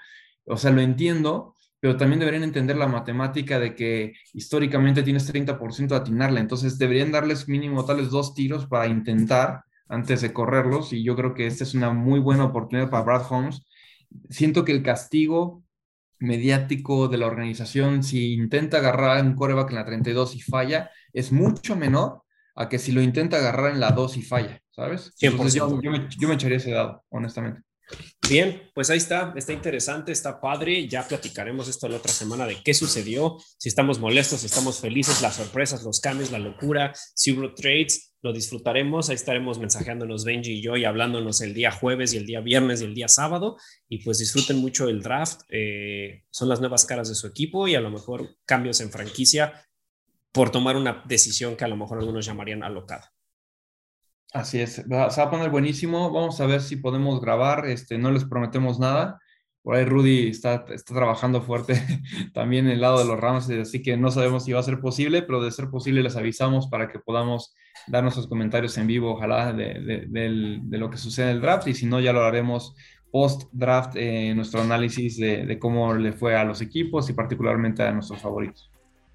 O 0.45 0.57
sea, 0.57 0.71
lo 0.71 0.81
entiendo, 0.81 1.55
pero 1.81 1.97
también 1.97 2.19
deberían 2.19 2.43
entender 2.43 2.77
la 2.77 2.87
matemática 2.87 3.59
de 3.59 3.75
que 3.75 4.13
históricamente 4.33 5.01
tienes 5.03 5.27
30% 5.27 5.87
de 5.87 5.95
atinarle, 5.95 6.39
entonces 6.39 6.77
deberían 6.77 7.11
darles 7.11 7.49
mínimo 7.49 7.83
tales 7.83 8.11
dos 8.11 8.35
tiros 8.35 8.67
para 8.67 8.87
intentar 8.87 9.63
antes 9.89 10.21
de 10.21 10.31
correrlos 10.31 10.93
y 10.93 11.03
yo 11.03 11.15
creo 11.15 11.33
que 11.33 11.47
esta 11.47 11.63
es 11.63 11.73
una 11.73 11.91
muy 11.91 12.19
buena 12.19 12.45
oportunidad 12.45 12.89
para 12.89 13.03
Brad 13.03 13.25
Holmes. 13.29 13.65
Siento 14.29 14.63
que 14.63 14.71
el 14.71 14.83
castigo 14.83 15.63
mediático 16.19 17.07
de 17.07 17.17
la 17.17 17.25
organización 17.25 18.03
si 18.03 18.33
intenta 18.33 18.77
agarrar 18.77 19.25
un 19.25 19.33
coreback 19.33 19.71
en 19.71 19.75
la 19.75 19.85
32 19.85 20.35
y 20.35 20.41
falla 20.41 20.91
es 21.13 21.31
mucho 21.31 21.75
menor 21.75 22.21
a 22.55 22.69
que 22.69 22.77
si 22.77 22.91
lo 22.91 23.01
intenta 23.01 23.37
agarrar 23.37 23.71
en 23.71 23.79
la 23.79 23.91
2 23.91 24.17
y 24.17 24.21
falla, 24.21 24.61
¿sabes? 24.69 25.13
yo, 25.19 25.91
me, 25.91 26.07
yo 26.17 26.27
me 26.27 26.35
echaría 26.35 26.57
ese 26.57 26.71
dado, 26.71 27.03
honestamente. 27.09 27.63
Bien, 28.29 28.61
pues 28.73 28.89
ahí 28.89 28.97
está, 28.97 29.33
está 29.35 29.51
interesante, 29.51 30.11
está 30.11 30.39
padre. 30.39 30.87
Ya 30.87 31.05
platicaremos 31.05 31.67
esto 31.67 31.89
la 31.89 31.97
otra 31.97 32.13
semana 32.13 32.45
de 32.45 32.63
qué 32.63 32.73
sucedió, 32.73 33.37
si 33.57 33.67
estamos 33.67 33.99
molestos, 33.99 34.39
si 34.39 34.45
estamos 34.45 34.79
felices, 34.79 35.21
las 35.21 35.35
sorpresas, 35.35 35.83
los 35.83 35.99
cambios, 35.99 36.31
la 36.31 36.39
locura, 36.39 36.93
si 37.13 37.33
hubo 37.33 37.53
trades, 37.53 38.13
lo 38.21 38.31
disfrutaremos. 38.31 39.09
Ahí 39.09 39.15
estaremos 39.15 39.59
mensajeándonos 39.59 40.23
Benji 40.23 40.53
y 40.53 40.61
yo 40.61 40.77
y 40.77 40.85
hablándonos 40.85 41.41
el 41.41 41.53
día 41.53 41.71
jueves 41.71 42.13
y 42.13 42.17
el 42.17 42.25
día 42.25 42.39
viernes 42.39 42.81
y 42.81 42.85
el 42.85 42.93
día 42.93 43.07
sábado. 43.09 43.57
Y 43.89 44.03
pues 44.03 44.19
disfruten 44.19 44.57
mucho 44.57 44.87
el 44.87 45.01
draft. 45.01 45.41
Eh, 45.49 46.23
son 46.29 46.47
las 46.47 46.61
nuevas 46.61 46.85
caras 46.85 47.09
de 47.09 47.15
su 47.15 47.27
equipo 47.27 47.67
y 47.67 47.75
a 47.75 47.81
lo 47.81 47.89
mejor 47.89 48.37
cambios 48.45 48.79
en 48.79 48.91
franquicia 48.91 49.65
por 50.31 50.51
tomar 50.51 50.77
una 50.77 51.03
decisión 51.05 51.57
que 51.57 51.65
a 51.65 51.67
lo 51.67 51.75
mejor 51.75 51.99
algunos 51.99 52.25
llamarían 52.25 52.63
alocada. 52.63 53.11
Así 54.33 54.61
es, 54.61 54.75
se 54.75 54.87
va 54.87 55.05
a 55.07 55.29
poner 55.29 55.49
buenísimo. 55.49 56.11
Vamos 56.11 56.39
a 56.39 56.45
ver 56.45 56.61
si 56.61 56.77
podemos 56.77 57.19
grabar. 57.19 57.65
Este, 57.67 57.97
no 57.97 58.11
les 58.11 58.23
prometemos 58.23 58.79
nada. 58.79 59.19
Por 59.61 59.75
ahí 59.75 59.85
Rudy 59.85 60.29
está, 60.29 60.65
está 60.69 60.95
trabajando 60.95 61.41
fuerte 61.41 61.75
también 62.33 62.65
en 62.65 62.71
el 62.73 62.81
lado 62.81 62.99
de 62.99 63.05
los 63.05 63.19
Rams, 63.19 63.47
así 63.51 63.83
que 63.83 63.95
no 63.95 64.09
sabemos 64.09 64.45
si 64.45 64.53
va 64.53 64.59
a 64.59 64.63
ser 64.63 64.79
posible, 64.79 65.21
pero 65.21 65.43
de 65.43 65.51
ser 65.51 65.69
posible 65.69 66.01
les 66.01 66.15
avisamos 66.15 66.67
para 66.67 66.87
que 66.87 66.97
podamos 66.97 67.53
dar 67.85 68.01
nuestros 68.01 68.27
comentarios 68.27 68.75
en 68.79 68.87
vivo, 68.87 69.13
ojalá, 69.13 69.53
de, 69.53 70.07
de, 70.09 70.77
lo 70.79 70.89
que 70.89 70.97
sucede 70.97 71.29
en 71.29 71.35
el 71.35 71.41
draft. 71.41 71.67
Y 71.67 71.75
si 71.75 71.85
no, 71.85 71.99
ya 71.99 72.13
lo 72.13 72.23
haremos 72.23 72.75
post-draft, 73.11 73.95
en 73.97 74.37
nuestro 74.37 74.61
análisis 74.61 75.17
de 75.17 75.59
cómo 75.59 75.93
le 75.93 76.13
fue 76.13 76.35
a 76.35 76.43
los 76.45 76.61
equipos 76.61 77.09
y 77.09 77.13
particularmente 77.13 77.83
a 77.83 77.91
nuestros 77.91 78.21
favoritos. 78.21 78.70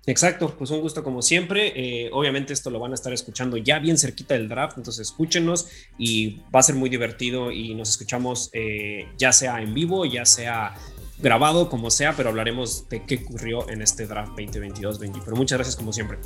Exacto, 0.07 0.55
pues 0.57 0.71
un 0.71 0.81
gusto 0.81 1.03
como 1.03 1.21
siempre. 1.21 1.73
Eh, 1.75 2.11
obviamente 2.13 2.53
esto 2.53 2.71
lo 2.71 2.79
van 2.79 2.93
a 2.93 2.95
estar 2.95 3.13
escuchando 3.13 3.57
ya 3.57 3.81
bien 3.81 3.99
cerquita 3.99 4.35
del 4.35 4.49
draft, 4.49 4.79
entonces 4.79 5.09
escúchenos 5.09 5.69
y 5.99 6.43
va 6.55 6.61
a 6.61 6.63
ser 6.63 6.77
muy 6.77 6.89
divertido 6.89 7.51
y 7.51 7.75
nos 7.75 7.91
escuchamos 7.91 8.51
eh, 8.53 9.09
ya 9.19 9.33
sea 9.33 9.61
en 9.61 9.75
vivo, 9.75 10.05
ya 10.07 10.25
sea 10.25 10.75
grabado, 11.19 11.69
como 11.69 11.91
sea, 11.91 12.15
pero 12.17 12.29
hablaremos 12.29 12.89
de 12.89 13.05
qué 13.05 13.17
ocurrió 13.25 13.69
en 13.69 13.83
este 13.83 14.07
draft 14.07 14.31
2022, 14.31 14.99
Benji. 14.99 15.21
Pero 15.25 15.37
muchas 15.37 15.59
gracias 15.59 15.77
como 15.77 15.93
siempre. 15.93 16.19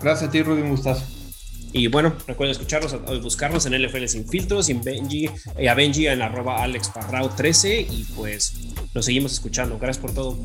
Gracias 0.00 0.28
a 0.28 0.32
ti, 0.32 0.42
Rudy, 0.42 0.62
un 0.62 0.70
gustazo. 0.70 1.25
Y 1.72 1.88
bueno, 1.88 2.14
recuerden 2.26 2.52
escucharnos, 2.52 3.22
buscarnos 3.22 3.66
en 3.66 3.80
LFL 3.80 4.06
Sin 4.06 4.26
Filtros 4.26 4.68
y 4.68 4.72
en 4.72 4.82
Benji, 4.82 5.30
eh, 5.58 5.68
a 5.68 5.74
Benji 5.74 6.06
en 6.06 6.22
arroba 6.22 6.64
alexparrao13 6.66 7.86
y 7.90 8.04
pues 8.16 8.54
nos 8.94 9.04
seguimos 9.04 9.32
escuchando. 9.32 9.78
Gracias 9.78 9.98
por 9.98 10.14
todo. 10.14 10.38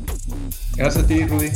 Gracias 0.76 1.04
a 1.04 1.06
ti, 1.06 1.24
Rudy. 1.24 1.50